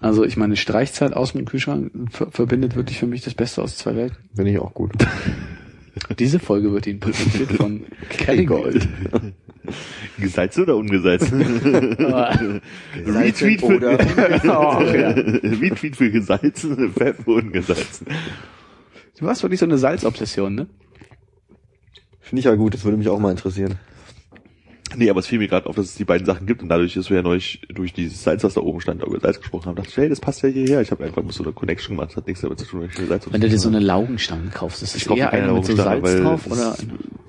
Also 0.00 0.24
ich 0.24 0.36
meine, 0.36 0.56
Streichzeit 0.56 1.14
aus 1.14 1.32
dem 1.32 1.46
Kühlschrank 1.46 1.90
ver 2.10 2.30
verbindet 2.30 2.76
wirklich 2.76 2.98
für 2.98 3.06
mich 3.06 3.22
das 3.22 3.34
Beste 3.34 3.62
aus 3.62 3.76
zwei 3.78 3.96
Welten. 3.96 4.18
Finde 4.34 4.50
ich 4.50 4.58
auch 4.58 4.74
gut. 4.74 4.92
Diese 6.18 6.38
Folge 6.40 6.72
wird 6.72 6.86
Ihnen 6.86 7.00
präsentiert 7.00 7.52
von 7.52 7.84
Kerrygold. 8.10 8.86
Gesalzen 10.18 10.64
oder 10.64 10.76
ungesalzen? 10.76 11.40
Retweet 13.06 13.60
für, 13.60 13.76
oder 13.76 13.98
oh, 14.44 14.82
ja. 14.82 15.10
Retweet 15.10 15.96
für 15.96 16.10
gesalzen, 16.10 16.92
Pfeffer 16.92 17.28
ungesalzen. 17.28 18.08
Du 19.18 19.26
hast 19.26 19.42
wirklich 19.42 19.60
so 19.60 19.66
eine 19.66 19.78
Salzobsession, 19.78 20.54
ne? 20.54 20.66
Finde 22.20 22.40
ich 22.40 22.44
ja 22.44 22.54
gut, 22.56 22.74
das 22.74 22.84
würde 22.84 22.98
mich 22.98 23.08
auch 23.08 23.20
mal 23.20 23.30
interessieren. 23.30 23.78
Nee, 24.96 25.10
aber 25.10 25.20
es 25.20 25.26
fiel 25.26 25.38
mir 25.38 25.48
gerade 25.48 25.68
auf, 25.68 25.76
dass 25.76 25.86
es 25.86 25.94
die 25.94 26.04
beiden 26.04 26.26
Sachen 26.26 26.46
gibt 26.46 26.62
und 26.62 26.68
dadurch, 26.68 26.94
dass 26.94 27.10
wir 27.10 27.18
ja 27.18 27.22
neulich 27.22 27.62
durch 27.68 27.92
dieses 27.92 28.22
Salz, 28.22 28.44
was 28.44 28.54
da 28.54 28.60
oben 28.60 28.80
stand, 28.80 29.02
über 29.02 29.20
Salz 29.20 29.38
gesprochen 29.38 29.66
haben, 29.66 29.76
dachte 29.76 29.88
ich, 29.90 29.96
hey, 29.96 30.08
das 30.08 30.20
passt 30.20 30.42
ja 30.42 30.48
hierher. 30.48 30.80
Ich 30.80 30.90
habe 30.90 31.04
einfach 31.04 31.22
so 31.30 31.42
eine 31.42 31.52
Connection 31.52 31.96
gemacht, 31.96 32.10
das 32.10 32.16
hat 32.16 32.26
nichts 32.26 32.42
damit 32.42 32.58
zu 32.58 32.66
tun, 32.66 32.82
wenn 32.82 32.90
ich 32.90 33.08
Salz 33.08 33.26
Wenn 33.30 33.40
du 33.40 33.48
dir 33.48 33.58
so 33.58 33.68
eine 33.68 33.80
Laugenstange 33.80 34.50
kaufst, 34.50 34.82
ist 34.82 34.94
das 34.94 35.04
kaufe 35.04 35.20
eher 35.20 35.32
eine 35.32 35.52
mit 35.52 35.66
so 35.66 35.76
Salz 35.76 36.02
weil 36.02 36.22
drauf 36.22 36.46
oder? 36.46 36.76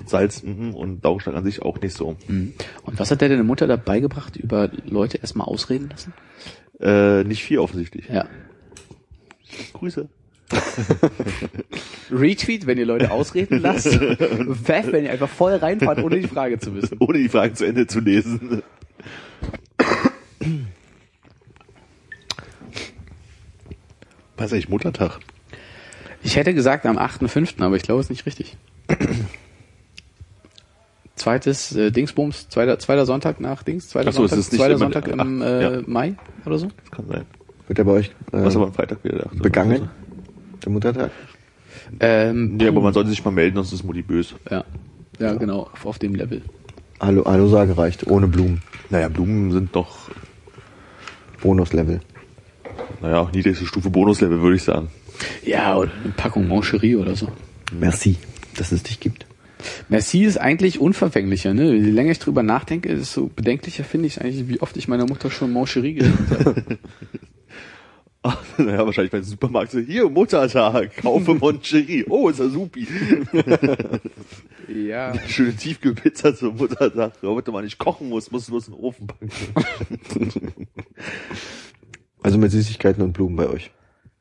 Salz 0.06 0.44
mhm, 0.44 0.74
und 0.76 1.04
Laugenstange 1.04 1.38
an 1.38 1.44
sich 1.44 1.62
auch 1.62 1.80
nicht 1.82 1.96
so. 1.96 2.16
Mhm. 2.28 2.54
Und 2.84 3.00
was 3.00 3.12
hat 3.12 3.22
der 3.22 3.30
deine 3.30 3.44
Mutter 3.44 3.68
dabei 3.68 4.00
gebracht, 4.00 4.36
über 4.36 4.70
Leute 4.86 5.18
erstmal 5.18 5.48
ausreden 5.48 5.90
lassen? 5.90 6.14
Äh, 6.80 7.24
nicht 7.24 7.44
viel 7.44 7.60
offensichtlich. 7.60 8.08
Ja. 8.10 8.28
Grüße. 9.74 10.10
Retweet, 12.12 12.68
wenn 12.68 12.78
ihr 12.78 12.86
Leute 12.86 13.12
ausreden 13.12 13.60
lasst. 13.62 13.88
Pfeff, 14.64 14.92
wenn 14.92 15.06
ihr 15.06 15.12
einfach 15.12 15.30
voll 15.30 15.56
reinfahrt, 15.56 16.04
ohne 16.04 16.20
die 16.20 16.28
Frage 16.28 16.60
zu 16.60 16.76
wissen. 16.76 16.98
Ohne 17.00 17.18
die 17.18 17.30
Fragen 17.30 17.56
zu 17.56 17.66
Ende 17.66 17.88
zu 17.88 18.00
lesen. 18.00 18.62
Was 24.38 24.48
ist 24.48 24.54
eigentlich 24.54 24.70
Muttertag? 24.70 25.20
Ich 26.22 26.36
hätte 26.36 26.54
gesagt 26.54 26.86
am 26.86 26.98
8.5., 26.98 27.62
aber 27.62 27.76
ich 27.76 27.84
glaube, 27.84 28.02
es 28.02 28.08
ist 28.08 28.10
nicht 28.12 28.26
richtig. 28.26 28.58
Zweites 31.16 31.76
äh, 31.76 31.92
Dingsbums, 31.92 32.50
zweiter, 32.50 32.78
zweiter 32.78 33.06
Sonntag 33.06 33.40
nach 33.40 33.64
Dings, 33.64 33.90
zweiter 33.90 34.10
Ach 34.10 34.14
so, 34.14 34.28
Sonntag, 34.28 34.40
ist 34.40 34.52
nicht 34.52 34.62
zweiter 34.62 34.78
Sonntag 34.78 35.08
im 35.08 35.42
äh, 35.42 35.62
ja. 35.62 35.82
Mai 35.88 36.16
oder 36.46 36.58
so. 36.58 36.68
Das 36.68 36.92
kann 36.92 37.08
sein. 37.08 37.26
Wird 37.68 37.78
der 37.78 37.84
bei 37.84 37.92
euch 37.92 38.12
Was 38.32 38.54
äh, 38.54 38.58
aber 38.58 38.68
am 38.68 38.74
Freitag 38.74 39.04
wieder 39.04 39.30
begangen? 39.34 39.90
Der 40.66 40.72
Muttertag? 40.72 41.12
Ähm, 42.00 42.58
Nee, 42.58 42.68
aber 42.68 42.82
man 42.82 42.94
sollte 42.94 43.10
sich 43.12 43.24
mal 43.24 43.32
melden, 43.32 43.56
sonst 43.56 43.72
ist 43.74 43.84
Mutti 43.84 44.02
böse. 44.02 44.36
ja, 44.50 44.64
ja, 45.20 45.34
genau, 45.36 45.70
auf, 45.72 45.86
auf 45.86 46.00
dem 46.00 46.16
Level. 46.16 46.42
Hallo, 47.00 47.24
Hallo 47.26 47.48
Sage 47.48 47.78
reicht, 47.78 48.08
ohne 48.08 48.28
Blumen. 48.28 48.62
Naja, 48.90 49.08
Blumen 49.10 49.52
sind 49.52 49.76
doch, 49.76 50.10
Bonuslevel. 51.42 52.00
naja, 53.02 53.20
auch 53.20 53.32
niedrigste 53.32 53.66
Stufe 53.66 53.90
Bonuslevel, 53.90 54.42
würde 54.42 54.56
ich 54.56 54.64
sagen. 54.64 54.88
Ja, 55.46 55.78
oder 55.78 55.92
eine 56.04 56.14
Packung 56.14 56.48
Mancherie 56.48 56.96
oder 56.96 57.16
so. 57.16 57.28
Merci, 57.78 58.18
dass 58.58 58.72
es 58.72 58.84
dich 58.84 59.00
gibt. 59.00 59.26
Merci 59.90 60.24
ist 60.26 60.38
eigentlich 60.38 60.80
unverfänglicher, 60.80 61.54
ne? 61.54 61.74
Je 61.74 61.90
länger 61.92 62.12
ich 62.12 62.20
drüber 62.20 62.44
nachdenke, 62.44 62.96
desto 62.96 63.28
bedenklicher 63.28 63.84
finde 63.84 64.08
ich 64.08 64.22
eigentlich, 64.22 64.48
wie 64.48 64.62
oft 64.62 64.76
ich 64.78 64.88
meiner 64.88 65.06
Mutter 65.06 65.32
schon 65.32 65.54
Mancherie 65.54 65.94
geschenkt 65.96 66.46
habe. 66.46 66.64
Ach, 68.28 68.44
naja, 68.58 68.84
wahrscheinlich 68.84 69.12
beim 69.12 69.24
Supermarkt 69.24 69.70
so, 69.70 69.80
hier, 69.80 70.10
Muttertag, 70.10 70.98
kaufe 70.98 71.36
Moncherie. 71.40 72.06
Oh, 72.10 72.28
ist 72.28 72.40
ja 72.40 72.50
supi. 72.50 72.88
ja. 74.68 75.14
Schöne 75.28 75.56
Tiefkühlpizza 75.56 76.36
zum 76.36 76.58
Muttertag, 76.58 77.14
damit 77.22 77.48
man 77.48 77.64
nicht 77.64 77.78
kochen 77.78 78.10
muss, 78.10 78.32
muss 78.32 78.48
bloß 78.48 78.70
in 78.70 78.74
den 78.74 78.82
Ofen 78.82 79.06
packen. 79.06 79.30
Also 82.24 82.40
mit 82.40 82.50
Süßigkeiten 82.50 83.04
und 83.04 83.14
Blumen 83.14 83.36
bei 83.36 83.48
euch. 83.48 83.70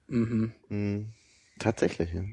Mhm. 0.09 0.53
Hm. 0.69 1.07
Tatsächlich, 1.59 2.13
ja. 2.13 2.25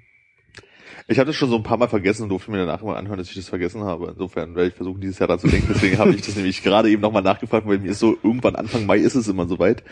Ich 1.07 1.17
hatte 1.17 1.27
das 1.27 1.35
schon 1.35 1.49
so 1.49 1.55
ein 1.55 1.63
paar 1.63 1.77
Mal 1.77 1.87
vergessen 1.87 2.23
und 2.23 2.29
durfte 2.29 2.51
mir 2.51 2.57
danach 2.57 2.81
mal 2.81 2.95
anhören, 2.95 3.17
dass 3.17 3.29
ich 3.29 3.35
das 3.35 3.49
vergessen 3.49 3.83
habe. 3.83 4.09
Insofern 4.11 4.55
werde 4.55 4.69
ich 4.69 4.75
versuchen, 4.75 5.01
dieses 5.01 5.19
Jahr 5.19 5.27
dran 5.27 5.39
zu 5.39 5.47
denken. 5.47 5.67
Deswegen 5.73 5.97
habe 5.97 6.11
ich 6.11 6.21
das 6.21 6.35
nämlich 6.35 6.63
gerade 6.63 6.89
eben 6.89 7.01
nochmal 7.01 7.21
nachgefragt, 7.21 7.67
weil 7.67 7.79
mir 7.79 7.91
ist 7.91 7.99
so, 7.99 8.17
irgendwann 8.23 8.55
Anfang 8.55 8.85
Mai 8.85 8.97
ist 8.97 9.15
es 9.15 9.27
immer 9.27 9.47
soweit. 9.47 9.83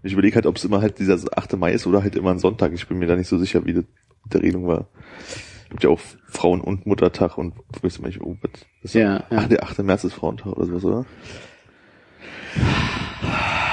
Und 0.00 0.06
ich 0.06 0.12
überlege 0.12 0.36
halt, 0.36 0.46
ob 0.46 0.56
es 0.56 0.64
immer 0.64 0.80
halt 0.80 0.98
dieser 0.98 1.18
8. 1.36 1.56
Mai 1.56 1.72
ist 1.72 1.86
oder 1.86 2.02
halt 2.02 2.14
immer 2.14 2.30
ein 2.30 2.38
Sonntag. 2.38 2.72
Ich 2.72 2.86
bin 2.86 2.98
mir 2.98 3.06
da 3.06 3.16
nicht 3.16 3.28
so 3.28 3.36
sicher, 3.36 3.66
wie 3.66 3.74
das 3.74 3.84
mit 4.24 4.34
der 4.34 4.42
Regelung 4.42 4.66
war. 4.68 4.88
Es 5.64 5.70
gibt 5.70 5.84
ja 5.84 5.90
auch 5.90 6.00
Frauen- 6.28 6.60
und 6.60 6.86
Muttertag 6.86 7.36
und 7.36 7.54
weiß 7.82 7.98
nicht, 8.00 8.20
oh, 8.22 8.36
was, 8.40 8.50
das 8.82 8.94
Ja, 8.94 9.24
ja. 9.30 9.38
Ach, 9.38 9.48
der 9.48 9.62
8. 9.64 9.80
März 9.80 10.04
ist 10.04 10.14
Frauentag 10.14 10.52
oder 10.52 10.66
sowas, 10.66 10.84
oder? 10.84 11.06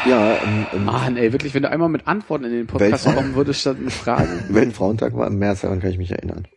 Ja, 0.06 0.36
im, 0.36 0.66
im 0.74 0.86
Mann, 0.86 1.18
ey, 1.18 1.32
wirklich, 1.32 1.54
wenn 1.54 1.64
du 1.64 1.70
einmal 1.70 1.90
mit 1.90 2.06
Antworten 2.08 2.46
in 2.46 2.52
den 2.52 2.68
Podcast 2.68 3.06
Welcher? 3.06 3.18
kommen 3.18 3.36
würdest, 3.36 3.62
statt 3.62 3.80
mit 3.80 3.94
Fragen. 3.94 4.44
Weltfrauentag 4.50 5.16
war 5.16 5.28
im 5.28 5.40
März, 5.40 5.62
daran 5.62 5.80
kann 5.80 5.90
ich 5.92 5.98
mich 5.98 6.12
erinnern. 6.12 6.48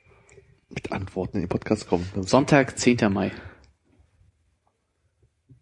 Mit 0.70 0.92
Antworten 0.92 1.38
in 1.38 1.44
den 1.44 1.48
Podcast 1.48 1.88
kommen. 1.88 2.06
Sonntag, 2.22 2.78
10. 2.78 3.10
Mai. 3.10 3.32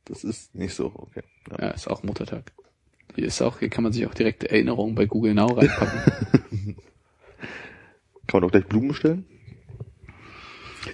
das 0.06 0.24
ist 0.24 0.54
nicht 0.54 0.74
so, 0.74 0.86
okay. 0.94 1.22
Ja. 1.50 1.66
Ja, 1.66 1.70
ist 1.70 1.88
auch 1.88 2.02
Muttertag. 2.02 2.52
Hier 3.16 3.26
ist 3.26 3.40
auch, 3.40 3.60
hier 3.60 3.70
kann 3.70 3.82
man 3.82 3.94
sich 3.94 4.06
auch 4.06 4.12
direkt 4.12 4.44
Erinnerungen 4.44 4.94
bei 4.94 5.06
Google 5.06 5.32
Now 5.32 5.46
reinpacken. 5.46 6.00
Kann 8.26 8.40
man 8.40 8.44
auch 8.44 8.50
gleich 8.50 8.66
Blumen 8.66 8.88
bestellen? 8.88 9.24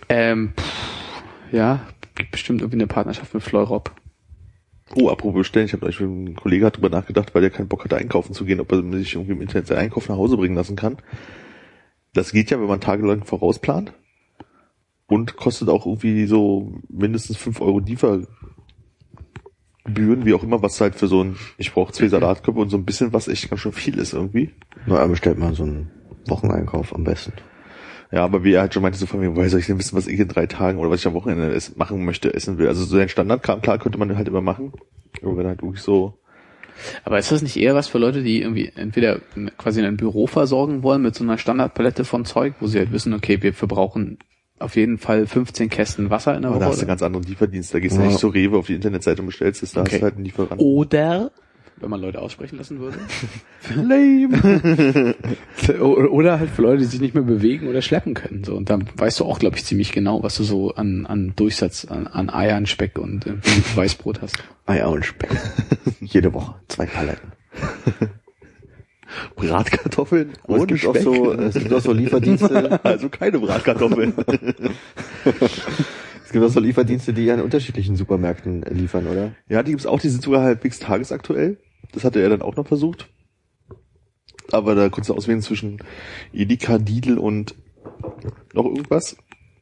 ähm, 0.08 0.52
pff, 0.56 1.22
ja, 1.50 1.80
gibt 2.14 2.30
bestimmt 2.30 2.60
irgendwie 2.60 2.76
eine 2.76 2.86
Partnerschaft 2.86 3.34
mit 3.34 3.42
Fleurop. 3.42 3.90
Oh, 4.94 5.08
apropos 5.08 5.40
bestellen, 5.40 5.66
ich 5.66 5.72
habe 5.72 5.86
euch 5.86 5.98
ein 5.98 6.36
Kollege 6.36 6.66
hat 6.66 6.76
drüber 6.76 6.90
nachgedacht, 6.90 7.34
weil 7.34 7.42
der 7.42 7.50
keinen 7.50 7.66
Bock 7.66 7.82
hatte, 7.84 7.96
einkaufen 7.96 8.34
zu 8.34 8.44
gehen, 8.44 8.60
ob 8.60 8.70
er 8.70 8.82
sich 8.92 9.14
irgendwie 9.14 9.32
im 9.32 9.40
Internet 9.42 9.66
seinen 9.66 9.78
Einkauf 9.78 10.08
nach 10.08 10.16
Hause 10.16 10.36
bringen 10.36 10.54
lassen 10.54 10.76
kann. 10.76 10.98
Das 12.14 12.30
geht 12.30 12.50
ja, 12.50 12.60
wenn 12.60 12.68
man 12.68 12.80
tagelang 12.80 13.24
vorausplant. 13.24 13.94
Und 15.06 15.36
kostet 15.36 15.68
auch 15.68 15.86
irgendwie 15.86 16.26
so 16.26 16.78
mindestens 16.88 17.36
fünf 17.36 17.60
Euro 17.60 17.80
Liefergebühren, 19.84 20.24
wie 20.24 20.34
auch 20.34 20.42
immer, 20.42 20.62
was 20.62 20.80
halt 20.80 20.94
für 20.94 21.08
so 21.08 21.22
ein, 21.22 21.36
ich 21.58 21.72
brauche 21.72 21.92
zwei 21.92 22.08
Salatköpfe 22.08 22.60
und 22.60 22.68
so 22.70 22.76
ein 22.76 22.84
bisschen 22.84 23.12
was 23.12 23.28
echt 23.28 23.48
ganz 23.48 23.60
schön 23.60 23.72
viel 23.72 23.98
ist 23.98 24.12
irgendwie. 24.12 24.50
Na, 24.86 25.06
bestellt 25.06 25.38
mal 25.38 25.54
so 25.54 25.64
einen 25.64 25.90
Wocheneinkauf 26.26 26.94
am 26.94 27.04
besten. 27.04 27.32
Ja, 28.10 28.24
aber 28.24 28.44
wie 28.44 28.52
er 28.52 28.60
halt 28.60 28.74
schon 28.74 28.82
meinte, 28.82 28.98
so 28.98 29.06
von 29.06 29.20
mir, 29.20 29.34
woher 29.34 29.48
soll 29.48 29.60
ich 29.60 29.66
denn 29.66 29.78
wissen, 29.78 29.96
was 29.96 30.06
ich 30.06 30.20
in 30.20 30.28
drei 30.28 30.46
Tagen 30.46 30.78
oder 30.78 30.90
was 30.90 31.00
ich 31.00 31.06
am 31.06 31.14
Wochenende 31.14 31.52
essen, 31.54 31.74
machen 31.78 32.04
möchte, 32.04 32.34
essen 32.34 32.58
will. 32.58 32.68
Also 32.68 32.84
so 32.84 32.98
ein 32.98 33.08
Standardkram, 33.08 33.62
klar, 33.62 33.78
könnte 33.78 33.98
man 33.98 34.14
halt 34.16 34.28
immer 34.28 34.42
machen. 34.42 34.72
Aber 35.22 35.36
wenn 35.36 35.46
halt 35.46 35.62
wirklich 35.62 35.82
so, 35.82 36.18
Aber 37.04 37.18
ist 37.18 37.32
das 37.32 37.42
nicht 37.42 37.56
eher 37.56 37.74
was 37.74 37.88
für 37.88 37.98
Leute, 37.98 38.22
die 38.22 38.42
irgendwie 38.42 38.70
entweder 38.74 39.20
quasi 39.56 39.82
ein 39.82 39.96
Büro 39.96 40.26
versorgen 40.26 40.82
wollen 40.82 41.02
mit 41.02 41.14
so 41.14 41.24
einer 41.24 41.38
Standardpalette 41.38 42.04
von 42.04 42.24
Zeug, 42.24 42.54
wo 42.60 42.66
sie 42.66 42.78
halt 42.78 42.92
wissen, 42.92 43.14
okay, 43.14 43.42
wir 43.42 43.54
verbrauchen 43.54 44.18
auf 44.62 44.76
jeden 44.76 44.98
Fall 44.98 45.26
15 45.26 45.68
Kästen 45.68 46.10
Wasser 46.10 46.34
in 46.36 46.42
der 46.42 46.50
aber 46.50 46.60
da 46.60 46.66
Woche. 46.66 46.72
hast 46.74 46.82
du 46.82 46.86
ganz 46.86 47.02
anderen 47.02 47.24
Lieferdienst. 47.26 47.72
Da 47.74 47.78
gehst 47.80 47.96
du 47.96 48.00
Ja. 48.00 48.06
nicht 48.08 48.18
zur 48.18 48.32
Rewe 48.34 48.56
auf 48.58 48.66
die 48.66 48.74
Internetseite 48.74 49.20
und 49.22 49.26
bestellst 49.26 49.62
es, 49.62 49.72
da 49.72 49.80
Okay. 49.82 49.92
hast 49.92 49.98
du 50.00 50.04
halt 50.04 50.14
einen 50.16 50.24
Lieferant. 50.24 50.60
Oder, 50.60 51.30
wenn 51.78 51.90
man 51.90 52.00
Leute 52.00 52.20
aussprechen 52.20 52.58
lassen 52.58 52.78
würde. 52.80 52.98
Lame. 53.74 55.14
oder 55.80 56.38
halt 56.38 56.50
für 56.50 56.62
Leute, 56.62 56.78
die 56.78 56.84
sich 56.84 57.00
nicht 57.00 57.14
mehr 57.14 57.24
bewegen 57.24 57.68
oder 57.68 57.82
schleppen 57.82 58.14
können. 58.14 58.44
So. 58.44 58.54
Und 58.54 58.70
dann 58.70 58.88
weißt 58.96 59.20
du 59.20 59.24
auch, 59.24 59.38
glaube 59.38 59.56
ich, 59.56 59.64
ziemlich 59.64 59.92
genau, 59.92 60.22
was 60.22 60.36
du 60.36 60.44
so 60.44 60.74
an, 60.74 61.06
an 61.06 61.32
Durchsatz, 61.36 61.84
an, 61.84 62.06
an 62.06 62.30
Eiern, 62.30 62.66
Speck 62.66 62.98
und 62.98 63.26
äh, 63.26 63.34
Weißbrot 63.74 64.22
hast. 64.22 64.36
Eier 64.66 64.90
und 64.90 65.04
Speck. 65.04 65.30
Jede 66.00 66.32
Woche. 66.32 66.54
Zwei 66.68 66.86
Paletten. 66.86 67.32
Bratkartoffeln 69.36 70.32
Aber 70.44 70.56
es 70.56 70.62
ohne 70.62 70.72
gibt 70.72 70.86
auch 70.86 70.94
Speck. 70.94 71.02
so, 71.02 71.32
es 71.32 71.54
gibt 71.54 71.72
auch 71.72 71.80
so 71.80 71.92
Lieferdienste, 71.92 72.80
also 72.84 73.08
keine 73.08 73.38
Bratkartoffeln. 73.38 74.14
es 76.24 76.32
gibt 76.32 76.44
auch 76.44 76.50
so 76.50 76.60
Lieferdienste, 76.60 77.12
die 77.12 77.30
an 77.30 77.40
unterschiedlichen 77.40 77.96
Supermärkten 77.96 78.62
liefern, 78.62 79.06
oder? 79.06 79.32
ja, 79.48 79.62
die 79.62 79.72
gibt's 79.72 79.86
auch, 79.86 80.00
die 80.00 80.08
sind 80.08 80.22
sogar 80.22 80.42
halbwegs 80.42 80.78
tagesaktuell. 80.78 81.58
Das 81.92 82.04
hatte 82.04 82.20
er 82.20 82.28
dann 82.30 82.42
auch 82.42 82.56
noch 82.56 82.66
versucht. 82.66 83.08
Aber 84.50 84.74
da 84.74 84.88
konntest 84.88 85.10
du 85.10 85.14
auswählen 85.14 85.42
zwischen 85.42 85.78
Edeka, 86.32 86.76
Lidl 86.76 87.18
und 87.18 87.54
noch 88.52 88.64
irgendwas. 88.64 89.16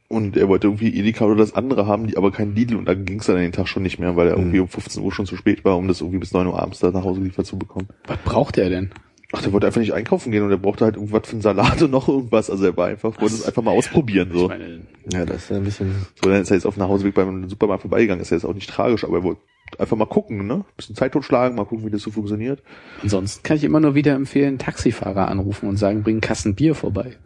Und 0.09 0.36
er 0.36 0.48
wollte 0.48 0.66
irgendwie 0.66 0.92
Edeka 0.98 1.24
oder 1.24 1.36
das 1.36 1.55
andere 1.55 1.86
haben, 1.86 2.09
die 2.09 2.16
aber 2.16 2.32
kein 2.32 2.57
Lidl 2.57 2.74
und 2.74 2.86
dann 2.86 3.05
ging's 3.05 3.26
dann 3.26 3.36
an 3.36 3.42
den 3.42 3.53
Tag 3.53 3.68
schon 3.68 3.84
nicht 3.84 4.01
mehr, 4.01 4.16
weil 4.16 4.26
er 4.26 4.36
irgendwie 4.36 4.59
um 4.59 4.66
15 4.66 5.01
Uhr 5.05 5.12
schon 5.12 5.26
zu 5.26 5.36
spät 5.36 5.64
war, 5.64 5.76
um 5.76 5.86
das 5.86 6.01
irgendwie 6.01 6.18
bis 6.18 6.32
9 6.32 6.48
Uhr 6.48 6.61
abends 6.61 6.80
da 6.80 6.90
nach 6.90 7.05
Hause 7.05 7.20
geliefert 7.20 7.46
zu 7.46 7.57
bekommen. 7.57 7.86
Was 8.09 8.18
braucht 8.24 8.59
er 8.59 8.70
denn? 8.70 8.90
Ach, 9.32 9.42
der 9.42 9.52
wollte 9.52 9.66
einfach 9.66 9.80
nicht 9.80 9.92
einkaufen 9.92 10.32
gehen 10.32 10.42
und 10.42 10.50
er 10.50 10.58
brauchte 10.58 10.84
halt 10.84 10.96
irgendwas 10.96 11.26
für 11.26 11.32
einen 11.32 11.42
Salat 11.42 11.80
und 11.82 11.92
noch 11.92 12.08
irgendwas. 12.08 12.50
Also 12.50 12.64
er 12.64 12.76
war 12.76 12.88
einfach, 12.88 13.20
wollte 13.20 13.34
es 13.34 13.44
einfach 13.46 13.62
mal 13.62 13.70
ausprobieren, 13.70 14.30
so. 14.32 14.48
Meine, 14.48 14.80
Ja, 15.12 15.24
das 15.24 15.44
ist 15.44 15.52
ein 15.52 15.62
bisschen, 15.62 15.94
So, 16.20 16.28
dann 16.28 16.42
ist 16.42 16.50
er 16.50 16.56
jetzt 16.56 16.66
auf 16.66 16.74
dem 16.74 16.80
Nachhauseweg 16.80 17.14
beim 17.14 17.48
Supermarkt 17.48 17.82
vorbeigegangen. 17.82 18.20
Ist 18.20 18.30
ja 18.30 18.36
jetzt 18.36 18.44
auch 18.44 18.54
nicht 18.54 18.68
tragisch, 18.68 19.04
aber 19.04 19.18
er 19.18 19.22
wollte 19.22 19.40
einfach 19.78 19.96
mal 19.96 20.06
gucken, 20.06 20.48
ne? 20.48 20.64
Bisschen 20.76 20.96
Zeit 20.96 21.12
totschlagen, 21.12 21.56
mal 21.56 21.64
gucken, 21.64 21.86
wie 21.86 21.90
das 21.90 22.02
so 22.02 22.10
funktioniert. 22.10 22.60
ansonsten 23.02 23.44
kann 23.44 23.56
ich 23.56 23.62
immer 23.62 23.78
nur 23.78 23.94
wieder 23.94 24.14
empfehlen, 24.14 24.58
Taxifahrer 24.58 25.28
anrufen 25.28 25.68
und 25.68 25.76
sagen, 25.76 26.02
bring 26.02 26.20
Kasten 26.20 26.56
Bier 26.56 26.74
vorbei. 26.74 27.16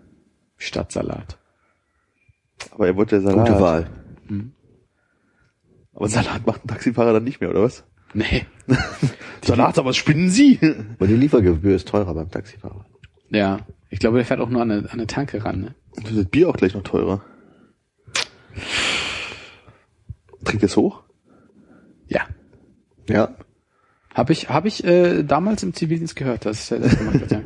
Statt 0.58 0.92
Salat. 0.92 1.38
Aber 2.70 2.86
er 2.86 2.96
wollte 2.96 3.18
der 3.20 3.30
Salat. 3.30 3.48
gute 3.48 3.60
Wahl. 3.60 3.86
Aber 5.94 6.08
Salat 6.08 6.46
macht 6.46 6.64
ein 6.64 6.68
Taxifahrer 6.68 7.14
dann 7.14 7.24
nicht 7.24 7.40
mehr, 7.40 7.48
oder 7.50 7.62
was? 7.62 7.84
Nee. 8.14 8.46
Salat, 9.42 9.78
aber 9.78 9.90
was 9.90 9.96
spinnen 9.96 10.30
Sie? 10.30 10.58
Aber 10.96 11.06
die 11.06 11.16
Liefergebühr 11.16 11.76
ist 11.76 11.88
teurer 11.88 12.14
beim 12.14 12.30
Taxifahrer. 12.30 12.86
Ja. 13.30 13.58
Ich 13.90 13.98
glaube, 13.98 14.16
der 14.16 14.26
fährt 14.26 14.40
auch 14.40 14.48
nur 14.48 14.62
an 14.62 14.70
eine, 14.70 14.82
an 14.84 14.90
eine 14.90 15.06
Tanke 15.06 15.44
ran, 15.44 15.60
ne? 15.60 15.74
Das 16.02 16.14
wird 16.14 16.30
Bier 16.30 16.48
auch 16.48 16.56
gleich 16.56 16.74
noch 16.74 16.82
teurer. 16.82 17.22
Trinkt 20.44 20.64
es 20.64 20.76
hoch? 20.76 21.02
Ja. 22.08 22.26
Ja. 23.08 23.36
Habe 24.14 24.32
ich, 24.32 24.48
hab 24.48 24.64
ich 24.64 24.84
äh, 24.84 25.22
damals 25.24 25.62
im 25.62 25.74
Zivildienst 25.74 26.16
gehört, 26.16 26.46
dass 26.46 26.70
er 26.70 26.80
das 26.80 26.96
gemacht 26.96 27.20
hat, 27.20 27.30
ja. 27.30 27.42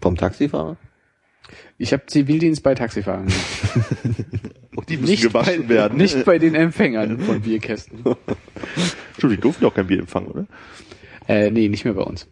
Vom 0.00 0.16
Taxifahrer? 0.16 0.76
Ich 1.78 1.92
habe 1.92 2.06
Zivildienst 2.06 2.62
bei 2.62 2.74
Taxifahrern 2.74 3.28
Auch 4.76 4.84
die 4.84 4.98
müssen 4.98 5.22
gewaschen 5.22 5.62
bei, 5.62 5.68
werden. 5.68 5.98
Nicht 5.98 6.24
bei 6.24 6.38
den 6.38 6.54
Empfängern 6.54 7.18
von 7.18 7.40
Bierkästen. 7.40 7.98
Entschuldigung, 8.04 9.30
die 9.30 9.40
durften 9.40 9.64
ja 9.64 9.70
auch 9.70 9.74
kein 9.74 9.86
Bier 9.86 10.00
empfangen, 10.00 10.28
oder? 10.28 10.46
Äh, 11.28 11.50
nee, 11.50 11.68
nicht 11.68 11.84
mehr 11.84 11.94
bei 11.94 12.02
uns. 12.02 12.28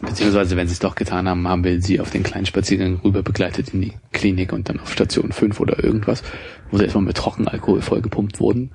Beziehungsweise, 0.00 0.56
wenn 0.56 0.68
sie 0.68 0.72
es 0.72 0.78
doch 0.78 0.94
getan 0.94 1.28
haben, 1.28 1.46
haben 1.48 1.64
wir 1.64 1.82
sie 1.82 2.00
auf 2.00 2.10
den 2.10 2.22
kleinen 2.22 2.46
Spaziergang 2.46 3.00
rüber 3.04 3.22
begleitet 3.22 3.74
in 3.74 3.82
die 3.82 3.92
Klinik 4.12 4.52
und 4.52 4.68
dann 4.68 4.80
auf 4.80 4.92
Station 4.92 5.32
5 5.32 5.58
oder 5.60 5.82
irgendwas, 5.82 6.22
wo 6.70 6.78
sie 6.78 6.84
erstmal 6.84 7.04
mit 7.04 7.16
Trockenalkohol 7.16 7.82
vollgepumpt 7.82 8.40
wurden, 8.40 8.70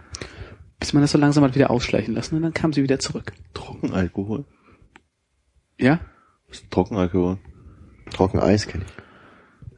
bis 0.80 0.94
man 0.94 1.02
das 1.02 1.12
so 1.12 1.18
langsam 1.18 1.44
hat 1.44 1.56
wieder 1.56 1.72
ausschleichen 1.72 2.14
lassen 2.14 2.36
und 2.36 2.42
dann 2.44 2.54
kam 2.54 2.74
sie 2.74 2.84
wieder 2.84 3.00
zurück. 3.00 3.34
Trockenalkohol. 3.54 4.46
Ja? 5.80 6.00
Was 6.48 6.60
ist 6.60 6.72
Trockenalkohol? 6.72 7.38
Trockeneis 8.12 8.68
kenne 8.68 8.86
ich. 8.86 9.01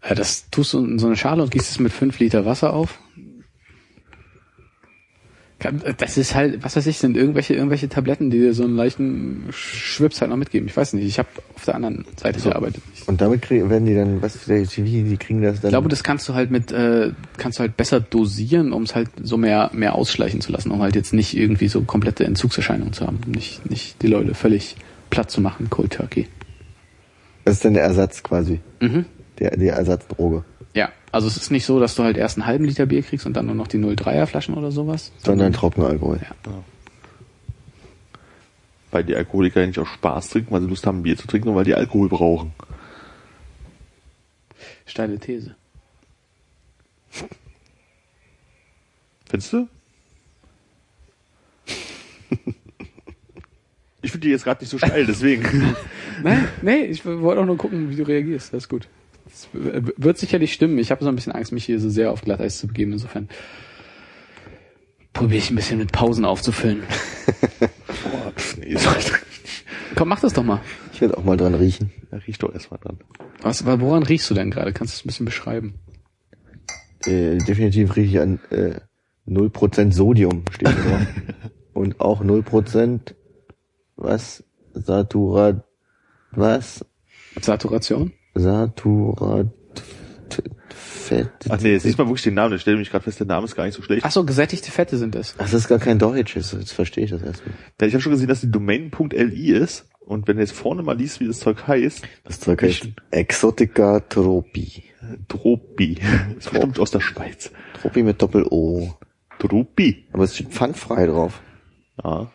Äh, 0.04 0.16
Das 0.16 0.50
tust 0.50 0.74
du 0.74 0.84
in 0.86 1.00
so 1.00 1.08
eine 1.08 1.16
Schale 1.18 1.42
und 1.44 1.52
gießt 1.52 1.70
es 1.72 1.80
mit 1.80 1.92
5 1.92 2.20
Liter 2.20 2.46
Wasser 2.46 2.74
auf. 2.74 3.00
Kann- 5.60 5.82
Das 5.98 6.18
ist 6.18 6.36
halt, 6.36 6.62
was 6.64 6.76
weiß 6.76 6.88
ich, 6.88 6.98
sind 6.98 7.16
irgendwelche, 7.16 7.54
irgendwelche 7.54 7.88
Tabletten, 7.88 8.30
die 8.30 8.40
dir 8.40 8.54
so 8.54 8.64
einen 8.64 8.76
leichten 8.76 9.46
Schwips 9.52 10.20
halt 10.20 10.30
noch 10.32 10.36
mitgeben. 10.38 10.68
Ich 10.68 10.76
weiß 10.76 10.92
nicht, 10.94 11.06
ich 11.06 11.20
habe 11.20 11.30
auf 11.56 11.64
der 11.64 11.76
anderen 11.76 12.04
Seite 12.18 12.42
gearbeitet. 12.42 12.84
Ich 12.94 13.08
Und 13.08 13.22
damit 13.22 13.42
kriegen, 13.44 13.70
werden 13.70 13.86
die 13.86 13.96
dann, 13.96 14.22
was, 14.22 14.46
wie, 14.50 14.66
die 15.04 15.16
kriegen 15.18 15.42
das 15.42 15.62
dann? 15.62 15.70
glaube, 15.70 15.88
das 15.88 16.04
kannst 16.04 16.28
du 16.28 16.34
halt 16.34 16.52
mit, 16.52 16.74
äh, 16.74 17.12
kannst 17.38 17.60
du 17.60 17.62
halt 17.62 17.78
besser 17.78 18.02
dosieren, 18.02 18.74
um 18.74 18.84
es 18.84 18.94
halt 18.94 19.10
so 19.22 19.38
mehr, 19.38 19.70
mehr 19.74 19.96
ausschleichen 19.96 20.42
zu 20.42 20.52
lassen, 20.52 20.70
um 20.70 20.82
halt 20.82 20.96
jetzt 20.96 21.14
nicht 21.14 21.38
irgendwie 21.38 21.70
so 21.70 21.82
komplette 21.84 22.26
Entzugserscheinungen 22.26 22.92
zu 22.92 23.08
haben, 23.08 23.20
nicht, 23.28 23.70
nicht 23.70 24.02
die 24.02 24.08
Leute 24.08 24.34
völlig 24.34 24.76
platt 25.12 25.32
zu 25.32 25.40
machen, 25.40 25.70
Cold 25.70 25.94
Turkey. 25.94 26.28
das 27.46 27.56
ist 27.56 27.64
dann 27.66 27.74
der 27.76 27.84
Ersatz 27.84 28.22
quasi. 28.22 28.60
Mhm. 28.82 29.06
Der, 29.40 29.58
die 29.58 29.68
Ersatzdroge. 29.68 30.44
Ja, 30.74 30.92
also 31.12 31.28
es 31.28 31.38
ist 31.38 31.52
nicht 31.52 31.66
so, 31.66 31.80
dass 31.80 31.96
du 31.96 32.04
halt 32.04 32.18
erst 32.18 32.38
einen 32.38 32.46
halben 32.46 32.66
Liter 32.66 32.86
Bier 32.86 33.04
kriegst 33.04 33.26
und 33.26 33.34
dann 33.34 33.46
nur 33.46 33.56
noch 33.56 33.68
die 33.68 33.78
0,3er 33.78 34.26
Flaschen 34.26 34.56
oder 34.56 34.72
sowas. 34.72 35.12
Sondern 35.18 35.54
Trockenalkohol. 35.54 36.20
Ja. 36.22 36.52
Weil 38.92 39.04
die 39.04 39.16
Alkoholiker 39.16 39.62
ja 39.62 39.68
nicht 39.68 39.80
aus 39.80 39.88
Spaß 39.88 40.30
trinken, 40.30 40.52
weil 40.52 40.62
sie 40.62 40.68
Lust 40.68 40.86
haben, 40.86 41.04
Bier 41.04 41.18
zu 41.18 41.28
trinken 41.28 41.50
und 41.50 41.56
weil 41.56 41.66
die 41.66 41.76
Alkohol 41.76 42.10
brauchen. 42.10 42.54
Steile 44.86 45.20
These. 45.20 45.56
Findest 49.30 49.54
du? 49.54 49.68
Ich 54.02 54.12
finde 54.12 54.28
die 54.28 54.32
jetzt 54.32 54.44
gerade 54.44 54.62
nicht 54.62 54.70
so 54.70 54.78
steil, 54.78 55.06
deswegen. 55.06 55.76
Nein, 56.24 56.48
nee, 56.62 56.84
ich 56.84 57.06
wollte 57.06 57.42
auch 57.42 57.46
nur 57.46 57.58
gucken, 57.58 57.90
wie 57.90 57.96
du 57.96 58.04
reagierst. 58.04 58.54
Das 58.54 58.64
ist 58.64 58.70
gut. 58.70 58.88
Das 59.34 59.50
wird 59.52 60.18
sicherlich 60.20 60.54
stimmen. 60.54 60.78
Ich 60.78 60.92
habe 60.92 61.04
so 61.04 61.10
ein 61.10 61.16
bisschen 61.16 61.34
Angst, 61.34 61.52
mich 61.52 61.66
hier 61.66 61.80
so 61.80 61.90
sehr 61.90 62.12
auf 62.12 62.22
Glatteis 62.22 62.60
zu 62.60 62.68
begeben. 62.68 62.94
Insofern 62.94 63.30
probiere 65.12 65.40
ich 65.40 65.50
ein 65.50 65.56
bisschen 65.56 65.80
mit 65.80 65.92
Pausen 65.92 66.24
aufzufüllen. 66.24 66.84
Boah, 67.60 68.34
Komm, 69.96 70.10
mach 70.10 70.20
das 70.20 70.34
doch 70.34 70.44
mal. 70.44 70.62
Ich 70.92 71.02
werde 71.02 71.18
auch 71.18 71.24
mal 71.24 71.38
dran 71.38 71.56
riechen. 71.56 71.92
Ja, 72.12 72.20
riech 72.20 72.38
doch 72.38 72.54
erstmal 72.54 72.80
dran. 72.80 73.00
Was, 73.42 73.66
woran 73.66 74.04
riechst 74.04 74.30
du 74.30 74.36
denn 74.36 74.52
gerade? 74.52 74.72
Kannst 74.72 74.94
du 74.94 74.98
es 74.98 75.06
ein 75.06 75.08
bisschen 75.08 75.26
beschreiben? 75.26 75.76
Äh, 77.06 77.38
definitiv 77.40 77.96
rieche 77.96 78.10
ich 78.10 78.20
an 78.20 78.40
äh, 78.52 78.80
0% 79.28 79.92
Sodium 79.92 80.44
steht 80.52 80.68
drauf. 80.68 81.02
Und 81.74 82.00
auch 82.00 82.22
0% 82.24 83.14
was? 83.96 84.44
Saturat 84.74 85.64
was? 86.32 86.86
Saturation? 87.40 88.14
Saturat 88.36 89.48
Fett. 90.70 91.30
Ach 91.50 91.60
nee, 91.62 91.74
jetzt 91.74 91.84
siehst 91.84 91.98
mal 91.98 92.08
wirklich 92.08 92.24
den 92.24 92.34
Namen. 92.34 92.56
Ich 92.56 92.62
stelle 92.62 92.78
mich 92.78 92.90
gerade 92.90 93.04
fest, 93.04 93.20
der 93.20 93.28
Name 93.28 93.46
ist 93.46 93.56
gar 93.56 93.66
nicht 93.66 93.76
so 93.76 93.84
schlecht. 93.84 94.04
Ach 94.06 94.12
so, 94.12 94.24
gesättigte 94.24 94.72
Fette 94.72 94.98
sind 94.98 95.16
es. 95.16 95.36
Das 95.38 95.54
ist 95.54 95.68
gar 95.68 95.80
kein 95.80 96.00
Deutsch, 96.00 96.36
jetzt 96.36 96.74
verstehe 96.74 97.04
ich 97.04 97.12
das 97.12 97.22
erstmal. 97.22 97.54
Ja, 97.80 97.88
ich 97.88 97.94
habe 97.94 98.02
schon 98.02 98.12
gesehen, 98.12 98.28
dass 98.28 98.42
die 98.42 98.52
Domain.li 98.52 99.52
ist. 99.52 99.86
Und 100.00 100.28
wenn 100.28 100.36
du 100.38 100.42
jetzt 100.42 100.54
vorne 100.54 100.84
mal 100.84 100.98
liest, 100.98 101.20
wie 101.20 101.28
das 101.28 101.40
Zeug 101.40 101.68
heißt, 101.68 102.02
Das 102.24 102.40
Zeug 102.40 102.62
heißt 102.62 102.88
Exotica 103.12 104.02
Tropi. 104.02 104.84
Tropi. 105.28 105.98
Ist 106.38 106.52
bestimmt 106.52 106.80
aus 106.80 106.92
der 106.92 107.00
Schweiz. 107.00 107.52
Tropi 107.80 108.04
mit 108.04 108.22
Doppel-O. 108.22 108.98
Tropi. 109.40 110.06
Aber 110.12 110.24
es 110.26 110.36
steht 110.36 110.50
pfandfrei 110.50 111.06
drauf. 111.06 111.42
Ja. 112.04 112.32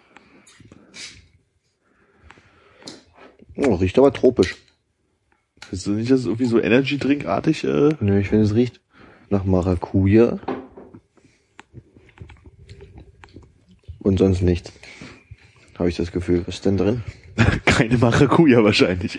Oh, 3.57 3.74
riecht 3.74 3.99
aber 3.99 4.12
tropisch. 4.12 4.57
Ist 5.71 5.87
das 5.87 5.95
nicht 5.95 6.11
das 6.11 6.25
irgendwie 6.25 6.47
so 6.47 6.61
Energy 6.61 6.99
Drink-artig? 6.99 7.64
Äh? 7.64 7.91
Nö, 8.01 8.19
ich 8.19 8.29
finde, 8.29 8.45
es 8.45 8.55
riecht 8.55 8.81
nach 9.29 9.45
Maracuja. 9.45 10.39
Und 13.99 14.19
sonst 14.19 14.41
nichts. 14.41 14.73
Habe 15.79 15.91
ich 15.91 15.97
das 15.97 16.12
Gefühl. 16.12 16.43
Was 16.47 16.57
ist 16.57 16.64
denn 16.64 16.79
drin? 16.79 17.03
Keine 17.66 17.99
Maracuja 17.99 18.64
wahrscheinlich. 18.64 19.19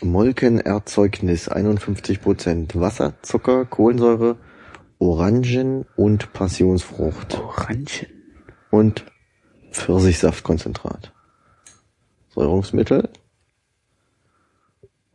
Molkenerzeugnis 0.00 1.50
51%. 1.50 2.80
Wasser, 2.80 3.14
Zucker, 3.22 3.64
Kohlensäure, 3.64 4.36
Orangen 4.98 5.86
und 5.96 6.32
Passionsfrucht. 6.32 7.38
Orangen. 7.38 7.86
Und 8.70 9.04
Pfirsichsaftkonzentrat. 9.70 11.12
Säurungsmittel. 12.34 13.08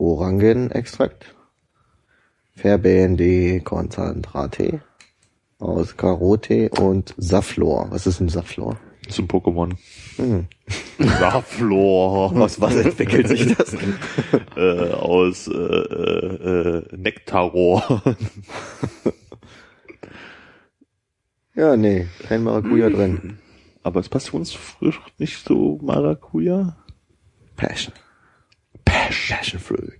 Orangenextrakt. 0.04 1.36
Verbände-Konzentrate. 2.56 4.82
Aus 5.60 5.97
Karote 5.97 6.70
und 6.70 7.14
Safflor. 7.18 7.91
Was 7.91 8.08
ist 8.08 8.20
ein 8.20 8.30
Safflor? 8.30 8.80
Zum 9.10 9.28
Pokémon. 9.28 9.76
Hm. 10.18 10.45
Saflor. 10.99 12.39
Aus 12.39 12.62
was 12.62 12.76
entwickelt 12.76 13.28
sich 13.28 13.51
das? 13.56 13.74
äh, 14.56 14.91
aus 14.91 15.47
äh, 15.47 15.54
äh, 15.54 16.84
Nektarrohr. 16.95 18.04
Ja, 21.56 21.78
nee, 21.78 22.08
kein 22.28 22.43
Maracuja 22.43 22.89
drin. 22.89 23.38
Aber 23.84 23.99
ist 23.99 24.10
Passionsfrucht 24.10 25.20
nicht 25.20 25.45
so 25.45 25.78
Maracuja? 25.84 26.76
Passion. 27.56 27.93
Passion. 28.86 29.38
Passion 29.38 29.60
Fruit. 29.60 30.00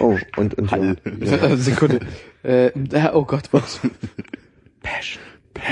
Oh, 0.00 0.18
und, 0.36 0.54
und 0.54 0.70
Hall. 0.70 0.96
ja. 1.20 1.56
Sekunde. 1.56 2.00
Äh, 2.42 2.66
äh, 2.66 3.10
oh 3.12 3.24
Gott, 3.24 3.48
was? 3.52 3.80
Passion. 4.82 5.22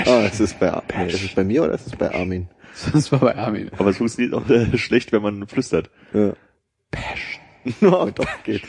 Ah, 0.05 0.23
es 0.25 0.39
ist 0.39 0.59
bei, 0.59 0.81
nee, 0.97 1.07
ist 1.11 1.23
es 1.23 1.35
bei 1.35 1.43
mir 1.43 1.63
oder 1.63 1.73
ist 1.73 1.87
es 1.87 1.95
bei 1.95 2.13
Armin? 2.13 2.47
Das 2.91 3.11
war 3.11 3.19
bei 3.19 3.35
Armin. 3.35 3.69
Aber 3.77 3.89
es 3.89 3.97
funktioniert 3.97 4.33
auch 4.33 4.49
äh, 4.49 4.77
schlecht, 4.77 5.11
wenn 5.11 5.21
man 5.21 5.47
flüstert. 5.47 5.89
Ja. 6.13 6.33
Passion. 6.91 7.41
Oh, 7.81 8.09
doch, 8.13 8.43
geht. 8.43 8.63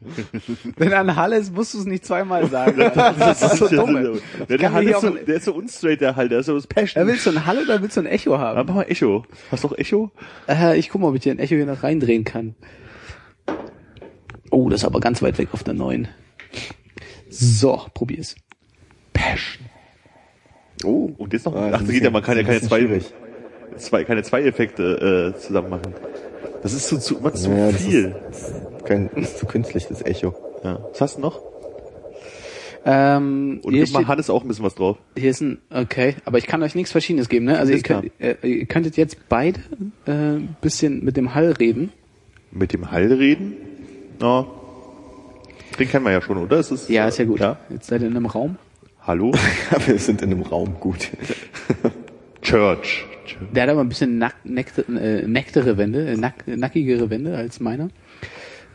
Wenn 0.76 0.92
er 0.92 1.00
ein 1.00 1.14
Hall 1.16 1.32
ist, 1.34 1.54
musst 1.54 1.74
du 1.74 1.78
es 1.78 1.84
nicht 1.84 2.04
zweimal 2.06 2.48
sagen. 2.48 2.78
Das 2.94 3.42
ist 3.42 3.56
so 3.58 3.68
dumm. 3.68 4.20
Ja, 4.38 4.44
der, 4.46 4.58
kann 4.58 4.72
Hall 4.72 4.82
hier 4.82 4.94
ist 4.96 5.02
so, 5.02 5.10
der 5.10 5.36
ist 5.36 5.44
so 5.44 5.54
unstraight, 5.54 6.00
der 6.00 6.16
Hall, 6.16 6.28
der 6.28 6.40
ist 6.40 6.46
so 6.46 6.54
das 6.54 6.66
Passion. 6.66 7.02
Er 7.02 7.06
willst 7.06 7.26
du 7.26 7.30
ein 7.30 7.44
Hall 7.46 7.58
oder 7.58 7.82
willst 7.82 7.96
du 7.96 8.00
ein 8.00 8.06
Echo 8.06 8.38
haben? 8.38 8.66
mach 8.66 8.74
mal 8.74 8.82
Echo. 8.88 9.24
Hast 9.50 9.64
du 9.64 9.68
auch 9.68 9.76
Echo? 9.78 10.10
Äh, 10.48 10.78
ich 10.78 10.88
guck 10.88 11.00
mal, 11.02 11.08
ob 11.08 11.14
ich 11.16 11.20
dir 11.22 11.32
ein 11.32 11.38
Echo 11.38 11.54
hier 11.54 11.66
noch 11.66 11.82
reindrehen 11.82 12.24
kann. 12.24 12.54
Oh, 14.50 14.68
das 14.68 14.80
ist 14.80 14.84
aber 14.86 15.00
ganz 15.00 15.22
weit 15.22 15.38
weg 15.38 15.48
auf 15.52 15.62
der 15.64 15.74
neuen. 15.74 16.08
So, 17.28 17.80
probier's. 17.94 18.34
Passion. 19.12 19.66
Oh. 20.84 21.10
Und 21.18 21.32
jetzt 21.32 21.44
noch, 21.44 21.54
Ah, 21.54 21.70
ach, 21.72 21.72
ist 21.72 21.72
da 21.72 21.78
ein 21.78 21.88
geht 21.88 22.02
ja, 22.04 22.10
man 22.10 22.22
kann 22.22 22.36
ja 22.36 22.42
ist 22.42 22.48
ein 22.48 22.54
keine 22.54 22.68
zwei, 22.68 22.80
schwierig. 22.80 23.12
zwei, 23.76 24.04
keine 24.04 24.22
zwei 24.22 24.42
Effekte 24.42 25.34
äh, 25.36 25.38
zusammen 25.38 25.70
machen. 25.70 25.94
Das 26.62 26.72
ist 26.72 26.88
zu, 26.88 26.98
zu, 26.98 27.18
immer 27.18 27.32
zu 27.32 27.50
Ja, 27.50 27.70
das 27.70 27.82
viel. 27.82 28.14
Kein, 28.84 29.08
ist 29.16 29.38
zu 29.38 29.46
künstlich, 29.46 29.86
das 29.88 30.02
Echo. 30.04 30.34
ja. 30.64 30.78
Was 30.90 31.00
hast 31.00 31.16
du 31.18 31.20
noch? 31.22 31.40
Ähm, 32.84 33.60
Und 33.62 33.74
hier, 33.74 33.84
gib 33.84 33.92
mal 33.92 34.00
steht, 34.00 34.08
Hannes 34.08 34.30
auch 34.30 34.42
ein 34.42 34.48
bisschen 34.48 34.64
was 34.64 34.74
drauf. 34.74 34.96
hier 35.16 35.30
ist 35.30 35.42
ein, 35.42 35.58
okay, 35.68 36.16
aber 36.24 36.38
ich 36.38 36.46
kann 36.46 36.62
euch 36.62 36.74
nichts 36.74 36.92
Verschiedenes 36.92 37.28
geben, 37.28 37.44
ne? 37.44 37.58
Also 37.58 37.72
ihr, 37.74 37.82
könnt, 37.82 38.10
äh, 38.18 38.36
ihr 38.42 38.64
könntet 38.66 38.96
jetzt 38.96 39.18
beide 39.28 39.60
äh, 40.06 40.10
ein 40.12 40.56
bisschen 40.62 41.04
mit 41.04 41.18
dem 41.18 41.34
Hall 41.34 41.52
reden. 41.52 41.92
Mit 42.52 42.72
dem 42.72 42.90
Hall 42.90 43.12
reden? 43.12 43.52
Ja. 44.20 44.46
Den 45.78 45.88
kennen 45.88 46.04
wir 46.06 46.12
ja 46.12 46.22
schon, 46.22 46.38
oder? 46.38 46.58
Ist 46.58 46.70
es, 46.70 46.88
Ja, 46.88 47.06
ist 47.06 47.18
ja 47.18 47.26
gut. 47.26 47.40
Ja. 47.40 47.58
Jetzt 47.68 47.88
seid 47.88 48.00
ihr 48.00 48.08
in 48.08 48.16
einem 48.16 48.26
Raum. 48.26 48.56
Hallo? 49.06 49.32
Ja, 49.70 49.86
wir 49.86 49.98
sind 49.98 50.22
in 50.22 50.32
einem 50.32 50.42
Raum, 50.42 50.76
gut. 50.80 51.10
Church. 52.42 53.04
Der 53.54 53.64
hat 53.64 53.70
aber 53.70 53.80
ein 53.82 53.88
bisschen 53.88 54.18
nack, 54.18 54.34
neckte, 54.44 54.82
äh, 54.88 55.26
necktere 55.26 55.76
Wände, 55.76 56.06
äh, 56.08 56.16
nack, 56.16 56.46
nackigere 56.46 57.10
Wände 57.10 57.36
als 57.36 57.60
meiner. 57.60 57.88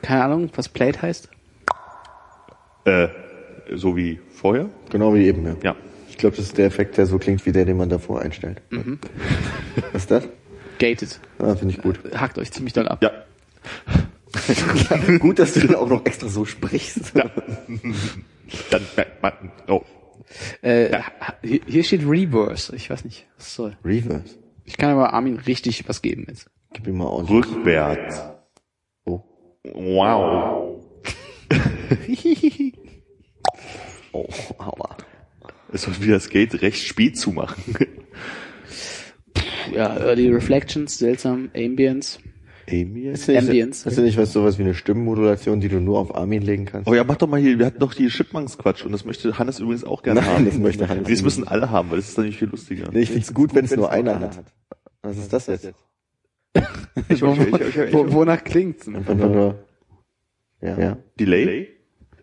Keine 0.06 0.24
Ahnung, 0.24 0.50
was 0.56 0.70
Plate 0.70 1.02
heißt. 1.02 1.30
Äh, 2.86 3.08
so 3.74 3.96
wie 3.98 4.20
vorher? 4.30 4.70
Genau 4.92 5.16
wie 5.16 5.26
eben, 5.26 5.44
ja. 5.46 5.56
Ja. 5.64 5.76
Ich 6.10 6.18
glaube, 6.18 6.36
das 6.36 6.46
ist 6.46 6.58
der 6.60 6.68
Effekt, 6.68 6.98
der 6.98 7.08
so 7.08 7.18
klingt 7.18 7.44
wie 7.48 7.52
der, 7.52 7.66
den 7.66 7.76
man 7.78 7.90
davor 7.90 8.22
einstellt. 8.22 8.62
Was 9.92 10.04
ist 10.04 10.12
das? 10.12 10.28
Gated. 10.78 11.20
Ah, 11.40 11.56
finde 11.56 11.74
ich 11.74 11.82
gut. 11.82 12.00
Hakt 12.16 12.38
euch 12.38 12.52
ziemlich 12.52 12.74
doll 12.74 12.88
ab. 12.88 13.02
Ja. 13.02 13.12
gut, 15.20 15.40
dass 15.40 15.54
du 15.54 15.62
dann 15.62 15.76
auch 15.76 15.90
noch 15.90 16.06
extra 16.06 16.28
so 16.28 16.46
sprichst. 16.46 17.14
Dann 17.16 18.82
merkt 18.96 19.24
man, 19.24 19.34
oh. 19.68 19.82
Äh, 20.62 20.92
ha- 21.00 21.34
hier 21.42 21.84
steht 21.84 22.08
Reverse. 22.08 22.76
Ich 22.76 22.90
weiß 22.90 23.04
nicht, 23.06 23.26
was 23.38 23.56
soll. 23.56 23.76
Reverse. 23.84 24.36
Ich 24.66 24.78
kann 24.78 24.92
aber 24.92 25.14
Armin 25.14 25.38
richtig 25.38 25.88
was 25.90 26.02
geben 26.02 26.26
jetzt. 26.30 26.48
Gib 26.74 26.88
ihm 26.88 26.98
mal 26.98 27.06
ordentlich. 27.08 27.46
Rückwärts. 27.46 28.22
Wow. 29.74 30.82
Oh, 34.12 34.26
aua. 34.60 34.96
Es 35.74 35.82
soll 35.82 36.02
wieder 36.02 36.14
das 36.14 36.30
Gate 36.30 36.62
recht 36.62 36.88
spät 36.88 37.18
zumachen. 37.18 37.62
Ja, 39.74 39.98
Early 39.98 40.30
Reflections, 40.30 40.98
seltsam, 40.98 41.50
Ambience. 41.54 42.20
Nicht, 42.68 43.30
Ambience. 43.30 43.86
Ist 43.86 43.98
ja 43.98 44.04
nicht 44.04 44.18
was 44.18 44.32
sowas 44.32 44.58
wie 44.58 44.64
eine 44.64 44.74
Stimmenmodulation, 44.74 45.60
die 45.60 45.68
du 45.68 45.82
nur 45.82 46.00
auf 46.00 46.16
Armin 46.16 46.42
legen 46.42 46.66
kannst? 46.66 46.88
Oh 46.90 46.94
ja, 46.94 47.04
mach 47.04 47.18
doch 47.18 47.28
mal 47.28 47.40
hier, 47.40 47.60
wir 47.60 47.66
hatten 47.66 47.80
doch 47.80 47.94
die 47.94 48.08
Chipmunks-Quatsch 48.08 48.86
und 48.86 48.94
das 48.94 49.04
möchte 49.06 49.38
Hannes 49.38 49.60
übrigens 49.60 49.84
auch 49.84 50.02
gerne 50.02 50.22
Nein, 50.22 50.30
haben. 50.30 50.46
das 50.46 50.58
möchte 50.58 50.88
Hannes 50.88 51.08
Das 51.10 51.22
müssen 51.22 51.46
alle 51.48 51.70
haben, 51.70 51.92
weil 51.92 51.98
das 51.98 52.08
ist 52.08 52.18
dann 52.18 52.26
nicht 52.26 52.40
viel 52.40 52.48
lustiger. 52.48 52.90
Nee, 52.92 53.02
ich 53.02 53.12
find's 53.12 53.34
gut, 53.34 53.54
wenn 53.54 53.66
es 53.66 53.76
nur 53.76 53.92
einer 53.92 54.20
hat. 54.20 54.46
Was 55.02 55.18
ist 55.18 55.34
das 55.34 55.48
jetzt? 55.48 55.74
Ich, 57.10 57.22
Wo, 57.22 57.34
ich, 57.34 57.40
ich, 57.40 57.54
ich, 57.62 57.78
ich, 57.78 57.94
wo, 57.94 58.12
wonach 58.14 58.44
klingt's? 58.44 58.88
Einfach 58.88 59.16
nur, 59.16 59.66
ja. 60.62 60.80
ja. 60.80 60.98
Delay? 61.20 61.68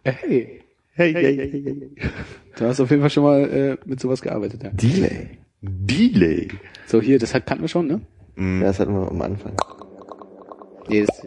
Hey, 0.02 0.62
Hey, 0.94 1.12
hey, 1.14 1.36
hey, 1.36 1.50
hey, 1.50 1.62
hey. 1.62 2.12
du 2.56 2.64
hast 2.66 2.80
auf 2.80 2.90
jeden 2.90 3.00
Fall 3.02 3.10
schon 3.10 3.22
mal 3.22 3.40
äh, 3.50 3.76
mit 3.86 4.00
sowas 4.00 4.20
gearbeitet, 4.20 4.62
ja. 4.62 4.70
Delay. 4.70 5.38
Delay. 5.60 6.48
So, 6.86 7.00
hier, 7.00 7.18
das 7.18 7.34
hat, 7.34 7.46
kannten 7.46 7.64
wir 7.64 7.68
schon, 7.68 7.86
ne? 7.86 8.00
Ja, 8.36 8.66
das 8.68 8.78
hatten 8.80 8.92
wir 8.94 9.08
am 9.10 9.22
Anfang. 9.22 9.54
Nee, 10.88 11.04
das, 11.06 11.26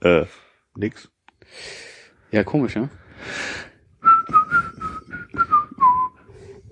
Äh, 0.00 0.24
nix. 0.76 1.10
ja, 2.30 2.44
komisch, 2.44 2.76
ne? 2.76 2.88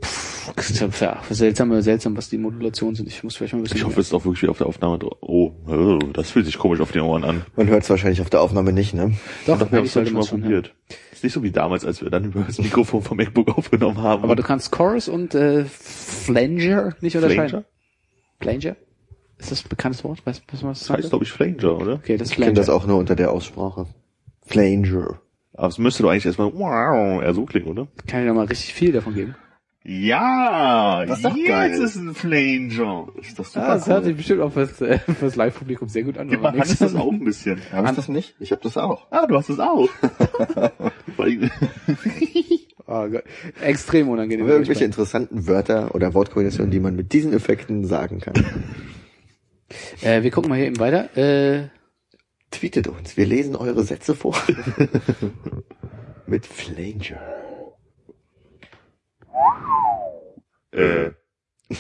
Das 0.00 0.10
ist 0.12 0.45
ja 0.56 0.88
ja, 1.00 1.22
seltsam, 1.30 1.80
seltsam, 1.82 2.16
was 2.16 2.28
die 2.28 2.38
Modulationen 2.38 2.94
sind. 2.94 3.08
Ich 3.08 3.22
muss 3.22 3.36
vielleicht 3.36 3.52
mal 3.52 3.60
ein 3.60 3.62
bisschen. 3.64 3.78
Ich 3.78 3.84
hoffe, 3.84 4.00
es 4.00 4.06
ist 4.08 4.14
auch 4.14 4.24
wirklich 4.24 4.42
wieder 4.42 4.50
auf 4.50 4.58
der 4.58 4.66
Aufnahme 4.66 4.98
drauf. 4.98 5.16
Oh, 5.20 5.52
oh, 5.66 5.98
das 6.12 6.30
fühlt 6.30 6.46
sich 6.46 6.58
komisch 6.58 6.80
auf 6.80 6.92
den 6.92 7.02
Ohren 7.02 7.24
an. 7.24 7.42
Man 7.56 7.68
hört 7.68 7.82
es 7.82 7.90
wahrscheinlich 7.90 8.20
auf 8.20 8.30
der 8.30 8.40
Aufnahme 8.40 8.72
nicht, 8.72 8.94
ne? 8.94 9.12
doch, 9.46 9.58
Doch, 9.58 9.70
wir 9.70 9.78
haben 9.78 9.84
es 9.86 9.94
halt 9.96 10.08
schon 10.08 10.14
mal 10.14 10.20
es 10.20 10.28
schon 10.28 10.40
hören. 10.42 10.62
probiert. 10.62 10.74
Ist 11.12 11.24
nicht 11.24 11.32
so 11.32 11.42
wie 11.42 11.50
damals, 11.50 11.84
als 11.84 12.02
wir 12.02 12.10
dann 12.10 12.24
über 12.24 12.40
das 12.42 12.58
Mikrofon 12.58 13.02
vom 13.02 13.16
MacBook 13.16 13.56
aufgenommen 13.56 13.98
haben. 14.02 14.22
Aber 14.24 14.36
du 14.36 14.42
kannst 14.42 14.70
Chorus 14.72 15.08
und 15.08 15.34
äh, 15.34 15.64
Flanger 15.66 16.94
nicht 17.00 17.16
unterscheiden. 17.16 17.64
Flanger? 18.40 18.58
Flanger? 18.60 18.76
Ist 19.38 19.50
das 19.50 19.64
ein 19.64 19.68
bekanntes 19.68 20.02
Wort? 20.04 20.24
Weißt 20.24 20.40
du, 20.40 20.52
was 20.52 20.62
man 20.62 20.72
Das 20.72 20.88
heißt, 20.88 21.08
glaube 21.10 21.24
ich, 21.24 21.32
Flanger, 21.32 21.76
oder? 21.78 21.94
Okay, 21.94 22.16
das 22.16 22.28
ist 22.28 22.32
Ich 22.32 22.38
kenne 22.42 22.54
das 22.54 22.66
Flanger. 22.66 22.82
auch 22.82 22.86
nur 22.86 22.98
unter 22.98 23.14
der 23.16 23.32
Aussprache. 23.32 23.86
Flanger. 24.42 25.20
Aber 25.54 25.68
es 25.68 25.78
müsste 25.78 26.02
doch 26.02 26.10
eigentlich 26.10 26.26
erstmal 26.26 26.52
wow, 26.52 27.22
eher 27.22 27.34
so 27.34 27.44
klingen, 27.44 27.68
oder? 27.68 27.88
Kann 28.06 28.20
ich 28.22 28.26
da 28.26 28.34
mal 28.34 28.46
richtig 28.46 28.74
viel 28.74 28.92
davon 28.92 29.14
geben? 29.14 29.34
Ja, 29.88 31.04
Das 31.06 31.18
ist 31.18 31.24
doch 31.24 31.36
jetzt 31.36 31.46
geil. 31.48 31.70
ist 31.70 31.94
ein 31.94 32.14
Flanger. 32.14 33.06
Ist 33.20 33.38
doch 33.38 33.46
Ah, 33.54 33.74
das 33.74 33.86
hört 33.86 34.02
sich 34.04 34.12
cool. 34.14 34.16
bestimmt 34.16 34.40
auch 34.40 34.52
fürs, 34.52 34.80
äh, 34.80 34.98
fürs 34.98 35.36
Live-Publikum 35.36 35.88
sehr 35.88 36.02
gut 36.02 36.18
an. 36.18 36.28
Gib 36.28 36.42
mal 36.42 36.50
Hannes 36.52 36.78
das 36.78 36.96
auch 36.96 37.12
ein 37.12 37.22
bisschen. 37.24 37.60
Hab 37.72 37.84
ich 37.88 37.92
das 37.94 38.08
nicht? 38.08 38.34
Ich 38.40 38.50
hab 38.50 38.60
das 38.62 38.76
auch. 38.76 39.06
Ah, 39.10 39.26
du 39.26 39.36
hast 39.36 39.48
es 39.48 39.60
auch. 39.60 39.88
Oh 42.88 43.08
Gott. 43.08 43.24
Extrem 43.60 44.08
unangenehm. 44.08 44.46
Irgendwelche 44.46 44.84
interessanten 44.84 45.48
Wörter 45.48 45.92
oder 45.96 46.14
Wortkombinationen, 46.14 46.70
die 46.70 46.78
man 46.78 46.94
mit 46.94 47.12
diesen 47.12 47.32
Effekten 47.32 47.84
sagen 47.84 48.20
kann? 48.20 48.34
Äh, 50.00 50.22
wir 50.22 50.30
gucken 50.30 50.48
mal 50.48 50.54
hier 50.56 50.66
eben 50.66 50.78
weiter. 50.78 51.16
Äh, 51.16 51.70
Tweetet 52.52 52.86
uns, 52.86 53.16
wir 53.16 53.26
lesen 53.26 53.56
eure 53.56 53.82
Sätze 53.82 54.14
vor. 54.14 54.36
mit 56.28 56.46
Flanger. 56.46 57.18
Äh, 60.76 61.10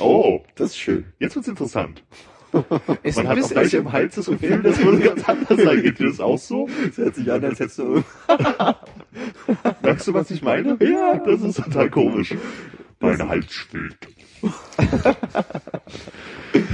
oh, 0.00 0.42
Das 0.56 0.70
ist 0.70 0.78
schön. 0.78 1.04
jetzt 1.18 1.36
wird's 1.36 1.48
interessant. 1.48 2.02
ist 3.02 3.16
Man 3.16 3.28
hat 3.28 3.42
auch 3.42 3.50
gleich 3.50 3.74
im 3.74 3.92
Hals 3.92 4.14
das 4.14 4.26
Gefühl, 4.26 4.62
das 4.62 4.78
würde 4.82 5.00
ganz 5.00 5.28
anders 5.28 5.62
sein. 5.62 5.82
Geht 5.82 5.98
dir 5.98 6.06
das 6.08 6.20
auch 6.20 6.38
so? 6.38 6.68
Das 6.86 6.96
hört 6.96 7.14
sich 7.14 7.30
an, 7.30 7.44
als 7.44 7.60
hättest 7.60 7.78
du... 7.78 8.02
Merkst 9.82 10.08
du, 10.08 10.14
was 10.14 10.30
ich 10.30 10.42
meine? 10.42 10.76
Ja, 10.80 11.18
das 11.18 11.42
ist 11.42 11.56
total 11.62 11.90
komisch. 11.90 12.34
Mein 13.00 13.28
Hals 13.28 13.52
schwillt. 13.52 13.98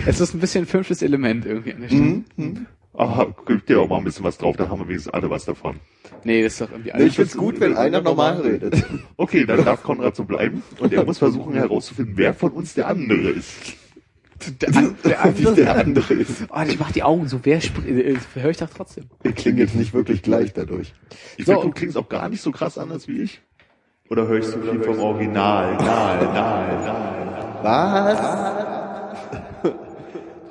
es 0.07 0.21
ist 0.21 0.35
ein 0.35 0.41
bisschen 0.41 0.67
fünftes 0.67 1.03
Element 1.03 1.45
irgendwie 1.47 1.73
an 1.75 1.81
der 1.81 1.89
Stelle. 1.89 2.67
Aha, 2.95 3.35
gib 3.47 3.67
dir 3.67 3.81
auch 3.81 3.89
mal 3.89 3.99
ein 3.99 4.05
bisschen 4.05 4.25
was 4.25 4.39
drauf, 4.39 4.57
dann 4.57 4.69
haben 4.69 4.81
wir 4.81 4.89
wenigstens 4.89 5.13
alle 5.13 5.31
was 5.31 5.45
davon. 5.47 5.81
Nee, 6.25 6.43
das 6.43 6.53
ist 6.55 6.61
doch 6.61 6.71
irgendwie 6.71 6.89
Nee, 6.91 6.95
alles. 6.95 7.07
ich 7.09 7.17
find's 7.17 7.37
gut, 7.37 7.59
wenn 7.61 7.77
einer 7.77 8.01
normal 8.01 8.41
redet. 8.41 8.85
Okay, 9.17 9.45
dann 9.47 9.65
darf 9.65 9.83
Konrad 9.83 10.17
so 10.17 10.25
bleiben 10.25 10.63
und 10.81 10.93
er 10.93 11.05
muss 11.05 11.19
versuchen 11.19 11.55
herauszufinden, 11.55 12.15
wer 12.17 12.35
von 12.35 12.51
uns 12.53 12.75
der 12.75 12.89
andere 12.89 13.31
ist. 13.31 13.53
der, 14.61 14.77
an, 14.77 14.97
der 15.05 15.23
andere. 15.25 15.55
Der 15.55 15.77
andere 15.79 16.15
ist. 16.15 16.45
Oh, 16.51 16.61
ich 16.67 16.79
mach 16.79 16.91
die 16.93 17.03
Augen 17.05 17.29
so. 17.29 17.41
Wer 17.45 17.61
spricht? 17.61 17.89
Äh, 17.89 18.17
höre 18.41 18.51
ich 18.51 18.57
doch 18.57 18.69
trotzdem. 18.75 19.05
Wir 19.23 19.33
klingen 19.33 19.59
jetzt 19.59 19.75
nicht 19.77 19.95
wirklich 19.95 20.23
gleich 20.23 20.53
dadurch. 20.53 20.93
Ich 21.37 21.47
So. 21.47 21.53
finde, 21.53 21.67
du 21.69 21.73
klingst 21.73 21.97
auch 21.97 22.09
gar 22.09 22.29
nicht 22.29 22.43
so 22.43 22.51
krass 22.51 22.79
anders 22.79 23.07
wie 23.07 23.23
ich. 23.23 23.41
Oder 24.11 24.27
höre 24.27 24.39
ich 24.39 24.45
so 24.47 24.59
viel 24.61 24.83
vom 24.83 24.99
Original? 24.99 25.75
Nein, 25.77 26.25
nein, 26.35 26.85
nein. 26.85 27.63
Was? 27.63 28.19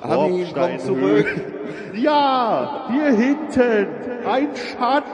Armin, 0.00 0.46
komm 0.54 0.78
zurück. 0.78 1.26
Ja, 1.94 2.88
hier 2.90 3.14
hinten, 3.14 3.86
ein 4.26 4.48
Schatz. 4.56 5.04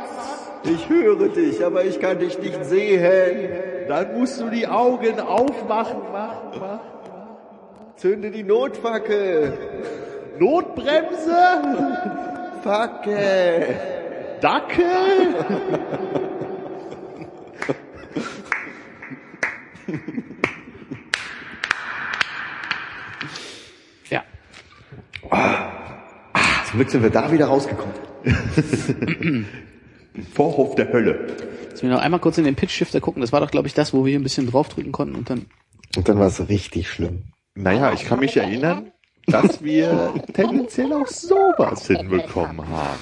Ich 0.64 0.88
höre 0.88 1.28
dich, 1.28 1.64
aber 1.64 1.84
ich 1.84 2.00
kann 2.00 2.18
dich 2.18 2.38
nicht 2.38 2.64
sehen. 2.64 3.50
Dann 3.88 4.18
musst 4.18 4.40
du 4.40 4.50
die 4.50 4.66
Augen 4.66 5.20
aufmachen, 5.20 6.02
mach, 6.12 6.42
mach. 6.59 6.80
Zünde 7.96 8.30
die 8.30 8.42
Notfackel. 8.42 9.52
Notbremse, 10.38 11.32
Fackel. 12.62 13.76
Dackel. 14.40 15.34
Ja. 24.11 24.22
Zum 26.66 26.78
Glück 26.78 26.90
sind 26.90 27.02
wir 27.02 27.11
da 27.11 27.32
wieder 27.32 27.46
rausgekommen. 27.46 27.94
Vorhof 30.23 30.75
der 30.75 30.93
Hölle. 30.93 31.37
Lass 31.71 31.83
mich 31.83 31.93
noch 31.93 32.01
einmal 32.01 32.21
kurz 32.21 32.39
in 32.39 32.45
den 32.45 32.57
Pitch-Shifter 32.57 33.01
gucken. 33.01 33.21
Das 33.21 33.33
war 33.33 33.41
doch, 33.41 33.51
glaube 33.51 33.69
ich, 33.69 33.75
das, 33.75 33.93
wo 33.95 34.05
wir 34.05 34.19
ein 34.19 34.23
bisschen 34.23 34.51
draufdrücken 34.51 34.93
konnten 34.93 35.16
und 35.16 35.31
dann. 35.31 35.47
Und 35.97 36.09
dann 36.09 36.19
war 36.19 36.27
es 36.27 36.49
richtig 36.49 36.89
schlimm. 36.91 37.25
Naja, 37.55 37.93
ich 37.93 38.05
kann 38.05 38.21
mich 38.21 38.37
erinnern, 38.37 38.93
dass 39.27 39.62
wir 39.62 40.12
tendenziell 40.33 40.93
auch 40.93 41.07
sowas 41.07 41.87
hinbekommen 41.87 42.66
haben. 42.69 43.01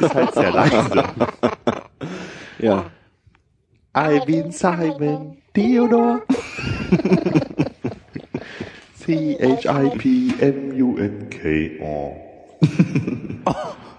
Ist 0.00 0.14
halt 0.14 0.34
sehr 0.34 0.50
leise. 0.52 1.04
Ja. 2.58 2.90
Alvin 3.94 4.52
Simon 4.52 5.38
Theodor. 5.54 6.20
C-H-I-P-M-U-N-K. 10.30 11.80
Oh. 11.80 12.16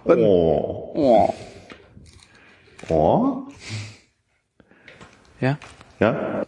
Oh. 0.05 0.91
Oh. 0.95 1.33
Oh. 2.89 3.43
Ja. 5.39 5.57
Ja? 5.99 6.45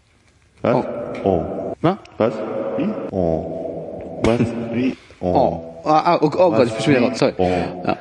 Was? 0.61 0.85
Oh. 1.23 1.75
Na? 1.81 1.99
Was? 2.17 2.33
Wie? 2.77 2.89
Oh. 3.11 4.21
Was? 4.23 4.39
Wie? 4.73 4.97
Oh. 5.19 5.81
Ah, 5.83 6.13
ah, 6.13 6.19
oh, 6.21 6.25
oh 6.25 6.51
Gott, 6.51 6.67
ich 6.67 6.73
bin 6.73 6.83
schon 6.83 6.95
wieder 6.95 7.07
raus. 7.07 7.19
Sorry. 7.19 7.33
Oh. 7.37 7.83
Ja. 7.85 7.97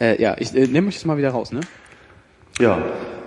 Äh, 0.00 0.20
ja, 0.20 0.36
ich 0.38 0.54
äh, 0.54 0.66
nehme 0.66 0.88
euch 0.88 0.94
das 0.94 1.04
mal 1.04 1.16
wieder 1.16 1.30
raus, 1.30 1.52
ne? 1.52 1.60
Ja. 2.58 2.82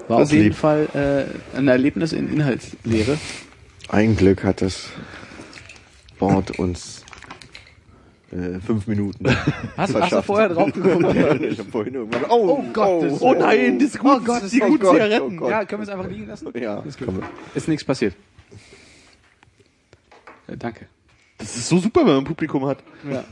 War 0.08 0.20
auf 0.20 0.32
jeden 0.32 0.46
lieb. 0.46 0.56
Fall 0.56 0.88
äh, 0.94 1.58
ein 1.58 1.68
Erlebnis 1.68 2.14
in 2.14 2.32
Inhaltslehre. 2.32 3.18
Ein 3.90 4.16
Glück 4.16 4.44
hat 4.44 4.62
das 4.62 4.90
Board 6.20 6.60
uns 6.60 6.97
äh, 8.32 8.60
fünf 8.60 8.88
Minuten. 8.88 9.26
Hast, 9.78 9.96
hast 10.00 10.12
du 10.12 10.22
vorher 10.22 10.50
drauf 10.50 10.72
geguckt? 10.74 11.16
ich 11.42 11.60
hab 11.60 11.68
vorhin 11.72 11.96
irgendwann. 11.96 12.26
Oh, 12.30 12.64
Gott, 12.74 13.04
das- 13.04 13.22
Oh 13.22 13.34
nein, 13.34 13.80
das 13.80 13.90
ist 13.90 14.00
gut. 14.00 14.12
Oh 14.16 14.20
Gott, 14.24 14.42
die 14.52 14.62
oh 14.62 14.68
guten 14.68 14.80
Gott, 14.84 14.94
Zigaretten. 14.94 15.38
oh 15.38 15.40
Gott. 15.42 15.50
ja, 15.52 15.66
können 15.66 15.82
wir 15.82 15.84
es 15.84 15.90
einfach 15.90 16.10
liegen 16.10 16.28
lassen? 16.28 16.50
Ja, 16.60 16.84
komm. 17.04 17.24
Ist 17.56 17.68
nichts 17.68 17.84
passiert. 17.84 18.16
Äh, 20.48 20.58
danke. 20.58 20.88
Das 21.38 21.56
ist 21.56 21.70
so 21.70 21.78
super, 21.78 22.02
wenn 22.02 22.08
man 22.08 22.18
ein 22.20 22.24
Publikum 22.24 22.66
hat. 22.66 22.80
Ja. 23.10 23.24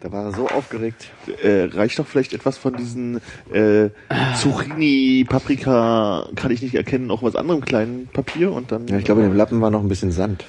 Da 0.00 0.10
war 0.12 0.24
er 0.24 0.32
so 0.32 0.48
aufgeregt. 0.48 1.10
Äh, 1.42 1.64
reicht 1.64 1.98
doch 1.98 2.06
vielleicht 2.06 2.32
etwas 2.32 2.56
von 2.56 2.74
diesen 2.74 3.20
äh, 3.52 3.90
Zucchini, 4.34 5.26
Paprika, 5.28 6.26
kann 6.36 6.50
ich 6.50 6.62
nicht 6.62 6.74
erkennen, 6.74 7.10
auch 7.10 7.22
was 7.22 7.36
anderem 7.36 7.60
kleinen 7.60 8.06
Papier 8.06 8.50
und 8.50 8.72
dann. 8.72 8.88
Ja, 8.88 8.96
ich 8.96 9.04
glaube, 9.04 9.20
in 9.22 9.28
dem 9.28 9.36
Lappen 9.36 9.60
war 9.60 9.70
noch 9.70 9.82
ein 9.82 9.88
bisschen 9.88 10.10
Sand. 10.10 10.46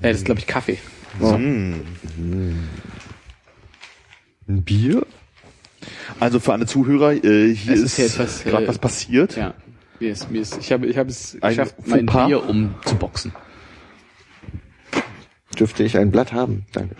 Äh, 0.00 0.08
das 0.08 0.18
ist, 0.18 0.24
glaube 0.24 0.40
ich, 0.40 0.46
Kaffee. 0.46 0.78
Mm. 1.20 1.74
Ein 4.48 4.62
Bier? 4.62 5.06
Also 6.20 6.40
für 6.40 6.52
alle 6.52 6.66
Zuhörer, 6.66 7.12
äh, 7.12 7.54
hier 7.54 7.74
Es 7.74 7.80
ist, 7.80 7.98
ist 7.98 8.14
etwas, 8.14 8.44
gerade 8.44 8.64
äh, 8.64 8.68
was 8.68 8.78
passiert. 8.78 9.36
Ja. 9.36 9.54
Mir 10.00 10.12
ist, 10.12 10.30
mir 10.30 10.40
ist, 10.40 10.58
ich 10.58 10.72
habe, 10.72 10.86
ich 10.86 10.96
habe 10.96 11.10
es 11.10 11.36
Ein 11.40 11.50
geschafft, 11.50 11.74
mein? 11.86 12.06
Bier 12.06 12.44
umzuboxen. 12.48 13.32
Dürfte 15.58 15.82
ich 15.82 15.96
ein 15.96 16.10
Blatt 16.10 16.32
haben? 16.32 16.66
Danke. 16.72 16.94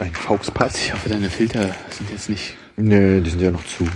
Ein 0.00 0.14
Fauxpass. 0.14 0.76
Ich 0.76 0.92
hoffe, 0.92 1.08
deine 1.08 1.30
Filter 1.30 1.74
sind 1.90 2.10
jetzt 2.10 2.28
nicht. 2.28 2.56
Nee, 2.76 3.20
die 3.20 3.30
sind 3.30 3.40
ja 3.40 3.50
noch 3.50 3.64
zu. 3.64 3.88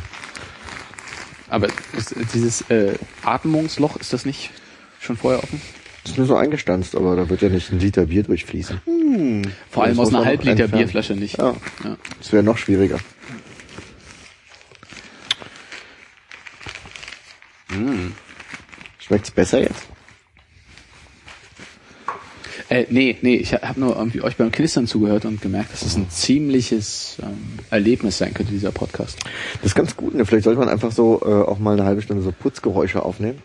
Aber 1.51 1.68
ist, 1.97 2.14
dieses 2.33 2.62
äh, 2.70 2.95
Atmungsloch, 3.22 3.97
ist 3.97 4.14
das 4.14 4.24
nicht 4.24 4.51
schon 5.01 5.16
vorher 5.18 5.43
offen? 5.43 5.61
Das 6.03 6.13
ist 6.13 6.19
nur 6.19 6.27
so 6.27 6.37
eingestanzt, 6.37 6.97
aber 6.97 7.15
da 7.15 7.29
wird 7.29 7.43
ja 7.43 7.49
nicht 7.49 7.71
ein 7.71 7.79
Liter 7.79 8.07
Bier 8.07 8.23
durchfließen. 8.23 8.81
Vor 9.71 9.85
allem 9.85 9.97
Das 9.97 10.07
aus 10.07 10.15
einer 10.15 10.25
Halbliter 10.25 10.51
entfernen. 10.65 10.85
Bierflasche 10.85 11.15
nicht. 11.15 11.39
Ja. 11.39 11.55
Ja. 11.85 11.97
Das 12.19 12.33
wäre 12.33 12.43
noch 12.43 12.57
schwieriger. 12.57 12.99
Schmeckt's 18.99 19.31
besser 19.31 19.61
jetzt? 19.61 19.89
Äh, 22.69 22.87
nee, 22.91 23.17
nee, 23.23 23.35
ich 23.35 23.53
habe 23.53 23.81
nur 23.81 23.97
irgendwie 23.97 24.23
euch 24.23 24.37
beim 24.37 24.53
Knistern 24.53 24.87
zugehört 24.87 25.25
und 25.25 25.43
gemerkt, 25.43 25.73
dass 25.73 25.83
es 25.83 25.97
ein 25.97 26.09
ziemliches 26.09 27.19
ähm, 27.21 27.59
Erlebnis 27.71 28.19
sein 28.19 28.33
könnte, 28.33 28.53
dieser 28.53 28.71
Podcast. 28.71 29.19
Das 29.55 29.73
ist 29.73 29.75
ganz 29.75 29.97
gut. 29.97 30.15
Ne? 30.15 30.25
Vielleicht 30.25 30.45
sollte 30.45 30.61
man 30.61 30.69
einfach 30.69 30.93
so 30.93 31.21
äh, 31.25 31.51
auch 31.51 31.59
mal 31.59 31.73
eine 31.73 31.85
halbe 31.85 32.03
Stunde 32.03 32.23
so 32.23 32.31
Putzgeräusche 32.31 33.03
aufnehmen. 33.03 33.43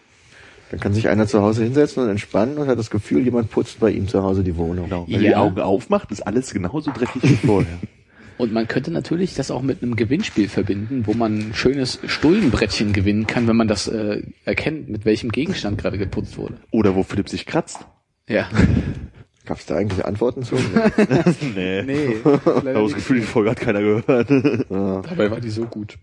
Dann 0.71 0.79
kann 0.79 0.93
sich 0.93 1.07
einer 1.09 1.27
zu 1.27 1.41
Hause 1.41 1.63
hinsetzen 1.63 2.03
und 2.03 2.09
entspannen 2.09 2.57
und 2.57 2.67
hat 2.67 2.79
das 2.79 2.89
Gefühl, 2.89 3.23
jemand 3.23 3.51
putzt 3.51 3.79
bei 3.79 3.91
ihm 3.91 4.07
zu 4.07 4.23
Hause 4.23 4.43
die 4.43 4.57
Wohnung. 4.57 4.89
Wenn 4.89 5.05
Ja. 5.07 5.19
die 5.19 5.35
Augen 5.35 5.59
aufmacht, 5.61 6.11
ist 6.11 6.21
alles 6.25 6.51
genauso 6.53 6.91
dreckig 6.91 7.21
wie 7.23 7.47
vorher. 7.47 7.77
Und 8.37 8.51
man 8.51 8.67
könnte 8.67 8.91
natürlich 8.91 9.33
das 9.35 9.49
auch 9.49 9.61
mit 9.61 9.81
einem 9.81 9.95
Gewinnspiel 9.95 10.49
verbinden, 10.49 11.03
wo 11.07 11.13
man 11.13 11.37
ein 11.39 11.53
schönes 11.53 11.99
Stullenbrettchen 12.05 12.91
gewinnen 12.91 13.27
kann, 13.27 13.47
wenn 13.47 13.55
man 13.55 13.69
das 13.69 13.87
äh, 13.87 14.23
erkennt, 14.43 14.89
mit 14.89 15.05
welchem 15.05 15.31
Gegenstand 15.31 15.77
gerade 15.77 15.97
geputzt 15.97 16.37
wurde. 16.37 16.55
Oder 16.71 16.95
wo 16.95 17.03
Philipp 17.03 17.29
sich 17.29 17.45
kratzt. 17.45 17.85
Ja. 18.27 18.49
Gab's 19.45 19.65
da 19.67 19.75
eigentlich 19.77 20.03
Antworten 20.03 20.43
zu? 20.43 20.55
Nee. 21.55 21.83
Nee. 21.83 22.15
Ich 22.17 22.25
habe 22.25 22.73
das 22.73 22.93
Gefühl, 22.95 23.21
die 23.21 23.25
Folge 23.25 23.51
hat 23.51 23.59
keiner 23.61 23.79
gehört. 23.79 24.29
Dabei 24.29 25.31
war 25.31 25.39
die 25.39 25.49
so 25.51 25.63
gut. 25.63 25.97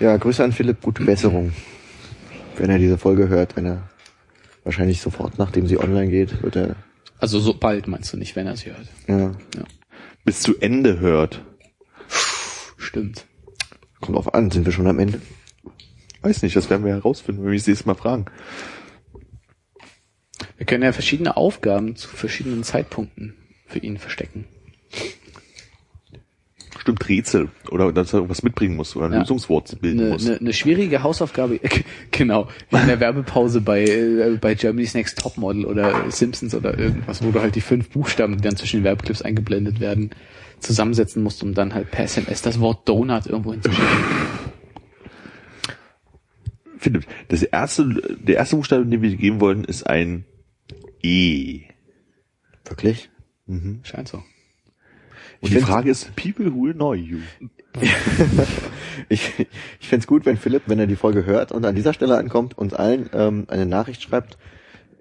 Ja, 0.00 0.16
Grüße 0.16 0.42
an 0.44 0.52
Philipp, 0.52 0.82
gute 0.82 1.04
Besserung. 1.04 1.52
Wenn 2.56 2.70
er 2.70 2.78
diese 2.78 2.98
Folge 2.98 3.28
hört, 3.28 3.56
wenn 3.56 3.66
er 3.66 3.88
wahrscheinlich 4.64 5.00
sofort, 5.00 5.38
nachdem 5.38 5.66
sie 5.66 5.78
online 5.78 6.08
geht, 6.08 6.42
wird 6.42 6.56
er 6.56 6.76
Also 7.18 7.38
so 7.38 7.54
bald 7.54 7.86
meinst 7.86 8.12
du 8.12 8.16
nicht, 8.16 8.36
wenn 8.36 8.46
er 8.46 8.56
sie 8.56 8.70
hört. 8.70 8.88
Ja. 9.06 9.32
Bis 10.24 10.40
zu 10.40 10.58
Ende 10.58 11.00
hört. 11.00 11.42
Stimmt. 12.76 13.26
Kommt 14.00 14.16
drauf 14.16 14.34
an, 14.34 14.50
sind 14.50 14.66
wir 14.66 14.72
schon 14.72 14.86
am 14.86 14.98
Ende? 14.98 15.20
Weiß 16.22 16.42
nicht, 16.42 16.56
das 16.56 16.70
werden 16.70 16.84
wir 16.84 16.92
herausfinden, 16.92 17.44
wenn 17.44 17.52
wir 17.52 17.60
sie 17.60 17.70
jetzt 17.70 17.86
mal 17.86 17.94
fragen. 17.94 18.26
Wir 20.56 20.66
können 20.66 20.82
ja 20.82 20.92
verschiedene 20.92 21.36
Aufgaben 21.36 21.96
zu 21.96 22.08
verschiedenen 22.08 22.64
Zeitpunkten 22.64 23.34
für 23.66 23.78
ihn 23.78 23.98
verstecken. 23.98 24.46
Stimmt 26.86 27.08
Rätsel 27.08 27.48
oder 27.72 27.92
dass 27.92 28.12
er 28.12 28.18
irgendwas 28.18 28.44
mitbringen 28.44 28.76
muss 28.76 28.94
oder 28.94 29.06
ein 29.06 29.12
Ja. 29.12 29.18
Lösungswort 29.18 29.80
bilden 29.80 30.02
Eine, 30.02 30.10
muss. 30.10 30.24
eine, 30.24 30.38
eine 30.38 30.52
schwierige 30.52 31.02
Hausaufgabe, 31.02 31.58
genau, 32.12 32.46
wie 32.70 32.76
in 32.76 32.86
der 32.86 33.00
Werbepause 33.00 33.60
bei, 33.60 33.82
äh, 33.82 34.38
bei 34.40 34.54
Germany's 34.54 34.94
Next 34.94 35.18
Topmodel 35.18 35.64
oder 35.64 36.08
Simpsons 36.12 36.54
oder 36.54 36.78
irgendwas, 36.78 37.24
wo 37.24 37.32
du 37.32 37.40
halt 37.40 37.56
die 37.56 37.60
fünf 37.60 37.90
Buchstaben, 37.90 38.36
die 38.36 38.42
dann 38.42 38.54
zwischen 38.56 38.76
den 38.80 38.84
Werbeclips 38.84 39.20
eingeblendet 39.22 39.80
werden, 39.80 40.10
zusammensetzen 40.60 41.24
musst, 41.24 41.42
um 41.42 41.54
dann 41.54 41.74
halt 41.74 41.90
per 41.90 42.04
SMS 42.04 42.40
das 42.42 42.60
Wort 42.60 42.88
Donut 42.88 43.26
irgendwo 43.26 43.50
hinzuschicken. 43.50 43.88
Philipp, 46.78 47.04
das 47.28 47.42
erste, 47.42 48.16
der 48.22 48.36
erste 48.36 48.54
Buchstabe, 48.54 48.86
den 48.86 49.02
wir 49.02 49.16
geben 49.16 49.40
wollen, 49.40 49.64
ist 49.64 49.88
ein 49.88 50.24
E. 51.02 51.62
Wirklich? 52.64 53.10
Scheint 53.82 54.06
so. 54.06 54.22
Und 55.46 55.54
die 55.54 55.64
Frage 55.64 55.90
ist, 55.90 56.14
people 56.16 56.52
who 56.54 56.72
know 56.72 56.94
you. 56.94 57.18
Ich, 59.08 59.46
ich 59.80 59.88
fänd's 59.88 60.06
gut, 60.06 60.24
wenn 60.24 60.38
Philipp, 60.38 60.62
wenn 60.66 60.78
er 60.78 60.86
die 60.86 60.96
Folge 60.96 61.26
hört 61.26 61.52
und 61.52 61.64
an 61.66 61.74
dieser 61.74 61.92
Stelle 61.92 62.16
ankommt, 62.16 62.56
uns 62.56 62.72
allen 62.72 63.10
ähm, 63.12 63.44
eine 63.48 63.66
Nachricht 63.66 64.02
schreibt 64.02 64.38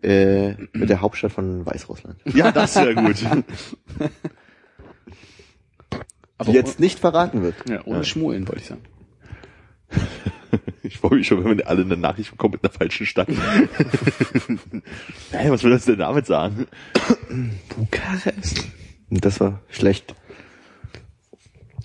äh, 0.04 0.56
mit 0.74 0.90
der 0.90 1.00
Hauptstadt 1.02 1.32
von 1.32 1.66
Weißrussland. 1.66 2.20
Ja, 2.26 2.52
das 2.52 2.76
ist 2.76 2.84
ja 2.84 2.94
gut. 2.94 3.16
Aber 6.38 6.52
Die 6.52 6.58
jetzt 6.58 6.80
nicht 6.82 7.00
verraten 7.00 7.42
wird. 7.42 7.56
ohne, 7.66 7.76
ja, 7.76 7.82
ohne 7.86 8.04
Schmulen, 8.04 8.48
wollte 8.48 8.62
ich 8.62 8.68
sagen. 8.68 8.82
Ich 10.84 11.00
freue 11.00 11.18
mich 11.18 11.28
schon, 11.28 11.44
wenn 11.44 11.58
wir 11.58 11.68
alle 11.68 11.82
eine 11.82 11.98
Nachricht 11.98 12.32
bekommen 12.32 12.54
mit 12.54 12.64
einer 12.64 12.72
falschen 12.72 13.06
Stadt. 13.06 13.28
Hey, 15.32 15.52
was 15.52 15.64
will 15.64 15.72
das 15.72 15.86
denn 15.86 15.98
damit 15.98 16.28
sagen? 16.28 16.68
Bukarest? 17.76 18.66
Das 19.10 19.40
war 19.42 19.62
schlecht. 19.70 20.14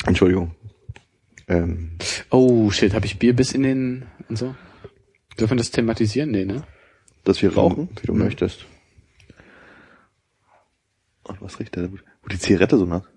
Entschuldigung. 0.06 0.54
Ähm, 1.48 1.92
Oh, 2.30 2.70
shit, 2.70 2.94
habe 2.94 3.06
ich 3.06 3.18
Bier 3.18 3.34
bis 3.34 3.52
in 3.52 3.62
den 3.62 4.06
und 4.28 4.36
so? 4.36 4.54
Dürfen 5.38 5.52
wir 5.52 5.58
das 5.58 5.70
thematisieren? 5.70 6.30
Nee, 6.30 6.44
ne? 6.44 6.62
Dass 7.24 7.42
wir 7.42 7.54
rauchen? 7.54 7.88
Wie 8.00 8.06
du 8.06 8.14
möchtest. 8.14 8.66
Oh, 11.28 11.34
was 11.40 11.58
riecht 11.58 11.76
der? 11.76 11.90
Wo 11.92 11.96
die 12.30 12.38
Zigarette 12.38 12.78
so 12.78 12.86
nach? 12.86 13.08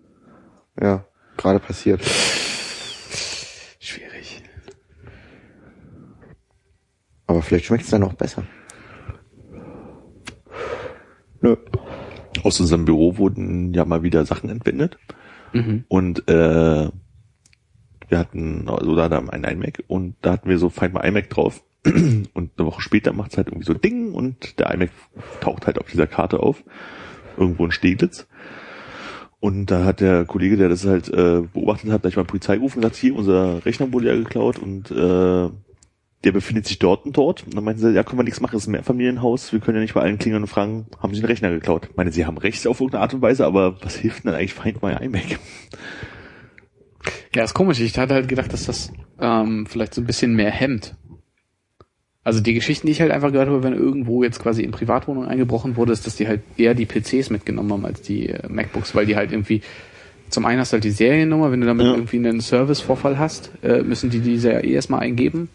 Ja, 0.79 1.05
gerade 1.37 1.59
passiert. 1.59 2.01
Schwierig. 3.79 4.43
Aber 7.27 7.41
vielleicht 7.41 7.65
schmeckt's 7.65 7.89
dann 7.89 8.01
noch 8.01 8.13
besser. 8.13 8.43
Nö. 11.41 11.55
Aus 12.43 12.59
unserem 12.59 12.85
Büro 12.85 13.17
wurden 13.17 13.73
ja 13.73 13.85
mal 13.85 14.03
wieder 14.03 14.25
Sachen 14.25 14.49
entwendet. 14.49 14.97
Und 15.87 16.27
äh, 16.29 16.89
wir 18.09 18.19
hatten, 18.19 18.67
also 18.67 18.95
da 18.95 19.09
haben 19.09 19.29
ein 19.29 19.43
iMac 19.43 19.83
und 19.87 20.15
da 20.21 20.33
hatten 20.33 20.49
wir 20.49 20.57
so 20.57 20.69
Find 20.69 20.93
My 20.93 21.07
iMac 21.07 21.29
drauf. 21.29 21.63
Und 21.85 22.51
eine 22.57 22.65
Woche 22.65 22.81
später 22.81 23.11
macht's 23.11 23.35
halt 23.35 23.47
irgendwie 23.47 23.65
so 23.65 23.73
Ding 23.73 24.13
und 24.13 24.57
der 24.57 24.73
iMac 24.73 24.91
taucht 25.41 25.67
halt 25.67 25.77
auf 25.79 25.87
dieser 25.91 26.07
Karte 26.07 26.39
auf. 26.39 26.63
Irgendwo 27.35 27.65
in 27.65 27.71
Steglitz. 27.71 28.25
Und 29.41 29.65
da 29.65 29.83
hat 29.83 29.99
der 29.99 30.23
Kollege, 30.23 30.55
der 30.55 30.69
das 30.69 30.85
halt 30.85 31.09
äh, 31.09 31.41
beobachtet 31.41 31.91
hat, 31.91 32.03
gleich 32.03 32.15
mal 32.15 32.23
Polizei 32.23 32.55
gerufen 32.55 32.77
und 32.77 32.83
gesagt, 32.83 32.95
hier, 32.95 33.13
unser 33.13 33.65
Rechner 33.65 33.91
wurde 33.91 34.07
ja 34.07 34.15
geklaut 34.15 34.57
und 34.57 34.89
äh, 34.91 35.49
der 36.23 36.31
befindet 36.31 36.65
sich 36.65 36.79
dort 36.79 37.05
und 37.05 37.17
dort. 37.17 37.43
Und 37.45 37.55
dann 37.55 37.63
meinten 37.63 37.81
sie, 37.81 37.91
ja, 37.93 38.03
können 38.03 38.19
wir 38.19 38.23
nichts 38.23 38.39
machen, 38.39 38.53
das 38.53 38.63
ist 38.63 38.67
ein 38.67 38.71
Mehrfamilienhaus, 38.71 39.51
wir 39.51 39.59
können 39.59 39.77
ja 39.77 39.81
nicht 39.81 39.93
bei 39.93 40.01
allen 40.01 40.17
klingeln 40.19 40.43
und 40.43 40.47
fragen, 40.47 40.87
haben 40.99 41.13
sie 41.13 41.21
den 41.21 41.27
Rechner 41.27 41.49
geklaut? 41.49 41.87
Ich 41.91 41.97
meine, 41.97 42.11
sie 42.11 42.25
haben 42.25 42.37
recht 42.37 42.65
auf 42.67 42.79
irgendeine 42.79 43.01
Art 43.03 43.13
und 43.13 43.21
Weise, 43.21 43.45
aber 43.45 43.81
was 43.83 43.95
hilft 43.95 44.23
denn 44.23 44.31
dann 44.31 44.39
eigentlich 44.39 44.53
Find 44.53 44.81
My 44.81 44.93
iMac? 44.93 45.39
Ja, 47.35 47.43
ist 47.43 47.53
komisch. 47.53 47.79
Ich 47.79 47.97
hatte 47.97 48.13
halt 48.13 48.27
gedacht, 48.27 48.53
dass 48.53 48.65
das 48.65 48.93
ähm, 49.19 49.65
vielleicht 49.65 49.93
so 49.93 50.01
ein 50.01 50.05
bisschen 50.05 50.35
mehr 50.35 50.51
hemmt. 50.51 50.95
Also 52.23 52.39
die 52.39 52.53
Geschichten, 52.53 52.87
die 52.87 52.91
ich 52.93 53.01
halt 53.01 53.11
einfach 53.11 53.33
gehört 53.33 53.49
habe, 53.49 53.63
wenn 53.63 53.73
irgendwo 53.73 54.23
jetzt 54.23 54.39
quasi 54.39 54.63
in 54.63 54.71
Privatwohnungen 54.71 55.27
eingebrochen 55.27 55.75
wurde, 55.75 55.91
ist, 55.91 56.07
dass 56.07 56.15
die 56.15 56.27
halt 56.27 56.41
eher 56.55 56.73
die 56.73 56.85
PCs 56.85 57.29
mitgenommen 57.31 57.73
haben 57.73 57.85
als 57.85 58.01
die 58.01 58.29
äh, 58.29 58.47
MacBooks, 58.47 58.95
weil 58.95 59.05
die 59.05 59.17
halt 59.17 59.33
irgendwie 59.33 59.61
zum 60.29 60.45
einen 60.45 60.61
hast 60.61 60.71
du 60.71 60.75
halt 60.75 60.85
die 60.85 60.91
Seriennummer, 60.91 61.51
wenn 61.51 61.59
du 61.59 61.67
damit 61.67 61.85
Ja. 61.85 61.93
irgendwie 61.93 62.17
einen 62.17 62.39
Servicevorfall 62.39 63.19
hast, 63.19 63.51
äh, 63.61 63.81
müssen 63.83 64.09
die 64.09 64.21
diese 64.21 64.53
ja 64.53 64.59
eh 64.61 64.71
erstmal 64.71 65.01
eingeben 65.01 65.49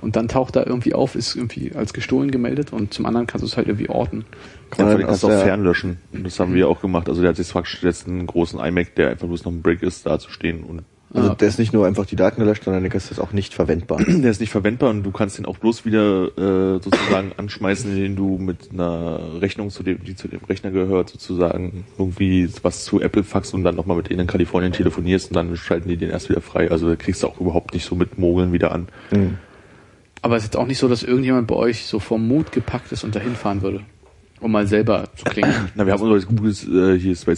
und 0.00 0.16
dann 0.16 0.28
taucht 0.28 0.56
da 0.56 0.64
irgendwie 0.64 0.94
auf, 0.94 1.14
ist 1.14 1.36
irgendwie 1.36 1.72
als 1.74 1.92
gestohlen 1.92 2.30
gemeldet 2.30 2.72
und 2.72 2.92
zum 2.94 3.06
anderen 3.06 3.26
kannst 3.26 3.42
du 3.42 3.46
es 3.46 3.56
halt 3.56 3.66
irgendwie 3.68 3.88
orten. 3.88 4.24
Kann 4.70 4.86
Ja, 4.88 4.96
man 4.96 5.06
kannst 5.06 5.22
du 5.22 5.26
auch 5.28 5.30
der- 5.30 5.40
fernlöschen. 5.40 5.98
Und 6.12 6.24
das 6.26 6.38
haben 6.40 6.54
wir 6.54 6.68
auch 6.68 6.80
gemacht. 6.80 7.08
Also 7.08 7.20
der 7.22 7.30
hat 7.30 7.38
jetzt 7.38 7.52
praktisch 7.52 7.82
jetzt 7.82 8.06
einen 8.08 8.26
großen 8.26 8.58
iMac, 8.60 8.94
der 8.94 9.10
einfach 9.10 9.26
bloß 9.26 9.44
noch 9.44 9.52
ein 9.52 9.62
Brick 9.62 9.82
ist, 9.82 10.06
da 10.06 10.18
zu 10.18 10.30
stehen 10.30 10.62
und 10.64 10.82
Also 11.12 11.30
Ah. 11.30 11.34
der 11.34 11.48
ist 11.48 11.58
nicht 11.58 11.72
nur 11.72 11.88
einfach 11.88 12.06
die 12.06 12.14
Daten 12.14 12.40
gelöscht, 12.40 12.62
sondern 12.62 12.84
der 12.84 12.94
ist 12.94 13.18
auch 13.18 13.32
nicht 13.32 13.52
verwendbar. 13.52 13.98
der 14.06 14.30
ist 14.30 14.40
nicht 14.40 14.52
verwendbar 14.52 14.90
und 14.90 15.02
du 15.02 15.10
kannst 15.10 15.38
den 15.38 15.44
auch 15.44 15.58
bloß 15.58 15.84
wieder 15.84 16.26
äh, 16.38 16.80
sozusagen 16.80 17.32
anschmeißen, 17.36 17.90
indem 17.90 18.14
du 18.14 18.38
mit 18.38 18.70
einer 18.72 19.40
Rechnung, 19.40 19.70
zu 19.70 19.82
dem, 19.82 20.04
die 20.04 20.14
zu 20.14 20.28
dem 20.28 20.38
Rechner 20.48 20.70
gehört, 20.70 21.08
sozusagen 21.10 21.84
irgendwie 21.98 22.48
was 22.62 22.84
zu 22.84 23.00
Apple 23.00 23.24
faxst 23.24 23.54
und 23.54 23.64
dann 23.64 23.74
nochmal 23.74 23.96
mit 23.96 24.08
denen 24.08 24.20
in 24.20 24.26
Kalifornien 24.28 24.70
telefonierst 24.72 25.30
und 25.30 25.34
dann 25.34 25.56
schalten 25.56 25.88
die 25.88 25.96
den 25.96 26.10
erst 26.10 26.28
wieder 26.30 26.40
frei. 26.42 26.70
Also 26.70 26.88
da 26.88 26.94
kriegst 26.94 27.24
du 27.24 27.26
auch 27.26 27.40
überhaupt 27.40 27.74
nicht 27.74 27.84
so 27.86 27.96
mit 27.96 28.16
Mogeln 28.16 28.52
wieder 28.52 28.70
an. 28.70 28.86
Hm. 29.08 29.36
Aber 30.22 30.36
es 30.36 30.44
ist 30.44 30.56
auch 30.56 30.66
nicht 30.66 30.78
so, 30.78 30.88
dass 30.88 31.02
irgendjemand 31.02 31.46
bei 31.46 31.54
euch 31.54 31.86
so 31.86 31.98
vom 31.98 32.26
Mut 32.26 32.52
gepackt 32.52 32.92
ist 32.92 33.04
und 33.04 33.14
dahin 33.14 33.34
fahren 33.34 33.62
würde, 33.62 33.80
um 34.40 34.52
mal 34.52 34.66
selber 34.66 35.08
zu 35.16 35.24
klingen. 35.24 35.54
Na, 35.74 35.86
wir 35.86 35.92
haben 35.92 36.02
uns 36.02 36.26
bei 36.26 36.34
Google 36.34 36.94
äh, 36.94 36.98
hier 36.98 37.16
bei 37.24 37.34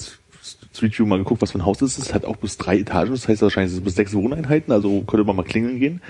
Street 0.75 0.99
View 0.99 1.07
mal 1.07 1.19
geguckt, 1.19 1.43
was 1.43 1.53
für 1.53 1.59
ein 1.59 1.65
Haus 1.65 1.79
das 1.79 1.99
ist. 1.99 2.07
Es 2.07 2.15
hat 2.15 2.25
auch 2.25 2.37
bis 2.37 2.57
drei 2.59 2.79
Etagen, 2.79 3.13
das 3.13 3.29
heißt 3.29 3.43
wahrscheinlich 3.43 3.73
sind 3.73 3.81
es 3.81 3.85
bis 3.85 3.95
sechs 3.95 4.15
Wohneinheiten, 4.15 4.73
also 4.73 5.03
könnte 5.03 5.25
man 5.25 5.37
mal 5.37 5.45
klingeln 5.45 5.79
gehen. 5.79 6.01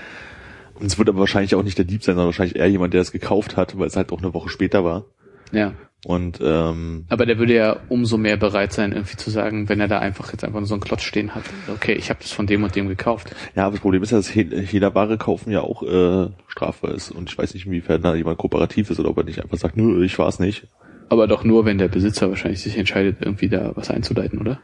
Und 0.75 0.87
es 0.87 0.97
wird 0.97 1.09
aber 1.09 1.19
wahrscheinlich 1.19 1.53
auch 1.53 1.63
nicht 1.63 1.77
der 1.77 1.85
Dieb 1.85 2.03
sein, 2.03 2.15
sondern 2.15 2.27
wahrscheinlich 2.27 2.55
eher 2.55 2.69
jemand, 2.69 2.93
der 2.93 3.01
es 3.01 3.11
gekauft 3.11 3.57
hat, 3.57 3.77
weil 3.77 3.87
es 3.87 3.95
halt 3.95 4.11
auch 4.11 4.19
eine 4.19 4.33
Woche 4.33 4.49
später 4.49 4.83
war. 4.83 5.05
Ja. 5.51 5.73
Und 6.05 6.39
ähm, 6.43 7.05
Aber 7.07 7.25
der 7.25 7.37
würde 7.37 7.53
ja 7.55 7.77
umso 7.87 8.17
mehr 8.17 8.35
bereit 8.35 8.73
sein, 8.73 8.91
irgendwie 8.91 9.15
zu 9.15 9.29
sagen, 9.29 9.69
wenn 9.69 9.79
er 9.79 9.87
da 9.87 9.99
einfach 9.99 10.31
jetzt 10.33 10.43
einfach 10.43 10.59
nur 10.59 10.67
so 10.67 10.73
einen 10.73 10.81
Klotz 10.81 11.03
stehen 11.03 11.33
hat. 11.33 11.43
Okay, 11.73 11.93
ich 11.93 12.09
habe 12.09 12.19
das 12.21 12.31
von 12.33 12.45
dem 12.45 12.61
und 12.63 12.75
dem 12.75 12.89
gekauft. 12.89 13.33
ja, 13.55 13.63
aber 13.65 13.71
das 13.73 13.81
Problem 13.81 14.03
ist 14.03 14.11
ja, 14.11 14.17
dass 14.17 14.27
He- 14.27 14.65
Hehlerware 14.65 15.17
kaufen 15.17 15.51
ja 15.51 15.61
auch 15.61 15.81
äh, 15.83 16.29
strafbar 16.47 16.91
ist. 16.91 17.11
Und 17.11 17.29
ich 17.29 17.37
weiß 17.37 17.53
nicht, 17.53 17.65
inwiefern 17.65 18.01
da 18.01 18.15
jemand 18.15 18.37
kooperativ 18.37 18.89
ist 18.89 18.99
oder 18.99 19.09
ob 19.11 19.17
er 19.17 19.23
nicht 19.23 19.41
einfach 19.41 19.57
sagt, 19.57 19.77
nö, 19.77 20.03
ich 20.03 20.19
war's 20.19 20.39
nicht. 20.39 20.67
Aber 21.07 21.27
doch 21.27 21.45
nur, 21.45 21.63
wenn 21.63 21.77
der 21.77 21.87
Besitzer 21.87 22.29
wahrscheinlich 22.29 22.61
sich 22.61 22.77
entscheidet, 22.77 23.17
irgendwie 23.21 23.47
da 23.47 23.71
was 23.75 23.89
einzuleiten, 23.89 24.39
oder? 24.39 24.59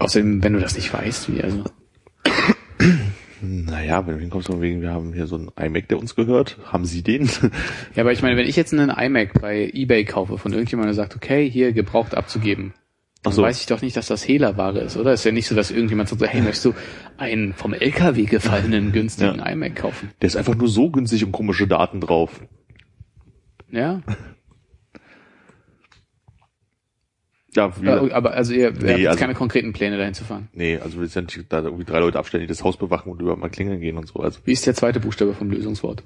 Außerdem, 0.00 0.42
wenn 0.42 0.52
du 0.54 0.60
das 0.60 0.74
nicht 0.74 0.92
weißt, 0.92 1.32
wie 1.34 1.42
also. 1.42 1.64
Naja, 3.42 4.06
wenn 4.06 4.14
du 4.14 4.20
hinkommst 4.20 4.48
von 4.48 4.60
wegen, 4.60 4.80
wir 4.80 4.92
haben 4.92 5.12
hier 5.12 5.26
so 5.26 5.36
einen 5.36 5.50
iMac, 5.58 5.88
der 5.88 5.98
uns 5.98 6.14
gehört, 6.14 6.58
haben 6.64 6.84
Sie 6.84 7.02
den? 7.02 7.28
Ja, 7.94 8.02
aber 8.02 8.12
ich 8.12 8.22
meine, 8.22 8.36
wenn 8.36 8.46
ich 8.48 8.56
jetzt 8.56 8.72
einen 8.72 8.90
iMac 8.90 9.40
bei 9.40 9.70
eBay 9.72 10.04
kaufe 10.04 10.38
von 10.38 10.52
irgendjemandem, 10.52 10.94
der 10.94 11.02
sagt, 11.02 11.16
okay, 11.16 11.48
hier 11.50 11.72
gebraucht 11.72 12.14
abzugeben, 12.14 12.72
dann 13.22 13.32
so. 13.32 13.42
weiß 13.42 13.60
ich 13.60 13.66
doch 13.66 13.82
nicht, 13.82 13.96
dass 13.96 14.06
das 14.06 14.26
Hehlerware 14.26 14.78
ist, 14.80 14.96
oder? 14.96 15.12
Ist 15.12 15.24
ja 15.24 15.32
nicht 15.32 15.48
so, 15.48 15.54
dass 15.54 15.70
irgendjemand 15.70 16.08
sagt, 16.08 16.20
so, 16.20 16.26
hey, 16.26 16.40
möchtest 16.40 16.64
du 16.66 16.74
einen 17.18 17.52
vom 17.54 17.74
LKW 17.74 18.24
gefallenen 18.24 18.92
günstigen 18.92 19.38
Ja. 19.38 19.48
iMac 19.50 19.76
kaufen? 19.76 20.10
Der 20.22 20.28
ist 20.28 20.36
einfach 20.36 20.54
nur 20.54 20.68
so 20.68 20.90
günstig 20.90 21.24
und 21.24 21.32
komische 21.32 21.66
Daten 21.66 22.00
drauf. 22.00 22.40
Ja. 23.70 24.00
Ja, 27.56 27.72
wie, 27.80 27.86
Äh, 27.86 28.12
Aber 28.12 28.32
also 28.34 28.52
ihr, 28.52 28.60
ihr 28.60 28.66
habt 28.68 28.82
jetzt 28.82 29.06
also- 29.08 29.18
keine 29.20 29.34
konkreten 29.34 29.72
Pläne 29.72 29.96
dahin 29.98 30.14
zu 30.14 30.24
fahren. 30.24 30.48
nee, 30.52 30.76
also 30.78 31.00
wir 31.00 31.08
sind 31.08 31.46
da 31.48 31.60
irgendwie 31.62 31.84
drei 31.84 31.98
Leute 32.00 32.18
abstellen, 32.18 32.42
die 32.42 32.46
das 32.48 32.62
Haus 32.62 32.76
bewachen 32.76 33.10
und 33.10 33.20
überhaupt 33.20 33.40
mal 33.40 33.48
klingeln 33.48 33.80
gehen 33.80 33.96
und 33.98 34.06
so. 34.06 34.20
Also 34.20 34.38
Wie 34.44 34.52
ist 34.52 34.66
der 34.66 34.74
zweite 34.74 35.00
Buchstabe 35.00 35.32
vom 35.34 35.50
Lösungswort? 35.50 36.02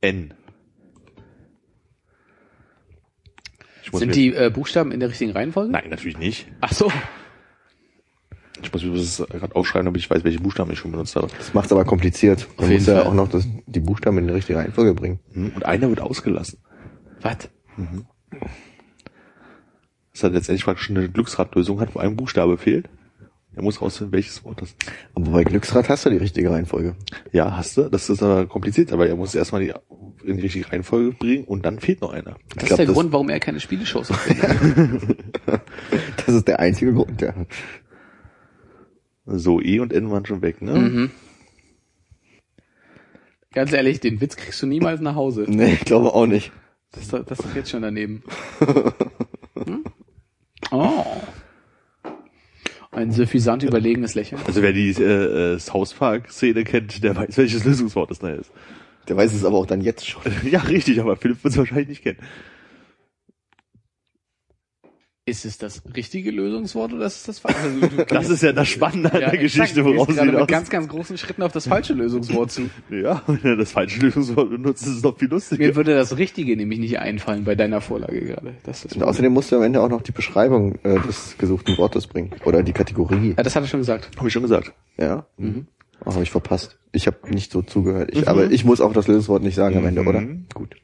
N. 0.00 0.34
Sind 3.92 4.14
die 4.14 4.34
äh, 4.34 4.50
Buchstaben 4.50 4.90
in 4.92 5.00
der 5.00 5.10
richtigen 5.10 5.32
Reihenfolge? 5.32 5.70
Nein, 5.70 5.90
natürlich 5.90 6.18
nicht. 6.18 6.46
Ach 6.60 6.72
so. 6.72 6.90
Ich 8.62 8.72
muss 8.72 8.84
mir 8.84 8.92
das 8.96 9.22
gerade 9.28 9.54
aufschreiben, 9.56 9.86
damit 9.86 10.00
ich 10.00 10.08
weiß, 10.08 10.22
welche 10.24 10.38
Buchstaben 10.38 10.70
ich 10.72 10.78
schon 10.78 10.92
benutzt 10.92 11.16
habe. 11.16 11.26
Das 11.36 11.52
macht's 11.52 11.72
aber 11.72 11.84
kompliziert. 11.84 12.46
Man 12.58 12.72
muss 12.72 12.86
ja 12.86 13.04
auch 13.04 13.12
noch 13.14 13.28
das, 13.28 13.46
die 13.66 13.80
Buchstaben 13.80 14.18
in 14.18 14.28
die 14.28 14.34
richtige 14.34 14.58
Reihenfolge 14.58 14.94
bringen. 14.94 15.18
Hm? 15.32 15.52
Und 15.54 15.64
einer 15.66 15.88
wird 15.88 16.00
ausgelassen. 16.00 16.58
Was? 17.20 17.48
Das 20.12 20.24
hat 20.24 20.32
letztendlich 20.32 20.64
praktisch 20.64 20.90
eine 20.90 21.08
Glücksradlösung 21.08 21.80
hat, 21.80 21.94
wo 21.94 21.98
ein 22.00 22.16
Buchstabe 22.16 22.58
fehlt. 22.58 22.88
Er 23.54 23.62
muss 23.62 23.82
rausfinden, 23.82 24.12
welches 24.14 24.44
Wort 24.44 24.62
das 24.62 24.70
ist. 24.70 24.78
Aber 25.14 25.30
bei 25.30 25.44
Glücksrad 25.44 25.88
hast 25.90 26.06
du 26.06 26.10
die 26.10 26.16
richtige 26.16 26.50
Reihenfolge. 26.50 26.96
Ja, 27.32 27.54
hast 27.56 27.76
du. 27.76 27.90
Das 27.90 28.08
ist 28.08 28.22
aber 28.22 28.46
kompliziert, 28.46 28.92
aber 28.92 29.06
er 29.08 29.16
muss 29.16 29.34
erstmal 29.34 29.62
die 29.62 29.72
in 30.24 30.36
die 30.36 30.42
richtige 30.42 30.70
Reihenfolge 30.70 31.12
bringen 31.12 31.44
und 31.44 31.66
dann 31.66 31.78
fehlt 31.78 32.00
noch 32.00 32.12
einer. 32.12 32.36
Das 32.54 32.64
glaub, 32.64 32.70
ist 32.70 32.76
der 32.78 32.86
das- 32.86 32.94
Grund, 32.94 33.12
warum 33.12 33.28
er 33.28 33.40
keine 33.40 33.60
Spieleshows 33.60 34.10
hat. 34.10 34.18
Das 36.24 36.34
ist 36.34 36.46
der 36.48 36.60
einzige 36.60 36.92
Grund, 36.94 37.20
ja. 37.20 37.34
So, 39.26 39.60
E 39.60 39.80
und 39.80 39.92
N 39.92 40.10
waren 40.10 40.24
schon 40.24 40.40
weg, 40.40 40.62
ne? 40.62 40.72
mhm. 40.78 41.10
Ganz 43.52 43.72
ehrlich, 43.72 44.00
den 44.00 44.20
Witz 44.20 44.36
kriegst 44.36 44.62
du 44.62 44.66
niemals 44.66 45.00
nach 45.00 45.14
Hause. 45.14 45.44
Nee, 45.48 45.74
ich 45.74 45.84
glaube 45.84 46.14
auch 46.14 46.26
nicht. 46.26 46.52
Das 46.92 47.08
das 47.08 47.20
ist 47.38 47.44
doch 47.44 47.54
jetzt 47.54 47.70
schon 47.70 47.82
daneben. 47.82 48.22
Oh. 50.72 51.04
Ein 52.90 53.12
suffisant 53.12 53.62
überlegenes 53.62 54.14
Lächeln. 54.14 54.40
Also 54.46 54.62
wer 54.62 54.72
die 54.72 54.90
äh, 54.90 55.54
äh, 55.54 55.58
South 55.58 55.94
Park-Szene 55.94 56.64
kennt, 56.64 57.04
der 57.04 57.16
weiß, 57.16 57.36
welches 57.36 57.64
Lösungswort 57.64 58.10
das 58.10 58.18
da 58.18 58.30
ist. 58.30 58.50
Der 59.08 59.16
weiß 59.16 59.32
es 59.32 59.44
aber 59.44 59.58
auch 59.58 59.66
dann 59.66 59.80
jetzt 59.80 60.06
schon. 60.06 60.22
ja, 60.50 60.60
richtig, 60.60 61.00
aber 61.00 61.16
Philipp 61.16 61.42
wird 61.44 61.52
es 61.52 61.58
wahrscheinlich 61.58 61.88
nicht 61.88 62.02
kennen. 62.02 62.18
Ist 65.24 65.44
es 65.44 65.56
das 65.56 65.82
richtige 65.94 66.32
Lösungswort 66.32 66.92
oder 66.94 67.06
ist 67.06 67.18
es 67.18 67.22
das 67.22 67.38
falsche? 67.38 67.60
Also, 67.60 68.04
Das 68.08 68.28
ist 68.28 68.42
ja 68.42 68.52
das 68.52 68.66
Spannende 68.66 69.12
an 69.12 69.20
der 69.20 69.36
Geschichte, 69.38 69.84
woraus 69.84 70.08
woraus 70.08 70.16
sie 70.16 70.24
mit 70.32 70.48
ganz, 70.48 70.68
ganz 70.68 70.88
großen 70.88 71.16
Schritten 71.16 71.42
auf 71.42 71.52
das 71.52 71.68
falsche 71.68 71.92
Lösungswort 71.92 72.50
zu. 72.50 72.62
Ja, 72.90 73.22
wenn 73.28 73.38
er 73.44 73.56
das 73.56 73.70
falsche 73.70 74.00
Lösungswort 74.00 74.50
benutzt, 74.50 74.82
ist 74.82 74.96
es 74.96 75.02
noch 75.04 75.16
viel 75.16 75.28
lustiger. 75.28 75.64
Mir 75.64 75.76
würde 75.76 75.94
das 75.94 76.16
Richtige 76.18 76.56
nämlich 76.56 76.80
nicht 76.80 76.98
einfallen 76.98 77.44
bei 77.44 77.54
deiner 77.54 77.80
Vorlage 77.80 78.20
gerade. 78.20 78.54
Das 78.64 78.84
ist 78.84 78.96
Und 78.96 79.04
außerdem 79.04 79.32
musst 79.32 79.52
du 79.52 79.56
am 79.56 79.62
Ende 79.62 79.80
auch 79.80 79.88
noch 79.88 80.02
die 80.02 80.10
Beschreibung 80.10 80.80
äh, 80.82 80.98
des 80.98 81.36
gesuchten 81.38 81.78
Wortes 81.78 82.08
bringen. 82.08 82.32
Oder 82.44 82.64
die 82.64 82.72
Kategorie. 82.72 83.34
ja, 83.36 83.42
das 83.44 83.54
hat 83.54 83.62
er 83.62 83.68
schon 83.68 83.78
gesagt. 83.80 84.10
Habe 84.16 84.26
ich 84.26 84.32
schon 84.32 84.42
gesagt. 84.42 84.72
Ja? 84.98 85.26
Mhm. 85.38 85.68
Oh, 86.04 86.12
habe 86.14 86.24
ich 86.24 86.32
verpasst. 86.32 86.80
Ich 86.90 87.06
habe 87.06 87.18
nicht 87.32 87.52
so 87.52 87.62
zugehört. 87.62 88.10
Ich, 88.12 88.26
Aber 88.26 88.50
ich 88.50 88.64
muss 88.64 88.80
auch 88.80 88.92
das 88.92 89.06
Lösungswort 89.06 89.44
nicht 89.44 89.54
sagen 89.54 89.76
am 89.78 89.86
Ende, 89.86 90.02
Mhm. 90.02 90.08
oder? 90.08 90.22
Gut. 90.52 90.74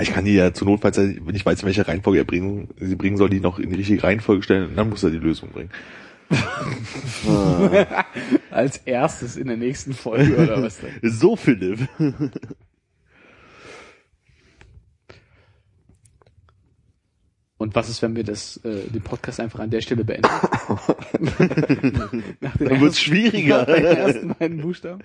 Ich 0.00 0.12
kann 0.12 0.24
die 0.24 0.34
ja 0.34 0.54
zur 0.54 0.68
Not, 0.68 0.80
falls 0.80 0.96
er, 0.96 1.12
wenn 1.26 1.34
ich 1.34 1.44
weiß, 1.44 1.60
in 1.62 1.66
welche 1.66 1.86
Reihenfolge 1.86 2.20
er 2.20 2.24
bringen, 2.24 2.68
sie 2.78 2.94
bringen 2.94 3.16
soll, 3.16 3.30
die 3.30 3.40
noch 3.40 3.58
in 3.58 3.70
die 3.70 3.76
richtige 3.76 4.04
Reihenfolge 4.04 4.44
stellen, 4.44 4.68
und 4.68 4.76
dann 4.76 4.88
muss 4.88 5.02
er 5.02 5.10
die 5.10 5.18
Lösung 5.18 5.50
bringen. 5.50 5.70
Als 8.50 8.76
erstes 8.78 9.36
in 9.36 9.48
der 9.48 9.56
nächsten 9.56 9.94
Folge 9.94 10.36
oder 10.36 10.62
was 10.62 10.78
denn? 10.78 10.92
So, 11.10 11.34
Philipp. 11.36 11.88
Und 17.56 17.74
was 17.74 17.88
ist, 17.88 18.02
wenn 18.02 18.14
wir 18.14 18.22
das, 18.24 18.58
äh, 18.58 18.88
den 18.88 19.02
Podcast 19.02 19.40
einfach 19.40 19.58
an 19.58 19.70
der 19.70 19.80
Stelle 19.80 20.04
beenden? 20.04 20.28
Dann 22.40 22.80
wird's 22.80 23.00
schwieriger. 23.00 23.60
Nach 23.60 23.66
den 23.66 23.84
ersten 23.84 24.28
beiden 24.34 24.60
Buchstaben. 24.60 25.02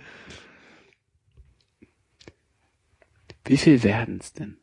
Wie 3.46 3.58
viel 3.58 3.82
werden's 3.82 4.34
denn? 4.34 4.58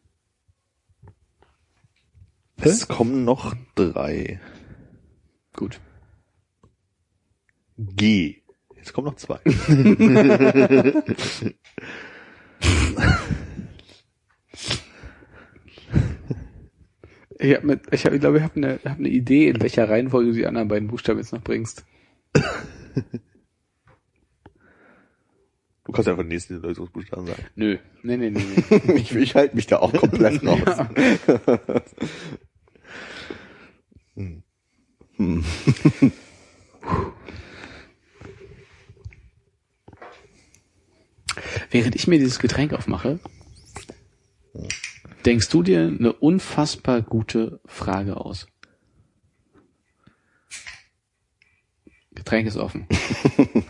Es 2.63 2.89
kommen 2.89 3.25
noch 3.25 3.55
drei. 3.75 4.41
Gut. 5.55 5.81
G. 7.79 8.43
Jetzt 8.77 8.93
kommen 8.93 9.07
noch 9.07 9.17
zwei. 9.17 9.41
Ich, 17.43 17.55
hab 17.55 17.65
mit, 17.65 17.81
ich, 17.91 18.05
hab, 18.05 18.13
ich 18.13 18.21
glaube, 18.21 18.37
ich 18.37 18.43
habe 18.43 18.57
eine 18.57 18.81
hab 18.85 18.99
ne 18.99 19.09
Idee, 19.09 19.49
in 19.49 19.63
welcher 19.63 19.89
Reihenfolge 19.89 20.33
du 20.33 20.37
die 20.37 20.47
anderen 20.47 20.69
beiden 20.69 20.89
Buchstaben 20.89 21.21
jetzt 21.21 21.33
noch 21.33 21.41
bringst. 21.41 21.87
Du 25.91 25.93
kannst 25.93 26.09
einfach 26.09 26.23
den 26.23 26.29
nächsten 26.29 26.61
Lösungsbuchstaben 26.61 27.27
sagen. 27.27 27.43
Nö. 27.57 27.79
Nee, 28.03 28.19
nee, 28.19 28.31
nee, 28.31 28.45
nee. 28.45 28.95
Ich, 29.01 29.15
ich 29.15 29.35
halte 29.35 29.57
mich 29.57 29.67
da 29.67 29.79
auch 29.79 29.93
komplett 29.93 30.41
raus. 30.47 30.87
Hm. 35.21 35.45
Während 41.71 41.95
ich 41.95 42.07
mir 42.07 42.19
dieses 42.19 42.39
Getränk 42.39 42.73
aufmache, 42.73 43.21
denkst 45.27 45.51
du 45.51 45.63
dir 45.63 45.81
eine 45.81 46.15
unfassbar 46.15 47.03
gute 47.03 47.61
Frage 47.67 48.17
aus. 48.17 48.47
Getränk 52.13 52.47
ist 52.49 52.57
offen. 52.57 52.87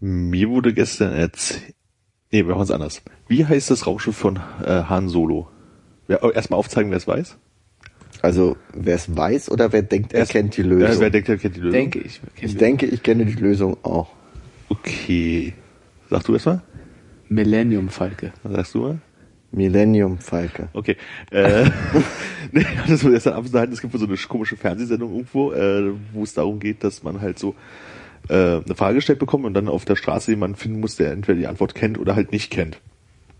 Mir 0.00 0.48
wurde 0.48 0.74
gestern 0.74 1.12
erzählt, 1.12 1.76
nee, 2.32 2.44
wir 2.44 2.54
machen 2.54 2.64
es 2.64 2.72
anders. 2.72 3.02
Wie 3.28 3.46
heißt 3.46 3.70
das 3.70 3.86
Raumschiff 3.86 4.16
von 4.16 4.36
äh, 4.64 4.82
Han 4.88 5.08
Solo? 5.08 5.48
Wer, 6.08 6.24
oh, 6.24 6.30
erstmal 6.30 6.58
aufzeigen, 6.58 6.90
wer 6.90 6.98
es 6.98 7.06
weiß. 7.06 7.38
Also, 8.22 8.56
wer 8.74 8.96
es 8.96 9.14
weiß 9.16 9.50
oder 9.50 9.72
wer 9.72 9.82
denkt, 9.82 10.12
er 10.12 10.20
Erst- 10.20 10.32
kennt 10.32 10.56
die 10.56 10.60
Äh, 10.62 10.64
Lösung? 10.64 11.00
wer 11.00 11.10
denkt, 11.10 11.28
er 11.28 11.38
kennt 11.38 11.56
die 11.56 11.60
Lösung? 11.60 11.72
Denke 11.72 11.98
ich. 12.00 12.20
ich 12.40 12.56
denke, 12.56 12.86
ich 12.86 13.02
kenne 13.02 13.24
die 13.24 13.32
Lösung 13.40 13.76
auch. 13.82 14.10
Okay. 14.68 15.54
Sag 16.10 16.24
du 16.24 16.34
erstmal? 16.34 16.60
Millennium 17.28 17.88
Falke. 17.88 18.32
Was 18.42 18.52
sagst 18.52 18.74
du 18.74 18.80
mal? 18.82 18.98
Millennium 19.52 20.18
Falke. 20.18 20.68
Okay. 20.74 20.96
Äh, 21.30 21.64
nee, 22.52 22.64
das 22.88 23.02
wurde 23.02 23.14
gestern 23.14 23.34
Abend 23.34 23.48
unterhalten, 23.48 23.72
es 23.72 23.80
gibt 23.80 23.96
so 23.98 24.04
eine 24.06 24.16
komische 24.16 24.56
Fernsehsendung 24.56 25.12
irgendwo, 25.12 25.52
äh, 25.52 25.92
wo 26.12 26.22
es 26.22 26.34
darum 26.34 26.60
geht, 26.60 26.84
dass 26.84 27.02
man 27.02 27.20
halt 27.20 27.38
so 27.38 27.54
äh, 28.28 28.34
eine 28.34 28.74
Frage 28.76 28.96
gestellt 28.96 29.18
bekommt 29.18 29.44
und 29.44 29.54
dann 29.54 29.68
auf 29.68 29.84
der 29.84 29.96
Straße 29.96 30.30
jemanden 30.30 30.56
finden 30.56 30.80
muss, 30.80 30.96
der 30.96 31.12
entweder 31.12 31.38
die 31.38 31.46
Antwort 31.46 31.74
kennt 31.74 31.98
oder 31.98 32.14
halt 32.14 32.30
nicht 32.32 32.50
kennt. 32.52 32.80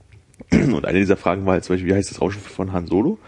Und 0.50 0.84
eine 0.86 0.98
dieser 0.98 1.16
Fragen 1.18 1.44
war 1.46 1.52
halt 1.52 1.64
zum 1.64 1.74
Beispiel, 1.74 1.90
wie 1.90 1.94
heißt 1.94 2.10
das 2.10 2.20
Raumschiff 2.20 2.42
von 2.42 2.72
Han 2.72 2.86
Solo? 2.86 3.18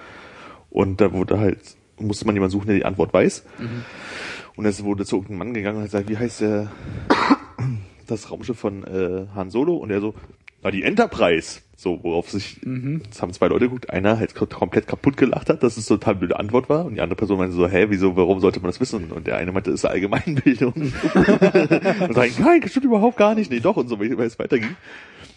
Und 0.73 1.01
da 1.01 1.13
wurde 1.13 1.39
halt, 1.39 1.59
musste 1.99 2.25
man 2.25 2.35
jemanden 2.35 2.53
suchen, 2.53 2.67
der 2.69 2.77
die 2.77 2.85
Antwort 2.87 3.13
weiß. 3.13 3.45
Und 4.57 4.65
es 4.67 4.83
wurde 4.85 5.05
zu 5.05 5.17
irgendeinem 5.17 5.39
Mann 5.39 5.55
gegangen 5.55 5.77
und 5.77 5.83
hat 5.83 5.91
gesagt, 5.91 6.09
wie 6.09 6.17
heißt 6.19 6.41
der, 6.41 6.73
das 8.07 8.31
Raumschiff 8.31 8.59
von 8.59 8.85
äh, 8.85 9.27
Han 9.35 9.51
Solo? 9.51 9.77
Und 9.77 9.91
er 9.91 10.01
so, 10.01 10.15
na 10.63 10.71
die 10.71 10.83
Enterprise. 10.83 11.61
So, 11.77 11.99
worauf 12.05 12.31
sich, 12.31 12.61
das 13.11 13.21
haben 13.21 13.33
zwei 13.33 13.49
Leute 13.49 13.65
geguckt, 13.65 13.91
einer 13.91 14.17
halt 14.17 14.35
kom- 14.35 14.47
komplett 14.55 14.87
kaputt 14.87 15.17
gelacht 15.17 15.49
hat, 15.51 15.65
dass 15.65 15.77
es 15.77 15.87
total 15.87 16.15
blöde 16.15 16.39
Antwort 16.39 16.69
war 16.69 16.85
und 16.85 16.95
die 16.95 17.01
andere 17.01 17.17
Person 17.17 17.39
meinte 17.39 17.57
so, 17.57 17.67
hä, 17.67 17.87
wieso, 17.89 18.15
warum 18.15 18.39
sollte 18.39 18.61
man 18.61 18.69
das 18.71 18.79
wissen? 18.79 19.11
Und 19.11 19.27
der 19.27 19.37
eine 19.37 19.51
meinte, 19.51 19.71
es 19.73 19.81
ist 19.81 19.87
Allgemeinbildung. 19.87 20.73
und 20.75 22.15
sagen, 22.15 22.33
nein, 22.39 22.61
das 22.61 22.71
stimmt 22.71 22.87
überhaupt 22.87 23.17
gar 23.17 23.35
nicht. 23.35 23.51
Nee, 23.51 23.59
doch, 23.59 23.77
und 23.77 23.89
so, 23.89 23.99
weil 23.99 24.13
es 24.21 24.39
weiterging. 24.39 24.77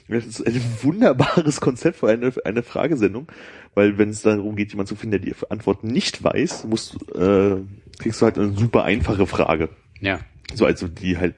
Das 0.08 0.26
ist 0.26 0.46
ein 0.46 0.62
wunderbares 0.84 1.60
Konzept 1.62 1.98
für 1.98 2.10
eine, 2.10 2.32
eine 2.46 2.62
Fragesendung, 2.62 3.28
weil 3.74 3.98
wenn 3.98 4.10
es 4.10 4.22
darum 4.22 4.56
geht, 4.56 4.72
jemanden 4.72 4.90
zu 4.90 4.96
finden, 4.96 5.12
der 5.12 5.20
die 5.20 5.36
Antwort 5.50 5.84
nicht 5.84 6.24
weiß, 6.24 6.66
musst, 6.66 6.96
äh, 7.16 7.58
kriegst 7.98 8.22
du 8.22 8.26
halt 8.26 8.38
eine 8.38 8.54
super 8.54 8.84
einfache 8.84 9.26
Frage. 9.26 9.70
Ja. 10.02 10.20
So, 10.54 10.66
also 10.66 10.88
die 10.88 11.18
halt 11.18 11.36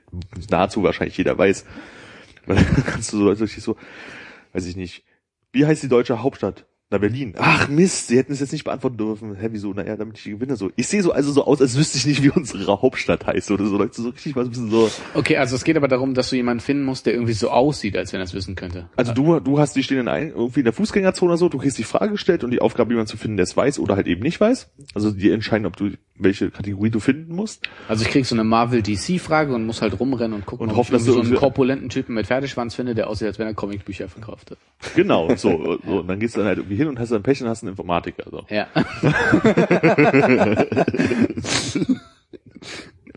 nahezu 0.49 0.83
wahrscheinlich 0.83 1.17
jeder 1.17 1.37
weiß. 1.37 1.65
Dann 2.45 2.57
kannst 2.85 3.11
du 3.13 3.17
so, 3.17 3.29
also 3.29 3.45
richtig 3.45 3.63
so, 3.63 3.77
weiß 4.53 4.65
ich 4.65 4.75
nicht, 4.75 5.03
wie 5.51 5.65
heißt 5.65 5.81
die 5.83 5.89
deutsche 5.89 6.21
Hauptstadt? 6.21 6.66
Na, 6.89 6.99
Berlin. 6.99 7.33
Ach 7.37 7.67
Mist, 7.67 8.07
sie 8.07 8.17
hätten 8.17 8.31
es 8.31 8.39
jetzt 8.39 8.53
nicht 8.53 8.63
beantworten 8.63 8.95
dürfen. 8.95 9.35
Hä, 9.35 9.49
wieso? 9.51 9.73
Naja, 9.73 9.97
damit 9.97 10.17
ich 10.17 10.23
gewinne. 10.23 10.55
So, 10.55 10.71
ich 10.77 10.87
sehe 10.87 11.03
so 11.03 11.11
also 11.11 11.33
so 11.33 11.43
aus, 11.43 11.59
als 11.59 11.77
wüsste 11.77 11.97
ich 11.97 12.05
nicht, 12.05 12.23
wie 12.23 12.29
unsere 12.29 12.81
Hauptstadt 12.81 13.27
heißt 13.27 13.51
oder 13.51 13.65
so. 13.65 13.77
Leute, 13.77 14.01
so 14.01 14.09
richtig 14.09 14.37
ein 14.37 14.47
bisschen 14.47 14.71
so. 14.71 14.89
Okay, 15.13 15.35
also 15.35 15.57
es 15.57 15.65
geht 15.65 15.75
aber 15.75 15.89
darum, 15.89 16.13
dass 16.13 16.29
du 16.29 16.37
jemanden 16.37 16.61
finden 16.61 16.85
musst, 16.85 17.05
der 17.05 17.13
irgendwie 17.13 17.33
so 17.33 17.49
aussieht, 17.49 17.97
als 17.97 18.13
wenn 18.13 18.21
er 18.21 18.23
es 18.23 18.33
wissen 18.33 18.55
könnte. 18.55 18.89
Also 18.95 19.11
du, 19.11 19.41
du 19.41 19.59
hast 19.59 19.75
die 19.75 19.83
stehen 19.83 19.99
in 19.99 20.07
ein, 20.07 20.29
irgendwie 20.29 20.61
in 20.61 20.63
der 20.63 20.71
Fußgängerzone 20.71 21.31
oder 21.31 21.37
so, 21.37 21.49
du 21.49 21.57
kriegst 21.57 21.77
die 21.77 21.83
Frage 21.83 22.11
gestellt 22.13 22.45
und 22.45 22.51
die 22.51 22.61
Aufgabe, 22.61 22.91
jemanden 22.91 23.09
zu 23.09 23.17
finden, 23.17 23.35
der 23.35 23.43
es 23.43 23.57
weiß 23.57 23.79
oder 23.79 23.97
halt 23.97 24.07
eben 24.07 24.21
nicht 24.21 24.39
weiß. 24.39 24.71
Also 24.93 25.11
die 25.11 25.29
entscheiden, 25.29 25.65
ob 25.65 25.75
du 25.75 25.91
welche 26.19 26.51
Kategorie 26.51 26.89
du 26.89 26.99
finden 26.99 27.35
musst. 27.35 27.67
Also 27.87 28.05
ich 28.05 28.11
krieg 28.11 28.25
so 28.25 28.35
eine 28.35 28.43
Marvel 28.43 28.81
DC 28.81 29.19
Frage 29.19 29.53
und 29.53 29.65
muss 29.65 29.81
halt 29.81 29.99
rumrennen 29.99 30.33
und 30.33 30.45
gucken, 30.45 30.65
Und 30.65 30.71
ob 30.71 30.77
hoffen, 30.77 30.95
ich 30.95 30.99
dass 30.99 31.05
du 31.05 31.13
so 31.13 31.21
einen 31.21 31.35
korpulenten 31.35 31.89
Typen 31.89 32.15
mit 32.15 32.27
Pferdeschwanz 32.27 32.75
finde, 32.75 32.95
der 32.95 33.09
aussieht, 33.09 33.27
als 33.27 33.39
wenn 33.39 33.47
er 33.47 33.53
Comicbücher 33.53 34.09
verkauft 34.09 34.51
hat. 34.51 34.57
Genau, 34.95 35.35
so, 35.35 35.79
so. 35.85 35.99
Und 35.99 36.07
dann 36.07 36.19
gehst 36.19 36.35
du 36.35 36.39
dann 36.39 36.47
halt 36.47 36.57
irgendwie 36.59 36.77
hin 36.77 36.87
und 36.87 36.99
hast 36.99 37.11
dann 37.11 37.23
Pech 37.23 37.41
und 37.41 37.49
hast 37.49 37.63
einen 37.63 37.71
Informatiker. 37.71 38.29
So. 38.29 38.45
Ja. 38.49 38.67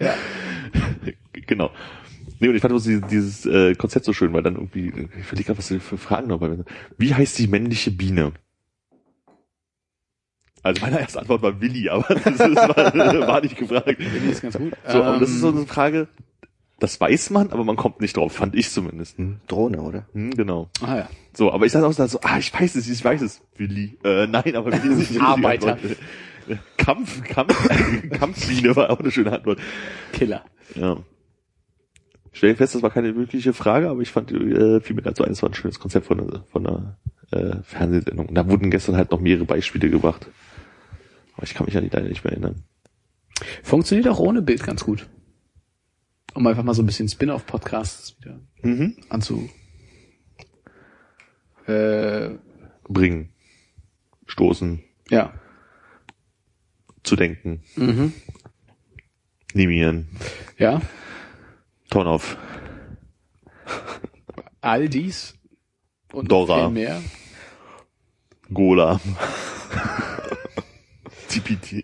Genau. 1.47 1.71
Nee, 2.39 2.49
und 2.49 2.55
ich 2.55 2.63
fand 2.63 2.73
dieses, 2.73 3.07
dieses 3.09 3.47
äh, 3.47 3.75
Konzept 3.75 4.07
so 4.07 4.13
schön, 4.13 4.33
weil 4.33 4.43
dann 4.43 4.55
irgendwie, 4.55 4.93
ich 5.19 5.27
verliere 5.27 5.47
gerade, 5.47 5.59
was 5.59 5.69
für 5.69 5.81
für 5.81 5.99
Fragen 5.99 6.29
noch 6.29 6.39
bei 6.39 6.49
mir 6.49 6.57
sind. 6.57 6.69
Wie 6.97 7.13
heißt 7.13 7.39
die 7.39 7.49
männliche 7.49 7.91
Biene? 7.91 8.33
Also 10.63 10.83
meine 10.83 11.01
erste 11.01 11.21
Antwort 11.21 11.43
war 11.43 11.61
Willi, 11.61 11.89
aber 11.89 12.15
das, 12.15 12.27
ist, 12.35 12.41
war, 12.57 12.77
war 13.27 13.41
nicht 13.41 13.57
gefragt. 13.57 13.97
Die 13.99 14.31
ist 14.31 14.43
ganz 14.43 14.57
gut. 14.59 14.73
So, 14.87 15.03
aber 15.03 15.19
das 15.19 15.31
ist 15.31 15.41
so 15.41 15.49
Ähm, 15.49 15.57
eine 15.59 15.67
Frage, 15.67 16.09
das 16.79 17.01
weiß 17.01 17.31
man, 17.31 17.51
aber 17.51 17.65
man 17.65 17.77
kommt 17.77 18.01
nicht 18.01 18.17
drauf, 18.17 18.33
fand 18.33 18.55
ich 18.55 18.71
zumindest. 18.71 19.19
Hm, 19.19 19.41
Drohne, 19.49 19.81
oder? 19.83 20.07
Hm, 20.13 20.31
genau. 20.31 20.69
ah 20.83 20.97
ja. 20.97 21.09
So, 21.35 21.53
aber 21.53 21.67
ich 21.67 21.73
sag 21.73 21.83
auch 21.85 21.93
so, 21.93 22.21
ah, 22.23 22.39
ich 22.39 22.53
weiß 22.53 22.75
es, 22.77 22.89
ich 22.89 23.05
weiß 23.05 23.21
es, 23.23 23.41
Willi. 23.57 23.99
Äh, 24.05 24.27
nein, 24.27 24.57
aber 24.57 24.73
Willi 24.73 24.93
ist 24.93 24.99
nicht 24.99 25.15
die 25.15 25.21
Arbeiter. 25.21 25.79
Kampf, 26.77 27.23
Kampf, 27.25 27.69
Kampfbiene 28.19 28.75
war 28.75 28.91
auch 28.91 28.99
eine 29.01 29.11
schöne 29.11 29.33
Antwort. 29.33 29.61
Killer. 30.13 30.45
Ja. 30.75 30.97
Stellen 32.33 32.57
fest, 32.57 32.75
das 32.75 32.83
war 32.83 32.91
keine 32.91 33.15
wirkliche 33.17 33.53
Frage, 33.53 33.89
aber 33.91 34.01
ich 34.01 34.11
fand, 34.11 34.33
äh, 34.33 34.81
fiel 34.81 34.97
mir 34.97 35.03
gerade 35.03 35.17
so 35.17 35.25
ein, 35.25 35.33
es 35.33 35.43
war 35.43 35.51
ein 35.51 35.55
schönes 35.55 35.79
Konzept 35.81 36.07
von, 36.07 36.21
einer- 36.21 36.45
von 36.51 36.67
einer 36.67 36.97
äh, 37.33 37.57
Fernsehsendung. 37.63 38.27
Und 38.29 38.35
da 38.35 38.49
wurden 38.49 38.71
gestern 38.71 38.97
halt 38.97 39.11
noch 39.11 39.21
mehrere 39.21 39.45
Beispiele 39.45 39.91
gebracht. 39.91 40.27
Aber 41.41 41.47
ich 41.47 41.55
kann 41.55 41.65
mich 41.65 41.75
an 41.75 41.85
die 41.85 41.89
leider 41.89 42.07
nicht 42.07 42.23
mehr 42.23 42.35
erinnern. 42.35 42.65
Funktioniert 43.63 44.07
auch 44.09 44.19
ohne 44.19 44.43
Bild 44.43 44.63
ganz 44.63 44.85
gut. 44.85 45.09
Um 46.35 46.47
einfach 46.47 46.63
mal 46.63 46.75
so 46.75 46.83
ein 46.83 46.87
bisschen 46.87 47.09
Spin-off-Podcasts 47.09 48.15
wieder 48.21 48.39
Mhm. 48.63 48.95
anzu. 49.09 49.49
Äh, 51.67 52.31
Bringen. 52.85 53.31
Stoßen. 54.27 54.83
ja. 55.09 55.33
Zu 57.03 57.17
denken. 57.17 57.63
Mhm. 57.77 58.13
Nimieren. 59.55 60.09
Ja. 60.59 60.83
Turn 61.89 62.07
off. 62.07 62.37
All 64.61 64.91
dies 64.91 65.39
und 66.13 66.31
Dora. 66.31 66.67
viel 66.67 66.75
mehr. 66.75 67.03
Gola. 68.53 69.01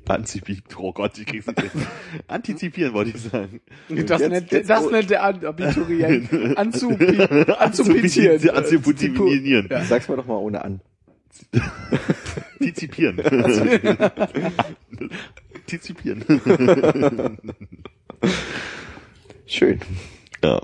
Anzipit, 0.08 0.62
oh 0.78 0.92
Gott, 0.92 1.18
ich 1.18 1.26
krieg's 1.26 1.46
nicht 1.46 1.60
hin. 1.60 1.70
Antizipieren 2.28 2.92
wollte 2.94 3.10
ich 3.10 3.20
sagen. 3.22 3.60
Das, 3.88 4.20
Jetzt- 4.20 4.30
nennt, 4.30 4.52
jetzt- 4.52 4.70
das 4.70 4.90
nennt 4.90 5.10
der 5.10 5.22
An- 5.24 5.44
Abiturient 5.44 6.32
anzupi 6.58 7.22
anzupitieren. 7.52 8.40
Ja. 9.70 9.84
Sag's 9.84 10.08
mir 10.08 10.16
doch 10.16 10.26
mal 10.26 10.34
ohne 10.36 10.64
an. 10.64 10.80
Antizipieren. 12.60 13.20
Antizipieren. 15.54 16.24
Schön. 19.46 19.80
Ja. 20.42 20.60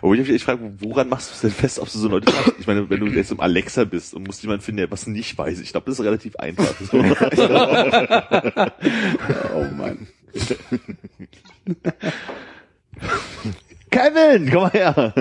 Aber 0.00 0.14
ich 0.14 0.20
mich 0.20 0.30
echt 0.30 0.44
frage, 0.44 0.60
woran 0.78 1.08
machst 1.08 1.30
du 1.30 1.34
es 1.34 1.40
denn 1.42 1.50
fest, 1.50 1.78
ob 1.78 1.90
du 1.90 1.98
so 1.98 2.08
Leute 2.08 2.32
hast? 2.32 2.54
Ich 2.58 2.66
meine, 2.66 2.88
wenn 2.88 3.00
du 3.00 3.06
jetzt 3.06 3.32
im 3.32 3.40
Alexa 3.40 3.84
bist 3.84 4.14
und 4.14 4.26
musst 4.26 4.42
jemanden 4.42 4.62
finden, 4.62 4.78
der 4.78 4.90
was 4.90 5.06
nicht 5.06 5.36
weiß, 5.36 5.60
ich 5.60 5.72
glaube, 5.72 5.86
das 5.90 5.98
ist 5.98 6.04
relativ 6.04 6.36
einfach. 6.36 6.74
So. 6.80 6.98
Oh 9.54 9.64
Mann. 9.76 10.06
Kevin, 13.90 14.50
komm 14.50 14.62
mal 14.62 14.70
her. 14.70 15.14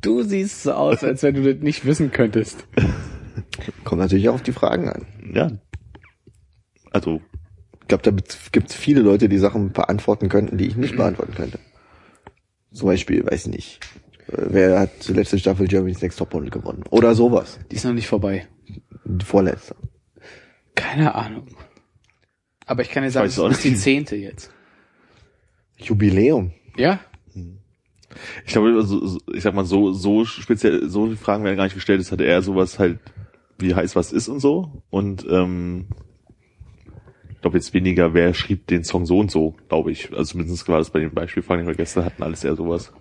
Du 0.00 0.22
siehst 0.22 0.62
so 0.62 0.72
aus, 0.72 1.02
als 1.04 1.22
wenn 1.22 1.34
du 1.34 1.52
das 1.54 1.62
nicht 1.62 1.84
wissen 1.84 2.10
könntest. 2.12 2.64
Kommt 3.84 4.00
natürlich 4.00 4.28
auch 4.28 4.34
auf 4.34 4.42
die 4.42 4.52
Fragen 4.52 4.88
an. 4.88 5.06
Ja. 5.34 5.50
Also, 6.92 7.20
Ich 7.82 7.88
glaube, 7.88 8.02
da 8.02 8.10
gibt 8.10 8.70
es 8.70 8.74
viele 8.76 9.00
Leute, 9.00 9.28
die 9.28 9.38
Sachen 9.38 9.72
beantworten 9.72 10.28
könnten, 10.28 10.58
die 10.58 10.66
ich 10.66 10.76
nicht 10.76 10.96
beantworten 10.96 11.34
könnte. 11.34 11.58
Zum 12.72 12.86
Beispiel, 12.88 13.24
weiß 13.24 13.46
ich 13.46 13.52
nicht, 13.54 13.80
äh, 14.28 14.36
wer 14.48 14.80
hat 14.80 14.90
die 15.08 15.12
letzte 15.12 15.38
Staffel 15.38 15.66
Germany's 15.68 16.00
Next 16.02 16.18
Topmodel 16.18 16.50
gewonnen? 16.50 16.84
Oder 16.90 17.14
sowas. 17.14 17.58
Die 17.70 17.76
ist 17.76 17.84
noch 17.84 17.92
nicht 17.92 18.06
vorbei. 18.08 18.46
Die 19.04 19.24
vorletzte. 19.24 19.74
Keine 20.74 21.14
Ahnung. 21.14 21.46
Aber 22.66 22.82
ich 22.82 22.90
kann 22.90 23.02
dir 23.02 23.10
sagen, 23.10 23.26
es 23.26 23.38
auch 23.38 23.50
ist 23.50 23.64
die 23.64 23.74
zehnte 23.74 24.16
jetzt. 24.16 24.50
Jubiläum. 25.76 26.52
Ja? 26.76 27.00
ich 28.46 28.52
glaube, 28.52 28.82
so, 28.84 29.06
so- 29.06 29.20
ich 29.32 29.42
sag 29.42 29.54
mal, 29.54 29.64
so, 29.64 29.92
so 29.92 30.24
speziell, 30.24 30.88
so 30.88 31.06
die 31.08 31.16
Fragen 31.16 31.44
werden 31.44 31.56
gar 31.56 31.64
nicht 31.64 31.74
gestellt. 31.74 32.00
Es 32.00 32.12
hatte 32.12 32.24
eher 32.24 32.42
sowas 32.42 32.78
halt, 32.78 32.98
wie 33.58 33.74
heiß 33.74 33.96
was 33.96 34.12
ist 34.12 34.28
und 34.28 34.40
so. 34.40 34.82
Und 34.90 35.26
ähm, 35.28 35.86
glaube 37.42 37.58
jetzt 37.58 37.74
weniger, 37.74 38.14
wer 38.14 38.32
schrieb 38.34 38.66
den 38.68 38.84
Song 38.84 39.04
so 39.06 39.18
und 39.18 39.30
so, 39.30 39.54
glaube 39.68 39.92
ich. 39.92 40.10
Also 40.12 40.32
zumindest 40.32 40.68
war 40.68 40.78
das 40.78 40.90
bei 40.90 41.00
den 41.00 41.12
Beispielfragen, 41.12 41.64
die 41.64 41.68
wir 41.68 41.76
gestern 41.76 42.04
hatten, 42.04 42.22
alles 42.22 42.44
eher 42.44 42.56
sowas. 42.56 42.92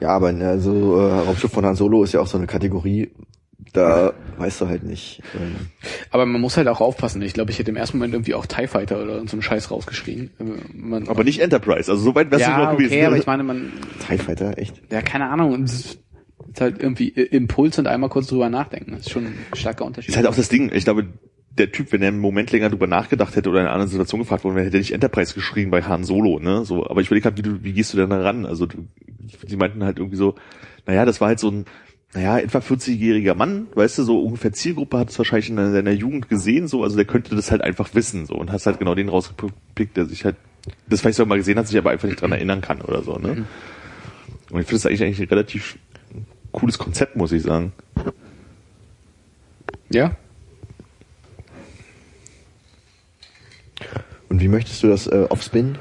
Ja, 0.00 0.08
aber 0.10 0.32
ne, 0.32 0.58
so 0.60 0.98
äh, 0.98 1.20
Raumschiff 1.20 1.50
von 1.52 1.64
Han 1.64 1.74
Solo 1.74 2.02
ist 2.04 2.12
ja 2.12 2.20
auch 2.20 2.26
so 2.26 2.36
eine 2.36 2.46
Kategorie, 2.46 3.10
da 3.72 4.12
weißt 4.38 4.60
du 4.60 4.68
halt 4.68 4.84
nicht. 4.84 5.22
Ähm, 5.34 5.56
Aber 6.10 6.26
man 6.26 6.40
muss 6.40 6.56
halt 6.56 6.68
auch 6.68 6.80
aufpassen. 6.80 7.22
Ich 7.22 7.32
glaube, 7.32 7.50
ich 7.50 7.58
hätte 7.58 7.70
im 7.70 7.76
ersten 7.76 7.98
Moment 7.98 8.14
irgendwie 8.14 8.34
auch 8.34 8.46
TIE 8.46 8.66
Fighter 8.66 9.02
oder 9.02 9.20
so 9.26 9.32
einen 9.32 9.42
Scheiß 9.42 9.70
rausgeschrien. 9.70 10.30
Äh, 10.38 10.44
Man, 10.74 11.08
Aber 11.08 11.24
nicht 11.24 11.40
Enterprise, 11.40 11.90
also 11.90 11.96
so 12.02 12.14
weit 12.14 12.30
wärst 12.30 12.46
du 12.46 12.50
ja, 12.50 12.58
noch 12.64 12.72
gewesen. 12.72 12.92
okay, 12.92 13.06
aber 13.06 13.16
ich 13.16 13.26
meine, 13.26 13.42
man, 13.42 13.72
TIE 14.06 14.18
Fighter, 14.18 14.58
echt. 14.58 14.82
ja, 14.90 15.00
keine 15.02 15.28
Ahnung, 15.30 15.62
es 15.64 15.72
ist 15.74 15.98
ist 16.52 16.60
halt 16.60 16.80
irgendwie 16.80 17.08
Impuls 17.08 17.78
und 17.78 17.86
einmal 17.86 18.08
kurz 18.08 18.28
drüber 18.28 18.48
nachdenken. 18.48 18.92
Das 18.92 19.00
ist 19.00 19.10
schon 19.10 19.26
ein 19.26 19.38
starker 19.54 19.84
Unterschied. 19.84 20.10
ist 20.10 20.16
halt 20.16 20.26
auch 20.26 20.34
das 20.34 20.48
Ding. 20.48 20.70
Ich 20.72 20.84
glaube, 20.84 21.06
der 21.58 21.72
Typ, 21.72 21.92
wenn 21.92 22.02
er 22.02 22.08
einen 22.08 22.20
Moment 22.20 22.52
länger 22.52 22.68
drüber 22.68 22.86
nachgedacht 22.86 23.36
hätte 23.36 23.48
oder 23.48 23.60
in 23.60 23.66
einer 23.66 23.74
anderen 23.74 23.90
Situation 23.90 24.20
gefragt 24.20 24.44
worden 24.44 24.56
wäre, 24.56 24.66
hätte 24.66 24.76
er 24.76 24.80
nicht 24.80 24.92
Enterprise 24.92 25.34
geschrieben 25.34 25.70
bei 25.70 25.82
Han 25.82 26.04
Solo, 26.04 26.38
ne? 26.38 26.64
So, 26.64 26.86
aber 26.88 27.00
ich 27.00 27.08
überlege 27.08 27.26
halt, 27.26 27.38
wie 27.38 27.64
wie 27.64 27.72
gehst 27.72 27.92
du 27.92 27.96
denn 27.96 28.10
da 28.10 28.20
ran? 28.20 28.46
Also, 28.46 28.66
die 28.66 29.56
meinten 29.56 29.84
halt 29.84 29.98
irgendwie 29.98 30.16
so, 30.16 30.34
naja, 30.86 31.04
das 31.04 31.20
war 31.20 31.28
halt 31.28 31.40
so 31.40 31.50
ein, 31.50 31.64
naja, 32.14 32.38
etwa 32.38 32.58
40-jähriger 32.58 33.34
Mann, 33.34 33.66
weißt 33.74 33.98
du, 33.98 34.02
so 34.04 34.20
ungefähr 34.22 34.52
Zielgruppe 34.52 34.98
hat 34.98 35.10
es 35.10 35.18
wahrscheinlich 35.18 35.50
in 35.50 35.56
seiner 35.56 35.90
Jugend 35.92 36.28
gesehen, 36.28 36.68
so, 36.68 36.82
also 36.82 36.96
der 36.96 37.04
könnte 37.04 37.34
das 37.34 37.50
halt 37.50 37.62
einfach 37.62 37.94
wissen, 37.94 38.26
so, 38.26 38.34
und 38.34 38.52
hast 38.52 38.66
halt 38.66 38.78
genau 38.78 38.94
den 38.94 39.08
rausgepickt, 39.08 39.96
der 39.96 40.06
sich 40.06 40.24
halt, 40.24 40.36
das 40.88 41.00
vielleicht 41.00 41.16
sogar 41.16 41.28
mal 41.28 41.38
gesehen 41.38 41.58
hat, 41.58 41.68
sich 41.68 41.78
aber 41.78 41.90
einfach 41.90 42.08
nicht 42.08 42.20
dran 42.20 42.32
erinnern 42.32 42.60
kann 42.60 42.80
oder 42.80 43.02
so, 43.02 43.18
ne? 43.18 43.46
Und 44.50 44.60
ich 44.60 44.66
finde 44.66 44.82
das 44.82 44.86
eigentlich, 44.86 45.02
eigentlich 45.02 45.20
ein 45.20 45.28
relativ 45.28 45.78
cooles 46.52 46.78
Konzept, 46.78 47.16
muss 47.16 47.32
ich 47.32 47.42
sagen. 47.42 47.72
ja? 49.90 50.16
Und 54.28 54.40
wie 54.40 54.48
möchtest 54.48 54.82
du 54.82 54.88
das 54.88 55.06
äh, 55.06 55.26
aufspinnen? 55.28 55.78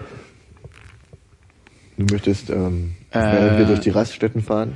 Du 1.97 2.05
möchtest, 2.13 2.49
ähm, 2.49 2.95
während 3.11 3.57
wir 3.57 3.65
durch 3.65 3.79
die 3.79 3.89
Raststätten 3.89 4.41
fahren? 4.41 4.73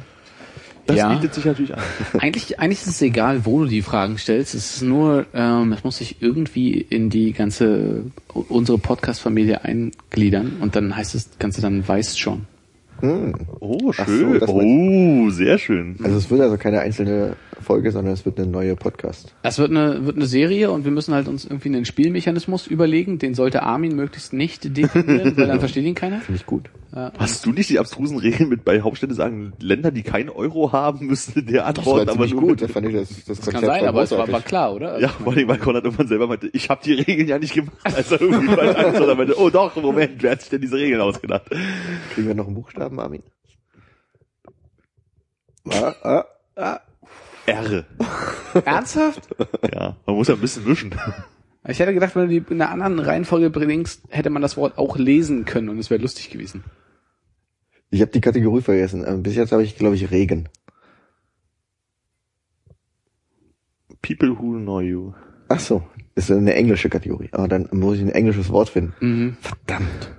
Das 0.87 0.97
Ja. 0.97 1.13
bietet 1.13 1.35
sich 1.35 1.45
natürlich 1.45 1.75
an. 1.75 1.83
Eigentlich, 2.19 2.59
eigentlich 2.59 2.81
ist 2.81 2.87
es 2.87 3.01
egal, 3.03 3.45
wo 3.45 3.59
du 3.59 3.65
die 3.67 3.83
Fragen 3.83 4.17
stellst. 4.17 4.55
Es 4.55 4.77
ist 4.77 4.81
nur, 4.81 5.27
ähm, 5.35 5.71
es 5.71 5.83
muss 5.83 5.97
sich 5.97 6.15
irgendwie 6.21 6.71
in 6.81 7.11
die 7.11 7.31
ganze, 7.33 8.05
unsere 8.33 8.79
Podcast-Familie 8.79 9.63
eingliedern 9.63 10.57
und 10.61 10.75
dann 10.75 10.95
heißt 10.95 11.13
das 11.13 11.29
Ganze 11.37 11.61
dann 11.61 11.87
weißt 11.87 12.19
schon. 12.19 12.47
Hm. 13.01 13.33
Oh, 13.59 13.91
so, 13.91 14.03
schön. 14.03 14.39
das 14.39 14.49
oh, 14.49 15.29
sehr 15.29 15.57
schön. 15.57 15.97
Also 16.03 16.17
es 16.17 16.29
wird 16.29 16.41
also 16.41 16.57
keine 16.57 16.79
einzelne 16.81 17.35
Folge, 17.61 17.91
sondern 17.91 18.13
es 18.13 18.25
wird 18.25 18.39
eine 18.39 18.47
neue 18.47 18.75
Podcast. 18.75 19.33
Es 19.43 19.59
wird 19.59 19.71
eine, 19.71 20.05
wird 20.05 20.15
eine 20.15 20.25
Serie 20.25 20.71
und 20.71 20.85
wir 20.85 20.91
müssen 20.91 21.13
halt 21.13 21.27
uns 21.27 21.45
irgendwie 21.45 21.69
einen 21.69 21.85
Spielmechanismus 21.85 22.67
überlegen. 22.67 23.19
Den 23.19 23.33
sollte 23.33 23.63
Armin 23.63 23.95
möglichst 23.95 24.33
nicht 24.33 24.75
definieren, 24.77 25.33
weil 25.37 25.47
dann 25.47 25.59
versteht 25.59 25.85
ihn 25.85 25.95
keiner. 25.95 26.19
Finde 26.21 26.39
ich 26.39 26.45
gut. 26.45 26.69
Ja. 26.95 27.11
Hast 27.19 27.45
du 27.45 27.51
nicht 27.51 27.69
die 27.69 27.77
abstrusen 27.77 28.17
Regeln 28.17 28.49
mit 28.49 28.65
bei 28.65 28.81
Hauptstädte 28.81 29.13
sagen, 29.13 29.53
Länder, 29.59 29.91
die 29.91 30.01
keinen 30.01 30.29
Euro 30.29 30.71
haben, 30.71 31.05
müssen 31.05 31.33
der 31.45 31.71
Das 31.71 31.85
war 31.85 31.99
antworten, 31.99 32.09
aber 32.09 32.27
nur 32.27 32.41
gut. 32.41 32.49
mit- 32.49 32.61
Da 32.63 32.67
fand 32.67 32.87
ich 32.87 32.93
das, 32.95 33.09
das, 33.25 33.39
Das 33.41 33.49
kann 33.53 33.63
sein, 33.63 33.85
aber 33.85 34.01
es 34.01 34.11
war, 34.11 34.31
war 34.31 34.41
klar, 34.41 34.73
oder? 34.73 34.93
Also, 34.93 35.05
Ja, 35.05 35.09
vor 35.09 35.33
allem, 35.33 35.47
weil 35.47 35.57
Konrad 35.59 35.83
irgendwann 35.83 36.07
selber 36.07 36.25
meinte, 36.25 36.49
ich 36.51 36.67
habe 36.71 36.81
die 36.83 36.93
Regeln 36.93 37.27
ja 37.27 37.37
nicht 37.37 37.53
gemacht. 37.53 37.75
Als 37.83 38.11
er 38.11 38.19
irgendwie 38.21 38.47
meinte, 38.55 39.39
oh 39.39 39.51
doch, 39.51 39.75
Moment, 39.75 40.23
wer 40.23 40.31
hat 40.31 40.41
sich 40.41 40.49
denn 40.49 40.61
diese 40.61 40.77
Regeln 40.77 40.99
ausgedacht? 41.01 41.43
Kriegen 42.15 42.27
wir 42.27 42.33
noch 42.33 42.47
einen 42.47 42.55
Buchstaben, 42.55 42.88
Armin? 42.97 43.23
Ah, 45.69 45.93
ah, 46.01 46.25
ah. 46.55 46.79
R. 47.45 47.85
Ernsthaft? 48.65 49.27
Ja, 49.71 49.97
man 50.05 50.15
muss 50.15 50.27
ja 50.27 50.35
ein 50.35 50.41
bisschen 50.41 50.65
wischen. 50.65 50.95
Ich 51.67 51.79
hätte 51.79 51.93
gedacht, 51.93 52.15
wenn 52.15 52.29
du 52.29 52.39
die 52.39 52.53
in 52.53 52.61
einer 52.61 52.71
anderen 52.71 52.99
Reihenfolge 52.99 53.49
bringst, 53.49 54.03
hätte 54.09 54.29
man 54.29 54.41
das 54.41 54.57
Wort 54.57 54.77
auch 54.77 54.97
lesen 54.97 55.45
können 55.45 55.69
und 55.69 55.79
es 55.79 55.89
wäre 55.89 56.01
lustig 56.01 56.29
gewesen. 56.29 56.63
Ich 57.91 58.01
habe 58.01 58.11
die 58.11 58.21
Kategorie 58.21 58.61
vergessen. 58.61 59.03
Ähm, 59.05 59.23
Bis 59.23 59.35
jetzt 59.35 59.51
habe 59.51 59.63
ich, 59.63 59.75
glaube 59.75 59.95
ich, 59.95 60.11
Regen. 60.11 60.47
People 64.01 64.37
who 64.37 64.57
know 64.57 64.79
you. 64.79 65.13
Ach 65.49 65.59
so, 65.59 65.83
ist 66.15 66.31
eine 66.31 66.53
englische 66.53 66.89
Kategorie. 66.89 67.29
Aber 67.31 67.47
dann 67.47 67.67
muss 67.71 67.97
ich 67.97 68.03
ein 68.03 68.09
englisches 68.09 68.49
Wort 68.49 68.69
finden. 68.69 68.93
Mhm. 68.99 69.37
Verdammt. 69.41 70.15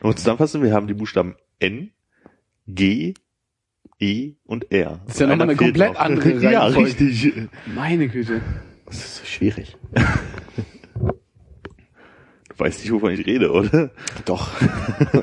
Und 0.00 0.18
zusammenfassen, 0.18 0.62
wir 0.62 0.74
haben 0.74 0.88
die 0.88 0.94
Buchstaben 0.94 1.36
N, 1.62 1.92
G, 2.66 3.14
E 4.00 4.32
und 4.44 4.72
R. 4.72 5.00
Das 5.06 5.14
ist 5.14 5.20
ja 5.20 5.26
nochmal 5.28 5.48
eine 5.50 5.56
komplett 5.56 5.92
noch. 5.94 6.00
andere 6.00 6.32
Ja, 6.42 6.62
Reihenfolge. 6.66 6.88
richtig. 6.88 7.48
Meine 7.74 8.08
Güte. 8.08 8.40
Das 8.86 8.96
ist 8.96 9.16
so 9.18 9.24
schwierig. 9.24 9.76
Du 12.54 12.58
weißt 12.66 12.80
nicht, 12.80 12.92
wovon 12.92 13.12
ich 13.12 13.24
rede, 13.26 13.50
oder? 13.50 13.90
Doch. 14.26 14.50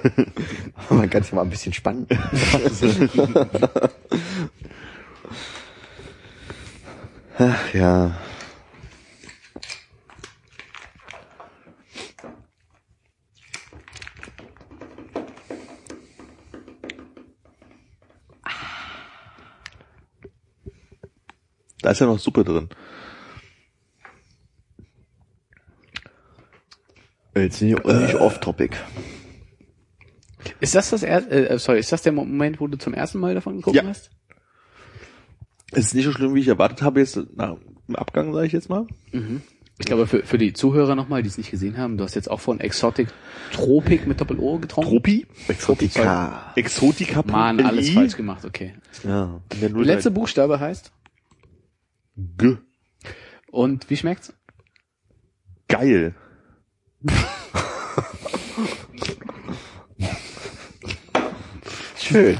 Man 0.89 1.07
kann 1.11 1.21
es 1.21 1.29
ja 1.29 1.35
mal 1.35 1.43
ein 1.43 1.49
bisschen 1.51 1.71
spannen. 1.73 2.07
Ach 7.37 7.73
ja. 7.73 8.15
Da 21.81 21.91
ist 21.91 21.99
ja 21.99 22.05
noch 22.07 22.19
Suppe 22.19 22.43
drin. 22.43 22.69
Jetzt 27.35 27.61
nicht, 27.61 27.85
nicht 27.85 28.15
off-topic. 28.15 28.75
Ist 30.59 30.75
das 30.75 30.89
das 30.89 31.03
er 31.03 31.31
äh, 31.31 31.59
sorry, 31.59 31.79
ist 31.79 31.91
das 31.91 32.01
der 32.01 32.11
Moment, 32.11 32.59
wo 32.59 32.67
du 32.67 32.77
zum 32.77 32.93
ersten 32.93 33.19
Mal 33.19 33.33
davon 33.35 33.57
geguckt 33.57 33.75
Ja. 33.75 33.83
hast? 33.85 34.09
Es 35.71 35.85
ist 35.87 35.93
nicht 35.95 36.05
so 36.05 36.11
schlimm, 36.11 36.33
wie 36.33 36.39
ich 36.39 36.47
erwartet 36.47 36.81
habe 36.81 36.99
jetzt 36.99 37.19
nach 37.35 37.55
dem 37.87 37.95
Abgang, 37.95 38.33
sage 38.33 38.47
ich 38.47 38.53
jetzt 38.53 38.69
mal. 38.69 38.87
Ich 39.77 39.85
glaube, 39.85 40.07
für, 40.07 40.23
für 40.23 40.37
die 40.39 40.53
Zuhörer 40.53 40.95
nochmal, 40.95 41.21
die 41.21 41.29
es 41.29 41.37
nicht 41.37 41.51
gesehen 41.51 41.77
haben, 41.77 41.97
du 41.97 42.03
hast 42.03 42.15
jetzt 42.15 42.29
auch 42.29 42.39
von 42.39 42.59
Exotic 42.59 43.09
Tropic 43.53 44.07
mit 44.07 44.19
Doppel-O 44.19 44.57
getrunken. 44.57 44.89
Tropi? 44.89 45.27
Exotica. 45.47 46.51
Exotica. 46.55 47.23
Mann, 47.27 47.63
alles 47.63 47.91
falsch 47.91 48.17
gemacht, 48.17 48.43
okay. 48.45 48.73
Ja. 49.03 49.39
Letzte 49.61 50.09
Buchstabe 50.11 50.59
heißt 50.59 50.91
G. 52.37 52.57
und 53.49 53.89
wie 53.89 53.95
schmeckt's? 53.97 54.33
Geil. 55.67 56.15
Schön. 61.97 62.37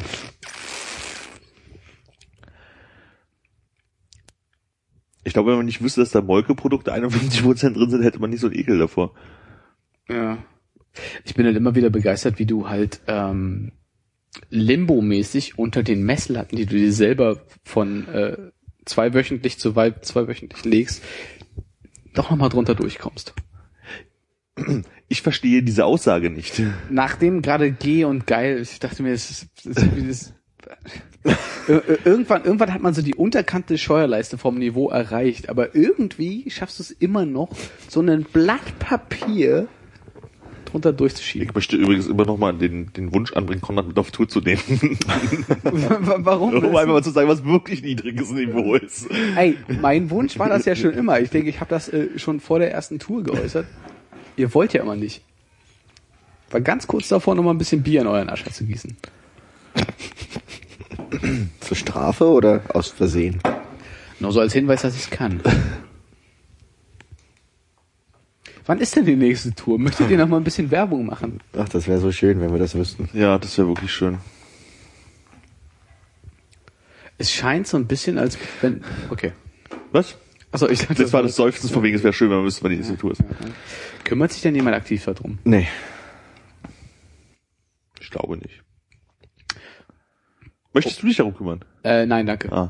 Ich 5.24 5.34
glaube, 5.34 5.52
wenn 5.52 5.58
man 5.58 5.66
nicht 5.66 5.82
wüsste, 5.82 6.02
dass 6.02 6.12
da 6.12 6.22
Molke-Produkte 6.22 6.94
51% 6.94 7.74
drin 7.74 7.90
sind, 7.90 8.04
hätte 8.04 8.20
man 8.20 8.32
nicht 8.32 8.40
so 8.42 8.48
einen 8.48 8.58
Ekel 8.58 8.80
davor. 8.80 9.14
Ja. 10.10 10.44
Ich 11.24 11.36
bin 11.36 11.46
halt 11.46 11.56
immer 11.56 11.76
wieder 11.76 11.90
begeistert, 11.92 12.40
wie 12.40 12.48
du 12.48 12.68
halt 12.68 13.02
ähm, 13.08 13.72
Limbo-mäßig 14.50 15.58
unter 15.58 15.84
den 15.84 16.04
Messlatten, 16.04 16.58
die 16.58 16.66
du 16.66 16.76
dir 16.76 16.92
selber 16.92 17.46
von 17.64 18.08
äh, 18.08 18.52
zweiwöchentlich 18.90 19.60
zu 19.60 19.76
wei- 19.76 19.92
zweiwöchentlich 20.02 20.66
legst, 20.66 21.04
doch 22.14 22.30
nochmal 22.30 22.50
drunter 22.50 22.76
durchkommst. 22.76 23.34
Ich 25.08 25.22
verstehe 25.22 25.64
diese 25.64 25.86
Aussage 25.86 26.30
nicht. 26.30 26.62
Nachdem 26.90 27.42
gerade 27.42 27.72
G 27.72 28.04
und 28.04 28.28
geil, 28.28 28.60
ich 28.62 28.80
dachte 28.80 29.04
mir, 29.04 29.12
das 29.12 29.30
ist, 29.30 29.48
das 29.64 29.84
ist 29.84 30.34
irgendwann, 32.04 32.44
irgendwann 32.44 32.74
hat 32.74 32.82
man 32.82 32.94
so 32.94 33.02
die 33.02 33.16
unterkante 33.16 33.78
Steuerleiste 33.78 34.38
vom 34.38 34.58
Niveau 34.58 34.90
erreicht, 34.90 35.50
aber 35.50 35.76
irgendwie 35.76 36.50
schaffst 36.50 36.80
du 36.80 36.84
es 36.84 36.92
immer 36.92 37.26
noch, 37.26 37.50
so 37.88 38.02
ein 38.02 38.24
Blatt 38.24 38.80
Papier 38.80 39.68
drunter 40.72 40.94
durchzuschieben. 40.94 41.48
Ich 41.50 41.56
möchte 41.56 41.76
übrigens 41.76 42.08
immer 42.08 42.26
noch 42.26 42.38
mal 42.38 42.54
den, 42.54 42.92
den 42.94 43.14
Wunsch 43.14 43.34
anbringen, 43.34 43.62
Konrad 43.62 43.88
mit 43.88 43.98
auf 43.98 44.12
Tour 44.12 44.28
zu 44.28 44.40
nehmen. 44.40 44.60
Warum? 45.64 46.54
um 46.54 46.76
einfach 46.76 46.94
mal 46.94 47.04
zu 47.04 47.12
sagen, 47.12 47.28
was 47.28 47.44
wirklich 47.46 47.82
niedriges 47.82 48.32
Niveau 48.32 48.76
ist. 48.76 49.08
Ey, 49.36 49.58
mein 49.82 50.10
Wunsch 50.10 50.38
war 50.40 50.50
das 50.50 50.66
ja 50.66 50.76
schon 50.76 50.94
immer. 50.94 51.20
Ich 51.20 51.30
denke, 51.30 51.50
ich 51.50 51.60
habe 51.60 51.70
das 51.70 51.90
äh, 51.90 52.18
schon 52.18 52.40
vor 52.40 52.60
der 52.60 52.72
ersten 52.72 53.00
Tour 53.00 53.24
geäußert. 53.24 53.66
Ihr 54.38 54.54
wollt 54.54 54.74
ja 54.74 54.82
immer 54.82 54.96
nicht. 54.96 55.22
War 56.52 56.62
ganz 56.62 56.88
kurz 56.88 57.08
davor, 57.10 57.36
noch 57.36 57.44
mal 57.44 57.52
ein 57.52 57.58
bisschen 57.58 57.84
Bier 57.84 58.02
in 58.02 58.08
euren 58.08 58.30
Ascher 58.30 58.52
zu 58.52 58.66
gießen. 58.66 58.98
Zur 61.60 61.78
Strafe 61.78 62.26
oder 62.26 62.62
aus 62.74 62.90
Versehen? 62.90 63.40
Nur 64.20 64.32
so 64.32 64.40
als 64.40 64.54
Hinweis, 64.54 64.82
dass 64.82 64.96
ich 64.96 65.04
es 65.04 65.10
kann. 65.10 65.42
Wann 68.70 68.82
ist 68.82 68.96
denn 68.96 69.04
die 69.04 69.16
nächste 69.16 69.52
Tour? 69.56 69.80
Möchtet 69.80 70.12
ihr 70.12 70.18
noch 70.20 70.28
mal 70.28 70.38
ein 70.38 70.44
bisschen 70.44 70.70
Werbung 70.70 71.08
machen? 71.08 71.40
Ach, 71.58 71.68
das 71.68 71.88
wäre 71.88 71.98
so 71.98 72.12
schön, 72.12 72.40
wenn 72.40 72.52
wir 72.52 72.60
das 72.60 72.76
wüssten. 72.76 73.10
Ja, 73.14 73.40
das 73.40 73.58
wäre 73.58 73.68
wirklich 73.68 73.92
schön. 73.92 74.20
Es 77.18 77.34
scheint 77.34 77.66
so 77.66 77.78
ein 77.78 77.88
bisschen 77.88 78.20
als 78.20 78.38
wenn. 78.62 78.84
Okay. 79.10 79.32
Was? 79.92 80.20
Achso, 80.52 80.70
ich 80.70 80.82
dachte, 80.82 81.02
Das 81.02 81.12
war 81.14 81.24
das 81.24 81.36
Seufzen 81.36 81.68
von 81.68 81.82
wegen, 81.82 81.96
es 81.96 82.04
wäre 82.04 82.14
schön, 82.14 82.30
wenn 82.30 82.38
man 82.38 82.46
wüsste, 82.46 82.62
wann 82.62 82.70
die 82.70 82.78
nächste 82.78 82.96
Tour 82.96 83.14
ist. 83.14 83.24
Kümmert 84.04 84.34
sich 84.34 84.44
denn 84.44 84.54
jemand 84.54 84.76
aktiv 84.76 85.04
darum? 85.04 85.40
Nee. 85.46 85.68
Ich 88.00 88.12
glaube 88.12 88.38
nicht. 88.38 88.62
Möchtest 90.76 91.02
du 91.02 91.08
dich 91.08 91.18
darum 91.18 91.36
kümmern? 91.36 91.66
Äh, 91.84 92.06
nein, 92.06 92.28
danke. 92.28 92.52
Ah. 92.52 92.70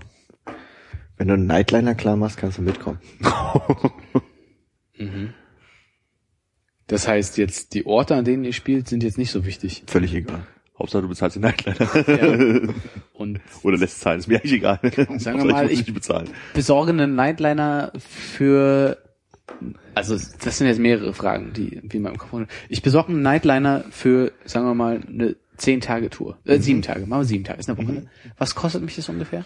Wenn 1.17 1.27
du 1.27 1.33
einen 1.33 1.47
Nightliner 1.47 1.93
klar 1.93 2.15
machst, 2.15 2.37
kannst 2.37 2.57
du 2.57 2.61
mitkommen. 2.61 3.01
Das 6.89 7.07
heißt 7.07 7.37
jetzt, 7.37 7.73
die 7.73 7.85
Orte, 7.85 8.15
an 8.15 8.25
denen 8.25 8.43
ihr 8.43 8.51
spielt, 8.53 8.87
sind 8.89 9.03
jetzt 9.03 9.17
nicht 9.17 9.31
so 9.31 9.45
wichtig. 9.45 9.83
Völlig 9.87 10.13
egal. 10.13 10.45
Hauptsache, 10.77 11.01
du 11.03 11.09
bezahlst 11.09 11.35
den 11.35 11.41
Nightliner. 11.43 12.65
Ja. 12.65 12.73
Und 13.13 13.39
Oder 13.63 13.77
lässt 13.77 13.99
zahlen, 14.01 14.19
ist 14.19 14.27
mir 14.27 14.37
eigentlich 14.37 14.53
egal. 14.53 14.79
Sagen 15.17 15.39
wir 15.43 15.51
mal, 15.51 15.69
ich- 15.69 15.79
nicht 15.79 15.93
bezahlen. 15.93 16.29
besorge 16.53 16.91
einen 16.91 17.15
Nightliner 17.15 17.91
für, 17.99 18.97
also 19.93 20.15
das 20.15 20.57
sind 20.57 20.67
jetzt 20.67 20.79
mehrere 20.79 21.13
Fragen, 21.13 21.51
die 21.53 21.79
wie 21.83 21.97
in 21.97 22.03
meinem 22.03 22.17
Kopf. 22.17 22.47
Ich 22.69 22.81
besorge 22.81 23.09
einen 23.11 23.21
Nightliner 23.21 23.83
für, 23.91 24.31
sagen 24.45 24.65
wir 24.67 24.73
mal, 24.73 25.01
eine 25.07 25.35
zehn 25.57 25.81
Tage 25.81 26.09
Tour, 26.09 26.37
äh, 26.45 26.59
sieben 26.59 26.81
Tage, 26.81 27.05
machen 27.05 27.21
wir 27.21 27.25
sieben 27.25 27.43
Tage, 27.43 27.59
ist 27.59 27.69
eine 27.69 27.77
Woche. 27.77 27.91
ne? 27.91 28.07
Was 28.37 28.55
kostet 28.55 28.81
mich 28.81 28.95
das 28.95 29.09
ungefähr? 29.09 29.43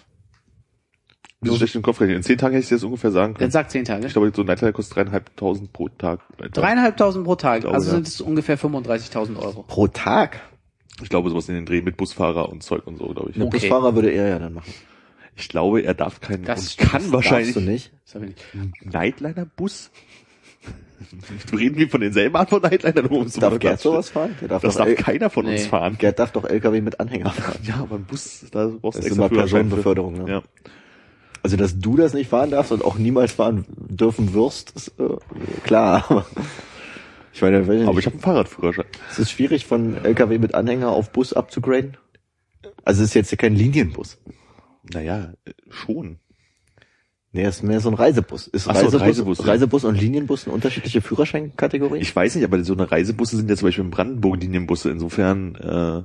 Bist 1.44 1.53
du 1.53 1.57
schlecht 1.57 1.76
im 1.76 1.82
Kopf 1.82 1.99
rechnen? 2.02 2.18
In 2.18 2.24
zehn 2.24 2.38
Tagen 2.38 2.53
hätte 2.53 2.64
ich 2.64 2.70
dir 2.70 2.76
das 2.76 2.84
ungefähr 2.84 3.11
sagen 3.11 3.34
Dann 3.34 3.40
können. 3.40 3.52
sag 3.52 3.70
zehn 3.72 3.86
Tage. 3.86 4.06
Ich 4.07 4.14
glaube, 4.14 4.32
so 4.36 4.41
ein 4.41 4.48
Nightliner 4.48 4.72
kostet 4.74 4.95
dreieinhalbtausend 4.98 5.72
pro 5.74 5.90
Tag. 5.90 6.22
Dreieinhalbtausend 6.53 7.26
pro 7.26 7.36
Tag, 7.36 7.61
glaube, 7.61 7.76
also 7.76 7.88
ja. 7.90 7.94
sind 7.95 8.07
es 8.07 8.22
ungefähr 8.22 8.57
35.000 8.57 9.38
Euro. 9.38 9.64
Pro 9.68 9.88
Tag? 9.88 10.40
Ich 11.02 11.10
glaube, 11.10 11.30
sowas 11.30 11.49
in 11.49 11.56
den 11.56 11.65
Dreh 11.65 11.82
mit 11.82 11.98
Busfahrer 11.98 12.49
und 12.49 12.64
Zeug 12.64 12.86
und 12.88 12.98
so, 12.98 13.07
glaube 13.07 13.32
ich. 13.32 13.38
Okay. 13.41 13.49
Busfahrer 13.49 13.95
würde 13.95 14.11
er 14.11 14.28
ja 14.30 14.40
dann 14.40 14.53
machen. 14.53 14.72
Ich 15.36 15.49
glaube, 15.49 15.82
er 15.82 15.95
darf 15.95 16.22
keinen, 16.22 16.45
Das 16.45 16.60
und 16.61 16.70
stimmt. 16.72 16.91
kann 16.91 17.11
wahrscheinlich 17.11 17.53
Darfst 17.56 17.68
du 17.68 17.72
nicht? 17.72 17.91
Das 18.14 18.22
nicht. 18.22 18.38
Nightliner-Bus? 18.94 19.91
Du 21.52 21.57
reden 21.57 21.76
wir 21.78 21.90
von 21.90 21.99
denselben 21.99 22.36
Art 22.38 22.49
von 22.49 22.61
Nightliner, 22.61 23.11
um 23.11 23.24
es 23.26 23.34
Darf 23.34 23.60
Gerd 23.60 23.80
sowas 23.82 24.10
fahren? 24.10 24.36
Der 24.40 24.48
darf 24.48 24.61
Das 24.61 24.76
darf 24.78 24.88
L 24.88 24.95
keiner 24.95 25.30
von 25.30 25.45
uns 25.45 25.64
Nee. 25.64 25.68
fahren. 25.68 25.98
Gerd 25.99 26.18
darf 26.18 26.32
doch 26.32 26.45
LKW 26.45 26.80
mit 26.80 26.99
Anhänger 27.02 27.30
fahren. 27.32 27.60
Ja, 27.64 27.76
aber 27.82 27.95
ein 27.95 28.06
Bus, 28.06 28.45
da 28.52 28.68
brauchst 28.68 28.82
du 28.84 28.88
Das 28.88 28.95
ist 28.99 29.06
extra 29.07 29.26
immer. 29.28 29.36
Personenbeförderung, 29.38 30.24
ne? 30.24 30.32
Ja. 30.32 30.44
Also, 31.44 31.57
dass 31.57 31.78
du 31.78 31.98
das 31.98 32.14
nicht 32.14 32.30
fahren 32.30 32.52
darfst 32.52 32.72
und 32.72 32.84
auch 32.84 32.98
niemals 32.98 33.34
fahren 33.34 33.65
dürfen 33.78 34.34
wirst, 34.34 34.72
ist 34.72 34.94
äh, 34.99 35.18
klar. 35.64 36.06
Aber 36.10 36.26
ich 37.34 37.41
meine, 37.41 37.61
ich 37.61 37.88
Aber 37.88 37.99
ich 37.99 38.06
habe 38.06 38.15
einen 38.15 38.22
Fahrradführerschein. 38.22 38.86
es 39.11 39.20
ist 39.20 39.32
schwierig, 39.32 39.65
von 39.65 40.03
LKW 40.03 40.38
mit 40.38 40.56
Anhänger 40.56 40.90
auf 40.90 41.11
Bus 41.11 41.34
abzugraden. 41.34 41.98
Also, 42.86 43.03
es 43.03 43.10
ist 43.10 43.14
jetzt 43.14 43.38
kein 43.38 43.56
Linienbus. 43.56 44.18
Naja, 44.94 45.34
schon. 45.70 46.20
Nee, 47.34 47.44
es 47.44 47.57
ist 47.57 47.64
mehr 47.64 47.80
so 47.80 47.90
ein 47.90 47.95
Reisebus. 47.95 48.48
Ist 48.48 48.68
Ach 48.68 48.76
so, 48.76 48.82
ein 48.82 48.86
Reisebus, 48.86 49.02
Reisebus, 49.02 49.38
ja. 49.40 49.45
Reisebus 49.45 49.84
und 49.86 49.99
Linienbus 49.99 50.45
eine 50.45 50.53
unterschiedliche 50.53 51.02
Führerscheinkategorien? 51.02 52.02
Ich 52.02 52.15
weiß 52.15 52.36
nicht, 52.36 52.44
aber 52.45 52.64
so 52.64 52.74
eine 52.74 52.91
Reisebusse 52.91 53.38
sind 53.38 53.49
ja 53.49 53.56
zum 53.56 53.68
Beispiel 53.68 53.86
Brandenburg-Linienbusse. 53.86 54.91
Insofern, 54.91 55.56
äh, 55.56 56.03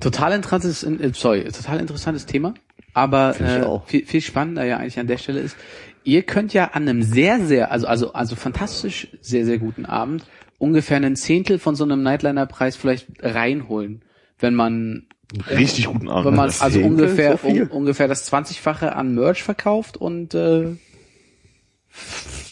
Total 0.00 0.32
interessantes, 0.32 0.84
äh, 0.84 1.10
sorry, 1.12 1.44
total 1.44 1.80
interessantes 1.80 2.26
Thema. 2.26 2.54
Aber 2.98 3.40
äh, 3.40 3.88
viel, 3.88 4.06
viel 4.06 4.20
spannender 4.20 4.64
ja 4.64 4.78
eigentlich 4.78 4.98
an 4.98 5.06
der 5.06 5.18
Stelle 5.18 5.40
ist, 5.40 5.56
ihr 6.04 6.22
könnt 6.22 6.52
ja 6.52 6.70
an 6.72 6.88
einem 6.88 7.02
sehr, 7.02 7.40
sehr, 7.40 7.70
also, 7.70 7.86
also, 7.86 8.12
also 8.12 8.34
fantastisch 8.34 9.08
sehr, 9.20 9.44
sehr 9.44 9.58
guten 9.58 9.86
Abend 9.86 10.24
ungefähr 10.58 10.96
einen 10.96 11.16
Zehntel 11.16 11.58
von 11.58 11.76
so 11.76 11.84
einem 11.84 12.02
Nightliner-Preis 12.02 12.76
vielleicht 12.76 13.06
reinholen, 13.20 14.02
wenn 14.38 14.54
man, 14.54 15.06
richtig 15.48 15.86
guten 15.86 16.08
Abend. 16.08 16.26
wenn 16.26 16.34
man 16.34 16.46
das 16.46 16.60
also 16.60 16.80
ungefähr 16.80 17.38
So 17.38 17.48
un, 17.48 17.68
ungefähr 17.68 18.08
das 18.08 18.30
20-fache 18.30 18.88
an 18.88 19.14
Merch 19.14 19.42
verkauft 19.42 19.96
und 19.96 20.34
äh, 20.34 20.76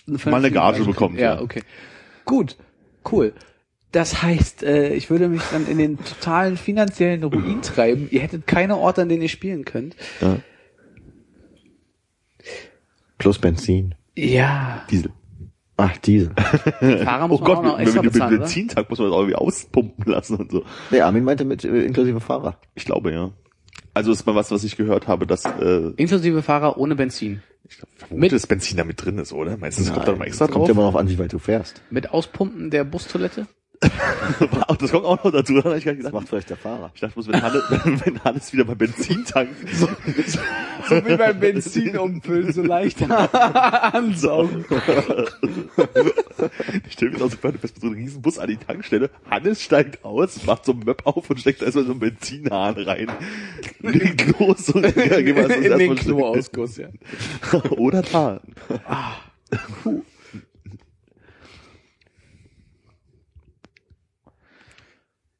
Mal 0.06 0.36
eine 0.36 0.52
Gage 0.52 0.84
bekommt, 0.84 1.18
Ja, 1.18 1.34
ja. 1.34 1.40
okay. 1.40 1.62
Gut, 2.24 2.56
cool. 3.10 3.32
Das 3.96 4.22
heißt, 4.22 4.62
äh, 4.62 4.92
ich 4.92 5.08
würde 5.08 5.26
mich 5.26 5.40
dann 5.52 5.66
in 5.66 5.78
den 5.78 5.96
totalen 5.96 6.58
finanziellen 6.58 7.24
Ruin 7.24 7.62
treiben. 7.62 8.08
Ihr 8.10 8.20
hättet 8.20 8.46
keine 8.46 8.76
Orte, 8.76 9.00
an 9.00 9.08
denen 9.08 9.22
ihr 9.22 9.30
spielen 9.30 9.64
könnt. 9.64 9.96
Ja. 10.20 10.36
Plus 13.16 13.38
Benzin. 13.38 13.94
Ja, 14.14 14.84
Diesel. 14.90 15.12
Ach, 15.78 15.96
diese. 15.96 16.30
Fahrer 17.04 17.28
muss 17.28 17.40
Oh 17.40 17.44
man 17.44 17.46
Gott, 17.46 17.56
auch 17.58 17.62
noch 17.62 17.78
mit, 17.78 17.86
extra 17.86 18.02
mit, 18.02 18.04
mit 18.04 18.12
bezahlen, 18.12 18.32
oder? 18.34 18.44
Benzintank 18.44 18.90
muss 18.90 18.98
man 18.98 19.08
das 19.08 19.14
auch 19.14 19.20
irgendwie 19.20 19.36
auspumpen 19.36 20.12
lassen 20.12 20.36
und 20.36 20.50
so. 20.50 20.64
Nee, 20.90 21.00
Armin 21.00 21.24
meinte 21.24 21.46
mit 21.46 21.64
äh, 21.64 21.82
inklusive 21.84 22.20
Fahrer. 22.20 22.58
Ich 22.74 22.84
glaube, 22.84 23.12
ja. 23.12 23.30
Also 23.94 24.12
ist 24.12 24.26
mal 24.26 24.34
was, 24.34 24.50
was 24.50 24.62
ich 24.64 24.76
gehört 24.76 25.08
habe, 25.08 25.26
dass 25.26 25.46
äh, 25.46 25.90
Inklusive 25.96 26.42
Fahrer 26.42 26.76
ohne 26.76 26.96
Benzin. 26.96 27.42
ich 27.66 27.78
glaub, 27.78 27.88
vermute, 27.96 28.20
Mit- 28.20 28.32
dass 28.32 28.46
Benzin 28.46 28.76
da 28.76 28.84
mit 28.84 29.02
drin 29.02 29.16
ist, 29.16 29.32
oder? 29.32 29.56
Meinst 29.56 29.78
du, 29.78 29.84
das 29.84 29.92
kommt 29.94 30.06
da 30.06 30.12
noch 30.12 30.20
extra 30.24 30.46
Kommt 30.46 30.56
drauf? 30.58 30.68
ja 30.68 30.72
immer 30.74 30.82
noch 30.90 30.96
an, 30.96 31.08
wie 31.08 31.18
weit 31.18 31.32
du 31.32 31.38
fährst. 31.38 31.80
Mit 31.88 32.10
Auspumpen 32.10 32.70
der 32.70 32.84
Bustoilette? 32.84 33.46
Das 34.78 34.90
kommt 34.90 35.04
auch 35.06 35.22
noch 35.24 35.32
dazu, 35.32 35.54
da 35.60 35.70
hab 35.70 35.76
ich 35.76 35.84
gar 35.84 35.92
nicht 35.92 36.04
Das 36.04 36.10
gedacht. 36.10 36.12
macht 36.14 36.28
vielleicht 36.28 36.50
der 36.50 36.56
Fahrer. 36.56 36.90
Ich 36.94 37.00
dachte, 37.00 37.14
bloß, 37.14 37.28
wenn 37.28 37.42
Hannes, 37.42 37.62
wenn 38.04 38.24
Hannes 38.24 38.52
wieder 38.52 38.64
beim 38.64 38.76
Benzintank 38.78 39.48
so, 39.72 39.88
So 40.88 40.96
wie 41.06 41.16
beim 41.16 41.40
Benzin 41.40 41.96
umfüllen, 41.96 42.52
so 42.52 42.62
leicht 42.62 43.02
ansaugen. 43.10 44.64
ich 46.86 46.92
stell 46.92 47.10
mir 47.10 47.18
das 47.18 47.32
so 47.32 47.36
vor, 47.38 47.52
du 47.52 47.58
fährst 47.58 47.76
mit 47.76 47.80
so 47.82 47.86
einem 47.88 47.96
riesen 47.96 48.22
Bus 48.22 48.38
an 48.38 48.48
die 48.48 48.56
Tankstelle, 48.56 49.10
Hannes 49.30 49.62
steigt 49.62 50.04
aus, 50.04 50.44
macht 50.44 50.64
so 50.64 50.72
ein 50.72 50.80
Möb 50.80 51.02
auf 51.04 51.28
und 51.30 51.40
steckt 51.40 51.62
erstmal 51.62 51.84
so 51.84 51.92
einen 51.92 52.00
Benzinhahn 52.00 52.74
rein. 52.76 53.08
Legt 53.80 54.38
los 54.38 54.68
und 54.70 54.84
ja, 54.84 55.20
geh 55.22 55.32
mal, 55.32 55.48
das 55.48 55.56
ist 55.56 55.66
In 55.66 55.78
den 55.78 55.94
Kloausguss, 55.96 56.76
ja. 56.76 56.88
Oder 57.70 58.02
da. 58.02 58.40
Ah. 58.86 59.12
Puh. 59.82 60.02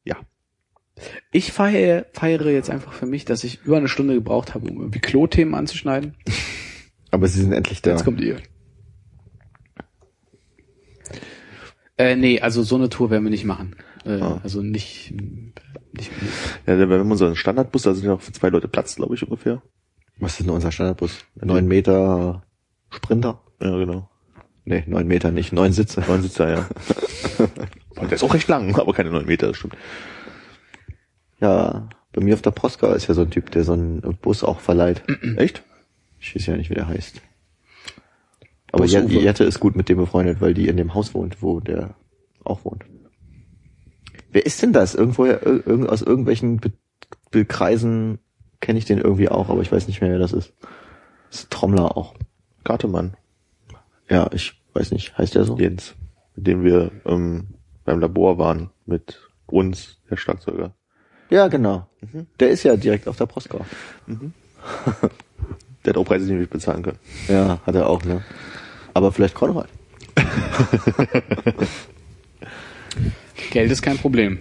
Oder 0.08 0.12
da. 0.12 0.14
Äh, 0.14 0.14
Oder 0.14 0.14
da. 0.14 0.14
Ah. 0.14 1.20
Ich 1.36 1.52
feiere, 1.52 2.06
feiere 2.14 2.46
jetzt 2.50 2.70
einfach 2.70 2.94
für 2.94 3.04
mich, 3.04 3.26
dass 3.26 3.44
ich 3.44 3.62
über 3.62 3.76
eine 3.76 3.88
Stunde 3.88 4.14
gebraucht 4.14 4.54
habe, 4.54 4.70
um 4.70 4.78
irgendwie 4.78 5.00
Klo-Themen 5.00 5.54
anzuschneiden. 5.54 6.14
Aber 7.10 7.28
sie 7.28 7.42
sind 7.42 7.52
endlich 7.52 7.82
da. 7.82 7.90
Jetzt 7.90 8.06
kommt 8.06 8.22
ihr. 8.22 8.38
Äh, 11.98 12.16
nee, 12.16 12.40
also 12.40 12.62
so 12.62 12.76
eine 12.76 12.88
Tour 12.88 13.10
werden 13.10 13.24
wir 13.24 13.30
nicht 13.30 13.44
machen. 13.44 13.76
Äh, 14.06 14.18
Ah. 14.18 14.40
Also 14.42 14.62
nicht, 14.62 15.12
nicht, 15.92 16.10
Ja, 16.66 16.78
wenn 16.88 17.06
man 17.06 17.18
so 17.18 17.26
einen 17.26 17.36
Standardbus, 17.36 17.82
da 17.82 17.92
sind 17.92 18.06
ja 18.06 18.14
auch 18.14 18.22
für 18.22 18.32
zwei 18.32 18.48
Leute 18.48 18.68
Platz, 18.68 18.96
glaube 18.96 19.14
ich, 19.14 19.22
ungefähr. 19.22 19.60
Was 20.18 20.32
ist 20.32 20.40
denn 20.40 20.48
unser 20.48 20.72
Standardbus? 20.72 21.18
Neun 21.34 21.68
Meter 21.68 22.44
Sprinter? 22.88 23.42
Ja, 23.60 23.76
genau. 23.76 24.08
Nee, 24.64 24.84
neun 24.86 25.06
Meter 25.06 25.32
nicht, 25.32 25.52
neun 25.52 25.74
Sitze. 25.74 26.00
Neun 26.08 26.22
Sitzer, 26.22 26.48
ja. 26.48 26.68
Und 28.00 28.10
der 28.10 28.12
ist 28.12 28.24
auch 28.24 28.32
recht 28.32 28.48
lang, 28.48 28.74
aber 28.74 28.94
keine 28.94 29.10
neun 29.10 29.26
Meter, 29.26 29.48
das 29.48 29.58
stimmt. 29.58 29.76
Ja, 31.40 31.88
bei 32.12 32.22
mir 32.22 32.34
auf 32.34 32.42
der 32.42 32.50
Posca 32.50 32.92
ist 32.94 33.08
ja 33.08 33.14
so 33.14 33.22
ein 33.22 33.30
Typ, 33.30 33.50
der 33.50 33.64
so 33.64 33.72
einen 33.74 34.00
Bus 34.22 34.42
auch 34.42 34.60
verleiht. 34.60 35.02
Echt? 35.36 35.62
Ich 36.18 36.34
weiß 36.34 36.46
ja 36.46 36.56
nicht, 36.56 36.70
wie 36.70 36.74
der 36.74 36.88
heißt. 36.88 37.20
Aber. 38.72 38.84
Jette 38.86 39.44
ist 39.44 39.60
gut 39.60 39.76
mit 39.76 39.88
dem 39.88 39.98
befreundet, 39.98 40.40
weil 40.40 40.54
die 40.54 40.68
in 40.68 40.76
dem 40.76 40.94
Haus 40.94 41.14
wohnt, 41.14 41.42
wo 41.42 41.60
der 41.60 41.94
auch 42.44 42.64
wohnt. 42.64 42.84
Wer 44.30 44.44
ist 44.46 44.62
denn 44.62 44.72
das? 44.72 44.94
Irgendwoher, 44.94 45.42
ir- 45.46 45.66
irgend- 45.66 45.88
aus 45.88 46.02
irgendwelchen 46.02 46.56
Be 46.58 46.72
Be 47.30 47.44
Kreisen 47.44 48.18
kenne 48.60 48.78
ich 48.78 48.84
den 48.84 48.98
irgendwie 48.98 49.28
auch, 49.28 49.48
aber 49.50 49.60
ich 49.62 49.70
weiß 49.72 49.86
nicht 49.86 50.00
mehr, 50.00 50.10
wer 50.10 50.18
das 50.18 50.32
ist. 50.32 50.52
Das 51.30 51.40
ist 51.40 51.50
Trommler 51.50 51.96
auch. 51.96 52.14
Gartemann, 52.64 53.16
Ja, 54.08 54.30
ich 54.32 54.60
weiß 54.74 54.92
nicht. 54.92 55.16
Heißt 55.18 55.34
der 55.34 55.44
so? 55.44 55.56
Jens, 55.58 55.94
mit 56.34 56.46
dem 56.46 56.64
wir 56.64 56.90
ähm, 57.04 57.54
beim 57.84 58.00
Labor 58.00 58.38
waren, 58.38 58.70
mit 58.86 59.20
uns, 59.46 59.98
der 60.10 60.16
Schlagzeuger. 60.16 60.74
Ja, 61.30 61.48
genau. 61.48 61.86
Der 62.38 62.50
ist 62.50 62.62
ja 62.62 62.76
direkt 62.76 63.08
auf 63.08 63.16
der 63.16 63.26
Posca. 63.26 63.58
Der 65.84 65.92
hat 65.92 65.98
auch 65.98 66.04
Preise, 66.04 66.26
die 66.26 66.32
wir 66.32 66.38
nicht 66.40 66.50
bezahlen 66.50 66.82
können. 66.82 66.98
Ja, 67.28 67.60
hat 67.64 67.74
er 67.74 67.88
auch, 67.88 68.02
ne? 68.04 68.24
Aber 68.92 69.12
vielleicht 69.12 69.34
Konrad. 69.34 69.68
Geld 73.50 73.70
ist 73.70 73.82
kein 73.82 73.98
Problem. 73.98 74.40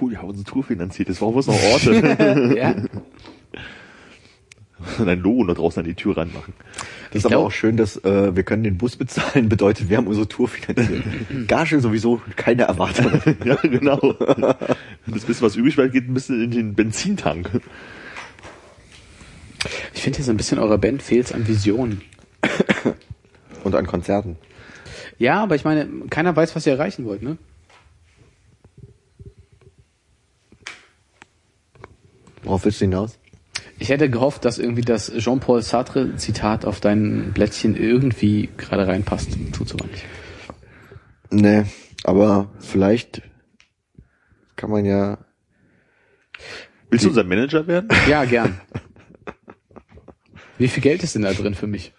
Cool, 0.00 0.10
die 0.10 0.18
haben 0.18 0.28
unsere 0.28 0.44
Tour 0.44 0.62
finanziert. 0.62 1.08
Das 1.08 1.18
brauchen 1.18 1.34
wir 1.34 1.52
noch 1.52 1.62
Orte. 1.72 2.54
ja. 2.56 2.74
Und 4.98 5.08
ein 5.08 5.20
Logo 5.20 5.44
noch 5.44 5.54
draußen 5.54 5.80
an 5.80 5.86
die 5.88 5.94
Tür 5.94 6.16
ranmachen. 6.18 6.52
Das 7.08 7.20
ist 7.20 7.24
aber 7.24 7.36
glaub- 7.36 7.46
auch 7.46 7.52
schön, 7.52 7.76
dass 7.78 7.96
äh, 8.04 8.36
wir 8.36 8.42
können 8.42 8.62
den 8.62 8.76
Bus 8.76 8.96
bezahlen, 8.96 9.48
bedeutet, 9.48 9.88
wir 9.88 9.96
haben 9.96 10.06
unsere 10.06 10.28
Tour 10.28 10.48
finanziert. 10.48 11.02
Gage 11.48 11.80
sowieso 11.80 12.20
keine 12.36 12.64
Erwartung. 12.64 13.20
ja, 13.44 13.54
genau. 13.62 14.12
Das 15.06 15.24
bisschen, 15.24 15.40
was 15.46 15.56
übrig 15.56 15.76
bleibt, 15.76 15.92
geht 15.94 16.08
ein 16.08 16.14
bisschen 16.14 16.42
in 16.42 16.50
den 16.50 16.74
Benzintank. 16.74 17.50
Ich 19.94 20.02
finde 20.02 20.16
hier 20.18 20.24
so 20.26 20.30
ein 20.30 20.36
bisschen 20.36 20.58
eurer 20.58 20.78
Band 20.78 21.02
fehlt 21.02 21.34
an 21.34 21.48
Visionen. 21.48 22.02
Und 23.64 23.74
an 23.74 23.86
Konzerten. 23.86 24.36
Ja, 25.18 25.42
aber 25.42 25.56
ich 25.56 25.64
meine, 25.64 25.88
keiner 26.10 26.36
weiß, 26.36 26.54
was 26.54 26.66
ihr 26.66 26.74
erreichen 26.74 27.04
wollt, 27.06 27.22
ne? 27.22 27.38
Worauf 32.42 32.64
willst 32.64 32.80
du 32.80 32.84
hinaus? 32.84 33.18
Ich 33.78 33.90
hätte 33.90 34.08
gehofft, 34.08 34.44
dass 34.44 34.58
irgendwie 34.58 34.82
das 34.82 35.12
Jean-Paul 35.16 35.62
Sartre-Zitat 35.62 36.64
auf 36.64 36.80
dein 36.80 37.32
Blättchen 37.32 37.76
irgendwie 37.76 38.48
gerade 38.56 38.86
reinpasst. 38.86 39.36
Tut's 39.52 39.72
aber 39.72 39.86
nicht. 39.86 40.04
Nee, 41.30 41.64
aber 42.04 42.50
vielleicht 42.60 43.22
kann 44.56 44.70
man 44.70 44.84
ja. 44.84 45.18
Willst 46.88 47.04
du 47.04 47.10
unser 47.10 47.24
Manager 47.24 47.66
werden? 47.66 47.88
Ja, 48.08 48.24
gern. 48.24 48.60
Wie 50.58 50.68
viel 50.68 50.82
Geld 50.82 51.02
ist 51.02 51.14
denn 51.14 51.22
da 51.22 51.32
drin 51.34 51.54
für 51.54 51.66
mich? 51.66 51.92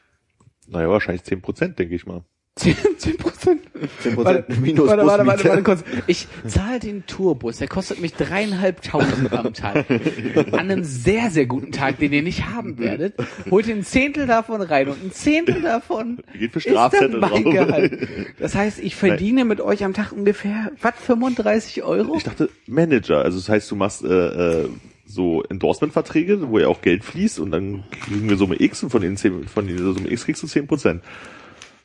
Naja, 0.67 0.89
wahrscheinlich 0.89 1.23
10 1.23 1.41
Prozent, 1.41 1.77
denke 1.77 1.93
ich 1.93 2.07
mal. 2.07 2.23
10 2.57 3.17
Prozent. 3.17 3.61
10% 4.03 4.59
minus 4.59 4.87
warte, 4.87 5.05
warte, 5.05 5.25
warte, 5.25 5.49
warte 5.49 5.63
kurz. 5.63 5.83
Ich 6.07 6.27
zahle 6.47 6.79
den 6.79 7.05
Tourbus, 7.05 7.57
der 7.57 7.67
kostet 7.67 8.01
mich 8.01 8.13
dreieinhalbtausend 8.13 9.31
am 9.31 9.53
Tag. 9.53 9.85
An 9.89 10.53
einem 10.53 10.83
sehr, 10.83 11.29
sehr 11.29 11.45
guten 11.45 11.71
Tag, 11.71 11.99
den 11.99 12.11
ihr 12.11 12.23
nicht 12.23 12.47
haben 12.47 12.79
werdet, 12.79 13.15
holt 13.49 13.67
ihr 13.67 13.75
ein 13.75 13.83
Zehntel 13.83 14.27
davon 14.27 14.61
rein 14.61 14.89
und 14.89 15.03
ein 15.03 15.11
Zehntel 15.11 15.61
davon 15.61 16.19
Geht 16.37 16.53
für 16.53 16.59
ist 16.59 16.67
dann 16.67 16.73
Strafzettel 16.73 17.19
mein. 17.19 17.43
Gehalt. 17.43 18.07
Das 18.39 18.55
heißt, 18.55 18.79
ich 18.79 18.95
verdiene 18.95 19.45
mit 19.45 19.61
euch 19.61 19.83
am 19.83 19.93
Tag 19.93 20.11
ungefähr, 20.11 20.71
was, 20.81 20.95
35 21.05 21.83
Euro? 21.83 22.17
Ich 22.17 22.23
dachte 22.23 22.49
Manager. 22.65 23.21
Also 23.23 23.37
das 23.37 23.49
heißt, 23.49 23.69
du 23.71 23.75
machst 23.75 24.03
äh, 24.03 24.63
äh, 24.63 24.69
so 25.05 25.43
Endorsement-Verträge, 25.43 26.49
wo 26.49 26.59
ja 26.59 26.67
auch 26.67 26.81
Geld 26.81 27.03
fließt 27.03 27.39
und 27.39 27.51
dann 27.51 27.83
kriegen 28.05 28.29
wir 28.29 28.37
Summe 28.37 28.61
X 28.61 28.83
und 28.83 28.89
von 28.89 29.01
den 29.01 29.15
10, 29.15 29.47
von 29.47 29.67
dieser 29.67 29.93
Summe 29.93 30.11
X 30.11 30.25
kriegst 30.25 30.43
du 30.43 30.47
10 30.47 30.67
Prozent. 30.67 31.03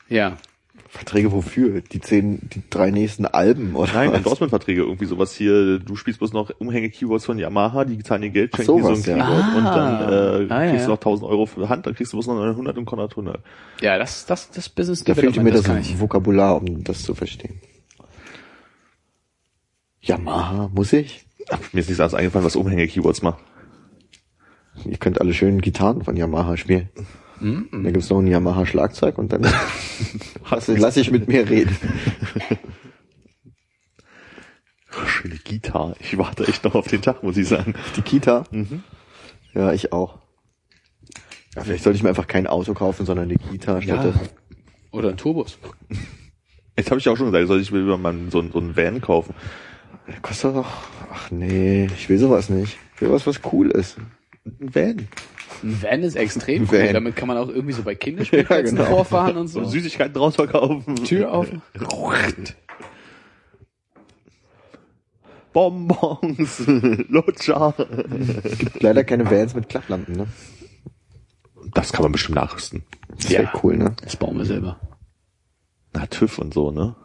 Ja. 0.09 0.37
Verträge 0.95 1.33
wofür? 1.33 1.81
Die 1.81 2.01
zehn, 2.01 2.39
die 2.53 2.63
drei 2.69 2.91
nächsten 2.91 3.25
Alben 3.25 3.77
oder 3.77 3.95
Nein? 3.95 4.13
Endorsement-Verträge, 4.13 4.83
irgendwie 4.83 5.07
sowas 5.07 5.33
hier, 5.35 5.79
du 5.79 5.97
spielst 5.97 6.19
bloß 6.19 6.35
noch 6.35 6.51
Umhänge-Keyboards 6.59 7.25
von 7.25 7.39
Yamaha, 7.39 7.87
die 7.87 8.03
zahlen 8.03 8.21
dir 8.21 8.29
Geld, 8.29 8.55
schenken 8.55 8.77
dir 8.77 8.95
so 8.95 9.11
ein 9.11 9.19
ja. 9.19 9.25
Keyboard 9.25 9.57
und 9.57 9.65
dann 9.65 10.49
äh, 10.51 10.53
Ah, 10.53 10.65
ja, 10.65 10.71
kriegst 10.71 10.85
du 10.87 10.91
ja. 10.91 10.95
noch 10.95 11.01
1000 11.01 11.31
Euro 11.31 11.47
für 11.47 11.67
Hand, 11.71 11.87
dann 11.87 11.95
kriegst 11.95 12.13
du 12.13 12.19
bloß 12.19 12.27
noch 12.27 12.35
900 12.35 12.77
und 12.77 12.85
Konrad 12.85 13.13
100. 13.13 13.41
Ja, 13.81 13.97
das, 13.97 14.27
das, 14.27 14.51
das 14.51 14.69
Business 14.69 15.03
Da 15.03 15.15
fehlt 15.15 15.43
mir 15.43 15.51
das, 15.51 15.63
das. 15.63 15.99
Vokabular, 15.99 16.57
um 16.61 16.85
das 16.85 17.05
zu 17.05 17.15
verstehen. 17.15 17.59
Yamaha, 20.03 20.69
muss 20.75 20.93
ich? 20.93 21.25
Mir 21.73 21.81
ist 21.81 21.89
nichts 21.89 22.01
anderes 22.01 22.15
eingefallen, 22.15 22.45
was 22.45 22.55
Umhänge-Keyboards 22.55 23.23
macht. 23.23 23.39
Ihr 24.85 24.99
könnt 24.99 25.23
alle 25.23 25.33
schönen 25.33 25.63
Gitarren 25.63 26.03
von 26.03 26.17
Yamaha 26.17 26.59
spielen. 26.59 26.91
Da 27.41 27.91
gibt's 27.91 28.11
noch 28.11 28.19
ein 28.21 28.27
Yamaha 28.27 28.67
Schlagzeug 28.67 29.19
und 29.19 29.33
dann 29.33 29.43
lass, 30.51 30.69
lass 30.69 30.97
ich 30.97 31.11
mit 31.11 31.29
mir 31.29 31.49
reden. 31.49 31.77
Schöne 35.07 35.37
Gitarre. 35.37 35.95
Ich 36.01 36.19
warte 36.19 36.47
echt 36.47 36.65
noch 36.65 36.75
auf 36.75 36.87
den 36.87 37.01
Tag, 37.03 37.23
muss 37.23 37.37
ich 37.37 37.49
sagen. 37.49 37.75
Die 37.97 38.03
Kita? 38.03 38.45
Ja, 39.55 39.73
ich 39.73 39.93
auch. 39.93 40.19
Ja, 41.55 41.63
vielleicht 41.63 41.85
sollte 41.85 41.97
ich 41.97 42.03
mir 42.03 42.11
einfach 42.11 42.27
kein 42.27 42.47
Auto 42.47 42.75
kaufen, 42.75 43.07
sondern 43.07 43.31
eine 43.31 43.37
Kita 43.37 43.81
statt 43.83 44.05
Ja. 44.05 44.13
Oder 44.91 45.11
ein 45.11 45.17
Tourbus. 45.17 45.59
Jetzt 46.77 46.91
habe 46.91 47.01
ich 47.01 47.09
auch 47.09 47.17
schon 47.17 47.31
gesagt, 47.31 47.49
soll 47.49 47.61
ich 47.61 47.71
mir 47.71 47.81
lieber 47.81 47.99
mal 47.99 48.15
so, 48.31 48.43
so 48.51 48.59
einen 48.59 48.77
Van 48.77 49.01
kaufen. 49.01 49.35
Kostet 50.23 50.57
doch. 50.57 50.71
Ach 51.13 51.31
nee, 51.31 51.87
ich 51.87 52.09
will 52.09 52.19
sowas 52.19 52.49
nicht. 52.49 52.79
Ich 52.95 53.03
will 53.03 53.11
was, 53.11 53.27
was 53.27 53.41
cool 53.53 53.71
ist. 53.71 53.99
Ein 54.45 54.75
Van. 54.75 55.09
Ein 55.63 55.83
Van 55.83 56.03
ist 56.03 56.17
extrem 56.17 56.63
cool. 56.71 56.81
Van. 56.87 56.93
Damit 56.95 57.17
kann 57.17 57.29
man 57.29 57.37
auch 57.37 57.49
irgendwie 57.49 57.73
so 57.73 57.83
bei 57.83 57.95
Kinderspielplätzen 57.97 58.77
Ja, 58.77 58.85
genau. 58.85 58.97
vorfahren 58.97 59.37
und 59.37 59.49
So 59.49 59.63
so. 59.65 59.71
Süßigkeiten 59.71 60.15
draus 60.15 60.37
verkaufen. 60.37 60.97
Tür 61.05 61.33
auf. 61.33 61.47
Bonbons, 65.53 66.63
Lutscher. 67.09 67.75
Gibt 68.59 68.83
leider 68.83 69.05
keine 69.05 69.31
Vans 69.31 69.55
mit 69.55 69.69
Klapplampen, 69.69 70.17
ne? 70.17 70.27
Das 71.75 71.93
kann 71.93 72.03
man 72.03 72.13
bestimmt 72.13 72.37
nachrüsten. 72.37 72.83
Das 73.17 73.31
wäre 73.31 73.45
Ja. 73.45 73.53
cool, 73.63 73.77
ne? 73.77 73.95
Das 74.03 74.17
bauen 74.17 74.37
wir 74.39 74.45
selber. 74.47 74.81
Na, 75.93 76.07
TÜV 76.07 76.39
und 76.39 76.55
so, 76.55 76.71
ne? 76.71 76.97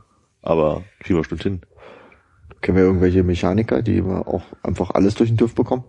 Aber 0.41 0.83
kriegen 0.99 1.15
wir 1.17 1.21
bestimmt 1.21 1.43
hin. 1.43 1.61
Kennen 2.61 2.77
wir 2.77 2.85
irgendwelche 2.85 3.23
Mechaniker, 3.23 3.81
die 3.81 4.03
wir 4.05 4.27
auch 4.27 4.43
einfach 4.63 4.91
alles 4.91 5.15
durch 5.15 5.29
den 5.29 5.37
TÜV 5.37 5.53
bekommen? 5.53 5.83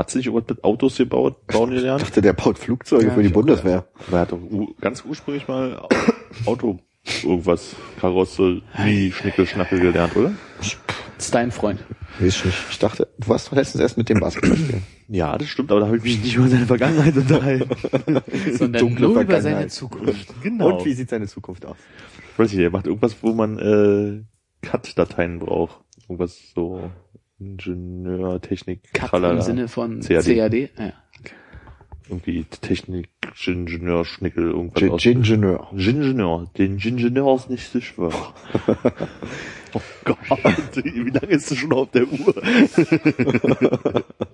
Hat 0.00 0.08
sich 0.08 0.24
irgendwas 0.24 0.48
mit 0.48 0.64
Autos 0.64 0.96
gebaut, 0.96 1.46
bauen 1.48 1.72
Ich 1.72 1.76
gelernt? 1.80 2.00
dachte, 2.00 2.22
der 2.22 2.32
baut 2.32 2.58
Flugzeuge 2.58 3.08
Ja, 3.08 3.10
für 3.12 3.20
die 3.20 3.26
ich 3.26 3.34
Bundeswehr. 3.34 3.84
Aber 4.08 4.16
er 4.16 4.20
hat 4.22 4.32
doch 4.32 4.38
ganz 4.80 5.04
ursprünglich 5.04 5.46
mal 5.46 5.86
Auto, 6.46 6.78
irgendwas, 7.22 7.76
Karosserie, 8.00 9.12
Schnickel, 9.12 9.46
Schnackel 9.46 9.78
gelernt, 9.78 10.16
oder? 10.16 10.32
Das 10.58 10.78
ist 11.18 11.34
dein 11.34 11.50
Freund. 11.52 11.80
Nicht. 12.18 12.42
Ich 12.70 12.78
dachte, 12.78 13.08
du 13.18 13.28
warst 13.28 13.48
doch 13.48 13.52
letztens 13.56 13.82
erst 13.82 13.98
mit 13.98 14.08
dem 14.08 14.20
Basketball 14.20 14.56
spielen. 14.56 14.82
Ja, 15.12 15.36
das 15.36 15.48
stimmt, 15.48 15.70
aber 15.72 15.80
da 15.80 15.86
habe 15.86 15.96
ich 15.98 16.04
mich 16.04 16.22
nicht 16.22 16.36
über 16.36 16.46
seine 16.48 16.66
Vergangenheit 16.66 17.16
unterhalten. 17.16 17.68
Sondern 18.56 18.80
dunkle 18.80 19.08
nur 19.08 19.20
über 19.20 19.42
seine 19.42 19.66
Zukunft. 19.66 20.32
genau. 20.40 20.78
Und 20.78 20.84
wie 20.86 20.92
sieht 20.94 21.10
seine 21.10 21.26
Zukunft 21.26 21.66
aus? 21.66 21.76
Weiß 22.38 22.52
ich, 22.52 22.58
der 22.58 22.70
macht 22.70 22.86
irgendwas, 22.86 23.16
wo 23.20 23.32
man 23.34 23.58
äh, 23.58 24.22
Cut-Dateien 24.66 25.40
braucht. 25.40 25.80
Irgendwas 26.02 26.38
so 26.54 26.88
Ingenieur, 27.40 28.40
Technik, 28.42 28.92
Cut 28.92 29.10
tralala. 29.10 29.34
im 29.34 29.40
Sinne 29.40 29.68
von 29.68 30.00
CAD. 30.00 30.24
CAD. 30.24 30.54
Ja. 30.78 30.92
Irgendwie 32.08 32.44
Technik, 32.44 33.08
Ingenieur, 33.46 34.04
Schnickel, 34.04 34.50
irgendwas. 34.50 35.04
Ingenieur. 35.06 35.68
Ingenieur. 35.72 36.50
Den 36.58 36.78
Ingenieur 36.78 37.36
ist 37.36 37.48
nicht 37.48 37.72
so 37.72 37.80
schwer. 37.80 38.10
oh 39.72 39.80
Gott, 40.04 40.18
wie 40.74 41.10
lange 41.10 41.32
ist 41.32 41.50
das 41.50 41.58
schon 41.58 41.72
auf 41.72 41.90
der 41.92 42.02
Uhr? 42.02 42.34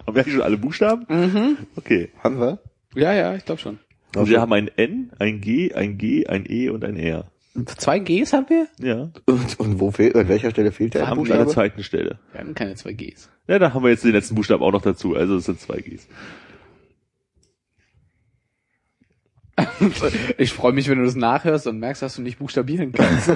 haben 0.07 0.15
wir 0.15 0.23
eigentlich 0.23 0.35
schon 0.35 0.43
alle 0.43 0.57
Buchstaben? 0.57 1.59
Okay. 1.77 2.09
Haben 2.25 2.41
wir? 2.41 2.59
ja, 2.95 3.13
ja, 3.13 3.35
ich 3.37 3.45
glaube 3.45 3.61
schon. 3.61 3.79
Und 4.17 4.29
wir 4.31 4.41
haben 4.41 4.53
ein 4.55 4.69
N, 4.69 5.13
ein 5.19 5.41
G, 5.43 5.75
ein 5.75 5.99
G, 5.99 6.27
ein 6.27 6.45
E 6.49 6.71
und 6.71 6.85
ein 6.85 6.97
R. 6.97 7.31
Zwei 7.65 7.99
Gs 8.01 8.33
haben 8.33 8.47
wir? 8.49 8.67
Ja. 8.81 9.11
Und, 9.25 9.59
und 9.59 9.81
wo 9.81 9.91
fehlt, 9.91 10.15
an 10.17 10.29
welcher 10.29 10.51
Stelle 10.51 10.73
fehlt 10.73 10.95
der 10.95 11.03
Haben 11.07 11.09
wir 11.09 11.13
an 11.13 11.17
Buchstabe? 11.19 11.45
der 11.45 11.53
zweiten 11.53 11.83
Stelle. 11.83 12.19
Wir 12.33 12.41
hatten 12.41 12.55
keine 12.55 12.75
zwei 12.75 12.93
Gs. 12.93 13.31
Ja, 13.49 13.59
da 13.59 13.73
haben 13.73 13.83
wir 13.83 13.91
jetzt 13.91 14.05
den 14.05 14.13
letzten 14.13 14.35
Buchstaben 14.35 14.63
auch 14.63 14.73
noch 14.73 14.83
dazu. 14.83 15.15
Also 15.15 15.37
es 15.37 15.45
sind 15.45 15.61
zwei 15.61 15.79
Gs. 15.81 16.07
Ich 20.39 20.53
freue 20.53 20.73
mich, 20.73 20.89
wenn 20.89 20.99
du 20.99 21.05
das 21.05 21.15
nachhörst 21.15 21.67
und 21.67 21.79
merkst, 21.79 22.03
dass 22.03 22.17
du 22.17 22.23
nicht 22.23 22.39
buchstabieren 22.39 22.93
kannst. 22.93 23.31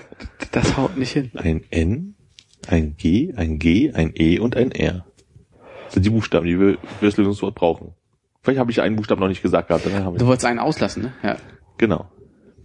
das 0.52 0.76
haut 0.76 0.96
nicht 0.96 1.12
hin. 1.12 1.30
Ein 1.34 1.64
N, 1.70 2.14
ein 2.66 2.96
G, 2.96 3.34
ein 3.36 3.58
G, 3.58 3.92
ein 3.92 4.12
E 4.14 4.38
und 4.38 4.56
ein 4.56 4.70
R. 4.72 5.04
Das 5.84 5.94
sind 5.94 6.06
die 6.06 6.10
Buchstaben, 6.10 6.46
die 6.46 6.58
wir 6.58 6.78
für 6.98 7.06
das 7.06 7.16
Lösungswort 7.16 7.54
brauchen. 7.54 7.92
Vielleicht 8.42 8.58
habe 8.58 8.70
ich 8.70 8.80
einen 8.80 8.96
Buchstaben 8.96 9.20
noch 9.20 9.28
nicht 9.28 9.42
gesagt 9.42 9.68
gehabt. 9.68 9.84
Dann 9.86 10.02
haben 10.04 10.14
wir 10.14 10.18
Du 10.18 10.26
wolltest 10.26 10.46
einen 10.46 10.58
auslassen, 10.60 11.02
ne? 11.04 11.12
Ja. 11.22 11.36
Genau, 11.78 12.08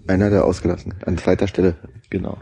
Einer 0.08 0.30
der 0.30 0.46
ausgelassen. 0.46 0.94
An 1.06 1.18
zweiter 1.18 1.48
Stelle. 1.48 1.76
genau. 2.10 2.38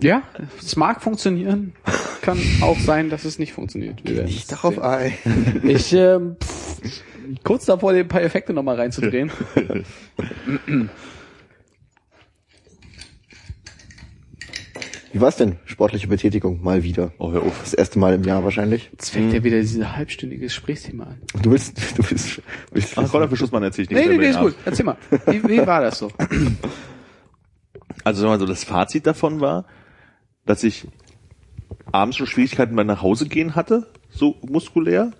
Ja, 0.00 0.22
es 0.60 0.76
mag 0.76 1.02
funktionieren. 1.02 1.72
Kann 2.20 2.38
auch 2.62 2.78
sein, 2.78 3.10
dass 3.10 3.24
es 3.24 3.38
nicht 3.38 3.52
funktioniert. 3.52 4.04
Nicht 4.04 4.50
darauf 4.50 4.74
sehen. 4.74 4.82
ein. 4.82 5.12
Ich 5.62 5.92
ähm, 5.92 6.36
pff, 6.42 7.02
kurz 7.44 7.64
davor, 7.66 7.92
dir 7.92 8.00
ein 8.00 8.08
paar 8.08 8.22
Effekte 8.22 8.52
nochmal 8.52 8.76
reinzudrehen. 8.76 9.30
Wie 15.14 15.20
war's 15.20 15.36
denn? 15.36 15.58
Sportliche 15.64 16.08
Betätigung, 16.08 16.60
mal 16.60 16.82
wieder. 16.82 17.12
Oh, 17.18 17.30
hör 17.30 17.42
auf. 17.42 17.60
Das 17.60 17.72
erste 17.72 18.00
Mal 18.00 18.14
im 18.14 18.24
Jahr 18.24 18.42
wahrscheinlich. 18.42 18.88
Jetzt 18.90 19.10
fängt 19.10 19.32
ja 19.32 19.44
wieder 19.44 19.60
dieses 19.60 19.96
halbstündige 19.96 20.42
Gesprächsthema 20.42 21.04
an. 21.04 21.20
Du 21.40 21.52
willst, 21.52 21.78
du 21.96 22.10
willst, 22.10 22.42
willst 22.72 22.98
Ach, 22.98 23.08
Gott, 23.12 23.30
für 23.30 23.36
Schlussmann 23.36 23.62
erzähl 23.62 23.84
ich 23.84 23.90
nichts 23.90 24.04
Nee, 24.04 24.10
nee, 24.10 24.18
mehr 24.18 24.30
nee, 24.30 24.34
ist 24.34 24.40
gut. 24.40 24.56
Erzähl 24.64 24.84
mal. 24.84 24.96
Wie, 25.26 25.48
wie 25.48 25.64
war 25.64 25.82
das 25.82 25.98
so? 25.98 26.10
Also 28.02 28.20
sagen 28.20 28.32
wir 28.32 28.34
mal 28.34 28.40
so, 28.40 28.46
das 28.46 28.64
Fazit 28.64 29.06
davon 29.06 29.40
war, 29.40 29.66
dass 30.44 30.64
ich 30.64 30.88
abends 31.92 32.16
schon 32.16 32.26
Schwierigkeiten 32.26 32.74
beim 32.74 32.88
nach 32.88 33.00
Hause 33.00 33.28
gehen 33.28 33.54
hatte, 33.54 33.86
so 34.10 34.34
muskulär. 34.42 35.12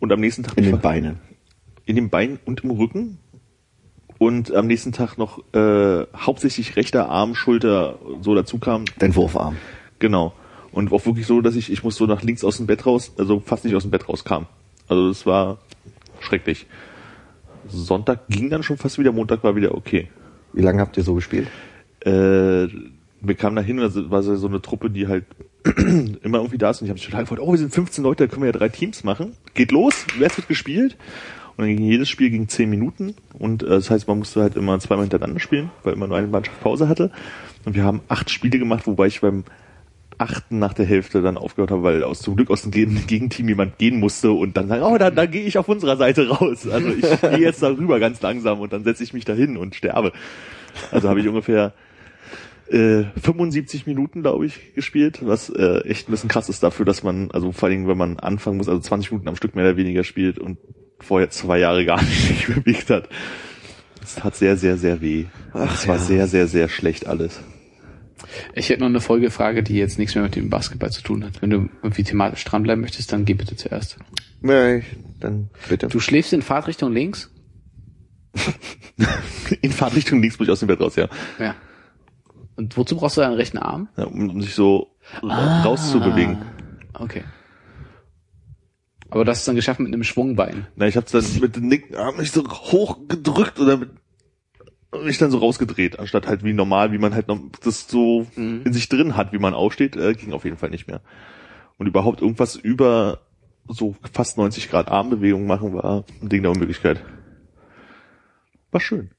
Und 0.00 0.10
am 0.10 0.20
nächsten 0.20 0.42
Tag 0.42 0.56
in 0.56 0.64
den 0.64 0.80
Beinen. 0.80 1.20
in 1.84 1.96
den 1.96 2.08
Beinen 2.08 2.40
und 2.46 2.64
im 2.64 2.70
Rücken. 2.70 3.18
Und 4.18 4.52
am 4.52 4.66
nächsten 4.66 4.92
Tag 4.92 5.16
noch 5.16 5.42
äh, 5.54 6.04
hauptsächlich 6.16 6.76
rechter 6.76 7.08
Arm, 7.08 7.34
Schulter 7.34 7.98
so 8.20 8.34
dazu 8.34 8.58
kam. 8.58 8.84
Dein 8.98 9.14
Wurfarm. 9.14 9.56
Genau. 10.00 10.32
Und 10.72 10.92
auch 10.92 11.06
wirklich 11.06 11.26
so, 11.26 11.40
dass 11.40 11.54
ich, 11.54 11.70
ich 11.70 11.84
muss 11.84 11.96
so 11.96 12.06
nach 12.06 12.22
links 12.22 12.44
aus 12.44 12.56
dem 12.56 12.66
Bett 12.66 12.84
raus, 12.84 13.12
also 13.16 13.40
fast 13.40 13.64
nicht 13.64 13.74
aus 13.74 13.82
dem 13.82 13.90
Bett 13.90 14.08
rauskam. 14.08 14.46
Also 14.88 15.08
das 15.08 15.24
war 15.24 15.58
schrecklich. 16.20 16.66
Sonntag 17.68 18.28
ging 18.28 18.50
dann 18.50 18.62
schon 18.62 18.76
fast 18.76 18.98
wieder, 18.98 19.12
Montag 19.12 19.44
war 19.44 19.54
wieder 19.54 19.74
okay. 19.74 20.08
Wie 20.52 20.62
lange 20.62 20.80
habt 20.80 20.96
ihr 20.96 21.02
so 21.04 21.14
gespielt? 21.14 21.48
äh, 22.04 22.68
wir 23.20 23.34
kamen 23.34 23.56
da 23.56 23.62
hin 23.62 23.80
und 23.80 23.96
da 23.96 24.10
war 24.10 24.22
so 24.22 24.46
eine 24.46 24.62
Truppe, 24.62 24.90
die 24.90 25.08
halt 25.08 25.24
immer 26.22 26.38
irgendwie 26.38 26.58
da 26.58 26.70
ist 26.70 26.80
und 26.80 26.86
ich 26.86 26.90
habe 26.90 26.98
mich 26.98 27.04
total 27.04 27.22
gefreut, 27.22 27.40
oh, 27.40 27.50
wir 27.50 27.58
sind 27.58 27.74
15 27.74 28.04
Leute, 28.04 28.26
da 28.26 28.30
können 28.30 28.42
wir 28.42 28.52
ja 28.52 28.58
drei 28.58 28.68
Teams 28.68 29.02
machen. 29.04 29.32
Geht 29.54 29.72
los, 29.72 30.06
wer 30.18 30.34
wird 30.36 30.48
gespielt? 30.48 30.96
Und 31.58 31.66
dann 31.66 31.76
ging 31.76 31.84
jedes 31.84 32.08
Spiel 32.08 32.30
ging 32.30 32.46
10 32.48 32.70
Minuten 32.70 33.14
und 33.36 33.64
äh, 33.64 33.66
das 33.66 33.90
heißt, 33.90 34.06
man 34.06 34.18
musste 34.20 34.40
halt 34.40 34.54
immer 34.54 34.78
zweimal 34.78 35.04
hintereinander 35.04 35.40
spielen, 35.40 35.70
weil 35.82 35.92
immer 35.92 36.06
nur 36.06 36.16
eine 36.16 36.28
Mannschaft 36.28 36.60
Pause 36.60 36.88
hatte. 36.88 37.10
Und 37.64 37.74
wir 37.74 37.82
haben 37.82 38.00
acht 38.06 38.30
Spiele 38.30 38.60
gemacht, 38.60 38.86
wobei 38.86 39.08
ich 39.08 39.20
beim 39.20 39.42
achten 40.18 40.60
nach 40.60 40.72
der 40.72 40.86
Hälfte 40.86 41.20
dann 41.20 41.36
aufgehört 41.36 41.72
habe, 41.72 41.82
weil 41.82 42.04
aus 42.04 42.20
zum 42.20 42.36
Glück 42.36 42.50
aus 42.50 42.62
dem 42.62 42.70
Gegen- 42.70 43.06
Gegenteam 43.08 43.48
jemand 43.48 43.76
gehen 43.78 43.98
musste 43.98 44.30
und 44.30 44.56
dann 44.56 44.68
sagen, 44.68 44.82
oh, 44.84 44.96
dann, 44.98 45.14
dann 45.16 45.30
gehe 45.30 45.42
ich 45.44 45.58
auf 45.58 45.68
unserer 45.68 45.96
Seite 45.96 46.28
raus. 46.28 46.66
Also 46.68 46.88
ich 46.90 47.20
gehe 47.20 47.38
jetzt 47.40 47.60
darüber 47.62 47.98
ganz 47.98 48.22
langsam 48.22 48.60
und 48.60 48.72
dann 48.72 48.84
setze 48.84 49.02
ich 49.02 49.12
mich 49.12 49.24
dahin 49.24 49.56
und 49.56 49.74
sterbe. 49.74 50.12
Also 50.92 51.08
habe 51.08 51.20
ich 51.20 51.26
ungefähr 51.28 51.72
äh, 52.68 53.02
75 53.20 53.86
Minuten, 53.86 54.22
glaube 54.22 54.46
ich, 54.46 54.74
gespielt, 54.74 55.20
was 55.22 55.50
äh, 55.50 55.80
echt 55.88 56.08
ein 56.08 56.12
bisschen 56.12 56.28
krass 56.28 56.48
ist 56.48 56.62
dafür, 56.62 56.84
dass 56.86 57.02
man, 57.02 57.30
also 57.32 57.50
vor 57.50 57.68
allem, 57.68 57.88
wenn 57.88 57.98
man 57.98 58.18
anfangen 58.20 58.58
muss, 58.58 58.68
also 58.68 58.80
20 58.80 59.10
Minuten 59.10 59.28
am 59.28 59.36
Stück 59.36 59.56
mehr 59.56 59.64
oder 59.64 59.76
weniger 59.76 60.04
spielt 60.04 60.38
und 60.38 60.58
vorher 61.00 61.30
zwei 61.30 61.58
Jahre 61.58 61.84
gar 61.84 62.02
nicht 62.02 62.28
sich 62.28 62.46
bewegt 62.46 62.90
hat. 62.90 63.08
Es 64.02 64.14
tat 64.16 64.36
sehr, 64.36 64.56
sehr, 64.56 64.76
sehr 64.78 65.00
weh. 65.00 65.26
Es 65.52 65.86
war 65.86 65.96
ja. 65.96 66.02
sehr, 66.02 66.26
sehr, 66.26 66.46
sehr 66.48 66.68
schlecht 66.68 67.06
alles. 67.06 67.40
Ich 68.54 68.68
hätte 68.68 68.80
noch 68.80 68.88
eine 68.88 69.00
Folgefrage, 69.00 69.62
die 69.62 69.74
jetzt 69.76 69.98
nichts 69.98 70.14
mehr 70.14 70.24
mit 70.24 70.34
dem 70.34 70.50
Basketball 70.50 70.90
zu 70.90 71.02
tun 71.02 71.24
hat. 71.24 71.40
Wenn 71.40 71.50
du 71.50 71.68
irgendwie 71.82 72.02
thematisch 72.02 72.44
dranbleiben 72.44 72.80
möchtest, 72.80 73.12
dann 73.12 73.24
geh 73.24 73.34
bitte 73.34 73.56
zuerst. 73.56 73.96
Nee, 74.40 74.82
dann 75.20 75.50
bitte. 75.68 75.88
Du 75.88 76.00
schläfst 76.00 76.32
in 76.32 76.42
Fahrtrichtung 76.42 76.92
links? 76.92 77.30
In 79.62 79.72
Fahrtrichtung 79.72 80.20
links 80.20 80.38
muss 80.38 80.46
ich 80.48 80.52
aus 80.52 80.60
dem 80.60 80.68
Bett 80.68 80.80
raus, 80.80 80.96
ja. 80.96 81.08
Ja. 81.38 81.54
Und 82.56 82.76
wozu 82.76 82.96
brauchst 82.96 83.16
du 83.16 83.20
deinen 83.20 83.34
rechten 83.34 83.58
Arm? 83.58 83.88
ja 83.96 84.04
um, 84.04 84.30
um 84.30 84.42
sich 84.42 84.54
so 84.54 84.88
ra- 85.22 85.62
rauszubewegen. 85.62 86.38
Okay. 86.94 87.22
Aber 89.10 89.24
das 89.24 89.38
ist 89.38 89.48
dann 89.48 89.56
geschafft 89.56 89.80
mit 89.80 89.92
einem 89.92 90.04
Schwungbein. 90.04 90.66
Na, 90.76 90.86
ich 90.86 90.96
habe 90.96 91.06
dann 91.10 91.24
mit 91.40 91.56
dem 91.56 91.70
linken 91.70 91.94
Arm 91.94 92.16
mich 92.18 92.30
so 92.30 92.44
hoch 92.46 92.98
gedrückt 93.08 93.58
oder 93.58 93.76
mit 93.78 93.90
und 94.90 95.04
mich 95.04 95.18
dann 95.18 95.30
so 95.30 95.38
rausgedreht, 95.38 95.98
anstatt 95.98 96.26
halt 96.26 96.44
wie 96.44 96.54
normal, 96.54 96.92
wie 96.92 96.98
man 96.98 97.14
halt 97.14 97.28
noch 97.28 97.38
das 97.62 97.88
so 97.88 98.26
Mhm. 98.36 98.62
in 98.64 98.72
sich 98.72 98.88
drin 98.88 99.16
hat, 99.16 99.32
wie 99.34 99.38
man 99.38 99.52
aufsteht, 99.52 99.96
äh, 99.96 100.14
ging 100.14 100.32
auf 100.32 100.44
jeden 100.44 100.56
Fall 100.56 100.70
nicht 100.70 100.86
mehr. 100.88 101.02
Und 101.76 101.86
überhaupt 101.86 102.22
irgendwas 102.22 102.56
über 102.56 103.20
so 103.68 103.94
fast 104.12 104.38
90 104.38 104.70
Grad 104.70 104.88
Armbewegung 104.88 105.46
machen 105.46 105.74
war 105.74 106.04
ein 106.22 106.28
Ding 106.30 106.42
der 106.42 106.50
Unmöglichkeit. 106.52 107.04
War 108.70 108.80
schön. 108.80 109.10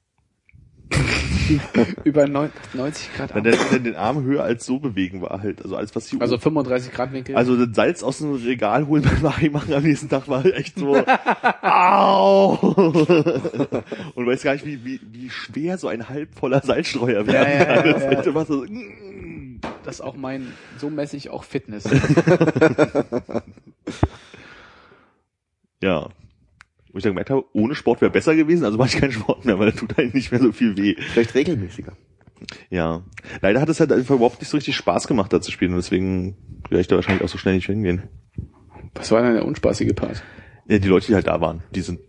Über 2.04 2.28
neun- 2.28 2.52
90 2.74 3.14
Grad. 3.16 3.34
Arm. 3.36 3.44
der, 3.44 3.56
der 3.56 3.80
den 3.80 3.96
Arm 3.96 4.24
höher 4.24 4.44
als 4.44 4.66
so 4.66 4.80
bewegen 4.80 5.22
war 5.22 5.42
halt. 5.42 5.62
Also 5.62 5.76
alles, 5.76 5.96
was 5.96 6.08
die 6.08 6.20
Also 6.20 6.38
35 6.38 6.92
Grad 6.92 7.12
Winkel. 7.14 7.36
Also 7.36 7.56
das 7.64 7.76
Salz 7.76 8.04
aus 8.04 8.20
dem 8.20 8.34
Regal 8.34 8.88
holen 8.88 9.04
beim 9.04 9.22
Mari 9.22 9.50
machen 9.50 9.74
am 9.74 9.84
nächsten 9.84 10.10
Tag 10.10 10.28
war 10.28 10.44
halt 10.44 10.54
echt 10.56 10.78
so, 10.78 10.96
au! 11.62 12.56
Und 14.16 14.28
weiß 14.28 14.44
gar 14.44 14.54
nicht, 14.54 14.66
wie, 14.66 14.84
wie, 14.84 15.00
wie 15.12 15.30
schwer 15.30 15.78
so 15.78 15.88
ein 15.88 16.10
halb 16.10 16.34
voller 16.36 16.62
Salzstreuer 16.62 17.26
werden 17.28 17.50
Ja, 17.50 17.50
ja, 17.50 17.58
ja, 17.60 17.82
kann. 17.82 17.92
Das 17.94 18.26
ja. 18.26 18.32
immer 18.32 18.46
so, 18.46 18.64
mm. 18.64 19.60
das 19.84 19.96
ist 19.96 20.02
auch 20.02 20.16
mein, 20.16 20.52
so 20.78 20.90
messe 20.90 21.18
ich 21.18 21.30
auch 21.30 21.44
Fitness. 21.44 21.84
ja. 25.82 26.10
Ich 27.00 27.04
dann 27.04 27.14
gemerkt 27.14 27.30
habe, 27.30 27.46
ohne 27.54 27.76
Sport 27.76 28.02
wäre 28.02 28.12
besser 28.12 28.36
gewesen, 28.36 28.66
also 28.66 28.78
mache 28.78 28.90
ich 28.90 28.98
keinen 29.00 29.12
Sport 29.12 29.46
mehr, 29.46 29.60
weil 29.60 29.72
da 29.72 29.78
tut 29.78 29.98
einem 29.98 30.12
nicht 30.12 30.32
mehr 30.32 30.42
so 30.42 30.52
viel 30.52 30.78
weh. 30.78 30.96
Vielleicht 31.14 31.36
regelmäßiger. 31.36 31.94
Ja. 32.70 33.04
Leider 33.42 33.62
hat 33.62 33.70
es 33.70 33.80
halt 33.80 33.92
einfach 33.92 34.16
überhaupt 34.16 34.40
nicht 34.40 34.50
so 34.50 34.58
richtig 34.58 34.76
Spaß 34.76 35.08
gemacht, 35.08 35.34
da 35.34 35.42
zu 35.42 35.52
spielen 35.52 35.72
und 35.72 35.78
deswegen 35.78 36.38
werde 36.70 36.82
ich 36.82 36.88
da 36.88 36.96
wahrscheinlich 36.96 37.24
auch 37.24 37.30
so 37.30 37.38
schnell 37.38 37.56
nicht 37.56 37.66
hingehen. 37.66 38.04
Was 38.96 39.12
war 39.12 39.22
denn 39.22 39.34
der 39.34 39.46
unspaßige 39.46 39.94
Part? 39.94 40.24
Ja, 40.68 40.80
die 40.80 40.88
Leute, 40.88 41.08
die 41.08 41.16
halt 41.16 41.28
da 41.28 41.42
waren, 41.42 41.64
die 41.74 41.82
sind 41.82 42.00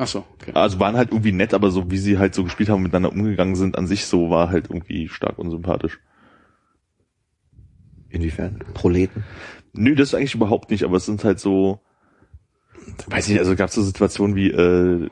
Ach 0.00 0.06
so, 0.06 0.24
okay. 0.34 0.52
Also 0.54 0.78
waren 0.78 0.96
halt 0.96 1.10
irgendwie 1.10 1.32
nett, 1.32 1.52
aber 1.52 1.72
so 1.72 1.90
wie 1.90 1.98
sie 1.98 2.18
halt 2.18 2.32
so 2.32 2.44
gespielt 2.44 2.68
haben 2.68 2.84
miteinander 2.84 3.10
umgegangen 3.10 3.56
sind, 3.56 3.76
an 3.76 3.88
sich 3.88 4.06
so 4.06 4.30
war 4.30 4.48
halt 4.48 4.70
irgendwie 4.70 5.08
stark 5.08 5.38
unsympathisch. 5.38 5.98
Inwiefern? 8.08 8.64
Proleten. 8.74 9.24
Nö, 9.72 9.96
das 9.96 10.08
ist 10.08 10.14
eigentlich 10.14 10.36
überhaupt 10.36 10.70
nicht, 10.70 10.84
aber 10.84 10.96
es 10.96 11.06
sind 11.06 11.24
halt 11.24 11.40
so, 11.40 11.80
weiß 13.08 13.26
ich 13.26 13.32
nicht, 13.32 13.40
also 13.40 13.56
gab 13.56 13.68
es 13.68 13.74
so 13.74 13.82
Situationen 13.82 14.36
wie, 14.36 14.50
äh, 14.50 15.08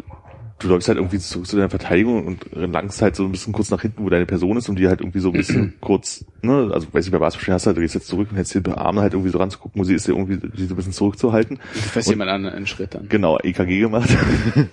du 0.59 0.69
läufst 0.69 0.89
halt 0.89 0.99
irgendwie 0.99 1.19
zurück 1.19 1.47
zu 1.47 1.57
deiner 1.57 1.69
Verteidigung 1.69 2.27
und 2.27 2.47
langst 2.53 3.03
halt 3.03 3.15
so 3.15 3.25
ein 3.25 3.33
bisschen 3.33 3.53
kurz 3.53 3.71
nach 3.71 3.83
hinten, 3.83 4.05
wo 4.05 4.09
deine 4.09 4.27
Person 4.27 4.57
ist 4.57 4.69
und 4.69 4.79
die 4.79 4.89
halt 4.89 5.01
irgendwie 5.01 5.19
so 5.19 5.29
ein 5.29 5.37
bisschen 5.37 5.75
kurz, 5.81 6.25
ne, 6.43 6.71
also 6.73 6.87
weiß 6.93 7.07
ich, 7.07 7.13
bei 7.13 7.19
Basketball 7.19 7.55
hast 7.55 7.67
du 7.67 7.69
halt, 7.69 7.77
du 7.77 7.83
gehst 7.83 7.95
jetzt 7.95 8.07
zurück 8.07 8.29
und 8.31 8.37
hältst 8.37 8.55
dir 8.55 8.79
Arme 8.79 9.03
halt 9.03 9.13
irgendwie 9.13 9.31
so 9.31 9.39
ranzugucken, 9.39 9.81
wo 9.81 9.85
sie 9.85 9.95
ist, 9.95 10.09
irgendwie 10.09 10.39
die 10.39 10.65
so 10.65 10.75
ein 10.75 10.77
bisschen 10.77 10.93
zurückzuhalten. 10.93 11.59
Du 11.75 11.81
fährst 11.81 12.09
jemand 12.09 12.31
an 12.31 12.47
einen 12.47 12.67
Schritt 12.67 12.95
dann. 12.95 13.09
Genau, 13.09 13.39
EKG 13.39 13.81
gemacht. 13.81 14.09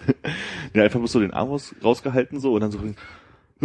ja, 0.74 0.84
einfach 0.84 1.00
bloß 1.00 1.12
so 1.12 1.20
den 1.20 1.34
Arm 1.34 1.50
raus, 1.50 1.76
rausgehalten 1.84 2.40
so 2.40 2.54
und 2.54 2.62
dann 2.62 2.72
so, 2.72 2.80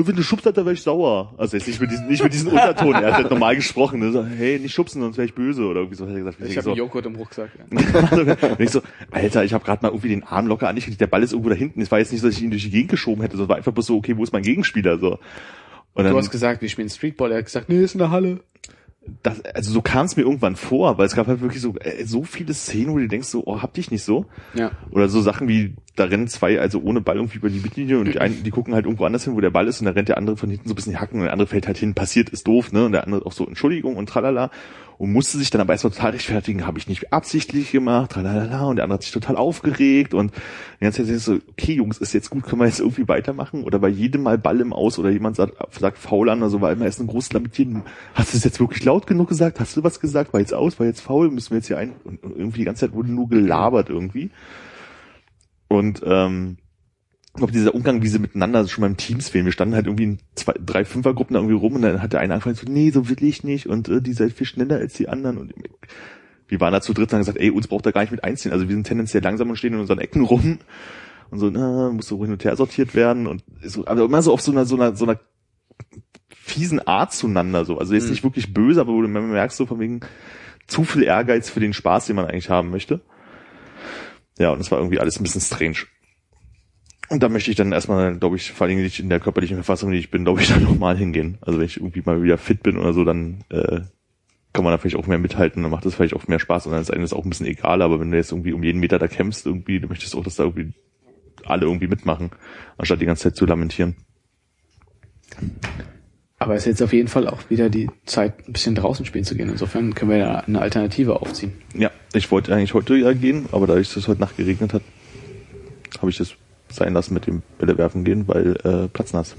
wenn 0.07 0.17
du 0.17 0.23
schubst, 0.23 0.47
Alter, 0.47 0.65
wäre 0.65 0.75
ich 0.75 0.83
sauer. 0.83 1.35
Also 1.39 1.57
jetzt 1.57 1.67
nicht 1.67 1.81
mit 1.81 1.91
diesem, 1.91 2.07
nicht 2.07 2.23
mit 2.23 2.33
diesem 2.33 2.49
Unterton, 2.49 2.95
er 2.95 3.07
hat 3.07 3.15
halt 3.15 3.31
normal 3.31 3.57
gesprochen. 3.57 4.01
Ne? 4.01 4.13
So, 4.13 4.25
hey, 4.25 4.59
nicht 4.59 4.75
schubsen, 4.75 5.01
sonst 5.01 5.17
wäre 5.17 5.27
ich 5.27 5.35
böse 5.35 5.65
oder 5.65 5.81
irgendwie 5.81 5.97
so 5.97 6.07
hat 6.07 6.13
er 6.13 6.19
gesagt. 6.19 6.37
Ich 6.41 6.51
Ich 6.51 6.57
habe 6.57 6.65
so, 6.71 6.75
Joghurt 6.75 7.07
im 7.07 7.17
Rucksack. 7.17 7.51
Ja. 7.71 8.49
und 8.51 8.61
ich 8.61 8.71
so, 8.71 8.83
Alter, 9.11 9.45
ich 9.45 9.53
habe 9.53 9.65
gerade 9.65 9.83
mal 9.83 9.89
irgendwie 9.89 10.11
den 10.11 10.23
Arm 10.23 10.47
locker 10.47 10.69
angekriegt, 10.69 11.01
der 11.01 11.07
Ball 11.07 11.23
ist 11.23 11.33
irgendwo 11.33 11.51
da 11.51 11.57
hinten. 11.57 11.81
Es 11.81 11.91
war 11.91 11.99
jetzt 11.99 12.13
nicht, 12.13 12.21
so, 12.21 12.29
dass 12.29 12.37
ich 12.37 12.43
ihn 12.43 12.51
durch 12.51 12.63
die 12.63 12.71
Gegend 12.71 12.91
geschoben 12.91 13.23
hätte, 13.23 13.37
sondern 13.37 13.51
war 13.51 13.57
einfach 13.57 13.73
bloß 13.73 13.87
so, 13.87 13.97
okay, 13.97 14.17
wo 14.17 14.23
ist 14.23 14.33
mein 14.33 14.43
Gegenspieler 14.43 14.99
so? 14.99 15.19
Und 15.95 16.05
dann, 16.05 16.13
Du 16.13 16.19
hast 16.19 16.31
gesagt, 16.31 16.63
wir 16.63 16.69
spielen 16.69 16.89
Streetball. 16.89 17.33
Er 17.33 17.39
hat 17.39 17.47
gesagt, 17.47 17.69
nee, 17.69 17.83
ist 17.83 17.95
in 17.95 17.99
der 17.99 18.11
Halle. 18.11 18.41
Das, 19.23 19.45
also 19.45 19.73
so 19.73 19.83
kam 19.83 20.07
es 20.07 20.17
mir 20.17 20.23
irgendwann 20.23 20.57
vor, 20.57 20.99
weil 20.99 21.07
es 21.07 21.15
gab 21.15 21.27
halt 21.27 21.41
wirklich 21.41 21.63
so, 21.63 21.75
äh, 21.77 22.05
so 22.05 22.25
viele 22.25 22.55
Szenen, 22.55 22.93
wo 22.93 22.99
du 22.99 23.09
denkst 23.09 23.29
so, 23.29 23.43
oh, 23.47 23.63
hab 23.63 23.75
dich 23.75 23.91
nicht 23.91 24.05
so. 24.05 24.27
Ja. 24.55 24.73
Oder 24.91 25.09
so 25.09 25.21
Sachen 25.21 25.49
wie, 25.49 25.75
da 25.97 26.05
rennen 26.05 26.29
zwei, 26.29 26.61
also 26.61 26.81
ohne 26.81 27.01
Ball 27.01 27.17
irgendwie 27.17 27.39
über 27.39 27.51
die 27.51 27.61
Mittellinie 27.61 27.99
und 27.99 28.07
die, 28.07 28.19
einen, 28.21 28.43
die 28.43 28.51
gucken 28.51 28.75
halt 28.75 28.85
irgendwo 28.85 29.05
anders 29.05 29.25
hin, 29.25 29.35
wo 29.35 29.41
der 29.41 29.51
Ball 29.51 29.69
ist 29.69 29.81
und 29.81 29.87
dann 29.87 29.95
rennt 29.95 30.09
der 30.09 30.19
andere 30.19 30.37
von 30.37 30.51
hinten 30.51 30.69
so 30.69 30.73
ein 30.73 30.77
bisschen 30.77 30.93
die 30.93 30.99
Hacken 30.99 31.19
und 31.21 31.25
der 31.25 31.33
andere 31.33 31.49
fällt 31.49 31.67
halt 31.67 31.79
hin, 31.79 31.95
passiert, 31.95 32.31
ist 32.31 32.47
doof, 32.47 32.73
ne? 32.73 32.87
Und 32.87 32.93
der 32.93 33.05
andere 33.05 33.25
auch 33.27 33.33
so, 33.33 33.47
Entschuldigung 33.47 33.97
und 33.97 34.09
tralala. 34.09 34.51
Und 34.99 35.13
musste 35.13 35.39
sich 35.39 35.51
dann 35.51 35.61
aber 35.61 35.75
erstmal 35.75 35.93
total 35.93 36.11
rechtfertigen, 36.11 36.67
habe 36.67 36.81
ich 36.81 36.89
nicht 36.89 37.13
absichtlich 37.13 37.71
gemacht, 37.71 38.11
tralala. 38.11 38.65
Und 38.65 38.77
der 38.77 38.85
andere 38.85 38.97
hat 38.97 39.05
sich 39.05 39.13
total 39.13 39.37
aufgeregt 39.37 40.13
und 40.13 40.33
die 40.81 40.85
ganze 40.85 41.07
Zeit 41.07 41.21
so, 41.21 41.39
okay 41.51 41.75
Jungs, 41.75 41.99
ist 41.99 42.15
jetzt 42.15 42.31
gut, 42.31 42.43
können 42.43 42.61
wir 42.61 42.67
jetzt 42.67 42.81
irgendwie 42.81 43.07
weitermachen? 43.07 43.63
Oder 43.63 43.79
bei 43.79 43.89
jedem 43.89 44.25
Mal 44.25 44.39
Ball 44.39 44.61
im 44.61 44.73
Aus 44.73 44.99
oder 44.99 45.11
jemand 45.11 45.37
sagt, 45.37 45.55
sagt 45.79 45.99
faul 45.99 46.29
an, 46.29 46.43
also 46.43 46.61
war 46.61 46.73
immer 46.73 46.85
erst 46.85 47.01
ein 47.01 47.07
großes 47.07 47.33
Lamentieren. 47.33 47.85
Hast 48.15 48.33
du 48.33 48.39
es 48.39 48.45
jetzt 48.45 48.59
wirklich 48.59 48.85
laut 48.85 48.98
genug 49.07 49.29
gesagt? 49.29 49.61
Hast 49.61 49.77
du 49.77 49.85
was 49.85 50.01
gesagt? 50.01 50.33
War 50.33 50.41
jetzt 50.41 50.55
aus? 50.55 50.79
War 50.79 50.87
jetzt 50.87 51.01
faul? 51.01 51.31
Müssen 51.31 51.51
wir 51.51 51.59
jetzt 51.59 51.67
hier 51.69 51.79
ein? 51.79 51.95
Und 52.05 52.21
irgendwie 52.23 52.59
die 52.59 52.65
ganze 52.65 52.87
Zeit 52.87 52.95
wurde 52.95 53.13
nur 53.13 53.29
gelabert 53.29 53.91
irgendwie. 53.91 54.31
Und 55.69 56.03
ähm, 56.05 56.59
ich 57.39 57.41
glaube, 57.41 57.53
dieser 57.53 57.75
Umgang, 57.75 58.03
wie 58.03 58.09
sie 58.09 58.19
miteinander 58.19 58.67
schon 58.67 58.83
beim 58.83 58.97
Teams 58.97 59.29
fehlen. 59.29 59.45
Wir 59.45 59.53
standen 59.53 59.75
halt 59.75 59.87
irgendwie 59.87 60.05
in 60.05 60.19
zwei, 60.35 60.55
drei 60.59 60.85
Fünfergruppen 60.85 61.35
da 61.35 61.41
irgendwie 61.41 61.57
rum 61.57 61.77
und 61.77 61.83
dann 61.83 62.03
hat 62.03 62.13
der 62.13 62.21
eine 62.21 62.35
angefangen 62.35 62.57
so, 62.57 62.67
nee, 62.69 62.91
so 62.91 63.09
will 63.09 63.23
ich 63.23 63.45
nicht 63.45 63.69
und 63.69 63.89
äh, 63.89 64.03
die 64.03 64.13
seid 64.13 64.33
viel 64.33 64.47
schneller 64.47 64.77
als 64.77 64.95
die 64.95 65.09
anderen 65.09 65.39
und 65.39 65.55
wir 66.49 66.61
waren 66.61 66.73
da 66.73 66.81
zu 66.81 66.95
dritt 66.95 67.11
und 67.11 67.13
haben 67.13 67.21
gesagt, 67.21 67.39
ey, 67.39 67.51
uns 67.51 67.69
braucht 67.69 67.87
er 67.87 67.93
gar 67.93 68.01
nicht 68.01 68.11
mit 68.11 68.25
einziehen. 68.25 68.53
Also 68.53 68.69
wir 68.69 68.75
sind 68.75 68.89
tendenziell 68.89 69.23
langsam 69.23 69.51
und 69.51 69.57
stehen 69.57 69.75
in 69.75 69.81
unseren 69.81 70.01
Ecken 70.01 70.25
rum 70.25 70.59
und 71.31 71.39
so, 71.39 71.49
na, 71.51 71.91
muss 71.91 72.09
so 72.09 72.21
hin 72.25 72.33
und 72.33 72.43
her 72.45 72.57
sortiert 72.57 72.97
werden 72.97 73.27
und 73.27 73.45
so, 73.63 73.87
aber 73.87 74.05
immer 74.05 74.23
so 74.23 74.33
auf 74.33 74.41
so 74.41 74.51
einer, 74.51 74.65
so 74.65 74.75
einer, 74.75 74.97
so 74.97 75.05
einer 75.05 75.21
fiesen 76.51 76.87
Art 76.87 77.13
zueinander 77.13 77.65
so. 77.65 77.79
Also 77.79 77.95
jetzt 77.95 78.05
Mhm. 78.05 78.11
nicht 78.11 78.25
wirklich 78.25 78.53
böse, 78.53 78.81
aber 78.81 78.93
wo 78.93 79.03
du 79.03 79.09
merkst 79.09 79.57
so 79.57 79.67
von 79.67 79.81
wegen 79.81 80.01
zu 80.67 80.85
viel 80.85 81.03
Ehrgeiz 81.03 81.49
für 81.51 81.61
den 81.61 81.73
Spaß, 81.73 82.07
den 82.07 82.17
man 82.17 82.27
eigentlich 82.27 82.51
haben 82.51 82.71
möchte. 82.71 83.01
Ja, 84.39 84.51
und 84.51 84.61
es 84.61 84.71
war 84.71 84.79
irgendwie 84.79 85.01
alles 85.01 85.19
ein 85.19 85.23
bisschen 85.23 85.41
strange. 85.41 85.79
Und 87.09 87.23
da 87.23 87.29
möchte 87.31 87.51
ich 87.51 87.57
dann 87.57 87.73
erstmal, 87.73 88.17
glaube 88.19 88.37
ich, 88.37 88.53
vor 88.53 88.67
allem 88.67 88.83
nicht 88.83 89.01
in 89.01 89.09
der 89.09 89.19
körperlichen 89.19 89.57
Verfassung, 89.57 89.91
die 89.91 89.99
ich 89.99 90.11
bin, 90.11 90.25
glaube 90.25 90.43
ich, 90.43 90.49
dann 90.53 90.63
nochmal 90.63 90.97
hingehen. 90.97 91.39
Also 91.41 91.59
wenn 91.59 91.67
ich 91.67 91.79
irgendwie 91.79 92.03
mal 92.05 92.23
wieder 92.23 92.39
fit 92.39 92.63
bin 92.63 92.77
oder 92.77 92.93
so, 92.93 93.05
dann 93.05 93.45
äh, 93.49 93.81
kann 94.53 94.65
man 94.65 94.73
da 94.73 94.79
vielleicht 94.79 94.97
auch 94.97 95.07
mehr 95.07 95.19
mithalten, 95.19 95.63
dann 95.63 95.71
macht 95.71 95.85
das 95.87 95.95
vielleicht 95.95 96.15
auch 96.15 96.27
mehr 96.29 96.39
Spaß 96.39 96.67
und 96.67 96.73
dann 96.73 96.81
ist 96.83 96.91
einem 96.91 97.03
das 97.03 97.13
auch 97.13 97.25
ein 97.25 97.31
bisschen 97.31 97.47
egal, 97.47 97.81
aber 97.83 98.01
wenn 98.01 98.11
du 98.11 98.17
jetzt 98.17 98.33
irgendwie 98.33 98.53
um 98.53 98.63
jeden 98.63 98.81
Meter 98.81 98.99
da 98.99 99.07
kämpfst, 99.07 99.47
irgendwie, 99.47 99.79
dann 99.81 99.89
möchtest 99.89 100.15
du 100.15 100.19
auch, 100.19 100.25
dass 100.25 100.37
da 100.37 100.45
irgendwie 100.45 100.73
alle 101.45 101.67
irgendwie 101.67 101.87
mitmachen, 101.87 102.31
anstatt 102.77 103.01
die 103.01 103.07
ganze 103.07 103.25
Zeit 103.25 103.37
zu 103.37 103.47
lamentieren. 103.47 103.97
Aber 106.41 106.55
es 106.55 106.63
ist 106.63 106.67
jetzt 106.67 106.83
auf 106.83 106.93
jeden 106.93 107.09
Fall 107.09 107.27
auch 107.27 107.51
wieder 107.51 107.69
die 107.69 107.91
Zeit, 108.07 108.47
ein 108.47 108.53
bisschen 108.53 108.77
draußen 108.77 109.05
spielen 109.05 109.25
zu 109.25 109.35
gehen. 109.35 109.49
Insofern 109.49 109.95
können 109.95 110.11
wir 110.11 110.19
ja 110.19 110.39
eine 110.41 110.61
Alternative 110.61 111.21
aufziehen. 111.21 111.53
Ja, 111.75 111.91
ich 112.13 112.31
wollte 112.31 112.55
eigentlich 112.55 112.75
heute 112.75 112.95
ja 112.97 113.13
gehen, 113.13 113.47
aber 113.51 113.67
da 113.67 113.77
es 113.77 113.97
heute 114.07 114.21
Nacht 114.21 114.37
geregnet 114.37 114.73
hat, 114.73 114.83
habe 115.99 116.11
ich 116.11 116.17
das 116.19 116.35
sein 116.71 116.93
lassen 116.93 117.15
mit 117.15 117.27
dem 117.27 117.43
Bälle 117.59 117.77
werfen 117.77 118.05
gehen, 118.05 118.29
weil 118.29 118.57
äh, 118.63 118.89
platznass. 118.89 119.35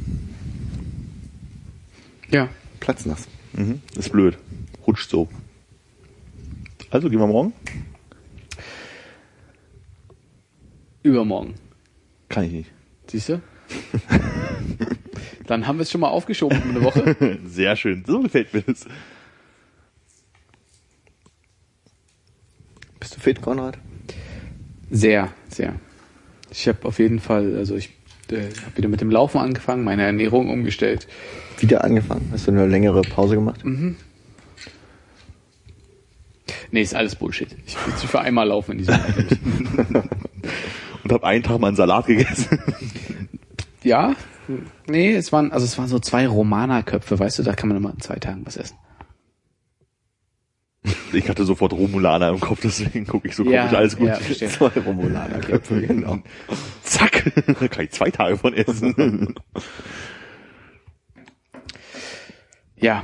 Ja. 2.30 2.50
Platznass. 2.80 3.28
Mhm. 3.54 3.82
Ist 3.98 4.12
blöd. 4.12 4.38
Rutscht 4.86 5.10
so. 5.10 5.30
Also 6.92 7.10
gehen 7.10 7.20
wir 7.20 7.28
morgen? 7.28 7.54
Übermorgen. 11.04 11.54
Kann 12.28 12.44
ich 12.46 12.52
nicht. 12.52 12.72
Siehst 13.08 13.30
du? 13.30 13.42
Dann 15.50 15.66
haben 15.66 15.80
wir 15.80 15.84
es 15.84 15.90
schon 15.90 16.02
mal 16.02 16.10
aufgeschoben 16.10 16.62
um 16.62 16.70
eine 16.70 16.84
Woche. 16.84 17.40
Sehr 17.48 17.76
schön. 17.76 18.04
So 18.06 18.22
gefällt 18.22 18.54
mir 18.54 18.62
das. 18.62 18.86
Bist 23.00 23.16
du 23.16 23.20
fit, 23.20 23.42
Konrad? 23.42 23.80
Sehr, 24.92 25.34
sehr. 25.48 25.74
Ich 26.52 26.68
habe 26.68 26.86
auf 26.88 27.00
jeden 27.00 27.20
Fall, 27.20 27.56
also 27.58 27.76
ich 27.76 27.90
äh, 28.30 28.42
habe 28.64 28.78
wieder 28.78 28.90
mit 28.90 29.02
dem 29.02 29.10
Laufen 29.10 29.40
angefangen, 29.40 29.84
meine 29.84 30.04
Ernährung 30.04 30.52
umgestellt. 30.52 31.08
Wieder 31.58 31.84
angefangen? 31.84 32.30
Hast 32.32 32.46
du 32.46 32.52
eine 32.52 32.68
längere 32.68 33.02
Pause 33.02 33.34
gemacht? 33.34 33.62
Nee, 36.70 36.82
ist 36.82 36.94
alles 36.94 37.16
Bullshit. 37.16 37.56
Ich 37.66 37.76
will 37.88 37.96
zu 37.96 38.06
für 38.06 38.22
einmal 38.22 38.48
laufen 38.50 38.74
in 38.74 38.78
diesem 38.80 38.94
Jahr. 38.94 39.04
Und 41.04 41.12
habe 41.12 41.26
einen 41.26 41.42
Tag 41.42 41.60
mal 41.60 41.70
einen 41.70 41.76
Salat 41.76 42.06
gegessen. 42.06 42.60
Ja? 43.82 44.16
Nee, 44.88 45.14
es 45.14 45.32
waren, 45.32 45.52
also 45.52 45.66
es 45.66 45.78
waren 45.78 45.88
so 45.88 46.00
zwei 46.00 46.28
Romana-Köpfe, 46.28 47.20
weißt 47.20 47.40
du, 47.40 47.44
da 47.44 47.54
kann 47.54 47.70
man 47.70 47.78
immer 47.78 47.92
in 47.92 48.00
zwei 48.00 48.16
Tagen 48.16 48.46
was 48.46 48.58
essen. 48.58 48.78
Ich 51.12 51.28
hatte 51.28 51.44
sofort 51.44 51.74
Romulaner 51.74 52.30
im 52.30 52.40
Kopf, 52.40 52.60
deswegen 52.62 53.06
gucke 53.08 53.28
ich 53.28 53.36
so 53.36 53.44
Ja, 53.44 53.64
komisch, 53.64 53.78
alles 53.78 53.98
gut. 53.98 54.08
ja, 54.08 54.16
verstehe. 54.16 54.48
Zwei 54.50 54.80
Romulaner-Köpfe, 54.80 55.82
genau. 55.88 56.20
Zack, 56.84 57.32
da 57.60 57.68
kann 57.68 57.86
ich 57.86 57.92
zwei 57.92 58.12
Tage 58.12 58.38
von 58.38 58.54
essen. 58.54 59.36
Ja. 62.78 63.04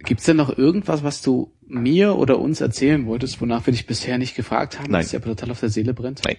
Gibt's 0.00 0.24
denn 0.24 0.36
noch 0.36 0.56
irgendwas, 0.58 1.04
was 1.04 1.22
du 1.22 1.52
mir 1.66 2.16
oder 2.16 2.40
uns 2.40 2.60
erzählen 2.60 3.06
wolltest, 3.06 3.40
wonach 3.40 3.64
wir 3.66 3.72
dich 3.72 3.86
bisher 3.86 4.18
nicht 4.18 4.34
gefragt 4.34 4.78
haben, 4.80 4.90
Nein. 4.90 5.02
was 5.02 5.10
dir 5.10 5.18
aber 5.18 5.26
total 5.26 5.52
auf 5.52 5.60
der 5.60 5.68
Seele 5.68 5.94
brennt? 5.94 6.22
Nein. 6.24 6.36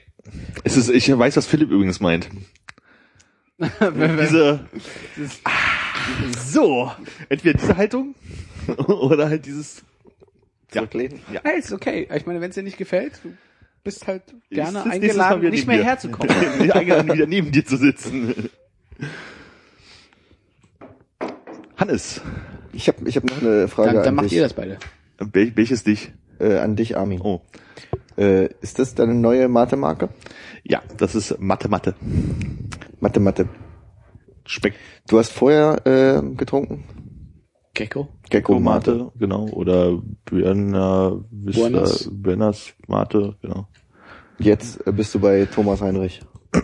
Es 0.66 0.76
ist, 0.78 0.90
ich 0.90 1.18
weiß, 1.18 1.38
was 1.38 1.48
Philipp 1.48 1.72
übrigens 1.72 2.00
meint. 2.02 2.30
diese, 4.22 4.60
so, 6.46 6.92
entweder 7.30 7.58
diese 7.60 7.78
Haltung 7.78 8.16
oder 8.88 9.30
halt 9.30 9.46
dieses, 9.46 9.84
ja, 10.74 10.82
Zurücklehnen? 10.82 11.20
ja. 11.32 11.42
Hey, 11.44 11.60
ist 11.60 11.72
okay. 11.72 12.08
Ich 12.14 12.26
meine, 12.26 12.42
wenn 12.42 12.50
es 12.50 12.56
dir 12.56 12.64
nicht 12.64 12.78
gefällt, 12.78 13.14
du 13.24 13.34
bist 13.84 14.08
halt 14.08 14.24
gerne 14.50 14.80
Ist 14.80 14.88
eingeladen, 14.88 15.50
nicht 15.50 15.68
mehr 15.68 15.78
dir. 15.78 15.84
herzukommen. 15.86 16.34
Nicht 16.60 16.74
eingeladen, 16.74 17.14
wieder 17.14 17.28
neben 17.28 17.52
dir 17.52 17.66
zu 17.66 17.78
sitzen. 17.78 18.50
Hannes, 21.78 22.22
Ich 22.72 22.88
habe 22.88 23.08
ich 23.08 23.18
hab 23.18 23.24
noch 23.26 23.42
eine 23.42 23.68
Frage 23.68 23.88
Dann, 23.94 23.98
dann 23.98 24.08
an, 24.10 24.16
macht 24.16 24.26
dich, 24.28 24.34
ihr 24.34 24.44
das 24.44 24.54
beide. 24.54 24.78
wel, 25.20 25.52
welches 25.56 25.84
dich? 25.84 26.12
Äh, 26.40 26.58
an 26.58 26.76
dich, 26.76 26.98
Armin. 26.98 27.22
Oh, 27.22 27.42
Äh, 28.18 28.50
ist 28.62 28.80
das 28.80 28.96
deine 28.96 29.14
neue 29.16 29.48
Mathe-Marke? 29.48 30.10
ja, 30.64 30.82
das 30.98 31.14
ist 31.16 31.40
Mathe, 31.40 31.68
Mathe. 33.04 33.20
Mathe. 33.20 33.50
Speck, 34.46 34.76
Du 35.10 35.18
hast 35.20 35.32
vorher 35.34 35.86
äh, 35.86 36.22
getrunken? 36.36 36.86
Gecko? 37.74 38.08
Gecko 38.30 38.60
Mate. 38.60 38.92
Mate, 38.96 39.12
genau, 39.20 39.48
oder 39.50 40.02
Buena 40.26 41.20
Vista, 41.30 41.62
Buenas. 41.62 42.10
Buenas 42.12 42.74
Mate, 42.88 43.36
genau. 43.42 43.68
Jetzt 44.40 44.86
äh, 44.88 44.92
bist 44.94 45.14
du 45.16 45.20
bei 45.20 45.46
Thomas 45.46 45.82
Heinrich. 45.82 46.22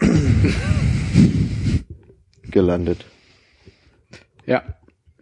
Gelandet. 2.44 3.06
Ja. 4.46 4.64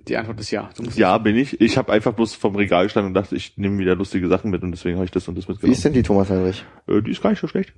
Die 0.07 0.15
Antwort 0.17 0.39
ist 0.39 0.51
ja. 0.51 0.69
Du 0.77 0.83
musst 0.83 0.97
Ja, 0.97 1.17
bin 1.17 1.35
ich. 1.35 1.59
Ich 1.59 1.77
habe 1.77 1.91
einfach 1.91 2.13
bloß 2.13 2.33
vom 2.35 2.55
Regal 2.55 2.83
gestanden 2.85 3.09
und 3.09 3.13
dachte, 3.13 3.35
ich 3.35 3.57
nehme 3.57 3.77
wieder 3.79 3.95
lustige 3.95 4.27
Sachen 4.29 4.51
mit 4.51 4.61
und 4.63 4.71
deswegen 4.71 4.95
habe 4.97 5.05
ich 5.05 5.11
das 5.11 5.27
und 5.27 5.35
das 5.37 5.47
Wie 5.47 5.51
mitgenommen. 5.53 5.73
ist 5.73 5.83
denn 5.83 5.93
die 5.93 6.03
Thomas 6.03 6.29
Heinrich? 6.29 6.63
Äh, 6.87 7.01
die 7.01 7.11
ist 7.11 7.21
gar 7.21 7.31
nicht 7.31 7.39
so 7.41 7.47
schlecht. 7.47 7.73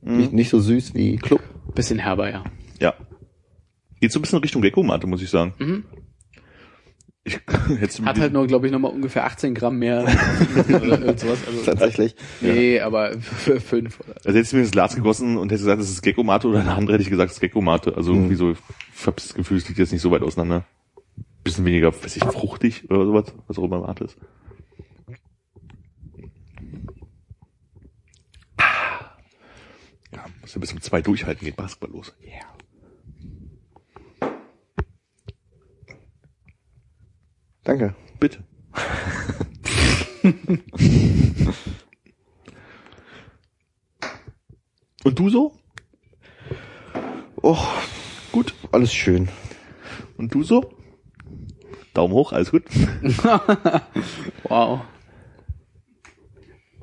Nicht, 0.00 0.32
nicht 0.32 0.48
so 0.50 0.58
süß 0.60 0.94
wie 0.94 1.16
Club. 1.16 1.40
Bisschen 1.74 1.98
herber, 1.98 2.30
ja. 2.30 2.44
Ja. 2.80 2.94
Geht 4.00 4.12
so 4.12 4.18
ein 4.18 4.22
bisschen 4.22 4.40
Richtung 4.40 4.62
Gecko-Mate, 4.62 5.06
muss 5.06 5.22
ich 5.22 5.30
sagen. 5.30 5.54
Mhm. 5.58 5.84
Ich, 7.24 7.38
mir 7.68 8.06
Hat 8.06 8.18
halt 8.18 8.32
nur, 8.32 8.46
glaube 8.48 8.66
ich, 8.66 8.72
nochmal 8.72 8.90
ungefähr 8.90 9.24
18 9.24 9.54
Gramm 9.54 9.78
mehr 9.78 10.02
oder 10.68 11.16
sowas. 11.16 11.38
Also, 11.46 11.64
Tatsächlich. 11.64 12.16
nee, 12.40 12.80
aber 12.80 13.12
für 13.20 13.60
fünf 13.60 14.00
oder. 14.00 14.16
also 14.24 14.36
hättest 14.36 14.52
du 14.52 14.56
mir 14.56 14.62
ins 14.62 14.72
Glas 14.72 14.96
gegossen 14.96 15.36
und 15.36 15.50
hättest 15.52 15.64
gesagt, 15.64 15.80
das 15.80 15.88
ist 15.88 16.02
Gecko-Mate 16.02 16.48
oder 16.48 16.60
eine 16.60 16.72
andere 16.74 16.94
hätte 16.94 17.04
ich 17.04 17.10
gesagt, 17.10 17.30
das 17.30 17.36
ist 17.36 17.40
Gecko-Mate. 17.40 17.96
Also 17.96 18.12
irgendwie 18.12 18.34
so, 18.34 18.50
ich 18.50 18.58
habe 19.06 19.16
das 19.16 19.34
Gefühl, 19.34 19.58
es 19.58 19.68
liegt 19.68 19.78
jetzt 19.78 19.92
nicht 19.92 20.02
so 20.02 20.10
weit 20.10 20.22
auseinander. 20.22 20.64
Bisschen 21.44 21.64
weniger, 21.64 21.92
weiß 21.92 22.16
ich, 22.16 22.24
fruchtig 22.24 22.90
oder 22.90 23.04
sowas, 23.04 23.32
was 23.46 23.58
auch 23.58 23.64
immer 23.64 23.80
Mate 23.80 24.04
ist. 24.04 24.16
Ja, 30.42 30.42
muss 30.42 30.54
ja 30.54 30.60
bis 30.60 30.72
um 30.72 30.80
zwei 30.80 31.02
durchhalten, 31.02 31.44
geht 31.44 31.54
Basketball 31.54 31.90
los. 31.90 32.12
Yeah. 32.20 32.46
Danke. 37.62 37.94
Bitte. 38.18 38.42
Und 45.04 45.18
du 45.18 45.30
so? 45.30 45.56
Oh, 47.40 47.58
gut. 48.32 48.52
Alles 48.72 48.92
schön. 48.92 49.28
Und 50.16 50.34
du 50.34 50.42
so? 50.42 50.72
Daumen 51.94 52.14
hoch, 52.14 52.32
alles 52.32 52.50
gut. 52.50 52.64
Wow. 54.44 54.80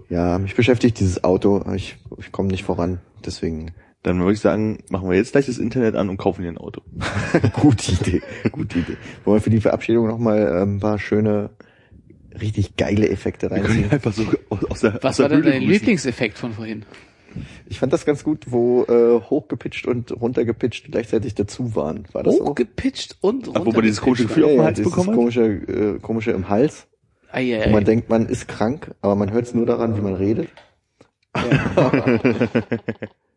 Ja, 0.09 0.39
mich 0.39 0.55
beschäftigt 0.55 0.99
dieses 0.99 1.23
Auto. 1.23 1.63
Ich, 1.73 1.97
ich 2.17 2.31
komme 2.31 2.49
nicht 2.49 2.63
voran. 2.63 2.99
Deswegen 3.25 3.71
Dann 4.03 4.19
würde 4.19 4.33
ich 4.33 4.39
sagen, 4.39 4.79
machen 4.89 5.09
wir 5.09 5.17
jetzt 5.17 5.31
gleich 5.33 5.45
das 5.47 5.57
Internet 5.57 5.95
an 5.95 6.09
und 6.09 6.17
kaufen 6.17 6.41
hier 6.41 6.51
ein 6.51 6.57
Auto. 6.57 6.81
Gute 7.53 7.91
Idee, 7.91 8.21
gute 8.51 8.79
Idee. 8.79 8.97
Wollen 9.25 9.37
wir 9.37 9.41
für 9.41 9.49
die 9.49 9.59
Verabschiedung 9.61 10.07
nochmal 10.07 10.61
ähm, 10.61 10.75
ein 10.77 10.79
paar 10.79 10.99
schöne, 10.99 11.49
richtig 12.39 12.77
geile 12.77 13.09
Effekte 13.09 13.49
Wir 13.49 13.57
können 13.57 13.65
reinziehen? 13.67 13.91
einfach 13.91 14.13
so 14.13 14.23
aus, 14.49 14.63
aus 14.65 14.79
der, 14.81 14.95
aus 14.95 15.03
Was 15.03 15.17
der 15.17 15.23
war 15.23 15.29
denn 15.29 15.41
dein 15.43 15.51
grüßen. 15.59 15.69
Lieblingseffekt 15.69 16.37
von 16.37 16.53
vorhin? 16.53 16.85
Ich 17.67 17.77
fand 17.77 17.93
das 17.93 18.05
ganz 18.05 18.23
gut, 18.23 18.45
wo 18.49 18.85
äh, 18.85 19.21
hochgepitcht 19.21 19.85
und 19.85 20.11
runtergepitcht 20.19 20.91
gleichzeitig 20.91 21.35
dazu 21.35 21.75
waren. 21.75 22.05
War 22.11 22.23
das 22.23 22.37
so? 22.37 22.45
Hochgepitcht 22.45 23.17
und 23.21 23.49
Ach, 23.53 23.65
wo 23.65 23.71
man 23.71 23.83
dieses 23.83 24.01
komische 24.01 24.23
Gefühl 24.23 24.43
Ja, 24.43 24.47
auf 24.47 24.53
dem 24.53 24.57
ja, 24.59 24.65
Hals 24.65 24.77
dieses 24.77 24.91
bekommen 24.91 25.09
hat? 25.09 25.15
komische, 25.15 25.43
äh, 25.43 25.99
komische 25.99 26.31
im 26.31 26.49
Hals, 26.49 26.87
Ah, 27.31 27.39
ja, 27.39 27.63
wo 27.65 27.69
man 27.69 27.85
denkt, 27.85 28.09
man 28.09 28.25
ist 28.25 28.47
krank, 28.47 28.95
aber 29.01 29.15
man 29.15 29.31
hört 29.31 29.45
es 29.45 29.53
nur 29.53 29.67
daran, 29.67 29.95
wie 29.95 30.01
man 30.01 30.15
redet. 30.15 30.49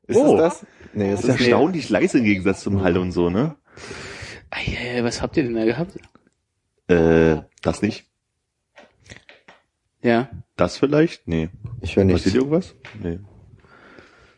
ist 0.06 0.16
Oh. 0.16 0.36
das? 0.36 0.66
Nee, 0.94 1.10
Das 1.10 1.20
ist 1.24 1.28
ist 1.28 1.40
erstaunlich 1.40 1.88
leise 1.90 2.18
im 2.18 2.24
Gegensatz 2.24 2.62
zum 2.62 2.82
Hall 2.82 2.96
und 2.98 3.12
so, 3.12 3.30
ne? 3.30 3.56
ja, 4.66 4.96
ja, 4.96 5.04
was 5.04 5.22
habt 5.22 5.36
ihr 5.36 5.44
denn 5.44 5.54
da 5.54 5.64
gehabt? 5.64 5.98
Äh, 6.88 7.42
das 7.62 7.82
nicht. 7.82 8.04
Ja. 10.02 10.28
Das 10.56 10.76
vielleicht? 10.76 11.26
Nee. 11.28 11.48
Ich 11.80 11.96
höre 11.96 12.04
nichts. 12.04 12.24
Passiert 12.24 12.42
irgendwas? 12.42 12.74
Nee. 13.02 13.20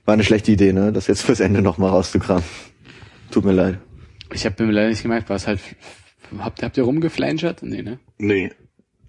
War 0.05 0.15
eine 0.15 0.25
schlechte 0.25 0.53
Idee, 0.53 0.73
ne? 0.73 0.93
Das 0.93 1.07
jetzt 1.07 1.23
fürs 1.23 1.41
Ende 1.41 1.63
nochmal 1.63 1.91
rauszukramen. 1.91 2.45
Tut 3.31 3.45
mir 3.45 3.53
leid. 3.53 3.79
Ich 4.33 4.45
habe 4.45 4.65
mir 4.67 4.73
leider 4.73 4.91
nicht 4.91 5.03
gemerkt, 5.03 5.29
war 5.31 5.37
es 5.37 5.47
halt. 5.47 5.61
Habt, 6.39 6.63
habt 6.63 6.77
ihr 6.77 6.85
rumgeflanschert? 6.85 7.63
Nee, 7.63 7.83
ne? 7.83 7.99
Nee. 8.19 8.53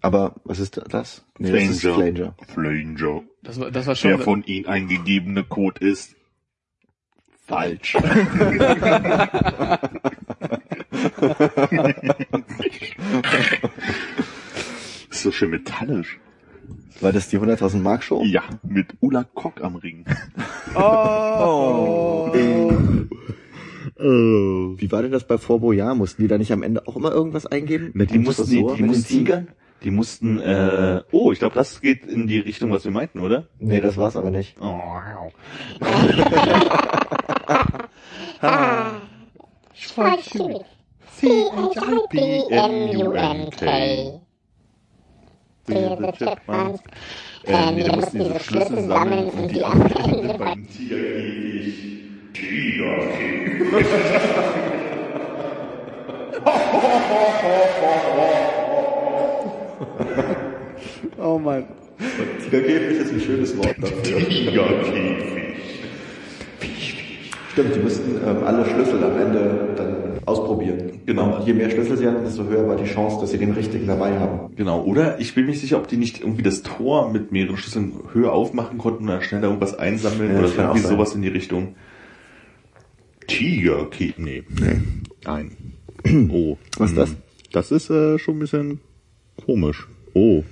Aber 0.02 0.36
was 0.44 0.60
ist 0.60 0.80
das? 0.90 1.26
Nee, 1.40 1.52
das 1.52 1.64
ist 1.64 1.82
Flanger. 1.82 2.36
Flanger. 2.54 3.24
Das 3.46 3.60
war, 3.60 3.72
das 3.72 3.88
war 3.88 3.96
schon. 3.96 4.10
Der 4.12 4.20
von 4.20 4.44
Ihnen 4.44 4.66
eingegebene 4.66 5.44
Code 5.44 5.86
ist 5.86 6.16
falsch. 7.46 7.96
ist 15.10 15.22
so 15.22 15.32
schön 15.32 15.52
metallisch. 15.52 16.20
War 17.02 17.12
das 17.12 17.30
die 17.30 17.38
100.000 17.38 17.78
Mark 17.78 18.04
Show? 18.04 18.24
Ja, 18.24 18.44
mit 18.64 18.96
Ulla 19.00 19.24
Kock 19.24 19.62
am 19.62 19.76
Ring. 19.76 20.06
Oh. 20.78 22.34
Oh. 23.98 24.76
Wie 24.78 24.92
war 24.92 25.04
denn 25.04 25.12
das 25.14 25.26
bei 25.26 25.38
Forbo 25.38 25.72
Ja? 25.72 25.96
Mussten 25.96 26.22
die 26.22 26.28
da 26.28 26.38
nicht 26.38 26.52
am 26.52 26.64
Ende 26.64 26.86
auch 26.86 26.98
immer 26.98 27.12
irgendwas 27.12 27.46
eingeben? 27.46 27.92
Na, 27.94 28.04
die 28.04 28.20
mussten, 28.20 28.50
die, 28.50 28.58
die 28.58 28.64
mit 28.64 28.80
den 28.80 28.86
mussten, 28.88 29.08
Tigern? 29.08 29.48
Die 29.86 29.92
mussten, 29.92 30.42
äh, 30.42 31.04
oh, 31.12 31.32
ich 31.32 31.38
glaube, 31.40 31.54
das 31.54 31.80
geht 31.80 32.06
in 32.08 32.26
die 32.28 32.40
Richtung, 32.40 32.72
was 32.72 32.84
wir 32.86 32.92
meinten, 32.92 33.20
oder? 33.20 33.46
Nee, 33.60 33.80
das 33.82 33.98
war's 33.98 34.18
aber 34.18 34.32
nicht. 34.32 34.58
Oh. 34.60 34.82
C-H-I-P-M-U-N-K. 41.20 42.52
Wir 45.68 45.98
the 45.98 46.12
Chipmunks. 46.18 46.82
Äh, 47.46 47.72
nee, 47.72 47.84
da 47.84 47.96
mussten 47.96 48.20
die 48.20 48.26
so 48.26 48.40
Schlüssel 48.40 48.88
sammeln 48.88 49.30
und 49.30 49.52
die 49.52 49.64
am 49.64 49.86
Ende 49.86 50.34
beim 50.34 50.68
Tigerkäfig. 50.68 51.76
Tigerkäfig. 52.34 53.86
oh 61.18 61.38
Mann. 61.38 61.66
Tigerkäfig 62.44 63.00
ist 63.00 63.14
ein 63.14 63.20
schönes 63.22 63.58
Wort 63.58 63.76
dafür. 63.80 64.02
Tigerkäfig. 64.02 65.36
Stimmt, 67.52 67.74
die 67.74 67.80
müssten 67.80 68.18
ähm, 68.18 68.44
alle 68.44 68.66
Schlüssel 68.66 69.02
am 69.02 69.18
Ende 69.18 69.70
dann 69.78 70.20
ausprobieren. 70.26 71.00
Genau. 71.06 71.38
Und 71.38 71.48
je 71.48 71.54
mehr 71.54 71.70
Schlüssel 71.70 71.96
sie 71.96 72.06
hatten, 72.06 72.26
desto 72.26 72.44
höher 72.44 72.68
war 72.68 72.76
die 72.76 72.84
Chance, 72.84 73.22
dass 73.22 73.32
sie 73.32 73.38
den 73.38 73.52
richtigen 73.52 73.88
dabei 73.88 74.20
haben. 74.20 74.54
Genau, 74.58 74.84
oder? 74.84 75.20
Ich 75.22 75.36
bin 75.36 75.46
mir 75.46 75.52
nicht 75.52 75.62
sicher, 75.62 75.78
ob 75.78 75.88
die 75.88 75.96
nicht 75.96 76.20
irgendwie 76.20 76.44
das 76.44 76.64
Tor 76.64 77.12
mit 77.14 77.32
mehreren 77.32 77.56
Schlüsseln 77.56 77.94
höher 78.12 78.34
aufmachen 78.34 78.78
konnten 78.78 79.04
und 79.04 79.10
dann 79.10 79.22
schneller 79.22 79.46
irgendwas 79.46 79.74
einsammeln 79.74 80.34
Ja, 80.34 80.40
oder 80.40 80.50
irgendwie 80.50 80.80
sowas 80.80 81.16
in 81.16 81.22
die 81.22 81.30
Richtung. 81.30 81.76
Tigerkäfig. 83.28 84.18
Nee. 84.18 84.44
Nein. 85.24 85.52
Oh. 86.30 86.58
Was 86.78 86.92
ist 86.92 86.98
das? 86.98 87.16
Das 87.52 87.72
ist 87.72 87.90
äh, 87.90 88.20
schon 88.20 88.36
ein 88.36 88.40
bisschen 88.40 88.80
komisch. 89.38 89.88
Oh. 90.14 90.44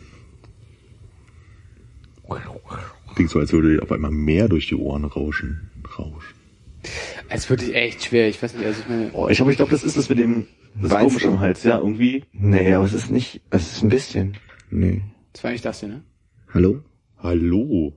Klingt 3.16 3.30
so, 3.30 3.40
als 3.40 3.54
würde 3.54 3.82
auf 3.82 3.92
einmal 3.92 4.12
mehr 4.12 4.50
durch 4.50 4.68
die 4.68 4.76
Ohren 4.76 5.06
rauschen. 5.06 5.70
Rauschen. 5.98 6.34
Es 7.30 7.50
wirklich 7.50 7.76
echt 7.76 8.04
schwer. 8.06 8.28
Ich 8.28 8.42
weiß 8.42 8.56
nicht, 8.56 8.66
also 8.66 8.82
ich 8.82 8.90
meine. 8.90 9.12
Oh, 9.14 9.28
ich 9.30 9.38
glaube, 9.38 9.52
ich 9.52 9.58
glaube, 9.58 9.72
das 9.72 9.84
ist 9.84 9.98
das 9.98 10.10
mit 10.10 10.20
dem 10.20 10.48
du? 10.76 11.28
am 11.28 11.40
Hals, 11.40 11.64
ja, 11.64 11.78
irgendwie. 11.78 12.24
Nee, 12.34 12.74
aber 12.74 12.86
es 12.86 12.94
ist 12.94 13.12
nicht, 13.12 13.42
es 13.50 13.74
ist 13.74 13.84
ein 13.84 13.90
bisschen. 13.90 14.38
Nee. 14.70 15.02
Das 15.32 15.44
war 15.44 15.50
eigentlich 15.50 15.62
das 15.62 15.80
hier, 15.80 15.90
ne? 15.90 16.04
Hallo? 16.54 16.82
Hallo. 17.20 17.94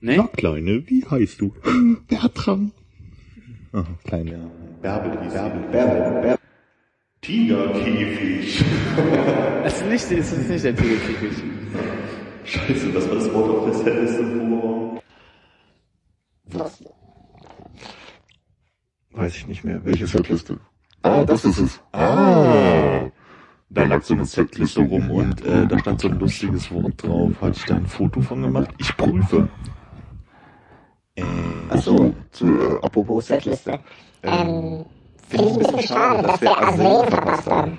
Nee? 0.00 0.16
Na, 0.18 0.28
Kleine, 0.28 0.86
wie 0.86 1.04
heißt 1.04 1.40
du? 1.40 1.52
Bertram. 2.08 2.72
Aha, 3.72 3.98
kleine. 4.04 4.50
Bärbel, 4.82 5.10
die 5.22 5.28
Bärbel. 5.28 5.60
Bärbel, 5.70 6.22
Bärbel. 6.22 6.35
Tigerkäfig. 7.26 8.64
Es 9.64 9.80
ist 9.80 9.86
nicht, 9.88 10.12
es 10.12 10.32
ist 10.32 10.48
nicht 10.48 10.64
der 10.64 10.76
Tigerkäfig. 10.76 11.42
Scheiße, 12.44 12.92
das 12.92 13.08
war 13.08 13.16
das 13.16 13.34
Wort 13.34 13.50
auf 13.50 13.64
der 13.64 13.74
Setliste 13.74 14.48
vor. 14.48 15.02
Weiß 19.10 19.36
ich 19.36 19.48
nicht 19.48 19.64
mehr. 19.64 19.84
Welche 19.84 20.06
Setliste? 20.06 20.60
Ah, 21.02 21.24
das 21.24 21.44
ist 21.44 21.58
es. 21.58 21.80
Ah. 21.90 23.10
Da 23.70 23.84
lag 23.84 24.02
so 24.02 24.14
eine 24.14 24.24
Setliste 24.24 24.82
rum 24.82 25.10
und 25.10 25.44
äh, 25.44 25.66
da 25.66 25.80
stand 25.80 26.00
so 26.00 26.08
ein 26.08 26.20
lustiges 26.20 26.70
Wort 26.70 27.02
drauf. 27.02 27.32
Hatte 27.40 27.58
ich 27.58 27.64
da 27.64 27.74
ein 27.74 27.86
Foto 27.86 28.20
von 28.20 28.40
gemacht? 28.40 28.70
Ich 28.78 28.96
prüfe. 28.96 29.48
Äh, 31.16 31.24
Achso. 31.70 32.14
Zu, 32.30 32.46
äh, 32.46 32.78
Apropos 32.82 33.26
Setliste. 33.26 33.80
Ähm, 34.22 34.84
finde 35.28 35.46
ich 35.46 35.52
ein 35.52 35.58
bisschen 35.58 35.82
schade, 35.82 36.22
dass 36.22 36.40
wir 36.40 36.56
Arsen 36.56 37.08
verpasst 37.08 37.50
haben. 37.50 37.78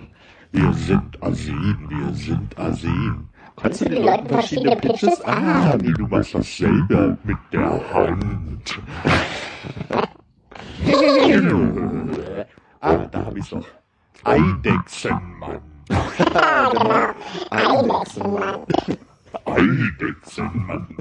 wir 0.52 0.74
sind 0.74 1.24
Arsen, 1.24 1.88
wir 1.90 2.14
sind 2.14 2.58
Arsen. 2.58 3.30
Kannst 3.56 3.82
du 3.82 3.86
den 3.90 4.04
Leuten 4.04 4.28
verschiedene 4.28 4.76
Pitches? 4.76 5.22
Ah, 5.26 5.76
nee, 5.82 5.92
du 5.92 6.06
machst 6.06 6.36
das 6.36 6.58
selber 6.58 7.18
mit 7.24 7.38
der 7.52 7.82
Hand. 7.94 8.80
ah, 12.82 12.98
da 13.12 13.26
habe 13.26 13.40
ich's 13.40 13.50
doch. 13.50 13.66
Eidechsenmann. 14.24 15.62
Eidechsenmann. 17.50 18.62
Eidechsenmann. 19.46 20.98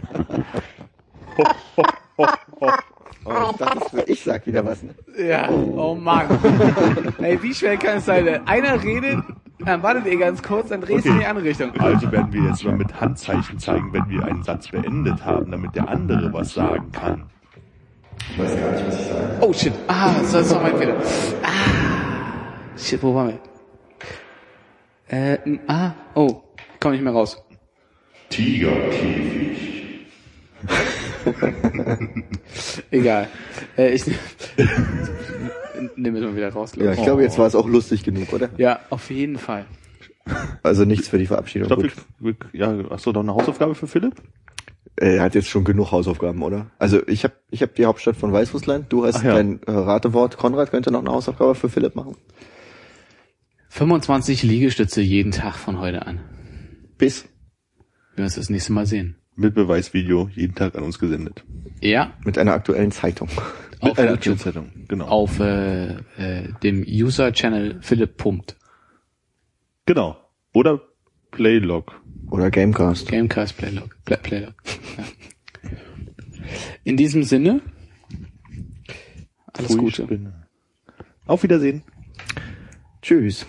Oh, 3.26 3.50
ich 3.50 3.56
dachte, 3.56 4.04
ich 4.06 4.22
sag 4.22 4.46
wieder 4.46 4.64
was. 4.64 4.82
Ne? 4.82 4.94
Ja, 5.18 5.50
oh 5.50 5.94
Mann. 5.94 6.26
Ey, 7.18 7.42
wie 7.42 7.52
schwer 7.52 7.76
kann 7.76 7.98
es 7.98 8.04
sein? 8.04 8.46
Einer 8.46 8.82
redet, 8.82 9.18
dann 9.58 9.82
wartet 9.82 10.06
ihr 10.06 10.18
ganz 10.18 10.42
kurz, 10.42 10.68
dann 10.68 10.80
drehst 10.80 11.06
du 11.06 11.10
in 11.10 11.18
die 11.18 11.26
andere 11.26 11.46
Richtung. 11.46 11.72
Also 11.78 12.10
werden 12.12 12.32
wir 12.32 12.42
jetzt 12.42 12.64
mal 12.64 12.76
mit 12.76 13.00
Handzeichen 13.00 13.58
zeigen, 13.58 13.92
wenn 13.92 14.08
wir 14.08 14.24
einen 14.24 14.42
Satz 14.42 14.68
beendet 14.68 15.24
haben, 15.24 15.50
damit 15.50 15.74
der 15.74 15.88
andere 15.88 16.32
was 16.32 16.54
sagen 16.54 16.92
kann. 16.92 17.24
Ich 18.30 18.38
weiß 18.38 18.60
gar 18.60 18.70
nicht, 18.72 18.86
was 18.86 19.00
ich 19.00 19.06
sage. 19.06 19.38
Oh 19.40 19.52
shit. 19.52 19.72
Ah, 19.88 20.14
das 20.20 20.34
ist 20.34 20.52
doch 20.52 20.62
mein 20.62 20.76
Fehler. 20.76 20.96
Ah. 21.42 22.76
Shit, 22.76 23.02
wo 23.02 23.14
waren 23.14 23.28
wir? 23.28 23.38
Äh, 25.08 25.58
ah, 25.66 25.92
oh, 26.14 26.42
komm 26.80 26.92
nicht 26.92 27.02
mehr 27.02 27.12
raus. 27.12 27.42
Tigerkäfig. 28.28 30.06
Egal. 32.90 33.28
Äh, 33.76 33.94
ich 33.94 34.04
nehme 35.96 36.18
es 36.18 36.24
mal 36.24 36.36
wieder 36.36 36.52
raus. 36.52 36.72
glaub 36.72 36.86
Ja, 36.86 36.92
ich 36.92 37.02
glaube, 37.02 37.22
jetzt 37.22 37.38
war 37.38 37.46
es 37.46 37.54
auch 37.54 37.66
lustig 37.66 38.04
genug, 38.04 38.32
oder? 38.32 38.50
Ja, 38.56 38.80
auf 38.90 39.10
jeden 39.10 39.38
Fall. 39.38 39.66
Also 40.62 40.84
nichts 40.84 41.08
für 41.08 41.18
die 41.18 41.26
Verabschiedung. 41.26 41.68
Ich 41.68 41.68
glaube, 41.68 41.88
Gut. 42.20 42.36
wir, 42.52 42.60
ja, 42.60 42.90
hast 42.90 43.06
du 43.06 43.12
noch 43.12 43.22
eine 43.22 43.34
Hausaufgabe 43.34 43.74
für 43.74 43.86
Philipp? 43.86 44.14
Er 44.96 45.22
hat 45.22 45.34
jetzt 45.34 45.48
schon 45.48 45.64
genug 45.64 45.92
Hausaufgaben, 45.92 46.42
oder? 46.42 46.70
Also 46.78 47.06
ich 47.06 47.24
habe 47.24 47.34
ich 47.50 47.62
hab 47.62 47.74
die 47.74 47.84
Hauptstadt 47.84 48.16
von 48.16 48.32
Weißrussland. 48.32 48.86
Du 48.90 49.04
hast 49.04 49.22
ja. 49.22 49.34
dein 49.34 49.62
äh, 49.62 49.70
Ratewort. 49.70 50.38
Konrad 50.38 50.70
könnte 50.70 50.90
noch 50.90 51.00
eine 51.00 51.10
Hausaufgabe 51.10 51.54
für 51.54 51.68
Philipp 51.68 51.94
machen. 51.94 52.16
25 53.68 54.42
Liegestütze 54.42 55.02
jeden 55.02 55.32
Tag 55.32 55.56
von 55.56 55.78
heute 55.78 56.06
an. 56.06 56.20
Bis. 56.96 57.28
Wir 58.14 58.24
uns 58.24 58.36
das 58.36 58.48
nächste 58.48 58.72
Mal 58.72 58.86
sehen. 58.86 59.16
Mit 59.36 59.54
Beweisvideo 59.54 60.30
jeden 60.34 60.54
Tag 60.54 60.74
an 60.76 60.82
uns 60.82 60.98
gesendet. 60.98 61.44
Ja, 61.80 62.14
Mit 62.24 62.38
einer 62.38 62.52
aktuellen 62.54 62.90
Zeitung. 62.90 63.28
auf 63.80 63.90
Mit 63.90 63.98
einer 63.98 64.10
YouTube. 64.12 64.38
Zeitung, 64.38 64.70
genau. 64.88 65.06
Auf 65.06 65.38
äh, 65.40 65.90
äh, 66.16 66.52
dem 66.62 66.82
User-Channel 66.88 67.78
Philipp 67.82 68.16
Pumpt. 68.16 68.56
Genau. 69.84 70.16
Oder 70.54 70.80
Playlog. 71.32 72.00
Oder 72.30 72.50
Gamecast. 72.50 73.08
Gamecast 73.08 73.56
Playlog. 73.58 73.96
Play, 74.06 74.16
Playlog. 74.22 74.54
Ja. 74.96 75.04
In 76.84 76.96
diesem 76.96 77.22
Sinne, 77.24 77.60
Alles 79.52 79.76
Gute. 79.76 80.04
Spinne. 80.04 80.46
Auf 81.26 81.42
Wiedersehen. 81.42 81.82
Tschüss. 83.02 83.44